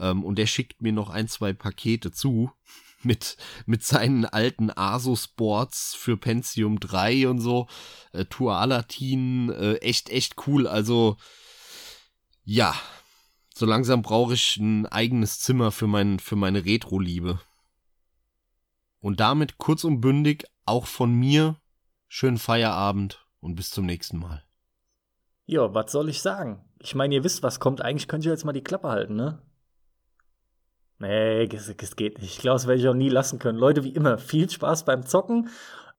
ähm, 0.00 0.24
und 0.24 0.36
der 0.36 0.46
schickt 0.46 0.82
mir 0.82 0.92
noch 0.92 1.10
ein, 1.10 1.28
zwei 1.28 1.52
Pakete 1.52 2.10
zu 2.10 2.50
mit, 3.04 3.36
mit 3.66 3.84
seinen 3.84 4.24
alten 4.24 4.76
Asus 4.76 5.28
Boards 5.28 5.94
für 5.94 6.16
Pentium 6.16 6.80
3 6.80 7.28
und 7.28 7.38
so, 7.38 7.68
äh, 8.12 8.24
Tualatin, 8.24 9.50
äh, 9.50 9.74
echt, 9.76 10.08
echt 10.08 10.34
cool, 10.48 10.66
also 10.66 11.16
ja, 12.44 12.74
so 13.54 13.64
langsam 13.64 14.02
brauche 14.02 14.34
ich 14.34 14.56
ein 14.56 14.86
eigenes 14.86 15.38
Zimmer 15.38 15.70
für, 15.70 15.86
mein, 15.86 16.18
für 16.18 16.34
meine 16.34 16.64
Retro-Liebe. 16.64 17.38
Und 19.02 19.20
damit 19.20 19.58
kurz 19.58 19.84
und 19.84 20.00
bündig 20.00 20.46
auch 20.64 20.86
von 20.86 21.12
mir 21.12 21.56
schönen 22.08 22.38
Feierabend 22.38 23.26
und 23.40 23.56
bis 23.56 23.70
zum 23.70 23.84
nächsten 23.84 24.18
Mal. 24.18 24.44
Ja, 25.44 25.74
was 25.74 25.90
soll 25.90 26.08
ich 26.08 26.22
sagen? 26.22 26.64
Ich 26.78 26.94
meine, 26.94 27.16
ihr 27.16 27.24
wisst, 27.24 27.42
was 27.42 27.58
kommt. 27.58 27.82
Eigentlich 27.82 28.06
könnt 28.06 28.24
ihr 28.24 28.30
jetzt 28.30 28.44
mal 28.44 28.52
die 28.52 28.64
Klappe 28.64 28.88
halten, 28.88 29.16
ne? 29.16 29.38
Nee, 31.00 31.48
es, 31.52 31.96
geht 31.96 32.20
nicht. 32.20 32.34
Ich 32.34 32.38
glaube, 32.38 32.54
das 32.54 32.68
werde 32.68 32.80
ich 32.80 32.88
auch 32.88 32.94
nie 32.94 33.08
lassen 33.08 33.40
können. 33.40 33.58
Leute, 33.58 33.82
wie 33.82 33.90
immer, 33.90 34.18
viel 34.18 34.48
Spaß 34.48 34.84
beim 34.84 35.04
Zocken. 35.04 35.48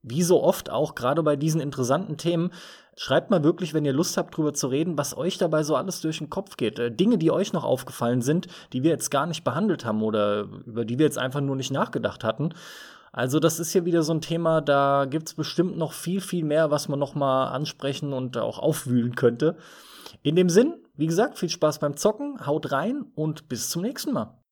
Wie 0.02 0.24
so 0.24 0.42
oft 0.42 0.70
auch, 0.70 0.96
gerade 0.96 1.24
bei 1.24 1.36
diesen 1.36 1.60
interessanten 1.60 2.16
Themen. 2.16 2.52
Schreibt 2.96 3.30
mal 3.30 3.44
wirklich, 3.44 3.74
wenn 3.74 3.84
ihr 3.84 3.92
Lust 3.92 4.16
habt, 4.16 4.38
drüber 4.38 4.54
zu 4.54 4.68
reden, 4.68 4.98
was 4.98 5.18
euch 5.18 5.38
dabei 5.38 5.64
so 5.64 5.76
alles 5.76 6.00
durch 6.00 6.20
den 6.20 6.30
Kopf 6.30 6.56
geht. 6.56 6.80
Äh, 6.80 6.92
Dinge, 6.92 7.18
die 7.18 7.32
euch 7.32 7.52
noch 7.52 7.66
aufgefallen 7.66 8.22
sind, 8.22 8.48
die 8.72 8.84
wir 8.84 8.92
jetzt 8.92 9.12
gar 9.12 9.26
nicht 9.26 9.44
behandelt 9.44 9.84
haben 9.84 10.02
oder 10.04 10.44
über 10.66 10.86
die 10.86 11.00
wir 11.00 11.06
jetzt 11.06 11.18
einfach 11.18 11.42
nur 11.42 11.58
nicht 11.58 11.72
nachgedacht 11.72 12.24
hatten. 12.24 12.54
Also 13.14 13.40
das 13.40 13.60
ist 13.60 13.72
hier 13.72 13.85
wieder 13.85 14.02
so 14.02 14.11
ein 14.11 14.22
Thema, 14.22 14.60
da 14.60 15.06
gibt's 15.07 15.35
bestimmt 15.35 15.77
noch 15.77 15.94
viel, 15.94 16.19
viel 16.19 16.44
mehr, 16.44 16.72
was 16.72 16.90
man 16.90 16.98
noch 16.98 17.14
mal 17.14 17.49
ansprechen 17.49 18.11
und 18.11 18.38
auch 18.38 18.57
aufwühlen 18.57 19.15
könnte. 19.15 19.56
In 20.23 20.35
dem 20.35 20.49
Sinn, 20.49 20.73
wie 20.95 21.06
gesagt, 21.06 21.38
viel 21.38 21.49
Spaß 21.49 21.77
beim 21.77 21.95
Zocken, 21.95 22.45
haut 22.48 22.72
rein 22.72 23.06
und 23.14 23.48
bis 23.49 23.69
zum 23.69 23.84
nächsten 23.84 24.14
Mal. 24.14 24.43